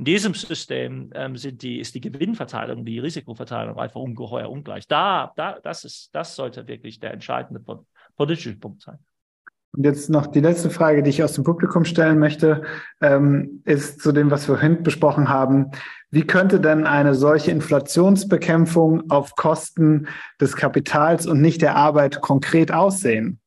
In 0.00 0.04
diesem 0.04 0.32
System 0.32 1.10
ähm, 1.14 1.36
sind 1.36 1.60
die, 1.60 1.78
ist 1.78 1.94
die 1.94 2.00
Gewinnverteilung, 2.00 2.86
die 2.86 3.00
Risikoverteilung 3.00 3.78
einfach 3.78 4.00
ungeheuer 4.00 4.48
ungleich. 4.48 4.88
Da, 4.88 5.30
da, 5.36 5.58
das, 5.62 5.84
ist, 5.84 6.08
das 6.14 6.34
sollte 6.34 6.66
wirklich 6.66 7.00
der 7.00 7.12
entscheidende 7.12 7.62
politische 8.16 8.56
Punkt 8.56 8.80
sein. 8.80 8.98
Und 9.72 9.84
jetzt 9.84 10.08
noch 10.08 10.26
die 10.28 10.40
letzte 10.40 10.70
Frage, 10.70 11.02
die 11.02 11.10
ich 11.10 11.22
aus 11.22 11.34
dem 11.34 11.44
Publikum 11.44 11.84
stellen 11.84 12.18
möchte, 12.18 12.62
ähm, 13.02 13.60
ist 13.66 14.00
zu 14.00 14.12
dem, 14.12 14.30
was 14.30 14.48
wir 14.48 14.56
vorhin 14.56 14.82
besprochen 14.82 15.28
haben. 15.28 15.70
Wie 16.10 16.26
könnte 16.26 16.60
denn 16.60 16.86
eine 16.86 17.14
solche 17.14 17.50
Inflationsbekämpfung 17.50 19.10
auf 19.10 19.36
Kosten 19.36 20.08
des 20.40 20.56
Kapitals 20.56 21.26
und 21.26 21.42
nicht 21.42 21.60
der 21.60 21.76
Arbeit 21.76 22.22
konkret 22.22 22.72
aussehen? 22.72 23.38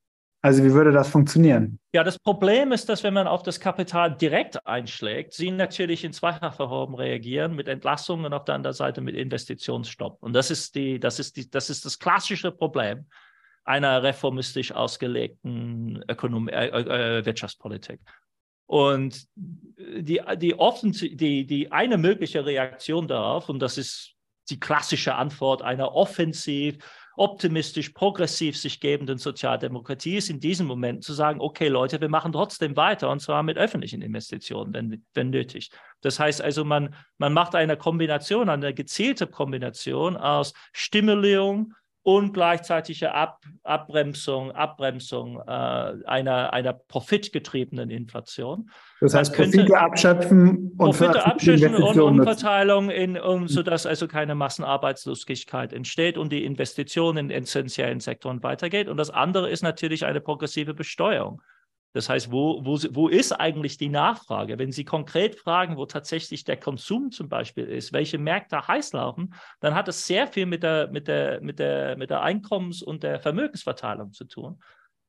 Also 0.44 0.62
wie 0.62 0.74
würde 0.74 0.92
das 0.92 1.10
funktionieren? 1.10 1.80
Ja, 1.94 2.04
das 2.04 2.20
Problem 2.20 2.74
ist, 2.74 2.90
dass 2.90 3.02
wenn 3.02 3.14
man 3.14 3.28
auf 3.28 3.44
das 3.44 3.62
Kapital 3.62 4.14
direkt 4.14 4.68
einschlägt, 4.68 5.32
sie 5.34 5.52
natürlich 5.52 6.04
in 6.04 6.12
zweifacher 6.12 6.68
Form 6.68 6.96
reagieren 6.96 7.56
mit 7.56 7.70
Entlassungen 7.70 8.26
und 8.26 8.34
auf 8.34 8.44
der 8.44 8.56
anderen 8.56 8.76
Seite 8.76 9.00
mit 9.00 9.16
Investitionsstopp. 9.16 10.22
Und 10.22 10.34
das 10.34 10.52
ist 10.52 10.76
die, 10.76 11.00
das 11.00 11.20
ist 11.20 11.38
die, 11.38 11.50
das 11.50 11.70
ist 11.70 11.86
das 11.86 11.98
klassische 11.98 12.52
Problem 12.52 13.06
einer 13.64 14.04
reformistisch 14.04 14.74
ausgelegten 14.74 16.04
Ökonom 16.10 16.50
äh, 16.50 16.68
äh, 16.68 17.26
Wirtschaftspolitik. 17.26 18.02
Und 18.66 19.26
die, 19.38 20.20
die, 20.38 20.60
offen, 20.60 20.92
die, 20.92 21.46
die 21.46 21.72
eine 21.72 21.98
mögliche 21.98 22.46
Reaktion 22.46 23.08
darauf, 23.08 23.48
und 23.48 23.60
das 23.60 23.78
ist 23.78 24.16
die 24.50 24.60
klassische 24.60 25.16
Antwort 25.16 25.62
einer 25.62 25.94
offensiv 25.94 26.80
optimistisch, 27.16 27.90
progressiv 27.90 28.58
sich 28.58 28.80
gebenden 28.80 29.18
Sozialdemokratie 29.18 30.18
ist 30.18 30.30
in 30.30 30.40
diesem 30.40 30.68
Moment 30.68 31.04
zu 31.04 31.14
sagen, 31.14 31.40
okay 31.42 31.68
Leute, 31.68 32.02
wir 32.02 32.10
machen 32.10 32.32
trotzdem 32.32 32.76
weiter 32.76 33.10
und 33.10 33.20
zwar 33.20 33.44
mit 33.44 33.58
öffentlichen 33.58 34.02
Investitionen, 34.02 34.74
wenn, 34.74 35.06
wenn 35.14 35.30
nötig. 35.30 35.72
Das 36.02 36.20
heißt 36.20 36.42
also, 36.42 36.66
man, 36.66 36.96
man 37.18 37.34
macht 37.34 37.56
eine 37.56 37.78
Kombination, 37.78 38.50
eine 38.50 38.74
gezielte 38.74 39.28
Kombination 39.28 40.18
aus 40.18 40.54
Stimulierung, 40.72 41.74
und 42.04 42.34
gleichzeitige 42.34 43.14
Ab 43.14 43.40
Abbremsung, 43.64 44.52
Abbremsung 44.52 45.40
äh, 45.48 45.52
einer, 45.52 46.52
einer 46.52 46.74
profitgetriebenen 46.74 47.90
Inflation. 47.90 48.70
Das 49.00 49.14
heißt, 49.14 49.34
Profite 49.34 49.58
könnte, 49.60 49.80
abschöpfen 49.80 50.72
und 50.72 50.78
Profite 50.78 51.26
abschöpfen 51.26 51.76
und 51.76 51.98
Umverteilung, 51.98 52.90
in, 52.90 53.18
um, 53.18 53.48
sodass 53.48 53.86
also 53.86 54.10
keine 54.10 54.36
Massenarbeitslosigkeit 54.36 55.72
entsteht 55.72 56.18
und 56.18 56.34
die 56.34 56.44
Investition 56.44 57.16
in 57.16 57.32
essentiellen 57.32 58.02
Sektoren 58.02 58.44
weitergeht. 58.44 58.90
Und 58.90 58.98
das 58.98 59.10
andere 59.10 59.50
ist 59.50 59.64
natürlich 59.64 60.06
eine 60.06 60.20
progressive 60.20 60.74
Besteuerung. 60.74 61.42
Das 61.94 62.10
heißt, 62.10 62.32
wo, 62.32 62.66
wo, 62.66 62.80
wo 62.92 63.08
ist 63.08 63.32
eigentlich 63.32 63.78
die 63.78 63.90
Nachfrage? 63.90 64.58
Wenn 64.58 64.72
Sie 64.72 64.84
konkret 64.84 65.36
fragen, 65.36 65.78
wo 65.78 65.86
tatsächlich 65.86 66.44
der 66.44 66.58
Konsum 66.58 67.12
zum 67.12 67.30
Beispiel 67.30 67.66
ist, 67.66 67.94
welche 67.94 68.18
Märkte 68.18 68.68
heiß 68.68 68.94
laufen, 68.94 69.34
dann 69.60 69.76
hat 69.76 69.88
es 69.88 70.08
sehr 70.08 70.28
viel 70.28 70.48
mit 70.48 70.64
der, 70.64 70.90
mit 70.90 71.08
der, 71.08 71.40
mit 71.42 71.60
der, 71.60 71.96
mit 71.96 72.10
der 72.10 72.24
Einkommens- 72.24 72.82
und 72.82 73.04
der 73.04 73.20
Vermögensverteilung 73.20 74.12
zu 74.12 74.26
tun. 74.26 74.60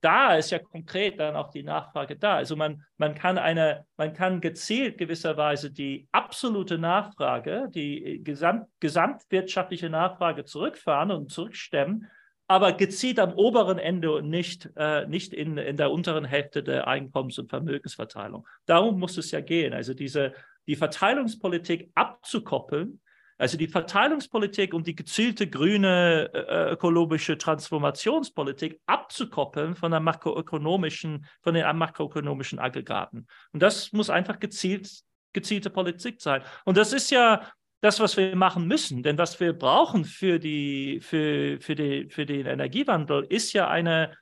Da 0.02 0.36
ist 0.36 0.50
ja 0.50 0.58
konkret 0.58 1.18
dann 1.18 1.34
auch 1.34 1.48
die 1.48 1.62
Nachfrage 1.62 2.16
da. 2.16 2.34
Also 2.34 2.56
man, 2.56 2.84
man 2.98 3.14
kann 3.14 3.38
eine, 3.38 3.86
man 3.96 4.12
kann 4.12 4.42
gezielt 4.42 4.98
gewisserweise 4.98 5.70
die 5.70 6.06
absolute 6.12 6.76
Nachfrage, 6.76 7.70
die 7.74 8.20
gesamt, 8.22 8.66
gesamtwirtschaftliche 8.80 9.88
Nachfrage 9.88 10.44
zurückfahren 10.44 11.10
und 11.10 11.32
zurückstemmen 11.32 12.10
aber 12.46 12.72
gezielt 12.72 13.18
am 13.18 13.32
oberen 13.34 13.78
Ende 13.78 14.12
und 14.12 14.28
nicht, 14.28 14.70
äh, 14.76 15.06
nicht 15.06 15.32
in, 15.32 15.56
in 15.56 15.76
der 15.76 15.90
unteren 15.90 16.24
Hälfte 16.24 16.62
der 16.62 16.86
Einkommens- 16.86 17.38
und 17.38 17.48
Vermögensverteilung. 17.48 18.46
Darum 18.66 18.98
muss 18.98 19.16
es 19.16 19.30
ja 19.30 19.40
gehen. 19.40 19.72
Also 19.72 19.94
diese, 19.94 20.34
die 20.66 20.76
Verteilungspolitik 20.76 21.90
abzukoppeln, 21.94 23.00
also 23.38 23.56
die 23.56 23.66
Verteilungspolitik 23.66 24.74
und 24.74 24.86
die 24.86 24.94
gezielte 24.94 25.48
grüne 25.48 26.30
äh, 26.32 26.72
ökologische 26.72 27.36
Transformationspolitik 27.36 28.80
abzukoppeln 28.86 29.74
von 29.74 29.90
der 29.90 30.00
makroökonomischen, 30.00 31.26
von 31.42 31.54
den 31.54 31.76
makroökonomischen 31.76 32.58
Aggregaten. 32.58 33.26
Und 33.52 33.62
das 33.62 33.92
muss 33.92 34.10
einfach 34.10 34.38
gezielt, 34.38 34.88
gezielte 35.32 35.70
Politik 35.70 36.20
sein. 36.20 36.42
Und 36.64 36.76
das 36.76 36.92
ist 36.92 37.10
ja 37.10 37.50
das, 37.84 38.00
was 38.00 38.16
wir 38.16 38.34
machen 38.34 38.66
müssen. 38.66 39.02
Denn 39.02 39.18
was 39.18 39.38
wir 39.40 39.52
brauchen 39.52 40.06
für, 40.06 40.38
die, 40.38 41.00
für, 41.02 41.60
für, 41.60 41.74
die, 41.74 42.08
für 42.08 42.24
den 42.24 42.46
Energiewandel, 42.46 43.26
ist 43.28 43.52
ja 43.52 43.68
eine, 43.68 44.16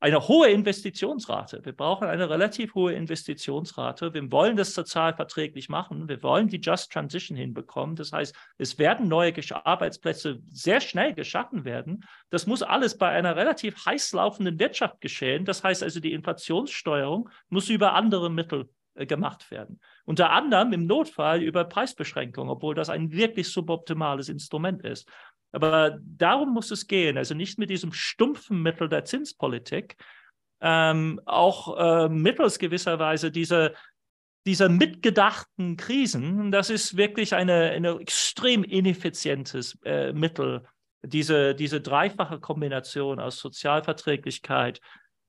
eine 0.00 0.28
hohe 0.28 0.50
Investitionsrate. 0.50 1.64
Wir 1.64 1.72
brauchen 1.72 2.08
eine 2.08 2.28
relativ 2.28 2.74
hohe 2.74 2.92
Investitionsrate. 2.92 4.12
Wir 4.12 4.30
wollen 4.30 4.54
das 4.54 4.74
sozial 4.74 5.14
verträglich 5.14 5.70
machen. 5.70 6.10
Wir 6.10 6.22
wollen 6.22 6.48
die 6.48 6.60
Just 6.60 6.92
Transition 6.92 7.38
hinbekommen. 7.38 7.96
Das 7.96 8.12
heißt, 8.12 8.36
es 8.58 8.78
werden 8.78 9.08
neue 9.08 9.32
Arbeitsplätze 9.64 10.42
sehr 10.50 10.82
schnell 10.82 11.14
geschaffen 11.14 11.64
werden. 11.64 12.04
Das 12.28 12.46
muss 12.46 12.62
alles 12.62 12.98
bei 12.98 13.08
einer 13.08 13.34
relativ 13.34 13.86
heiß 13.86 14.12
laufenden 14.12 14.58
Wirtschaft 14.58 15.00
geschehen. 15.00 15.46
Das 15.46 15.64
heißt 15.64 15.82
also, 15.82 16.00
die 16.00 16.12
Inflationssteuerung 16.12 17.30
muss 17.48 17.70
über 17.70 17.94
andere 17.94 18.30
Mittel 18.30 18.68
gemacht 19.06 19.50
werden. 19.50 19.80
Unter 20.04 20.30
anderem 20.30 20.72
im 20.72 20.86
Notfall 20.86 21.42
über 21.42 21.64
Preisbeschränkungen, 21.64 22.50
obwohl 22.50 22.74
das 22.74 22.90
ein 22.90 23.12
wirklich 23.12 23.48
suboptimales 23.48 24.28
Instrument 24.28 24.82
ist. 24.82 25.08
Aber 25.52 25.98
darum 26.02 26.52
muss 26.52 26.70
es 26.70 26.86
gehen, 26.86 27.18
also 27.18 27.34
nicht 27.34 27.58
mit 27.58 27.70
diesem 27.70 27.92
stumpfen 27.92 28.62
Mittel 28.62 28.88
der 28.88 29.04
Zinspolitik, 29.04 29.96
ähm, 30.60 31.20
auch 31.24 31.76
äh, 31.78 32.08
mittels 32.08 32.58
gewisserweise 32.58 33.30
dieser, 33.30 33.72
dieser 34.46 34.68
mitgedachten 34.68 35.76
Krisen. 35.76 36.52
Das 36.52 36.70
ist 36.70 36.96
wirklich 36.96 37.34
eine, 37.34 37.70
eine 37.70 37.98
extrem 37.98 38.62
ineffizientes 38.62 39.78
äh, 39.84 40.12
Mittel, 40.12 40.64
diese, 41.02 41.54
diese 41.54 41.80
dreifache 41.80 42.40
Kombination 42.40 43.20
aus 43.20 43.38
Sozialverträglichkeit, 43.38 44.80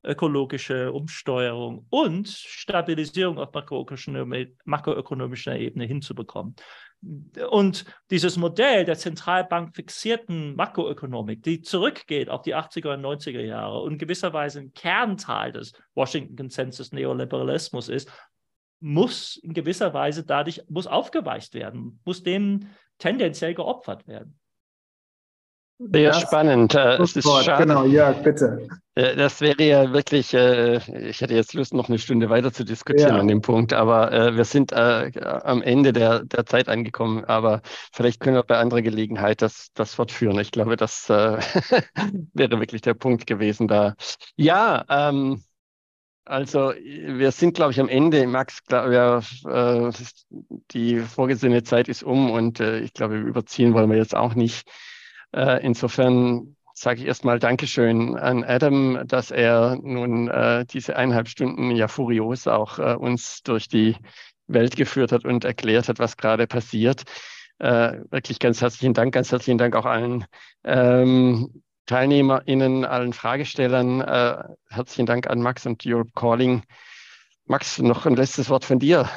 ökologische 0.03 0.91
Umsteuerung 0.91 1.85
und 1.89 2.27
Stabilisierung 2.27 3.37
auf 3.37 3.49
makroökonomischer 4.65 5.57
Ebene 5.57 5.85
hinzubekommen. 5.85 6.55
Und 7.49 7.85
dieses 8.11 8.37
Modell 8.37 8.85
der 8.85 8.97
Zentralbank 8.97 9.75
fixierten 9.75 10.55
Makroökonomik, 10.55 11.41
die 11.41 11.61
zurückgeht 11.61 12.29
auf 12.29 12.43
die 12.43 12.55
80er 12.55 12.93
und 12.93 13.01
90er 13.01 13.41
Jahre 13.41 13.81
und 13.81 13.97
gewisserweise 13.97 14.59
ein 14.59 14.73
Kernteil 14.73 15.51
des 15.51 15.73
Washington 15.95 16.35
Consensus 16.35 16.91
Neoliberalismus 16.91 17.89
ist, 17.89 18.11
muss 18.81 19.37
in 19.37 19.53
gewisser 19.53 19.93
Weise 19.93 20.23
dadurch 20.23 20.61
muss 20.67 20.87
aufgeweicht 20.87 21.53
werden, 21.53 21.99
muss 22.03 22.23
dem 22.23 22.67
tendenziell 22.97 23.55
geopfert 23.55 24.07
werden. 24.07 24.39
Sehr 25.91 26.11
das 26.11 26.21
spannend. 26.21 26.75
Äh, 26.75 26.97
es 26.97 27.15
ist 27.15 27.27
schade. 27.43 27.63
Genau, 27.63 27.85
Jörg, 27.85 28.21
bitte. 28.21 28.67
Äh, 28.95 29.15
das 29.15 29.41
wäre 29.41 29.63
ja 29.63 29.93
wirklich, 29.93 30.33
äh, 30.33 30.77
ich 31.09 31.21
hätte 31.21 31.33
jetzt 31.33 31.53
Lust, 31.53 31.73
noch 31.73 31.89
eine 31.89 31.97
Stunde 31.97 32.29
weiter 32.29 32.53
zu 32.53 32.63
diskutieren 32.63 33.15
ja. 33.15 33.19
an 33.19 33.27
dem 33.27 33.41
Punkt, 33.41 33.73
aber 33.73 34.35
wir 34.35 34.45
sind 34.45 34.73
am 34.73 35.61
Ende 35.61 35.93
der, 35.93 36.23
der 36.23 36.45
Zeit 36.45 36.67
angekommen. 36.69 37.25
Aber 37.25 37.61
vielleicht 37.91 38.19
können 38.19 38.35
wir 38.35 38.43
bei 38.43 38.57
anderer 38.57 38.81
Gelegenheit 38.81 39.41
das, 39.41 39.69
das 39.73 39.95
fortführen. 39.95 40.39
Ich 40.39 40.51
glaube, 40.51 40.75
das 40.75 41.09
wäre 41.09 42.59
wirklich 42.59 42.81
der 42.81 42.93
Punkt 42.93 43.25
gewesen 43.25 43.67
da. 43.67 43.95
Ja, 44.35 44.85
ähm, 44.89 45.43
also 46.25 46.73
wir 46.73 47.31
sind, 47.31 47.55
glaube 47.55 47.71
ich, 47.71 47.79
am 47.79 47.89
Ende. 47.89 48.27
Max, 48.27 48.63
glaub, 48.65 48.91
ja, 48.91 49.21
die 50.71 50.99
vorgesehene 50.99 51.63
Zeit 51.63 51.87
ist 51.87 52.03
um 52.03 52.29
und 52.29 52.59
ich 52.59 52.93
glaube, 52.93 53.17
überziehen 53.17 53.73
wollen 53.73 53.89
wir 53.89 53.97
jetzt 53.97 54.15
auch 54.15 54.35
nicht. 54.35 54.67
Äh, 55.33 55.63
insofern 55.65 56.55
sage 56.73 57.01
ich 57.01 57.07
erstmal 57.07 57.39
Dankeschön 57.39 58.17
an 58.17 58.43
Adam, 58.43 59.01
dass 59.05 59.31
er 59.31 59.77
nun 59.81 60.27
äh, 60.29 60.65
diese 60.65 60.95
eineinhalb 60.95 61.27
Stunden 61.27 61.71
ja 61.71 61.87
furios 61.87 62.47
auch 62.47 62.79
äh, 62.79 62.95
uns 62.95 63.43
durch 63.43 63.67
die 63.67 63.95
Welt 64.47 64.75
geführt 64.75 65.11
hat 65.11 65.25
und 65.25 65.45
erklärt 65.45 65.89
hat, 65.89 65.99
was 65.99 66.17
gerade 66.17 66.47
passiert. 66.47 67.03
Äh, 67.59 67.99
wirklich 68.09 68.39
ganz 68.39 68.61
herzlichen 68.61 68.93
Dank, 68.93 69.13
ganz 69.13 69.31
herzlichen 69.31 69.57
Dank 69.57 69.75
auch 69.75 69.85
allen 69.85 70.25
ähm, 70.63 71.61
TeilnehmerInnen, 71.85 72.85
allen 72.85 73.13
Fragestellern. 73.13 74.01
Äh, 74.01 74.43
herzlichen 74.69 75.05
Dank 75.05 75.27
an 75.27 75.41
Max 75.41 75.65
und 75.65 75.83
Europe 75.85 76.11
Calling. 76.15 76.63
Max, 77.45 77.79
noch 77.79 78.05
ein 78.05 78.15
letztes 78.15 78.49
Wort 78.49 78.65
von 78.65 78.79
dir. 78.79 79.09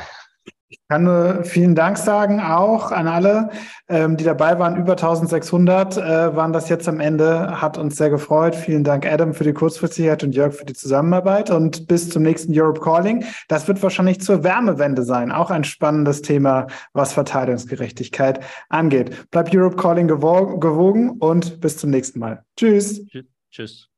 Ich 0.74 0.88
kann 0.88 1.04
nur 1.04 1.44
vielen 1.44 1.76
Dank 1.76 1.96
sagen, 1.98 2.40
auch 2.40 2.90
an 2.90 3.06
alle, 3.06 3.50
ähm, 3.88 4.16
die 4.16 4.24
dabei 4.24 4.58
waren. 4.58 4.76
Über 4.76 4.92
1600 4.92 5.96
äh, 5.96 6.34
waren 6.34 6.52
das 6.52 6.68
jetzt 6.68 6.88
am 6.88 6.98
Ende. 6.98 7.60
Hat 7.60 7.78
uns 7.78 7.96
sehr 7.96 8.10
gefreut. 8.10 8.56
Vielen 8.56 8.82
Dank, 8.82 9.06
Adam, 9.06 9.34
für 9.34 9.44
die 9.44 9.52
Kurzfristigkeit 9.52 10.24
und 10.24 10.34
Jörg 10.34 10.52
für 10.52 10.64
die 10.64 10.74
Zusammenarbeit. 10.74 11.50
Und 11.50 11.86
bis 11.86 12.10
zum 12.10 12.24
nächsten 12.24 12.52
Europe 12.58 12.80
Calling. 12.80 13.24
Das 13.46 13.68
wird 13.68 13.80
wahrscheinlich 13.84 14.20
zur 14.20 14.42
Wärmewende 14.42 15.04
sein. 15.04 15.30
Auch 15.30 15.52
ein 15.52 15.62
spannendes 15.62 16.22
Thema, 16.22 16.66
was 16.92 17.12
Verteilungsgerechtigkeit 17.12 18.40
angeht. 18.68 19.30
Bleibt 19.30 19.54
Europe 19.54 19.76
Calling 19.76 20.08
gewogen 20.08 21.10
und 21.20 21.60
bis 21.60 21.76
zum 21.76 21.90
nächsten 21.90 22.18
Mal. 22.18 22.44
Tschüss. 22.56 23.06
Tschüss. 23.06 23.93